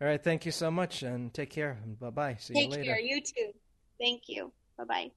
All 0.00 0.06
right. 0.08 0.22
Thank 0.22 0.46
you 0.46 0.52
so 0.52 0.70
much, 0.70 1.02
and 1.02 1.32
take 1.32 1.50
care. 1.50 1.78
Bye 2.00 2.10
bye. 2.10 2.36
See 2.38 2.54
you 2.54 2.68
later. 2.68 2.82
Take 2.82 2.84
care. 2.84 3.00
You 3.00 3.20
too. 3.20 3.52
Thank 4.00 4.22
you. 4.28 4.52
Bye 4.78 4.84
bye. 4.84 5.10